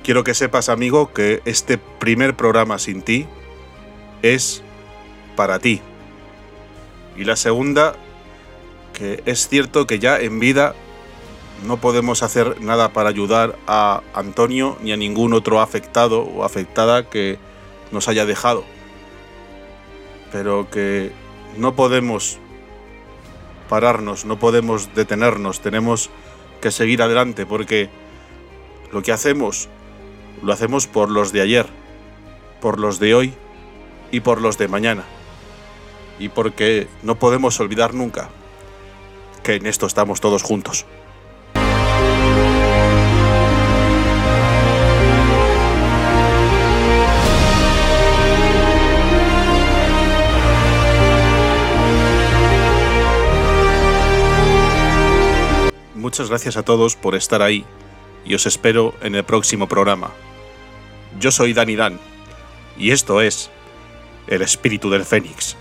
Quiero 0.05 0.23
que 0.23 0.35
sepas, 0.35 0.69
amigo, 0.69 1.13
que 1.13 1.43
este 1.45 1.79
primer 1.79 2.37
programa 2.37 2.79
sin 2.79 3.03
ti 3.03 3.27
es 4.23 4.63
para 5.35 5.59
ti. 5.59 5.81
Y 7.17 7.25
la 7.25 7.37
segunda, 7.37 7.95
que 8.93 9.23
es 9.27 9.49
cierto 9.49 9.87
que 9.87 9.99
ya 9.99 10.19
en 10.19 10.41
vida 10.41 10.75
no 11.67 11.77
podemos 11.77 12.23
hacer 12.23 12.61
nada 12.61 12.93
para 12.93 13.09
ayudar 13.09 13.59
a 13.67 14.03
Antonio 14.15 14.77
ni 14.83 14.93
a 14.93 14.97
ningún 14.97 15.33
otro 15.33 15.61
afectado 15.61 16.23
o 16.23 16.45
afectada 16.45 17.09
que 17.09 17.39
nos 17.93 18.09
haya 18.09 18.27
dejado. 18.27 18.65
Pero 20.33 20.69
que 20.71 21.13
no 21.57 21.77
podemos 21.77 22.39
pararnos, 23.69 24.25
no 24.25 24.39
podemos 24.39 24.95
detenernos, 24.95 25.61
tenemos 25.61 26.11
que 26.61 26.71
seguir 26.71 27.03
adelante 27.03 27.47
porque 27.47 27.91
lo 28.93 29.03
que 29.03 29.13
hacemos 29.13 29.69
lo 30.43 30.53
hacemos 30.53 30.87
por 30.87 31.11
los 31.11 31.33
de 31.33 31.41
ayer, 31.41 31.67
por 32.61 32.79
los 32.79 32.99
de 32.99 33.15
hoy 33.15 33.35
y 34.11 34.21
por 34.21 34.41
los 34.41 34.59
de 34.59 34.69
mañana. 34.69 35.05
Y 36.19 36.29
porque 36.29 36.89
no 37.03 37.19
podemos 37.19 37.59
olvidar 37.61 37.95
nunca 37.95 38.29
que 39.43 39.55
en 39.55 39.67
esto 39.67 39.87
estamos 39.87 40.21
todos 40.21 40.43
juntos. 40.43 40.87
Muchas 56.03 56.31
gracias 56.31 56.57
a 56.57 56.65
todos 56.65 56.97
por 56.97 57.15
estar 57.15 57.43
ahí 57.43 57.65
y 58.25 58.35
os 58.35 58.45
espero 58.45 58.93
en 59.03 59.15
el 59.15 59.23
próximo 59.23 59.69
programa. 59.69 60.11
Yo 61.21 61.31
soy 61.31 61.53
Dani 61.53 61.77
Dan 61.77 62.01
y 62.77 62.91
esto 62.91 63.21
es 63.21 63.53
El 64.27 64.43
Espíritu 64.43 64.91
del 64.91 65.05
Fénix. 65.05 65.57